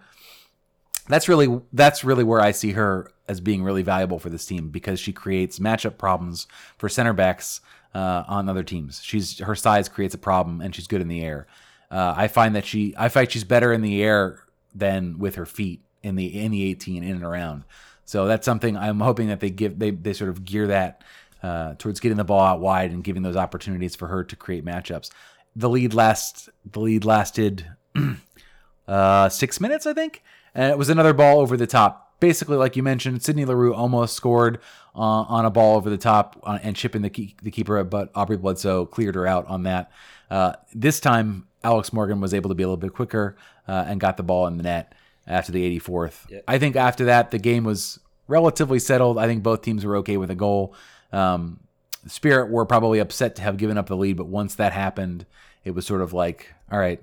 That's 1.08 1.28
really 1.28 1.62
that's 1.74 2.04
really 2.04 2.24
where 2.24 2.42
I 2.42 2.52
see 2.52 2.72
her 2.72 3.12
as 3.28 3.40
being 3.40 3.64
really 3.64 3.82
valuable 3.82 4.20
for 4.20 4.30
this 4.30 4.46
team 4.46 4.70
because 4.70 5.00
she 5.00 5.14
creates 5.14 5.60
matchup 5.60 5.98
problems 5.98 6.48
for 6.78 6.90
center 6.90 7.14
backs 7.14 7.62
uh, 7.94 8.24
on 8.28 8.50
other 8.50 8.64
teams. 8.64 9.02
She's 9.04 9.40
her 9.40 9.56
size 9.56 9.90
creates 9.90 10.14
a 10.14 10.20
problem, 10.20 10.62
and 10.62 10.76
she's 10.76 10.88
good 10.88 11.02
in 11.02 11.08
the 11.08 11.24
air. 11.24 11.48
Uh, 11.90 12.14
I 12.16 12.28
find 12.28 12.56
that 12.56 12.66
she 12.66 12.94
I 12.98 13.10
find 13.10 13.30
she's 13.32 13.44
better 13.44 13.74
in 13.74 13.82
the 13.82 14.04
air 14.04 14.44
than 14.74 15.20
with 15.20 15.36
her 15.36 15.46
feet 15.46 15.82
in 16.04 16.16
the 16.16 16.42
in 16.42 16.52
the 16.52 16.64
18 16.70 17.04
in 17.04 17.16
and 17.16 17.24
around. 17.24 17.64
So 18.06 18.26
that's 18.26 18.46
something 18.46 18.76
I'm 18.76 19.00
hoping 19.00 19.28
that 19.28 19.40
they 19.40 19.50
give 19.50 19.80
they 19.80 19.92
they 19.92 20.14
sort 20.14 20.30
of 20.30 20.46
gear 20.46 20.68
that 20.68 21.04
uh, 21.44 21.76
towards 21.78 22.00
getting 22.00 22.18
the 22.18 22.24
ball 22.24 22.42
out 22.42 22.60
wide 22.60 22.92
and 22.92 23.04
giving 23.04 23.24
those 23.24 23.36
opportunities 23.36 23.96
for 23.96 24.08
her 24.08 24.24
to 24.24 24.36
create 24.36 24.66
matchups. 24.66 25.10
The 25.56 25.70
lead 25.70 25.94
last 25.94 26.50
the 26.70 26.80
lead 26.80 27.06
lasted 27.06 27.68
uh, 28.88 29.30
six 29.30 29.60
minutes, 29.60 29.86
I 29.86 29.94
think, 29.94 30.24
and 30.56 30.72
it 30.72 30.78
was 30.78 30.90
another 30.90 31.14
ball 31.14 31.40
over 31.40 31.58
the 31.58 31.68
top. 31.68 32.20
Basically, 32.20 32.56
like 32.56 32.76
you 32.76 32.84
mentioned, 32.84 33.24
Sydney 33.24 33.46
Leroux 33.46 33.74
almost 33.74 34.16
scored 34.16 34.60
uh, 34.96 35.00
on 35.00 35.46
a 35.46 35.50
ball 35.50 35.76
over 35.76 35.90
the 35.90 35.98
top 35.98 36.40
uh, 36.44 36.60
and 36.62 36.76
chipping 36.76 37.02
the 37.02 37.10
key, 37.10 37.36
the 37.42 37.52
keeper, 37.52 37.84
but 37.84 38.12
Aubrey 38.14 38.38
Bledsoe 38.38 38.86
cleared 38.86 39.16
her 39.16 39.26
out 39.26 39.48
on 39.48 39.64
that. 39.64 39.92
Uh, 40.30 40.54
this 40.74 41.00
time, 41.00 41.48
Alex 41.64 41.92
Morgan 41.92 42.22
was 42.22 42.34
able 42.34 42.50
to 42.50 42.56
be 42.56 42.64
a 42.64 42.68
little 42.68 42.78
bit 42.78 42.94
quicker 42.94 43.36
uh, 43.68 43.86
and 43.88 44.00
got 44.00 44.18
the 44.18 44.24
ball 44.24 44.48
in 44.48 44.58
the 44.58 44.64
net 44.64 44.94
after 45.28 45.52
the 45.52 45.80
84th. 45.80 46.30
Yep. 46.30 46.44
I 46.48 46.60
think 46.60 46.76
after 46.76 47.06
that, 47.06 47.32
the 47.32 47.40
game 47.40 47.64
was 47.64 48.00
relatively 48.28 48.80
settled. 48.80 49.18
I 49.18 49.28
think 49.28 49.44
both 49.44 49.62
teams 49.62 49.86
were 49.86 49.98
okay 49.98 50.18
with 50.18 50.32
a 50.32 50.36
goal. 50.36 50.76
Um, 51.12 51.60
Spirit 52.08 52.50
were 52.50 52.66
probably 52.66 53.00
upset 53.00 53.36
to 53.36 53.42
have 53.44 53.58
given 53.58 53.78
up 53.78 53.88
the 53.88 53.98
lead, 53.98 54.18
but 54.18 54.28
once 54.28 54.56
that 54.56 54.74
happened, 54.74 55.26
it 55.64 55.72
was 55.72 55.86
sort 55.86 56.02
of 56.02 56.14
like, 56.14 56.54
all 56.72 56.80
right, 56.80 57.02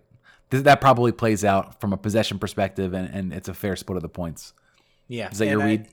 th- 0.50 0.64
that 0.64 0.80
probably 0.80 1.12
plays 1.12 1.44
out 1.44 1.80
from 1.80 1.92
a 1.92 1.96
possession 1.96 2.38
perspective, 2.38 2.92
and, 2.94 3.12
and 3.14 3.32
it's 3.32 3.48
a 3.48 3.54
fair 3.54 3.76
split 3.76 3.96
of 3.96 4.02
the 4.02 4.08
points. 4.08 4.52
Yeah. 5.08 5.30
Is 5.30 5.38
that 5.38 5.46
your 5.46 5.60
and 5.60 5.62
I- 5.62 5.66
read? 5.66 5.88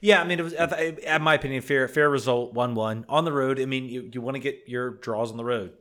yeah, 0.00 0.20
I 0.20 0.24
mean, 0.24 0.40
it 0.40 0.42
was, 0.42 0.52
at 0.54 0.72
in 0.98 1.22
my 1.22 1.34
opinion, 1.34 1.62
fair 1.62 1.86
fair 1.88 2.10
result, 2.10 2.52
one 2.52 2.74
one 2.74 3.04
on 3.08 3.24
the 3.24 3.32
road. 3.32 3.60
I 3.60 3.66
mean, 3.66 3.86
you, 3.86 4.10
you 4.12 4.20
want 4.20 4.34
to 4.34 4.40
get 4.40 4.64
your 4.66 4.90
draws 4.90 5.30
on 5.30 5.36
the 5.36 5.44
road. 5.44 5.72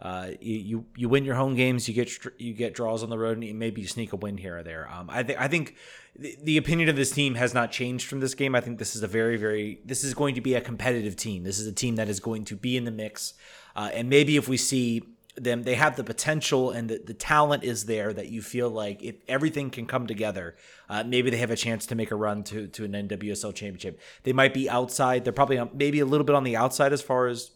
Uh, 0.00 0.32
you, 0.40 0.56
you 0.58 0.84
you 0.96 1.08
win 1.08 1.24
your 1.24 1.36
home 1.36 1.54
games, 1.54 1.86
you 1.88 1.94
get 1.94 2.10
you 2.36 2.52
get 2.54 2.74
draws 2.74 3.04
on 3.04 3.08
the 3.08 3.16
road, 3.16 3.40
and 3.40 3.58
maybe 3.60 3.80
you 3.80 3.86
sneak 3.86 4.12
a 4.12 4.16
win 4.16 4.36
here 4.36 4.58
or 4.58 4.62
there. 4.64 4.90
Um, 4.92 5.08
I 5.08 5.22
think 5.22 5.40
I 5.40 5.46
think 5.46 5.76
the, 6.18 6.36
the 6.42 6.56
opinion 6.56 6.88
of 6.88 6.96
this 6.96 7.12
team 7.12 7.36
has 7.36 7.54
not 7.54 7.70
changed 7.70 8.08
from 8.08 8.18
this 8.18 8.34
game. 8.34 8.56
I 8.56 8.60
think 8.60 8.80
this 8.80 8.96
is 8.96 9.04
a 9.04 9.06
very 9.06 9.36
very 9.36 9.78
this 9.84 10.02
is 10.02 10.12
going 10.12 10.34
to 10.34 10.40
be 10.40 10.54
a 10.54 10.60
competitive 10.60 11.14
team. 11.14 11.44
This 11.44 11.60
is 11.60 11.68
a 11.68 11.72
team 11.72 11.94
that 11.96 12.08
is 12.08 12.18
going 12.18 12.44
to 12.46 12.56
be 12.56 12.76
in 12.76 12.84
the 12.84 12.90
mix, 12.90 13.34
uh, 13.76 13.90
and 13.94 14.08
maybe 14.10 14.36
if 14.36 14.48
we 14.48 14.56
see 14.56 15.04
them, 15.34 15.62
they 15.62 15.74
have 15.74 15.96
the 15.96 16.04
potential 16.04 16.70
and 16.70 16.90
the, 16.90 16.98
the 16.98 17.14
talent 17.14 17.64
is 17.64 17.86
there 17.86 18.12
that 18.12 18.28
you 18.28 18.42
feel 18.42 18.68
like 18.68 19.02
if 19.02 19.16
everything 19.28 19.70
can 19.70 19.86
come 19.86 20.06
together, 20.06 20.54
uh, 20.88 21.02
maybe 21.04 21.30
they 21.30 21.38
have 21.38 21.50
a 21.50 21.56
chance 21.56 21.86
to 21.86 21.94
make 21.94 22.10
a 22.10 22.16
run 22.16 22.42
to 22.44 22.66
to 22.68 22.84
an 22.84 22.92
NWSL 22.92 23.54
championship. 23.54 24.00
They 24.24 24.32
might 24.32 24.52
be 24.52 24.68
outside. 24.68 25.24
They're 25.24 25.32
probably 25.32 25.60
maybe 25.72 26.00
a 26.00 26.06
little 26.06 26.24
bit 26.24 26.36
on 26.36 26.44
the 26.44 26.56
outside 26.56 26.92
as 26.92 27.00
far 27.00 27.28
as 27.28 27.50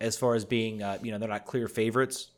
as 0.00 0.16
far 0.16 0.34
as 0.34 0.44
being 0.44 0.82
uh, 0.82 0.98
you 1.02 1.10
know 1.10 1.18
they're 1.18 1.28
not 1.28 1.46
clear 1.46 1.66
favorites 1.66 2.28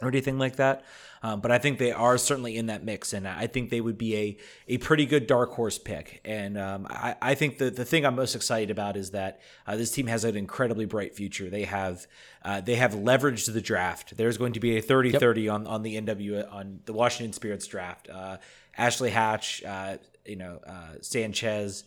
or 0.00 0.08
anything 0.08 0.38
like 0.38 0.56
that. 0.56 0.84
Um, 1.22 1.40
but 1.40 1.50
I 1.50 1.58
think 1.58 1.78
they 1.78 1.92
are 1.92 2.18
certainly 2.18 2.56
in 2.56 2.66
that 2.66 2.84
mix, 2.84 3.12
and 3.12 3.26
I 3.26 3.46
think 3.46 3.70
they 3.70 3.80
would 3.80 3.98
be 3.98 4.16
a 4.16 4.36
a 4.68 4.78
pretty 4.78 5.06
good 5.06 5.26
dark 5.26 5.52
horse 5.52 5.78
pick. 5.78 6.20
And 6.24 6.58
um, 6.58 6.86
I, 6.88 7.16
I 7.20 7.34
think 7.34 7.58
the 7.58 7.70
the 7.70 7.84
thing 7.84 8.04
I'm 8.04 8.16
most 8.16 8.34
excited 8.34 8.70
about 8.70 8.96
is 8.96 9.10
that 9.10 9.40
uh, 9.66 9.76
this 9.76 9.90
team 9.90 10.06
has 10.06 10.24
an 10.24 10.36
incredibly 10.36 10.84
bright 10.84 11.14
future. 11.14 11.48
They 11.48 11.64
have 11.64 12.06
uh, 12.44 12.60
they 12.60 12.76
have 12.76 12.92
leveraged 12.92 13.52
the 13.52 13.60
draft. 13.60 14.16
There's 14.16 14.38
going 14.38 14.52
to 14.52 14.60
be 14.60 14.76
a 14.76 14.82
30-30 14.82 15.52
on 15.52 15.66
on 15.66 15.82
the 15.82 16.00
NW 16.00 16.52
on 16.52 16.80
the 16.84 16.92
Washington 16.92 17.32
Spirits 17.32 17.66
draft. 17.66 18.08
Uh, 18.08 18.36
Ashley 18.76 19.10
Hatch, 19.10 19.64
uh, 19.64 19.96
you 20.24 20.36
know 20.36 20.60
uh, 20.66 21.00
Sanchez. 21.00 21.84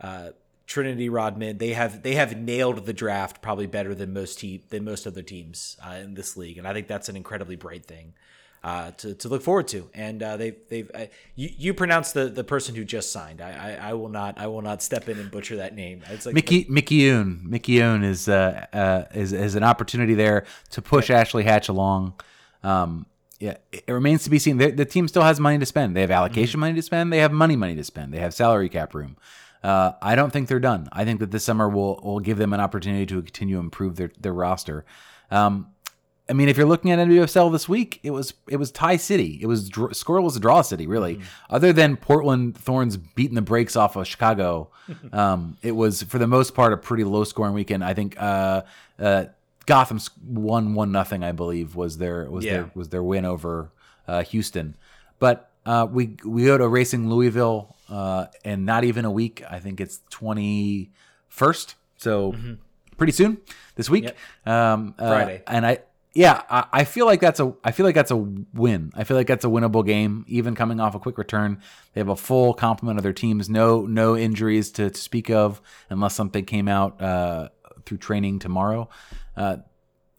Uh, 0.00 0.30
Trinity 0.66 1.08
Rodman, 1.08 1.58
they 1.58 1.72
have 1.72 2.04
they 2.04 2.14
have 2.14 2.36
nailed 2.38 2.86
the 2.86 2.92
draft 2.92 3.42
probably 3.42 3.66
better 3.66 3.92
than 3.92 4.12
most 4.12 4.38
te- 4.38 4.62
than 4.68 4.84
most 4.84 5.04
other 5.04 5.20
teams 5.20 5.76
uh, 5.84 5.94
in 5.94 6.14
this 6.14 6.36
league, 6.36 6.58
and 6.58 6.68
I 6.68 6.72
think 6.72 6.86
that's 6.86 7.08
an 7.08 7.16
incredibly 7.16 7.56
bright 7.56 7.84
thing 7.84 8.14
uh, 8.62 8.90
to, 8.92 9.14
to 9.14 9.28
look 9.28 9.42
forward 9.42 9.68
to. 9.68 9.88
And 9.94 10.22
uh, 10.22 10.36
they've 10.36 10.56
they've 10.68 10.90
uh, 10.94 11.06
you 11.34 11.50
you 11.56 11.74
pronounce 11.74 12.12
the, 12.12 12.26
the 12.26 12.44
person 12.44 12.74
who 12.74 12.84
just 12.84 13.10
signed. 13.10 13.40
I, 13.40 13.78
I 13.80 13.90
I 13.90 13.92
will 13.94 14.08
not 14.08 14.38
I 14.38 14.46
will 14.48 14.62
not 14.62 14.82
step 14.82 15.08
in 15.08 15.18
and 15.18 15.30
butcher 15.30 15.56
that 15.56 15.74
name. 15.74 16.02
It's 16.10 16.26
like 16.26 16.34
Mickey 16.34 16.66
Mickey 16.68 17.00
Yoon. 17.00 17.42
Mickey 17.44 17.76
Yoon 17.76 18.04
is 18.04 18.28
uh, 18.28 18.66
uh, 18.72 19.04
is 19.14 19.32
is 19.32 19.54
an 19.54 19.64
opportunity 19.64 20.14
there 20.14 20.44
to 20.70 20.82
push 20.82 21.10
Ashley 21.10 21.44
Hatch 21.44 21.68
along. 21.68 22.14
Um, 22.62 23.06
yeah, 23.38 23.56
it 23.72 23.84
it 23.86 23.92
remains 23.92 24.24
to 24.24 24.30
be 24.30 24.38
seen. 24.38 24.58
The, 24.58 24.70
the 24.70 24.84
team 24.84 25.08
still 25.08 25.22
has 25.22 25.40
money 25.40 25.58
to 25.58 25.66
spend. 25.66 25.96
They 25.96 26.02
have 26.02 26.10
allocation 26.10 26.60
money 26.60 26.74
to 26.74 26.82
spend. 26.82 27.12
They 27.12 27.18
have 27.18 27.32
money 27.32 27.56
money 27.56 27.74
to 27.76 27.84
spend. 27.84 28.12
They 28.12 28.18
have 28.18 28.34
salary 28.34 28.68
cap 28.68 28.94
room. 28.94 29.16
Uh, 29.62 29.92
I 30.00 30.14
don't 30.14 30.32
think 30.32 30.48
they're 30.48 30.60
done. 30.60 30.88
I 30.92 31.04
think 31.04 31.20
that 31.20 31.30
this 31.30 31.44
summer 31.44 31.68
will 31.68 31.98
will 32.02 32.20
give 32.20 32.36
them 32.36 32.52
an 32.52 32.60
opportunity 32.60 33.06
to 33.06 33.22
continue 33.22 33.56
to 33.56 33.60
improve 33.60 33.96
their 33.96 34.10
their 34.20 34.34
roster. 34.34 34.84
Um, 35.30 35.68
I 36.30 36.32
mean, 36.32 36.48
if 36.48 36.56
you're 36.56 36.66
looking 36.66 36.92
at 36.92 36.98
NWSL 37.00 37.50
this 37.50 37.68
week, 37.68 37.98
it 38.04 38.10
was 38.10 38.32
it 38.48 38.56
was 38.56 38.70
tie 38.70 38.96
city. 38.96 39.38
It 39.42 39.46
was 39.46 39.68
dr- 39.68 39.96
score 39.96 40.20
was 40.20 40.36
a 40.36 40.40
draw 40.40 40.62
city, 40.62 40.86
really. 40.86 41.16
Mm-hmm. 41.16 41.24
Other 41.54 41.72
than 41.72 41.96
Portland 41.96 42.56
Thorns 42.56 42.96
beating 42.96 43.34
the 43.34 43.42
brakes 43.42 43.74
off 43.74 43.96
of 43.96 44.06
Chicago, 44.06 44.70
um, 45.12 45.56
it 45.62 45.72
was 45.72 46.04
for 46.04 46.18
the 46.18 46.28
most 46.28 46.54
part 46.54 46.72
a 46.72 46.76
pretty 46.76 47.02
low 47.04 47.24
scoring 47.24 47.52
weekend. 47.52 47.82
I 47.82 47.94
think 47.94 48.16
uh, 48.22 48.62
uh, 48.98 49.24
Gotham's 49.66 50.10
won 50.24 50.74
one 50.74 50.92
nothing, 50.92 51.24
I 51.24 51.32
believe, 51.32 51.74
was 51.74 51.98
their 51.98 52.30
was 52.30 52.44
Yeah. 52.44 52.52
their 52.52 52.70
was 52.74 52.88
their 52.90 53.02
win 53.02 53.24
over 53.24 53.70
uh, 54.06 54.22
Houston. 54.22 54.76
But 55.18 55.50
uh, 55.66 55.88
we 55.90 56.16
we 56.24 56.44
go 56.44 56.56
to 56.56 56.68
Racing 56.68 57.10
Louisville 57.10 57.74
uh, 57.88 58.26
in 58.44 58.64
not 58.64 58.84
even 58.84 59.04
a 59.04 59.10
week. 59.10 59.42
I 59.50 59.58
think 59.58 59.80
it's 59.80 60.00
twenty 60.10 60.90
first, 61.28 61.74
so 61.96 62.34
pretty 62.96 63.12
soon 63.12 63.38
this 63.74 63.90
week. 63.90 64.04
Mm-hmm. 64.04 64.48
Yep. 64.48 64.54
Um, 64.56 64.94
uh, 64.98 65.08
Friday. 65.08 65.42
and 65.46 65.66
I 65.66 65.78
yeah, 66.12 66.42
I, 66.50 66.66
I 66.72 66.84
feel 66.84 67.06
like 67.06 67.20
that's 67.20 67.38
a 67.38 67.54
I 67.62 67.70
feel 67.70 67.86
like 67.86 67.94
that's 67.94 68.10
a 68.10 68.16
win. 68.16 68.92
I 68.94 69.04
feel 69.04 69.16
like 69.16 69.28
that's 69.28 69.44
a 69.44 69.48
winnable 69.48 69.86
game, 69.86 70.24
even 70.26 70.54
coming 70.54 70.80
off 70.80 70.94
a 70.94 70.98
quick 70.98 71.18
return. 71.18 71.60
They 71.92 72.00
have 72.00 72.08
a 72.08 72.16
full 72.16 72.52
complement 72.52 72.98
of 72.98 73.04
their 73.04 73.12
teams, 73.12 73.48
no 73.48 73.82
no 73.82 74.16
injuries 74.16 74.72
to, 74.72 74.90
to 74.90 75.00
speak 75.00 75.30
of, 75.30 75.60
unless 75.88 76.14
something 76.14 76.44
came 76.44 76.66
out 76.66 77.00
uh, 77.00 77.50
through 77.86 77.98
training 77.98 78.40
tomorrow. 78.40 78.88
Uh, 79.36 79.58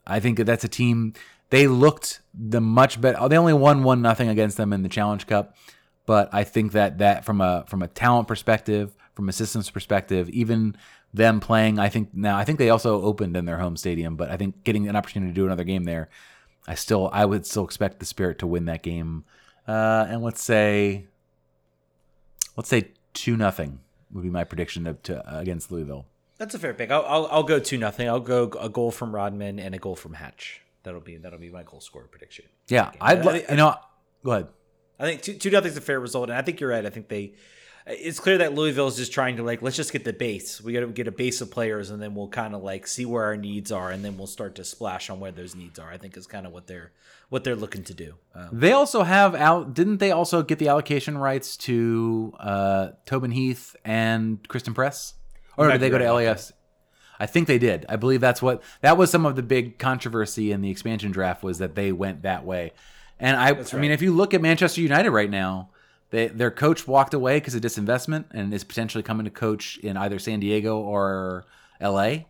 I 0.07 0.19
think 0.19 0.37
that 0.37 0.45
that's 0.45 0.63
a 0.63 0.69
team. 0.69 1.13
They 1.49 1.67
looked 1.67 2.21
the 2.33 2.61
much 2.61 3.01
better. 3.01 3.27
They 3.27 3.37
only 3.37 3.53
won 3.53 3.83
one 3.83 4.01
nothing 4.01 4.29
against 4.29 4.55
them 4.55 4.71
in 4.71 4.83
the 4.83 4.89
Challenge 4.89 5.27
Cup, 5.27 5.57
but 6.05 6.29
I 6.33 6.45
think 6.45 6.71
that 6.71 6.99
that 6.99 7.25
from 7.25 7.41
a 7.41 7.65
from 7.67 7.81
a 7.81 7.89
talent 7.89 8.29
perspective, 8.29 8.95
from 9.13 9.27
a 9.27 9.33
systems 9.33 9.69
perspective, 9.69 10.29
even 10.29 10.77
them 11.13 11.39
playing, 11.39 11.77
I 11.79 11.89
think 11.89 12.13
now 12.13 12.37
I 12.37 12.43
think 12.45 12.57
they 12.59 12.69
also 12.69 13.01
opened 13.01 13.35
in 13.35 13.45
their 13.45 13.57
home 13.57 13.75
stadium, 13.77 14.15
but 14.15 14.29
I 14.29 14.37
think 14.37 14.63
getting 14.63 14.87
an 14.87 14.95
opportunity 14.95 15.31
to 15.31 15.35
do 15.35 15.45
another 15.45 15.63
game 15.63 15.83
there, 15.83 16.09
I 16.67 16.75
still 16.75 17.09
I 17.11 17.25
would 17.25 17.45
still 17.45 17.65
expect 17.65 17.99
the 17.99 18.05
Spirit 18.05 18.39
to 18.39 18.47
win 18.47 18.65
that 18.65 18.81
game, 18.83 19.25
uh, 19.67 20.05
and 20.09 20.21
let's 20.23 20.41
say 20.41 21.05
let's 22.55 22.69
say 22.69 22.91
two 23.13 23.35
nothing 23.37 23.79
would 24.11 24.23
be 24.23 24.29
my 24.29 24.43
prediction 24.43 24.85
to, 24.85 24.93
to 25.03 25.37
against 25.39 25.71
Louisville. 25.71 26.05
That's 26.37 26.55
a 26.55 26.59
fair 26.59 26.73
pick. 26.73 26.91
I'll 26.91 27.05
I'll, 27.05 27.27
I'll 27.31 27.43
go 27.43 27.59
two 27.59 27.77
nothing. 27.77 28.07
I'll 28.07 28.19
go 28.19 28.43
a 28.59 28.69
goal 28.69 28.91
from 28.91 29.13
Rodman 29.13 29.59
and 29.59 29.75
a 29.75 29.77
goal 29.79 29.95
from 29.95 30.13
Hatch. 30.13 30.61
That'll 30.83 31.01
be 31.01 31.17
that'll 31.17 31.39
be 31.39 31.49
my 31.49 31.63
goal 31.63 31.81
score 31.81 32.03
prediction. 32.03 32.45
Yeah, 32.67 32.91
I'd 32.99 33.25
I- 33.27 33.31
li- 33.33 33.45
you 33.49 33.55
know 33.57 33.75
go 34.23 34.31
ahead. 34.31 34.47
I 34.99 35.03
think 35.05 35.21
two 35.21 35.33
two 35.33 35.49
nothing's 35.49 35.77
a 35.77 35.81
fair 35.81 35.99
result, 35.99 36.29
and 36.29 36.37
I 36.37 36.41
think 36.41 36.59
you're 36.59 36.69
right. 36.69 36.85
I 36.85 36.89
think 36.89 37.07
they. 37.09 37.33
It's 37.91 38.19
clear 38.19 38.37
that 38.39 38.53
Louisville 38.53 38.87
is 38.87 38.95
just 38.97 39.11
trying 39.11 39.37
to 39.37 39.43
like 39.43 39.61
let's 39.61 39.75
just 39.75 39.91
get 39.91 40.03
the 40.03 40.13
base. 40.13 40.61
We 40.61 40.73
got 40.73 40.81
to 40.81 40.87
get 40.87 41.07
a 41.07 41.11
base 41.11 41.41
of 41.41 41.51
players, 41.51 41.89
and 41.89 42.01
then 42.01 42.15
we'll 42.15 42.27
kind 42.27 42.55
of 42.55 42.63
like 42.63 42.87
see 42.87 43.05
where 43.05 43.23
our 43.25 43.37
needs 43.37 43.71
are, 43.71 43.91
and 43.91 44.03
then 44.03 44.17
we'll 44.17 44.27
start 44.27 44.55
to 44.55 44.63
splash 44.63 45.09
on 45.09 45.19
where 45.19 45.31
those 45.31 45.55
needs 45.55 45.79
are. 45.79 45.91
I 45.91 45.97
think 45.97 46.17
is 46.17 46.27
kind 46.27 46.45
of 46.45 46.53
what 46.53 46.67
they're 46.67 46.91
what 47.29 47.43
they're 47.43 47.55
looking 47.55 47.83
to 47.85 47.93
do. 47.93 48.15
Um, 48.35 48.49
They 48.51 48.71
also 48.71 49.03
have 49.03 49.35
out. 49.35 49.73
Didn't 49.73 49.97
they 49.97 50.11
also 50.11 50.43
get 50.43 50.59
the 50.59 50.67
allocation 50.67 51.17
rights 51.17 51.57
to 51.57 52.33
uh, 52.39 52.89
Tobin 53.05 53.31
Heath 53.31 53.75
and 53.85 54.47
Christen 54.47 54.73
Press, 54.73 55.13
or 55.57 55.69
did 55.71 55.81
they 55.81 55.89
go 55.89 55.97
to 55.97 56.05
right 56.05 56.25
LAFC? 56.25 56.51
I 57.19 57.27
think 57.27 57.47
they 57.47 57.59
did. 57.59 57.85
I 57.87 57.97
believe 57.97 58.19
that's 58.19 58.41
what 58.41 58.63
that 58.81 58.97
was. 58.97 59.11
Some 59.11 59.27
of 59.27 59.35
the 59.35 59.43
big 59.43 59.77
controversy 59.77 60.51
in 60.51 60.61
the 60.61 60.71
expansion 60.71 61.11
draft 61.11 61.43
was 61.43 61.59
that 61.59 61.75
they 61.75 61.91
went 61.91 62.23
that 62.23 62.45
way. 62.45 62.73
And 63.19 63.37
I, 63.37 63.49
I 63.49 63.79
mean, 63.79 63.91
if 63.91 64.01
you 64.01 64.11
look 64.11 64.33
at 64.33 64.41
Manchester 64.41 64.81
United 64.81 65.11
right 65.11 65.29
now, 65.29 65.69
they, 66.11 66.27
their 66.27 66.51
coach 66.51 66.87
walked 66.87 67.13
away 67.13 67.37
because 67.37 67.55
of 67.55 67.61
disinvestment 67.61 68.25
and 68.31 68.53
is 68.53 68.63
potentially 68.63 69.01
coming 69.01 69.25
to 69.25 69.31
coach 69.31 69.77
in 69.79 69.97
either 69.97 70.19
San 70.19 70.39
Diego 70.39 70.77
or 70.77 71.45
LA. 71.81 72.25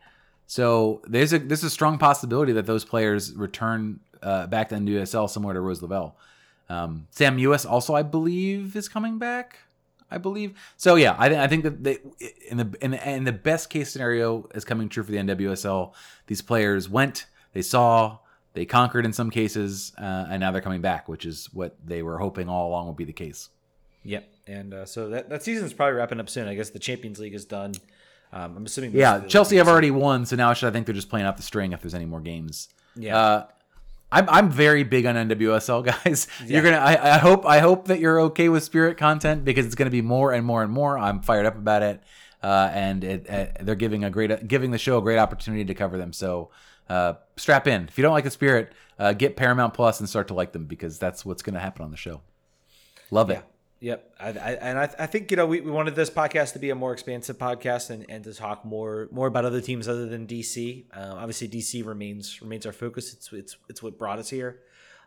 So 0.48 1.02
there's 1.08 1.34
a 1.34 1.40
a 1.40 1.70
strong 1.70 1.98
possibility 1.98 2.54
that 2.54 2.66
those 2.66 2.86
players 2.86 3.34
return 3.34 4.00
uh, 4.22 4.48
back 4.48 4.70
to 4.70 4.76
NWSL 4.76 5.30
similar 5.30 5.54
to 5.54 5.62
Rose 5.62 5.82
Lavelle. 5.82 6.16
Um, 6.70 7.08
Sam 7.10 7.38
Mewis 7.38 7.70
also, 7.70 7.96
I 7.96 8.04
believe, 8.04 8.76
is 8.76 8.88
coming 8.88 9.18
back. 9.18 9.60
I 10.12 10.18
believe 10.18 10.54
so. 10.78 10.96
Yeah, 10.96 11.16
I, 11.18 11.30
th- 11.30 11.40
I 11.40 11.48
think 11.48 11.64
that 11.64 11.84
they, 11.84 12.00
in 12.50 12.58
the 12.58 12.78
in 12.82 12.92
the 12.92 13.10
in 13.10 13.24
the 13.24 13.32
best 13.32 13.70
case 13.70 13.92
scenario 13.92 14.48
is 14.54 14.66
coming 14.66 14.90
true 14.90 15.04
for 15.04 15.12
the 15.12 15.18
NWSL. 15.18 15.94
These 16.28 16.42
players 16.42 16.90
went, 16.90 17.26
they 17.54 17.62
saw, 17.62 18.20
they 18.54 18.66
conquered 18.66 19.06
in 19.06 19.14
some 19.14 19.32
cases, 19.32 19.94
uh, 19.98 20.28
and 20.30 20.42
now 20.42 20.52
they're 20.52 20.62
coming 20.62 20.82
back, 20.82 21.08
which 21.08 21.26
is 21.26 21.50
what 21.54 21.78
they 21.84 22.04
were 22.04 22.18
hoping 22.18 22.50
all 22.50 22.68
along 22.68 22.88
would 22.88 22.98
be 22.98 23.06
the 23.06 23.14
case. 23.14 23.50
Yep, 24.04 24.30
and 24.48 24.74
uh, 24.74 24.86
so 24.86 25.10
that 25.10 25.30
that 25.30 25.44
season's 25.44 25.74
probably 25.74 25.96
wrapping 25.96 26.20
up 26.20 26.30
soon. 26.30 26.48
I 26.48 26.56
guess 26.56 26.70
the 26.72 26.80
Champions 26.80 27.20
League 27.20 27.36
is 27.36 27.46
done. 27.46 27.74
Um, 28.34 28.58
I'm 28.58 28.66
assuming. 28.66 28.94
Yeah, 28.94 29.20
Chelsea 29.22 29.58
have 29.58 29.68
already 29.68 29.92
won, 29.92 30.26
so 30.26 30.36
now 30.36 30.54
should 30.54 30.68
I 30.68 30.72
think 30.72 30.86
they're 30.86 30.96
just 30.96 31.10
playing 31.10 31.26
out 31.26 31.38
the 31.38 31.44
string 31.44 31.74
if 31.74 31.82
there's 31.82 31.94
any 31.94 32.06
more 32.06 32.22
games. 32.22 32.70
Yeah. 32.96 33.18
Uh, 33.18 33.48
I'm 34.12 34.30
I'm 34.30 34.50
very 34.50 34.84
big 34.84 35.06
on 35.06 35.16
NWSL 35.16 35.86
guys. 36.04 36.28
You're 36.46 36.64
gonna 36.64 36.78
I, 36.78 37.16
I 37.16 37.18
hope 37.18 37.46
I 37.46 37.60
hope 37.60 37.88
that 37.88 38.00
you're 38.00 38.20
okay 38.22 38.50
with 38.50 38.64
Spirit 38.64 38.98
content 38.98 39.46
because 39.46 39.66
it's 39.66 39.76
gonna 39.76 39.90
be 39.90 40.02
more 40.02 40.34
and 40.34 40.46
more 40.46 40.64
and 40.64 40.72
more. 40.72 40.98
I'm 40.98 41.22
fired 41.22 41.46
up 41.46 41.56
about 41.56 41.82
it, 41.82 42.02
uh, 42.44 42.70
and 42.74 43.04
it, 43.04 43.30
uh, 43.30 43.46
they're 43.62 43.76
giving 43.76 44.04
a 44.04 44.10
great 44.10 44.48
giving 44.48 44.72
the 44.72 44.78
show 44.78 44.98
a 44.98 45.02
great 45.02 45.18
opportunity 45.18 45.66
to 45.66 45.74
cover 45.74 45.98
them. 45.98 46.12
So 46.12 46.50
uh, 46.90 47.14
strap 47.38 47.68
in. 47.68 47.86
If 47.88 47.98
you 47.98 48.02
don't 48.02 48.14
like 48.14 48.26
the 48.26 48.32
Spirit, 48.32 48.74
uh, 49.00 49.14
get 49.14 49.36
Paramount 49.38 49.74
Plus 49.74 50.00
and 50.00 50.10
start 50.10 50.28
to 50.28 50.34
like 50.34 50.52
them 50.52 50.66
because 50.66 51.00
that's 51.00 51.24
what's 51.24 51.42
gonna 51.42 51.60
happen 51.60 51.86
on 51.86 51.92
the 51.92 51.98
show. 51.98 52.22
Love 53.12 53.30
it. 53.30 53.44
Yep, 53.82 54.14
I, 54.20 54.28
I, 54.28 54.52
and 54.62 54.78
I, 54.78 54.84
I 55.00 55.06
think 55.08 55.32
you 55.32 55.38
know 55.38 55.48
we, 55.48 55.60
we 55.60 55.72
wanted 55.72 55.96
this 55.96 56.12
podcast 56.12 56.54
to 56.54 56.60
be 56.60 56.70
a 56.70 56.76
more 56.76 56.94
expansive 56.94 57.40
podcast 57.40 57.90
and, 57.90 58.06
and 58.10 58.24
to 58.26 58.34
talk 58.34 58.64
more 58.64 59.10
more 59.12 59.26
about 59.26 59.44
other 59.44 59.60
teams 59.60 59.88
other 59.88 60.06
than 60.06 60.28
DC. 60.28 60.86
Uh, 60.96 61.16
obviously, 61.16 61.50
DC 61.50 61.84
remains 61.84 62.44
remains 62.44 62.68
our 62.68 62.74
focus. 62.74 63.12
It's 63.12 63.34
it's 63.34 63.58
it's 63.70 63.82
what 63.82 63.98
brought 63.98 64.20
us 64.20 64.30
here. 64.30 64.60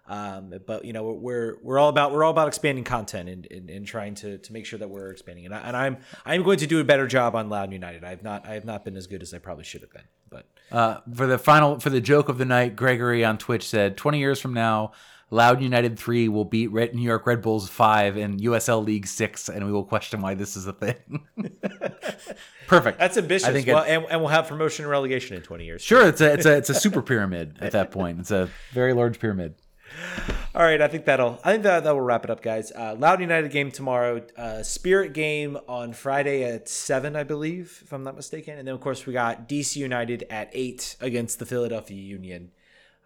Um, 0.07 0.53
but 0.67 0.85
you 0.85 0.93
know 0.93 1.05
we're 1.13 1.57
we're 1.63 1.79
all 1.79 1.89
about 1.89 2.11
we're 2.11 2.25
all 2.25 2.33
about 2.33 2.49
expanding 2.49 2.83
content 2.83 3.29
and, 3.29 3.47
and, 3.49 3.71
and 3.71 3.87
trying 3.87 4.17
to, 4.17 4.39
to 4.39 4.53
make 4.53 4.67
sure 4.67 4.79
that 4.81 4.91
we're 4.91 5.11
expanding. 5.11 5.47
And, 5.47 5.55
I, 5.55 5.61
and 5.61 5.77
I'm 5.77 5.97
I'm 6.27 6.43
going 6.43 6.59
to 6.59 6.67
do 6.67 6.81
a 6.81 6.85
better 6.85 7.07
job 7.07 7.37
on 7.37 7.49
Loudoun 7.49 7.73
United. 7.73 8.03
I've 8.03 8.25
not 8.25 8.45
I 8.45 8.55
have 8.55 8.65
not 8.65 8.85
been 8.85 8.97
as 8.97 9.07
good 9.07 9.23
as 9.23 9.33
I 9.33 9.39
probably 9.39 9.65
should 9.65 9.83
have 9.83 9.93
been. 9.93 10.03
But 10.29 10.47
Uh, 10.73 10.99
for 11.15 11.29
the 11.29 11.39
final 11.39 11.79
for 11.79 11.91
the 11.91 12.01
joke 12.01 12.29
of 12.29 12.39
the 12.39 12.45
night, 12.45 12.75
Gregory 12.75 13.25
on 13.25 13.39
Twitch 13.39 13.69
said, 13.69 13.97
"20 13.97 14.19
years 14.19 14.41
from 14.41 14.53
now, 14.53 14.93
Loudoun 15.35 15.65
United 15.65 15.99
three 15.99 16.29
will 16.29 16.45
beat 16.45 16.69
Red, 16.69 16.95
New 16.95 17.03
York 17.03 17.27
Red 17.27 17.43
Bulls 17.43 17.69
five 17.69 18.17
in 18.17 18.39
USL 18.39 18.85
League 18.85 19.07
six, 19.07 19.49
and 19.49 19.67
we 19.67 19.73
will 19.73 19.85
question 19.85 20.21
why 20.21 20.35
this 20.35 20.57
is 20.57 20.67
a 20.67 20.73
thing." 20.73 20.95
Perfect. 22.69 22.99
that's 22.99 23.19
ambitious. 23.19 23.49
I 23.49 23.53
think 23.53 23.67
well, 23.67 23.85
and, 23.87 24.07
and 24.09 24.21
we'll 24.21 24.31
have 24.31 24.47
promotion 24.49 24.85
and 24.85 24.91
relegation 24.91 25.37
in 25.37 25.43
20 25.43 25.65
years. 25.65 25.83
Sure, 25.83 26.07
it's 26.07 26.21
a 26.21 26.33
it's 26.33 26.47
a 26.47 26.57
it's 26.57 26.71
a 26.71 26.75
super 26.75 27.03
pyramid 27.11 27.59
at 27.61 27.73
that 27.73 27.91
point. 27.91 28.21
It's 28.21 28.31
a 28.31 28.49
very 28.73 28.95
large 28.95 29.19
pyramid. 29.19 29.57
All 30.55 30.63
right, 30.63 30.81
I 30.81 30.87
think 30.87 31.05
that'll 31.05 31.41
I 31.45 31.53
think 31.53 31.65
that 31.65 31.83
that 31.83 31.93
will 31.93 32.01
wrap 32.01 32.25
it 32.25 32.31
up, 32.31 32.41
guys. 32.41 32.71
Uh, 32.71 32.95
Loudoun 32.97 33.23
United 33.23 33.51
game 33.51 33.73
tomorrow, 33.73 34.25
uh, 34.37 34.63
Spirit 34.63 35.13
game 35.13 35.59
on 35.69 35.93
Friday 35.93 36.45
at 36.45 36.69
seven, 36.69 37.17
I 37.17 37.25
believe, 37.25 37.81
if 37.85 37.93
I'm 37.93 38.05
not 38.05 38.15
mistaken, 38.15 38.57
and 38.57 38.69
then 38.69 38.75
of 38.75 38.81
course 38.81 39.05
we 39.05 39.13
got 39.13 39.49
DC 39.49 39.77
United 39.77 40.25
at 40.31 40.49
eight 40.53 40.97
against 41.01 41.41
the 41.41 41.47
Philadelphia 41.47 42.01
Union. 42.01 42.53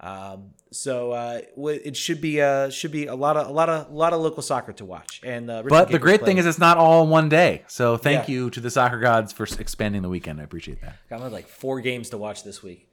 Um, 0.00 0.50
so 0.70 1.10
uh, 1.10 1.40
it 1.56 1.96
should 1.96 2.20
be 2.20 2.40
uh, 2.40 2.70
should 2.70 2.92
be 2.92 3.06
a 3.06 3.14
lot 3.16 3.36
of 3.36 3.48
a 3.48 3.52
lot 3.52 3.68
of 3.68 3.90
a 3.90 3.92
lot 3.92 4.12
of 4.12 4.20
local 4.20 4.42
soccer 4.42 4.72
to 4.74 4.84
watch. 4.84 5.20
And 5.24 5.50
uh, 5.50 5.62
But 5.68 5.90
the 5.90 5.98
great 5.98 6.24
thing 6.24 6.38
is, 6.38 6.46
it's 6.46 6.58
not 6.58 6.76
all 6.78 7.02
in 7.02 7.10
one 7.10 7.28
day. 7.28 7.64
So 7.66 7.96
thank 7.96 8.28
Yeah. 8.28 8.34
you 8.34 8.50
to 8.50 8.60
the 8.60 8.70
soccer 8.70 9.00
gods 9.00 9.32
for 9.32 9.44
expanding 9.58 10.02
the 10.02 10.08
weekend. 10.08 10.40
I 10.40 10.44
appreciate 10.44 10.80
that. 10.82 10.96
Got 11.10 11.20
my, 11.20 11.26
like 11.28 11.48
four 11.48 11.80
games 11.80 12.10
to 12.10 12.18
watch 12.18 12.44
this 12.44 12.62
week, 12.62 12.88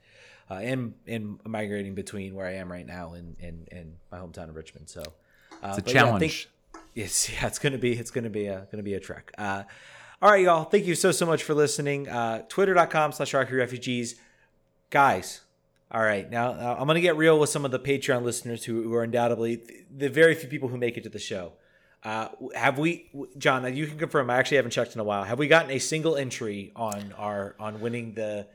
uh, 0.49 0.55
and 0.55 0.95
and 1.05 1.39
migrating 1.45 1.93
between 1.93 2.33
where 2.33 2.47
I 2.47 2.53
am 2.55 2.71
right 2.71 2.87
now 2.87 3.13
and 3.13 3.35
and, 3.39 3.67
and 3.71 3.97
my 4.11 4.17
hometown 4.17 4.49
of 4.49 4.55
Richmond. 4.55 4.89
So 4.89 5.03
uh, 5.61 5.75
It's 5.77 5.87
a 5.91 5.93
yeah, 5.93 6.01
I 6.01 6.05
challenge. 6.05 6.19
think- 6.21 6.51
Yes, 6.95 7.29
yeah, 7.33 7.45
it's 7.45 7.59
gonna 7.59 7.77
be 7.77 7.91
it's 7.93 8.09
gonna 8.09 8.29
be 8.31 8.47
a 8.47 8.67
gonna 8.71 8.81
be 8.83 8.95
a 8.95 8.99
trek. 8.99 9.31
Uh, 9.37 9.63
all 10.23 10.31
right, 10.31 10.43
y'all. 10.43 10.63
Thank 10.63 10.85
you 10.85 10.95
so 10.95 11.11
so 11.11 11.25
much 11.27 11.43
for 11.43 11.53
listening. 11.53 12.07
Uh, 12.09 12.41
Twitter.com 12.49 13.11
slash 13.11 13.33
RFK 13.33 13.51
Refugees, 13.57 14.15
guys. 14.89 15.41
All 15.91 16.01
right, 16.01 16.29
now 16.29 16.51
uh, 16.51 16.77
I'm 16.79 16.87
gonna 16.87 17.01
get 17.01 17.15
real 17.15 17.39
with 17.39 17.49
some 17.49 17.63
of 17.63 17.71
the 17.71 17.79
Patreon 17.79 18.23
listeners 18.23 18.65
who, 18.65 18.83
who 18.83 18.93
are 18.95 19.03
undoubtedly 19.03 19.61
the 19.95 20.09
very 20.09 20.35
few 20.35 20.49
people 20.49 20.69
who 20.69 20.77
make 20.77 20.97
it 20.97 21.03
to 21.03 21.09
the 21.09 21.19
show. 21.19 21.53
Uh, 22.03 22.27
have 22.53 22.77
we, 22.77 23.09
John? 23.37 23.75
You 23.75 23.87
can 23.87 23.97
confirm. 23.97 24.29
I 24.29 24.37
actually 24.37 24.57
haven't 24.57 24.71
checked 24.71 24.93
in 24.93 25.01
a 25.01 25.03
while. 25.03 25.23
Have 25.23 25.39
we 25.39 25.47
gotten 25.47 25.71
a 25.71 25.79
single 25.79 26.15
entry 26.15 26.71
on 26.75 27.13
our 27.17 27.55
on 27.59 27.81
winning 27.81 28.13
the 28.13 28.47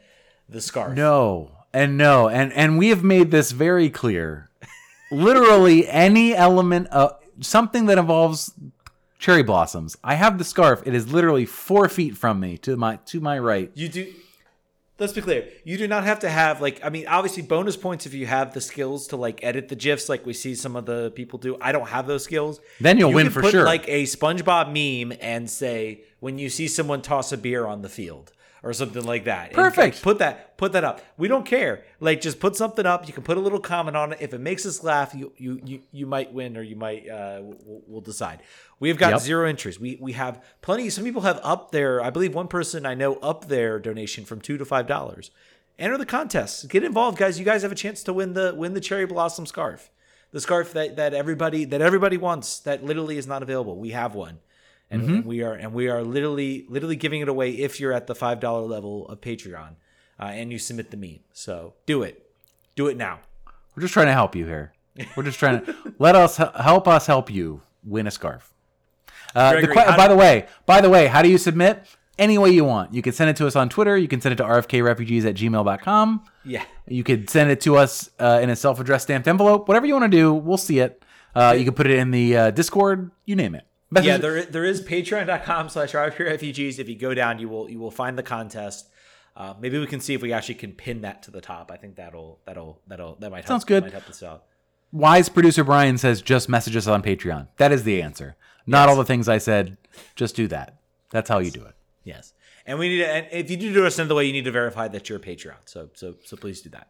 the 0.49 0.61
scarf? 0.61 0.95
No, 0.97 1.51
and 1.73 1.97
no, 1.97 2.29
and 2.29 2.53
and 2.53 2.79
we 2.79 2.89
have 2.89 3.03
made 3.03 3.31
this 3.31 3.51
very 3.51 3.91
clear. 3.91 4.51
Literally, 5.11 5.89
any 5.89 6.35
element 6.35 6.87
of 6.89 7.17
something 7.41 7.87
that 7.87 7.99
involves 7.99 8.53
cherry 9.19 9.43
blossoms. 9.43 9.97
I 10.03 10.15
have 10.15 10.39
the 10.39 10.45
scarf. 10.45 10.83
It 10.85 10.95
is 10.95 11.13
literally 11.13 11.47
four 11.47 11.89
feet 11.89 12.17
from 12.17 12.41
me 12.41 12.57
to 12.59 12.77
my 12.77 12.97
to 13.07 13.21
my 13.21 13.39
right. 13.39 13.71
You 13.75 13.89
do. 13.89 14.13
Let's 15.01 15.15
be 15.15 15.23
clear. 15.23 15.49
You 15.65 15.79
do 15.79 15.89
not 15.89 16.05
have 16.05 16.21
to 16.21 16.29
have 16.29 16.61
like. 16.61 16.85
I 16.85 16.91
mean, 16.91 17.07
obviously, 17.09 17.43
bonus 17.43 17.75
points 17.77 18.05
if 18.05 18.13
you 18.13 18.27
have 18.27 18.53
the 18.53 18.61
skills 18.61 19.09
to 19.09 19.17
like 19.17 19.43
edit 19.43 19.69
the 19.69 19.75
gifs, 19.75 20.11
like 20.11 20.27
we 20.27 20.35
see 20.35 20.55
some 20.55 20.77
of 20.77 20.85
the 20.85 21.11
people 21.13 21.39
do. 21.39 21.57
I 21.59 21.73
don't 21.73 21.89
have 21.89 22.07
those 22.07 22.23
skills. 22.23 22.61
Then 22.81 22.99
you'll 22.99 23.09
You 23.09 23.17
win 23.17 23.27
can 23.27 23.33
for 23.33 23.41
put, 23.41 23.51
sure. 23.53 23.65
Like 23.65 23.89
a 23.89 24.05
SpongeBob 24.05 24.67
meme 24.69 25.17
and 25.23 25.49
say 25.49 26.03
when 26.21 26.39
you 26.39 26.51
see 26.51 26.69
someone 26.69 27.01
toss 27.01 27.33
a 27.33 27.39
beer 27.39 27.67
on 27.67 27.81
the 27.81 27.89
field, 27.89 28.31
or 28.63 28.73
something 28.73 29.05
like 29.05 29.25
that. 29.25 29.53
Perfect. 29.53 30.03
put 30.03 30.19
that 30.19 30.57
put 30.57 30.73
that 30.73 30.85
up. 30.85 31.01
We 31.17 31.29
don't 31.29 31.47
care. 31.47 31.85
Like 32.01 32.21
just 32.21 32.41
put 32.41 32.57
something 32.57 32.85
up. 32.87 33.07
You 33.07 33.13
can 33.15 33.23
put 33.23 33.37
a 33.37 33.41
little 33.41 33.61
comment 33.61 33.97
on 33.97 34.13
it. 34.13 34.19
If 34.21 34.35
it 34.35 34.41
makes 34.41 34.67
us 34.67 34.83
laugh, 34.85 35.15
you 35.15 35.33
you 35.37 35.61
you, 35.65 35.81
you 35.93 36.07
might 36.07 36.33
win 36.33 36.57
or 36.57 36.63
you 36.63 36.77
might 36.77 37.09
uh 37.09 37.39
we'll, 37.43 37.83
we'll 37.87 38.01
decide. 38.01 38.41
We 38.79 38.89
have 38.89 38.99
got 38.99 39.13
Yep. 39.13 39.21
zero 39.21 39.49
entries. 39.49 39.79
We 39.81 39.97
we 40.01 40.13
have 40.13 40.43
plenty. 40.63 40.91
Some 40.91 41.05
people 41.05 41.23
have 41.23 41.41
up 41.43 41.71
their. 41.71 42.03
I 42.03 42.11
believe 42.11 42.35
one 42.35 42.49
person 42.49 42.85
I 42.87 42.95
know 42.95 43.15
up 43.17 43.49
their 43.49 43.79
donation 43.79 44.25
from 44.25 44.41
two 44.41 44.59
to 44.59 44.65
five 44.65 44.87
dollars. 44.87 45.31
Enter 45.79 45.97
the 45.97 46.05
contest. 46.07 46.69
Get 46.69 46.85
involved, 46.85 47.17
guys. 47.17 47.39
You 47.39 47.45
guys 47.47 47.63
have 47.63 47.73
a 47.73 47.75
chance 47.75 48.03
to 48.03 48.13
win 48.13 48.35
the 48.35 48.53
win 48.55 48.75
the 48.75 48.81
cherry 48.83 49.07
blossom 49.07 49.47
scarf, 49.47 49.91
the 50.31 50.41
scarf 50.41 50.75
that 50.75 50.97
that 50.97 51.15
everybody 51.15 51.65
that 51.65 51.81
everybody 51.81 52.19
wants. 52.19 52.59
That 52.61 52.85
literally 52.85 53.17
is 53.17 53.27
not 53.27 53.43
available. 53.43 53.79
We 53.79 53.91
have 53.93 54.15
one, 54.15 54.41
and, 54.91 55.03
and 55.03 55.25
we 55.25 55.43
are 55.43 55.55
and 55.55 55.73
we 55.73 55.89
are 55.89 56.03
literally 56.03 56.67
literally 56.69 56.97
giving 56.97 57.21
it 57.21 57.29
away 57.29 57.51
if 57.53 57.79
you're 57.81 57.93
at 57.93 58.07
the 58.07 58.15
five 58.15 58.41
dollar 58.41 58.63
level 58.63 59.09
of 59.09 59.21
Patreon, 59.21 59.77
uh, 60.19 60.25
and 60.25 60.51
you 60.53 60.59
submit 60.59 60.91
the 60.91 60.97
meme. 60.97 61.21
So 61.33 61.75
do 61.87 62.03
it, 62.03 62.27
do 62.75 62.87
it 62.89 62.97
now. 62.97 63.21
We're 63.77 63.83
just 63.83 63.93
trying 63.95 64.07
to 64.07 64.13
help 64.13 64.35
you 64.35 64.47
here. 64.47 64.73
We're 65.17 65.23
just 65.23 65.39
trying 65.39 65.65
to 65.65 65.75
let 65.99 66.15
us 66.17 66.37
help 66.37 66.89
us 66.89 67.07
help 67.07 67.31
you 67.31 67.63
win 67.85 68.07
a 68.07 68.11
scarf. 68.11 68.53
Uh, 69.35 69.53
Gregory, 69.53 69.77
how 69.77 69.97
by 69.97 70.09
do- 70.09 70.15
the 70.15 70.19
way, 70.19 70.47
by 70.67 70.81
the 70.81 70.91
way, 70.91 71.07
how 71.07 71.23
do 71.23 71.29
you 71.31 71.39
submit? 71.39 71.85
Any 72.19 72.37
way 72.37 72.51
you 72.51 72.65
want. 72.67 72.93
You 72.93 73.01
can 73.01 73.15
send 73.15 73.31
it 73.31 73.37
to 73.37 73.47
us 73.47 73.57
on 73.57 73.71
Twitter. 73.71 73.97
You 73.97 74.07
can 74.07 74.21
send 74.21 74.35
it 74.35 74.37
to 74.37 74.43
rfkrefugees 74.43 75.25
at 75.25 75.37
gmail.com. 75.37 76.23
Yeah. 76.45 76.63
You 76.87 77.03
could 77.03 77.31
send 77.31 77.51
it 77.51 77.63
to 77.63 77.77
us 77.79 78.11
uh, 78.19 78.41
in 78.43 78.51
a 78.51 78.57
self-addressed 78.57 79.05
stamped 79.05 79.27
envelope. 79.27 79.69
Whatever 79.69 79.87
you 79.87 79.95
want 79.95 80.11
to 80.13 80.19
do, 80.19 80.35
we'll 80.35 80.59
see 80.59 80.81
it. 80.81 81.03
Uh, 81.35 81.55
you 81.57 81.65
can 81.65 81.73
put 81.73 81.87
it 81.87 81.99
in 81.99 82.11
the 82.11 82.37
uh, 82.37 82.51
Discord. 82.51 83.11
You 83.25 83.37
name 83.37 83.55
it. 83.55 83.65
Message- 83.91 84.07
Yeah, 84.07 84.17
there 84.19 84.43
there 84.45 84.65
is 84.65 84.83
patreon.com 84.83 85.69
slash 85.69 85.95
refugees. 85.95 86.79
If 86.79 86.89
you 86.89 86.97
go 86.97 87.13
down, 87.15 87.39
you 87.39 87.49
will 87.49 87.69
you 87.71 87.79
will 87.79 87.91
find 87.91 88.17
the 88.17 88.23
contest. 88.23 88.89
Uh, 89.37 89.55
maybe 89.61 89.79
we 89.79 89.87
can 89.87 90.01
see 90.01 90.15
if 90.15 90.23
we 90.23 90.33
actually 90.33 90.57
can 90.57 90.73
pin 90.73 91.01
that 91.03 91.23
to 91.25 91.31
the 91.31 91.41
top. 91.41 91.71
I 91.73 91.77
think 91.77 91.97
that'll 91.97 92.41
that'll 92.47 92.81
that'll 92.87 93.17
that 93.17 93.31
might 93.31 93.39
help, 93.45 93.49
Sounds 93.49 93.65
good. 93.65 93.83
Might 93.85 93.93
help 93.93 94.09
us 94.09 94.23
out. 94.23 94.45
Wise 94.93 95.29
producer 95.29 95.65
Brian 95.65 95.99
says 95.99 96.21
just 96.23 96.49
message 96.49 96.77
us 96.77 96.87
on 96.87 97.03
Patreon. 97.03 97.49
That 97.57 97.73
is 97.73 97.85
the 97.85 98.03
answer. 98.03 98.37
Not 98.67 98.89
all 98.89 98.97
the 98.97 99.05
things 99.05 99.29
I 99.29 99.39
said. 99.39 99.77
Just 100.15 100.37
do 100.37 100.47
that. 100.49 100.79
That's 101.11 101.29
how 101.29 101.39
you 101.39 101.51
do 101.51 101.65
it. 101.65 101.75
Yes, 102.05 102.33
and 102.67 102.79
we 102.79 102.89
need 102.89 102.99
to. 102.99 103.09
And 103.09 103.27
if 103.33 103.51
you 103.51 103.57
do 103.57 103.73
do 103.73 103.87
us 103.87 103.99
another 103.99 104.15
way, 104.15 104.25
you 104.25 104.33
need 104.33 104.45
to 104.45 104.51
verify 104.53 104.89
that 104.89 105.09
you're 105.09 105.19
a 105.19 105.21
Patreon. 105.21 105.57
So 105.65 105.91
so 105.95 106.15
so 106.25 106.37
please 106.37 106.61
do 106.61 106.71
that. 106.71 106.89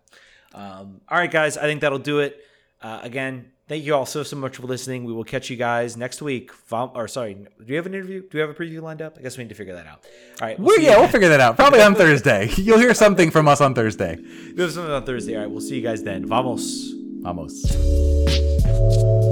Um, 0.55 1.01
all 1.09 1.19
right, 1.19 1.31
guys. 1.31 1.57
I 1.57 1.63
think 1.63 1.81
that'll 1.83 1.99
do 1.99 2.21
it. 2.21 2.45
Uh, 2.83 3.01
again, 3.03 3.53
thank 3.71 3.85
you 3.85 3.95
all 3.95 4.05
so 4.05 4.25
so 4.25 4.37
much 4.37 4.57
for 4.57 4.67
listening. 4.67 5.05
We 5.05 5.13
will 5.13 5.25
catch 5.25 5.49
you 5.49 5.57
guys 5.57 5.97
next 5.97 6.21
week. 6.21 6.53
Vom- 6.67 6.91
or 6.95 7.07
sorry, 7.07 7.35
do 7.35 7.47
we 7.67 7.77
have 7.77 7.87
an 7.87 7.95
interview? 7.95 8.21
Do 8.21 8.29
we 8.35 8.41
have 8.41 8.51
a 8.51 8.55
preview 8.55 8.83
lined 8.83 9.01
up? 9.01 9.17
I 9.17 9.23
guess 9.23 9.39
we 9.39 9.45
need 9.45 9.51
to 9.51 9.55
figure 9.55 9.75
that 9.75 9.87
out. 9.87 10.05
All 10.43 10.49
right. 10.49 10.59
We, 10.59 10.77
see 10.77 10.87
yeah, 10.87 10.99
we'll 10.99 11.09
figure 11.09 11.29
that 11.29 11.41
out. 11.41 11.57
Probably 11.57 11.81
on 11.81 11.95
Thursday. 11.95 12.51
You'll 12.57 12.81
hear 12.81 12.95
something 12.95 13.31
from 13.31 13.47
us 13.47 13.61
on 13.61 13.75
Thursday. 13.75 14.19
We'll 14.55 14.67
have 14.67 14.75
something 14.75 14.93
on 14.93 15.07
Thursday. 15.07 15.37
All 15.37 15.43
right. 15.43 15.51
We'll 15.51 15.61
see 15.61 15.77
you 15.77 15.83
guys 15.83 16.03
then. 16.03 16.27
Vamos. 16.27 16.93
Vamos. 17.23 19.30